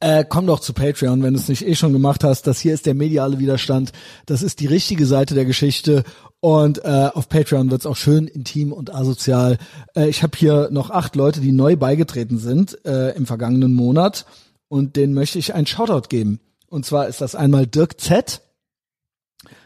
äh, 0.00 0.24
komm 0.28 0.46
doch 0.46 0.60
zu 0.60 0.72
Patreon, 0.72 1.22
wenn 1.22 1.34
du 1.34 1.40
es 1.40 1.48
nicht 1.48 1.66
eh 1.66 1.74
schon 1.74 1.92
gemacht 1.92 2.24
hast. 2.24 2.46
Das 2.46 2.60
hier 2.60 2.74
ist 2.74 2.86
der 2.86 2.94
mediale 2.94 3.38
Widerstand. 3.38 3.92
Das 4.26 4.42
ist 4.42 4.60
die 4.60 4.66
richtige 4.66 5.06
Seite 5.06 5.34
der 5.34 5.44
Geschichte. 5.44 6.04
Und 6.40 6.84
äh, 6.84 7.10
auf 7.14 7.28
Patreon 7.28 7.70
wird's 7.70 7.86
auch 7.86 7.96
schön 7.96 8.26
intim 8.26 8.72
und 8.72 8.94
asozial. 8.94 9.58
Äh, 9.96 10.08
ich 10.08 10.22
habe 10.22 10.36
hier 10.36 10.68
noch 10.70 10.90
acht 10.90 11.16
Leute, 11.16 11.40
die 11.40 11.52
neu 11.52 11.76
beigetreten 11.76 12.38
sind 12.38 12.84
äh, 12.84 13.16
im 13.16 13.26
vergangenen 13.26 13.72
Monat. 13.74 14.26
Und 14.68 14.96
denen 14.96 15.14
möchte 15.14 15.38
ich 15.38 15.54
einen 15.54 15.66
Shoutout 15.66 16.08
geben. 16.08 16.40
Und 16.68 16.84
zwar 16.84 17.08
ist 17.08 17.20
das 17.20 17.34
einmal 17.34 17.66
Dirk 17.66 18.00
Z, 18.00 18.42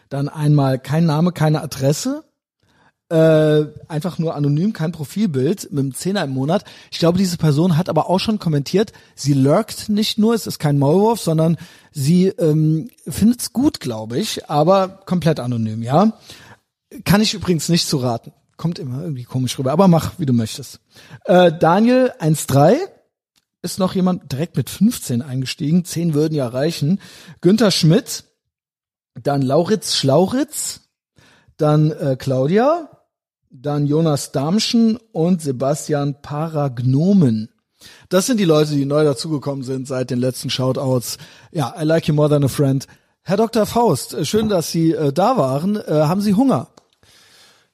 dann 0.09 0.29
einmal 0.29 0.79
kein 0.79 1.07
Name, 1.07 1.33
keine 1.33 1.63
Adresse, 1.63 2.25
äh, 3.11 3.65
einfach 3.89 4.19
nur 4.19 4.35
anonym, 4.35 4.73
kein 4.73 4.93
Profilbild 4.93 5.73
mit 5.73 5.79
einem 5.79 5.95
Zehner 5.95 6.25
im 6.25 6.31
Monat. 6.31 6.65
Ich 6.91 6.99
glaube, 6.99 7.19
diese 7.19 7.39
Person 7.39 7.77
hat 7.77 7.89
aber 7.89 8.11
auch 8.11 8.19
schon 8.19 8.39
kommentiert, 8.39 8.93
sie 9.15 9.33
lurkt 9.33 9.89
nicht 9.89 10.19
nur, 10.19 10.35
es 10.35 10.47
ist 10.47 10.59
kein 10.59 10.79
Maulwurf, 10.79 11.21
sondern 11.21 11.57
sie 11.91 12.27
ähm, 12.27 12.91
findet's 13.07 13.53
gut, 13.53 13.81
glaube 13.81 14.19
ich, 14.19 14.51
aber 14.51 15.01
komplett 15.07 15.41
anonym, 15.41 15.83
ja. 15.83 16.19
Kann 17.05 17.21
ich 17.21 17.35
übrigens 17.35 17.69
nicht 17.69 17.87
zu 17.87 17.99
raten. 17.99 18.33
Kommt 18.57 18.79
immer 18.79 19.03
irgendwie 19.03 19.25
komisch 19.25 19.59
rüber, 19.59 19.73
aber 19.73 19.89
mach, 19.89 20.19
wie 20.19 20.27
du 20.27 20.33
möchtest. 20.33 20.81
Äh, 21.25 21.53
Daniel 21.59 22.13
1.3 22.19 22.77
ist 23.63 23.79
noch 23.79 23.95
jemand 23.95 24.33
direkt 24.33 24.57
mit 24.57 24.71
15 24.71 25.23
eingestiegen, 25.23 25.85
10 25.85 26.15
würden 26.15 26.35
ja 26.35 26.49
reichen. 26.49 27.01
Günther 27.41 27.71
Schmidt, 27.71 28.25
dann 29.15 29.43
Lauritz 29.43 29.97
Schlauritz, 29.97 30.81
dann 31.57 31.91
äh, 31.91 32.17
Claudia, 32.19 32.89
dann 33.51 33.87
Jonas 33.87 34.33
Damschen 34.33 34.99
und 35.13 35.43
Sebastian 35.43 36.21
Paragnomen. 36.23 37.49
Das 38.09 38.27
sind 38.27 38.39
die 38.39 38.45
Leute, 38.45 38.73
die 38.73 38.85
neu 38.85 39.05
dazugekommen 39.05 39.65
sind 39.65 39.87
seit 39.87 40.11
den 40.11 40.19
letzten 40.19 40.51
Shoutouts. 40.51 41.19
Ja, 41.53 41.75
I 41.81 41.85
like 41.85 42.09
you 42.09 42.15
more 42.15 42.29
than 42.29 42.45
a 42.45 42.49
friend. 42.49 42.87
Herr 43.23 43.37
Dr. 43.37 43.67
Faust, 43.67 44.15
äh, 44.15 44.25
schön, 44.25 44.49
dass 44.49 44.71
Sie 44.71 44.93
äh, 44.93 45.13
da 45.13 45.37
waren. 45.37 45.77
Äh, 45.77 45.93
haben 45.93 46.21
Sie 46.21 46.35
Hunger? 46.35 46.69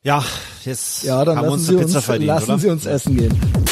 Ja, 0.02 0.22
jetzt 0.64 1.05
Ja, 1.05 1.24
dann 1.24 1.38
haben 1.38 1.46
wir 1.46 1.51
lassen 1.51 1.55
uns 1.55 1.66
Sie 1.66 1.72
eine 1.72 1.78
uns, 1.78 1.86
Pizza 1.86 2.02
verdient, 2.02 2.26
lassen 2.26 2.51
oder? 2.51 2.59
Sie 2.59 2.68
uns 2.70 2.86
essen 2.86 3.16
gehen. 3.16 3.63